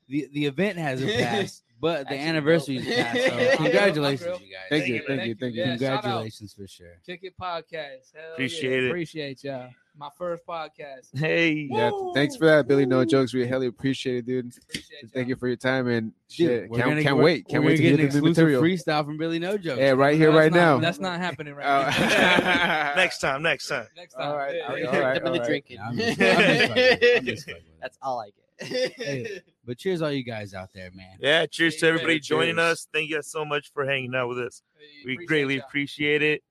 the, 0.08 0.30
the 0.32 0.46
event 0.46 0.78
hasn't 0.78 1.12
passed, 1.12 1.64
but 1.82 2.08
the 2.08 2.16
anniversary 2.18 2.78
anniversary's 2.78 2.86
dope. 2.86 2.96
passed. 3.06 3.18
Yeah, 3.18 3.52
So 3.52 3.58
congratulations, 3.64 4.40
you 4.42 4.54
guys. 4.54 4.62
Thank 4.70 4.88
you, 4.88 5.04
thank 5.08 5.26
you, 5.26 5.36
thank 5.36 5.56
you. 5.56 5.62
Yeah. 5.64 5.70
Congratulations 5.78 6.54
for 6.54 6.68
sure. 6.68 6.94
Kick 7.06 7.20
It 7.24 7.34
Podcast. 7.38 8.14
Hell 8.16 8.34
Appreciate 8.34 8.72
yeah. 8.72 8.86
it. 8.88 8.90
Appreciate 8.90 9.44
y'all. 9.44 9.70
My 9.98 10.08
first 10.18 10.46
podcast. 10.48 11.10
Hey, 11.14 11.68
Yeah, 11.70 11.92
thanks 12.14 12.38
for 12.38 12.46
that, 12.46 12.66
Billy. 12.66 12.86
No 12.86 13.04
jokes. 13.04 13.34
We 13.34 13.46
highly 13.46 13.68
appreciate 13.68 14.20
it, 14.20 14.26
dude. 14.26 14.54
Appreciate 14.70 15.12
Thank 15.14 15.28
you 15.28 15.36
for 15.36 15.48
your 15.50 15.58
time 15.58 15.90
and 15.90 16.14
shit. 16.30 16.70
we're 16.70 16.78
Can't, 16.78 16.92
gonna- 16.92 17.04
can't 17.04 17.18
wait. 17.18 17.46
Can't 17.50 17.66
wait 17.66 17.76
to 17.76 17.82
get 17.82 17.92
an 17.96 17.98
the 17.98 18.04
exclusive 18.06 18.28
material. 18.48 18.62
freestyle 18.64 19.04
from 19.04 19.18
Billy 19.18 19.38
No 19.38 19.58
Jokes. 19.58 19.80
Yeah, 19.82 19.90
right 19.92 20.16
here, 20.16 20.32
That's 20.32 20.38
right 20.40 20.52
not- 20.54 20.58
now. 20.58 20.80
That's 20.80 21.00
not 21.00 21.20
happening 21.20 21.56
right 21.56 21.66
Uh, 21.66 21.90
now. 21.90 22.94
next 22.96 23.20
time, 23.20 23.44
next 23.44 23.68
time. 23.68 23.88
Next 23.98 24.14
time. 24.14 24.30
All 24.30 24.38
right. 24.38 24.56
Yeah. 24.56 24.64
All 24.68 24.74
right, 24.76 24.86
all 24.86 24.94
right, 25.02 25.24
all 25.24 25.32
right. 25.34 25.44
drinking. 25.44 25.80
I'm 25.82 25.98
just- 25.98 26.22
I'm 26.22 26.28
just 26.28 26.68
fucking 26.68 26.70
with 26.70 27.04
it. 27.04 27.18
I'm 27.18 27.26
just 27.26 27.46
fucking 27.46 27.56
with 27.64 27.74
it. 27.74 27.82
That's 27.82 27.98
all 28.02 28.20
I 28.22 28.28
get. 28.28 28.36
Hey, 28.62 29.42
but 29.66 29.78
cheers, 29.78 30.02
all 30.02 30.12
you 30.12 30.24
guys 30.24 30.54
out 30.54 30.70
there, 30.74 30.90
man. 30.94 31.18
Yeah, 31.20 31.46
cheers 31.46 31.76
to 31.78 31.86
Yeah, 31.88 31.94
everybody 31.94 32.20
joining 32.20 32.56
cheers. 32.56 32.72
us. 32.72 32.88
Thank 32.94 33.10
you 33.10 33.16
guys 33.16 33.28
so 33.32 33.44
much 33.46 33.72
for 33.74 33.86
hanging 33.86 34.14
out 34.16 34.30
with 34.30 34.40
us. 34.40 34.62
Hey, 34.78 34.86
We 35.06 35.14
appreciate 35.14 35.28
greatly 35.28 35.56
y'all. 35.56 35.66
appreciate 35.68 36.22
it. 36.22 36.44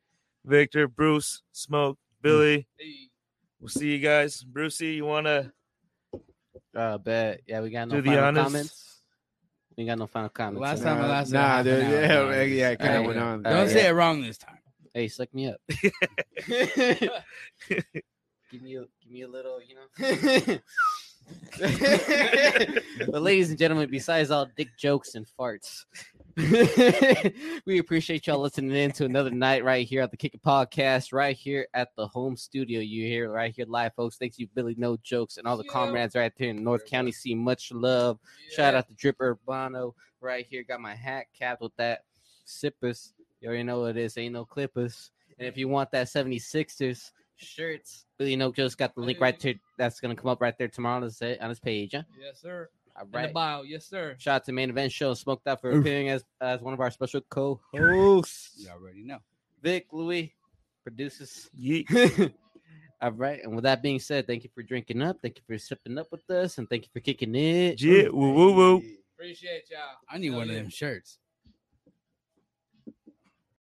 Victor, 0.44 0.88
Bruce, 0.88 1.42
Smoke, 1.52 1.98
Billy. 2.22 2.66
Hey. 2.78 2.94
We'll 3.60 3.68
see 3.68 3.92
you 3.92 3.98
guys. 3.98 4.42
Brucey, 4.42 4.94
you 4.94 5.04
wanna 5.04 5.52
Uh, 6.74 6.96
bet. 6.98 7.40
Yeah, 7.46 7.60
we 7.60 7.70
got 7.70 7.88
no 7.88 8.00
Do 8.00 8.08
final 8.08 8.24
honors. 8.24 8.42
comments. 8.44 9.00
We 9.76 9.84
got 9.86 9.98
no 9.98 10.06
final 10.06 10.28
comments. 10.30 10.60
Last 10.62 10.78
so- 10.78 10.84
time 10.84 11.02
I 11.02 11.08
lasted 11.08 11.34
Nah, 11.34 11.40
half 11.40 11.58
an 11.60 11.64
dude. 11.64 11.82
Yeah, 11.90 12.08
dog. 12.08 12.30
yeah, 12.34 12.42
yeah, 12.42 12.74
kind 12.76 12.96
of 12.96 13.04
went 13.06 13.18
on. 13.18 13.42
Don't 13.42 13.52
uh, 13.52 13.68
say 13.68 13.82
yeah. 13.84 13.88
it 13.90 13.92
wrong 13.92 14.22
this 14.22 14.38
time. 14.38 14.56
Hey, 14.94 15.08
suck 15.08 15.32
me 15.34 15.48
up. 15.48 15.60
give 16.48 16.62
me 18.62 18.76
a 18.76 18.84
give 19.02 19.10
me 19.10 19.22
a 19.22 19.28
little, 19.28 19.60
you 19.62 19.74
know. 19.76 19.86
but 21.60 23.22
ladies 23.22 23.50
and 23.50 23.58
gentlemen, 23.58 23.90
besides 23.90 24.30
all 24.30 24.48
dick 24.56 24.68
jokes 24.78 25.14
and 25.14 25.26
farts, 25.38 25.84
we 27.66 27.78
appreciate 27.78 28.26
y'all 28.26 28.40
listening 28.40 28.70
in 28.74 28.92
to 28.92 29.04
another 29.04 29.30
night 29.30 29.64
right 29.64 29.86
here 29.86 30.00
at 30.02 30.10
the 30.10 30.16
Kick 30.16 30.34
It 30.34 30.42
Podcast, 30.42 31.12
right 31.12 31.36
here 31.36 31.66
at 31.74 31.94
the 31.96 32.06
home 32.06 32.36
studio. 32.36 32.80
You 32.80 33.06
hear 33.06 33.30
right 33.30 33.54
here 33.54 33.66
live, 33.68 33.94
folks. 33.94 34.16
Thanks 34.16 34.38
you, 34.38 34.48
Billy 34.54 34.74
No 34.78 34.96
Jokes, 35.02 35.36
and 35.36 35.46
all 35.46 35.56
the 35.56 35.64
Yeah. 35.64 35.72
comrades 35.72 36.14
right 36.14 36.32
there 36.38 36.50
in 36.50 36.62
North 36.64 36.86
County. 36.86 37.12
See 37.12 37.34
much 37.34 37.72
love. 37.72 38.18
Shout 38.50 38.74
out 38.74 38.88
to 38.88 38.94
Drip 38.94 39.18
Urbano 39.18 39.92
right 40.20 40.46
here. 40.48 40.62
Got 40.62 40.80
my 40.80 40.94
hat 40.94 41.26
capped 41.38 41.60
with 41.62 41.74
that 41.76 42.04
sippers. 42.44 43.12
You 43.40 43.48
already 43.48 43.64
know 43.64 43.80
what 43.80 43.96
it 43.96 44.02
is. 44.02 44.16
Ain't 44.16 44.34
no 44.34 44.44
clippers. 44.44 45.10
And 45.38 45.48
if 45.48 45.56
you 45.56 45.68
want 45.68 45.90
that 45.92 46.06
76ers 46.08 47.12
shirts, 47.40 48.06
Billy 48.18 48.36
No 48.36 48.52
just 48.52 48.78
got 48.78 48.94
the 48.94 49.00
link 49.00 49.20
right 49.20 49.38
there. 49.40 49.54
That's 49.78 50.00
gonna 50.00 50.16
come 50.16 50.28
up 50.28 50.40
right 50.40 50.56
there 50.58 50.68
tomorrow 50.68 50.96
on 50.96 51.02
his 51.02 51.20
on 51.22 51.48
his 51.48 51.60
page. 51.60 51.92
Huh? 51.94 52.02
Yes, 52.20 52.40
sir. 52.40 52.68
All 52.96 53.06
In 53.14 53.22
the 53.28 53.32
bio. 53.32 53.62
Yes, 53.62 53.86
sir. 53.86 54.16
Shout 54.18 54.36
out 54.36 54.44
to 54.46 54.52
Main 54.52 54.70
Event 54.70 54.92
Show, 54.92 55.14
Smoked 55.14 55.46
Out 55.46 55.60
for 55.60 55.72
Oof. 55.72 55.80
appearing 55.80 56.08
as 56.08 56.24
as 56.40 56.60
one 56.60 56.74
of 56.74 56.80
our 56.80 56.90
special 56.90 57.20
co-hosts. 57.30 58.64
You 58.64 58.70
already 58.70 59.02
know. 59.02 59.18
Vic 59.62 59.86
Louis 59.92 60.34
produces. 60.82 61.50
yeet? 61.58 62.32
All 63.02 63.12
right. 63.12 63.42
And 63.42 63.54
with 63.54 63.64
that 63.64 63.82
being 63.82 63.98
said, 63.98 64.26
thank 64.26 64.44
you 64.44 64.50
for 64.54 64.62
drinking 64.62 65.00
up. 65.00 65.18
Thank 65.22 65.38
you 65.38 65.42
for 65.46 65.58
sipping 65.58 65.96
up 65.98 66.08
with 66.10 66.28
us, 66.30 66.58
and 66.58 66.68
thank 66.68 66.82
you 66.84 66.88
for 66.92 67.00
kicking 67.00 67.34
it. 67.34 67.76
Jit, 67.76 68.12
woo 68.12 68.32
woo 68.32 68.52
woo. 68.52 68.82
Appreciate 69.14 69.70
y'all. 69.70 69.80
I 70.08 70.18
need 70.18 70.28
Hell 70.28 70.38
one 70.38 70.50
of 70.50 70.56
them 70.56 70.68
shirts. 70.68 71.18